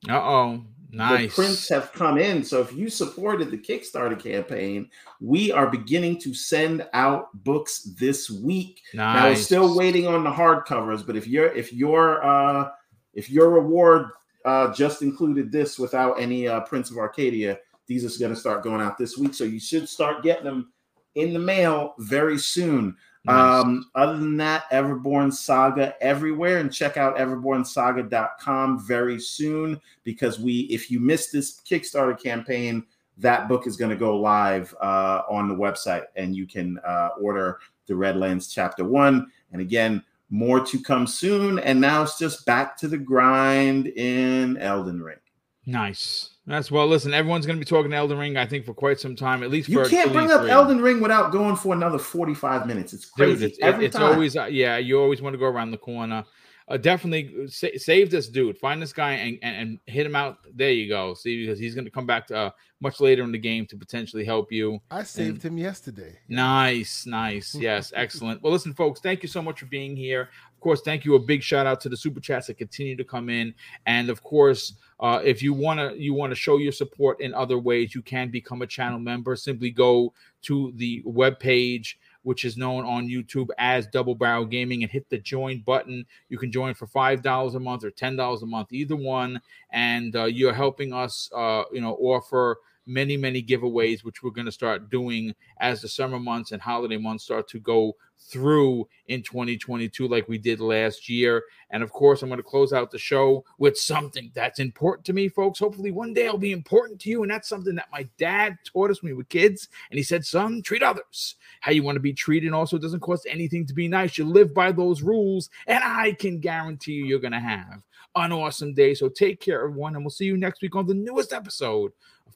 Uh 0.10 0.22
oh. 0.22 0.64
Nice. 0.92 1.36
The 1.36 1.42
prints 1.42 1.70
have 1.70 1.92
come 1.92 2.20
in. 2.20 2.44
So 2.44 2.62
if 2.62 2.72
you 2.72 2.88
supported 2.88 3.50
the 3.50 3.58
Kickstarter 3.58 4.20
campaign, 4.20 4.90
we 5.20 5.52
are 5.52 5.68
beginning 5.68 6.20
to 6.20 6.36
send 6.36 6.88
out 6.94 7.30
books 7.44 7.82
this 7.98 8.30
week. 8.30 8.80
Nice. 8.94 9.16
Now 9.16 9.30
we're 9.30 9.36
still 9.36 9.76
waiting 9.76 10.06
on 10.06 10.24
the 10.24 10.30
hardcovers, 10.30 11.06
but 11.06 11.16
if 11.16 11.26
your 11.28 11.48
if 11.48 11.74
your 11.74 12.24
uh 12.24 12.70
if 13.16 13.28
your 13.30 13.50
reward 13.50 14.10
uh 14.46 14.72
just 14.72 15.02
included 15.02 15.52
this 15.52 15.80
without 15.80 16.22
any 16.22 16.48
uh 16.48 16.60
Prince 16.62 16.92
of 16.92 16.98
Arcadia, 16.98 17.58
these 17.88 18.06
are 18.06 18.20
going 18.20 18.34
to 18.34 18.40
start 18.40 18.64
going 18.64 18.82
out 18.82 18.98
this 19.00 19.18
week. 19.18 19.34
So 19.34 19.46
you 19.46 19.60
should 19.60 19.90
start 19.90 20.22
getting 20.22 20.46
them 20.46 20.74
in 21.16 21.34
the 21.34 21.40
mail 21.40 21.96
very 21.98 22.38
soon. 22.38 22.96
Nice. 23.26 23.64
Um, 23.64 23.90
other 23.96 24.18
than 24.18 24.36
that, 24.38 24.70
Everborn 24.72 25.32
Saga 25.32 25.96
everywhere, 26.02 26.58
and 26.58 26.74
check 26.74 26.98
out 26.98 27.18
everbornsaga.com 27.18 28.86
very 28.86 29.20
soon 29.20 29.80
because 30.04 30.40
we, 30.40 30.62
if 30.62 30.92
you 30.92 31.00
missed 31.00 31.32
this 31.32 31.62
Kickstarter 31.62 32.22
campaign, 32.22 32.86
that 33.18 33.48
book 33.48 33.66
is 33.66 33.78
going 33.78 33.92
to 33.92 33.96
go 33.96 34.18
live 34.18 34.76
uh, 34.82 35.22
on 35.30 35.48
the 35.48 35.56
website, 35.56 36.06
and 36.16 36.36
you 36.36 36.46
can 36.46 36.80
uh, 36.80 37.10
order 37.22 37.60
the 37.88 37.96
Redlands 37.96 38.48
Chapter 38.50 38.84
One. 38.84 39.28
And 39.52 39.62
again, 39.62 40.04
more 40.34 40.60
to 40.60 40.82
come 40.82 41.06
soon. 41.06 41.60
And 41.60 41.80
now 41.80 42.02
it's 42.02 42.18
just 42.18 42.46
back 42.46 42.76
to 42.78 42.88
the 42.88 42.98
grind 42.98 43.88
in 43.88 44.58
Elden 44.58 45.02
Ring. 45.02 45.18
Nice. 45.66 46.30
That's 46.46 46.70
well. 46.70 46.88
Listen, 46.88 47.14
everyone's 47.14 47.46
going 47.46 47.58
to 47.58 47.66
be 47.66 47.70
talking 47.70 47.94
Elden 47.94 48.18
Ring. 48.18 48.36
I 48.36 48.46
think 48.46 48.66
for 48.66 48.74
quite 48.74 49.00
some 49.00 49.16
time, 49.16 49.44
at 49.44 49.50
least 49.50 49.70
You 49.70 49.86
can't 49.86 50.12
bring 50.12 50.30
up 50.30 50.42
three. 50.42 50.50
Elden 50.52 50.82
Ring 50.82 51.00
without 51.00 51.32
going 51.32 51.56
for 51.56 51.74
another 51.74 51.98
45 51.98 52.68
minutes. 52.68 52.92
It's 52.92 53.06
Dude, 53.12 53.28
crazy. 53.38 53.46
it's, 53.46 53.60
Every 53.62 53.86
it's 53.86 53.96
time. 53.96 54.12
always 54.14 54.36
uh, 54.36 54.46
yeah. 54.46 54.78
You 54.78 55.00
always 55.00 55.22
want 55.22 55.34
to 55.36 55.38
go 55.38 55.46
around 55.46 55.72
the 55.72 55.78
corner. 55.78 56.26
Uh, 56.68 56.78
definitely 56.78 57.48
sa- 57.48 57.68
save 57.78 58.10
this 58.10 58.30
dude. 58.30 58.58
Find 58.58 58.82
this 58.82 58.94
guy 58.94 59.14
and, 59.14 59.38
and, 59.42 59.56
and 59.56 59.80
hit 59.86 60.06
him 60.06 60.16
out. 60.16 60.38
There 60.56 60.72
you 60.72 60.88
go. 60.88 61.14
See, 61.14 61.46
because 61.46 61.60
he's 61.60 61.76
going 61.76 61.86
to 61.86 61.92
come 61.92 62.06
back 62.06 62.28
to, 62.28 62.38
uh, 62.38 62.50
much 62.84 63.00
later 63.00 63.24
in 63.24 63.32
the 63.32 63.38
game 63.38 63.66
to 63.66 63.78
potentially 63.78 64.26
help 64.26 64.52
you. 64.52 64.80
I 64.92 65.04
saved 65.04 65.42
him 65.42 65.58
yesterday. 65.58 66.20
Nice, 66.28 67.06
nice. 67.06 67.56
Yes, 67.64 67.94
excellent. 67.96 68.42
Well, 68.44 68.52
listen, 68.52 68.74
folks, 68.74 69.00
thank 69.00 69.24
you 69.24 69.30
so 69.30 69.42
much 69.42 69.60
for 69.62 69.68
being 69.68 69.96
here. 69.96 70.30
Of 70.54 70.60
course, 70.60 70.82
thank 70.82 71.06
you. 71.06 71.16
A 71.16 71.20
big 71.20 71.42
shout 71.42 71.66
out 71.66 71.80
to 71.82 71.90
the 71.90 71.96
super 71.96 72.20
chats 72.20 72.48
that 72.48 72.58
continue 72.58 72.98
to 72.98 73.04
come 73.06 73.30
in, 73.30 73.54
and 73.86 74.10
of 74.10 74.22
course, 74.22 74.74
uh, 75.00 75.22
if 75.24 75.42
you 75.42 75.54
want 75.54 75.80
to 75.80 75.98
you 76.02 76.14
want 76.14 76.32
to 76.32 76.36
show 76.36 76.58
your 76.58 76.72
support 76.72 77.22
in 77.22 77.34
other 77.34 77.58
ways, 77.58 77.96
you 77.96 78.02
can 78.02 78.30
become 78.30 78.62
a 78.62 78.68
channel 78.68 79.00
member. 79.00 79.36
Simply 79.36 79.72
go 79.72 80.14
to 80.44 80.74
the 80.76 81.02
web 81.06 81.40
page 81.40 81.98
which 82.24 82.44
is 82.44 82.58
known 82.58 82.86
on 82.86 83.08
YouTube 83.08 83.50
as 83.58 83.88
Double 83.88 84.16
Barrel 84.16 84.46
Gaming, 84.46 84.84
and 84.84 84.92
hit 84.92 85.10
the 85.10 85.18
join 85.18 85.62
button. 85.62 86.06
You 86.30 86.38
can 86.38 86.52
join 86.52 86.74
for 86.74 86.88
five 86.88 87.22
dollars 87.22 87.56
a 87.56 87.60
month 87.60 87.84
or 87.84 87.92
ten 87.92 88.16
dollars 88.16 88.42
a 88.42 88.48
month, 88.48 88.74
either 88.74 88.96
one, 88.96 89.42
and 89.70 90.16
uh, 90.16 90.26
you're 90.26 90.54
helping 90.54 90.94
us, 90.94 91.30
uh, 91.36 91.64
you 91.72 91.82
know, 91.82 91.96
offer 91.96 92.58
many 92.86 93.18
many 93.18 93.42
giveaways, 93.42 94.04
which 94.04 94.24
we're 94.24 94.32
going 94.32 94.46
to 94.46 94.52
start 94.52 94.90
doing 94.90 95.34
as 95.60 95.82
the 95.82 95.88
summer 95.88 96.20
months 96.20 96.52
and 96.52 96.62
holiday 96.62 96.98
months 96.98 97.24
start 97.24 97.48
to 97.50 97.60
go 97.60 97.96
through 98.30 98.88
in 99.08 99.22
2022, 99.22 100.08
like 100.08 100.28
we 100.30 100.38
did 100.38 100.60
last 100.60 101.10
year. 101.10 101.44
And 101.72 101.84
of 101.84 101.92
course, 101.92 102.22
I'm 102.22 102.30
going 102.30 102.38
to 102.38 102.44
close 102.44 102.72
out 102.72 102.90
the 102.90 102.98
show 102.98 103.44
with 103.58 103.78
something 103.78 104.32
that's 104.34 104.60
important 104.60 105.06
to 105.06 105.14
me, 105.14 105.28
folks. 105.28 105.60
Hopefully, 105.60 105.92
one 105.92 106.14
day 106.14 106.26
it'll 106.26 106.38
be 106.38 106.52
important 106.52 107.02
to 107.02 107.10
you, 107.10 107.24
and 107.24 107.32
that's 107.32 107.50
something 107.50 107.76
that 107.76 107.90
my 107.92 108.08
dad 108.18 108.58
taught 108.66 108.92
us 108.92 109.02
when 109.02 109.12
we 109.12 109.18
were 109.18 109.24
kids. 109.26 109.68
And 109.92 109.98
he 109.98 110.04
said, 110.04 110.26
"Son, 110.26 110.62
treat 110.62 110.84
others 110.84 111.36
how 111.62 111.72
you 111.72 111.84
want 111.84 111.96
to 111.96 112.02
be 112.02 112.14
treated. 112.14 112.48
And 112.48 112.56
Also, 112.56 112.76
it 112.78 112.82
doesn't 112.82 113.00
cost 113.00 113.28
anything 113.30 113.66
to 113.66 113.74
be 113.74 113.88
nice. 113.88 114.18
You 114.18 114.26
live 114.26 114.54
by 114.54 114.72
those 114.72 115.02
rules, 115.02 115.50
and 115.68 115.84
I 115.84 116.14
can 116.14 116.40
guarantee 116.40 116.94
you, 116.94 117.06
you're 117.06 117.20
going 117.20 117.32
to 117.34 117.40
have 117.40 117.84
an 118.16 118.32
awesome 118.32 118.74
day. 118.74 118.94
So 118.94 119.10
take 119.10 119.40
care, 119.40 119.64
everyone, 119.64 119.96
and 119.96 120.04
we'll 120.04 120.12
see 120.12 120.26
you 120.26 120.38
next 120.38 120.62
week 120.62 120.76
on 120.76 120.86
the 120.86 120.94
newest 120.94 121.34
episode 121.34 121.92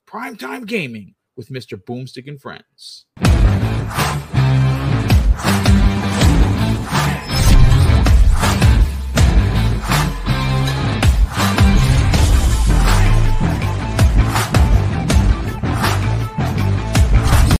Primetime 0.08 0.66
Gaming 0.66 1.16
with 1.36 1.50
Mr. 1.50 1.78
Boomstick 1.78 2.28
and 2.30 2.42
Friends. 2.42 3.06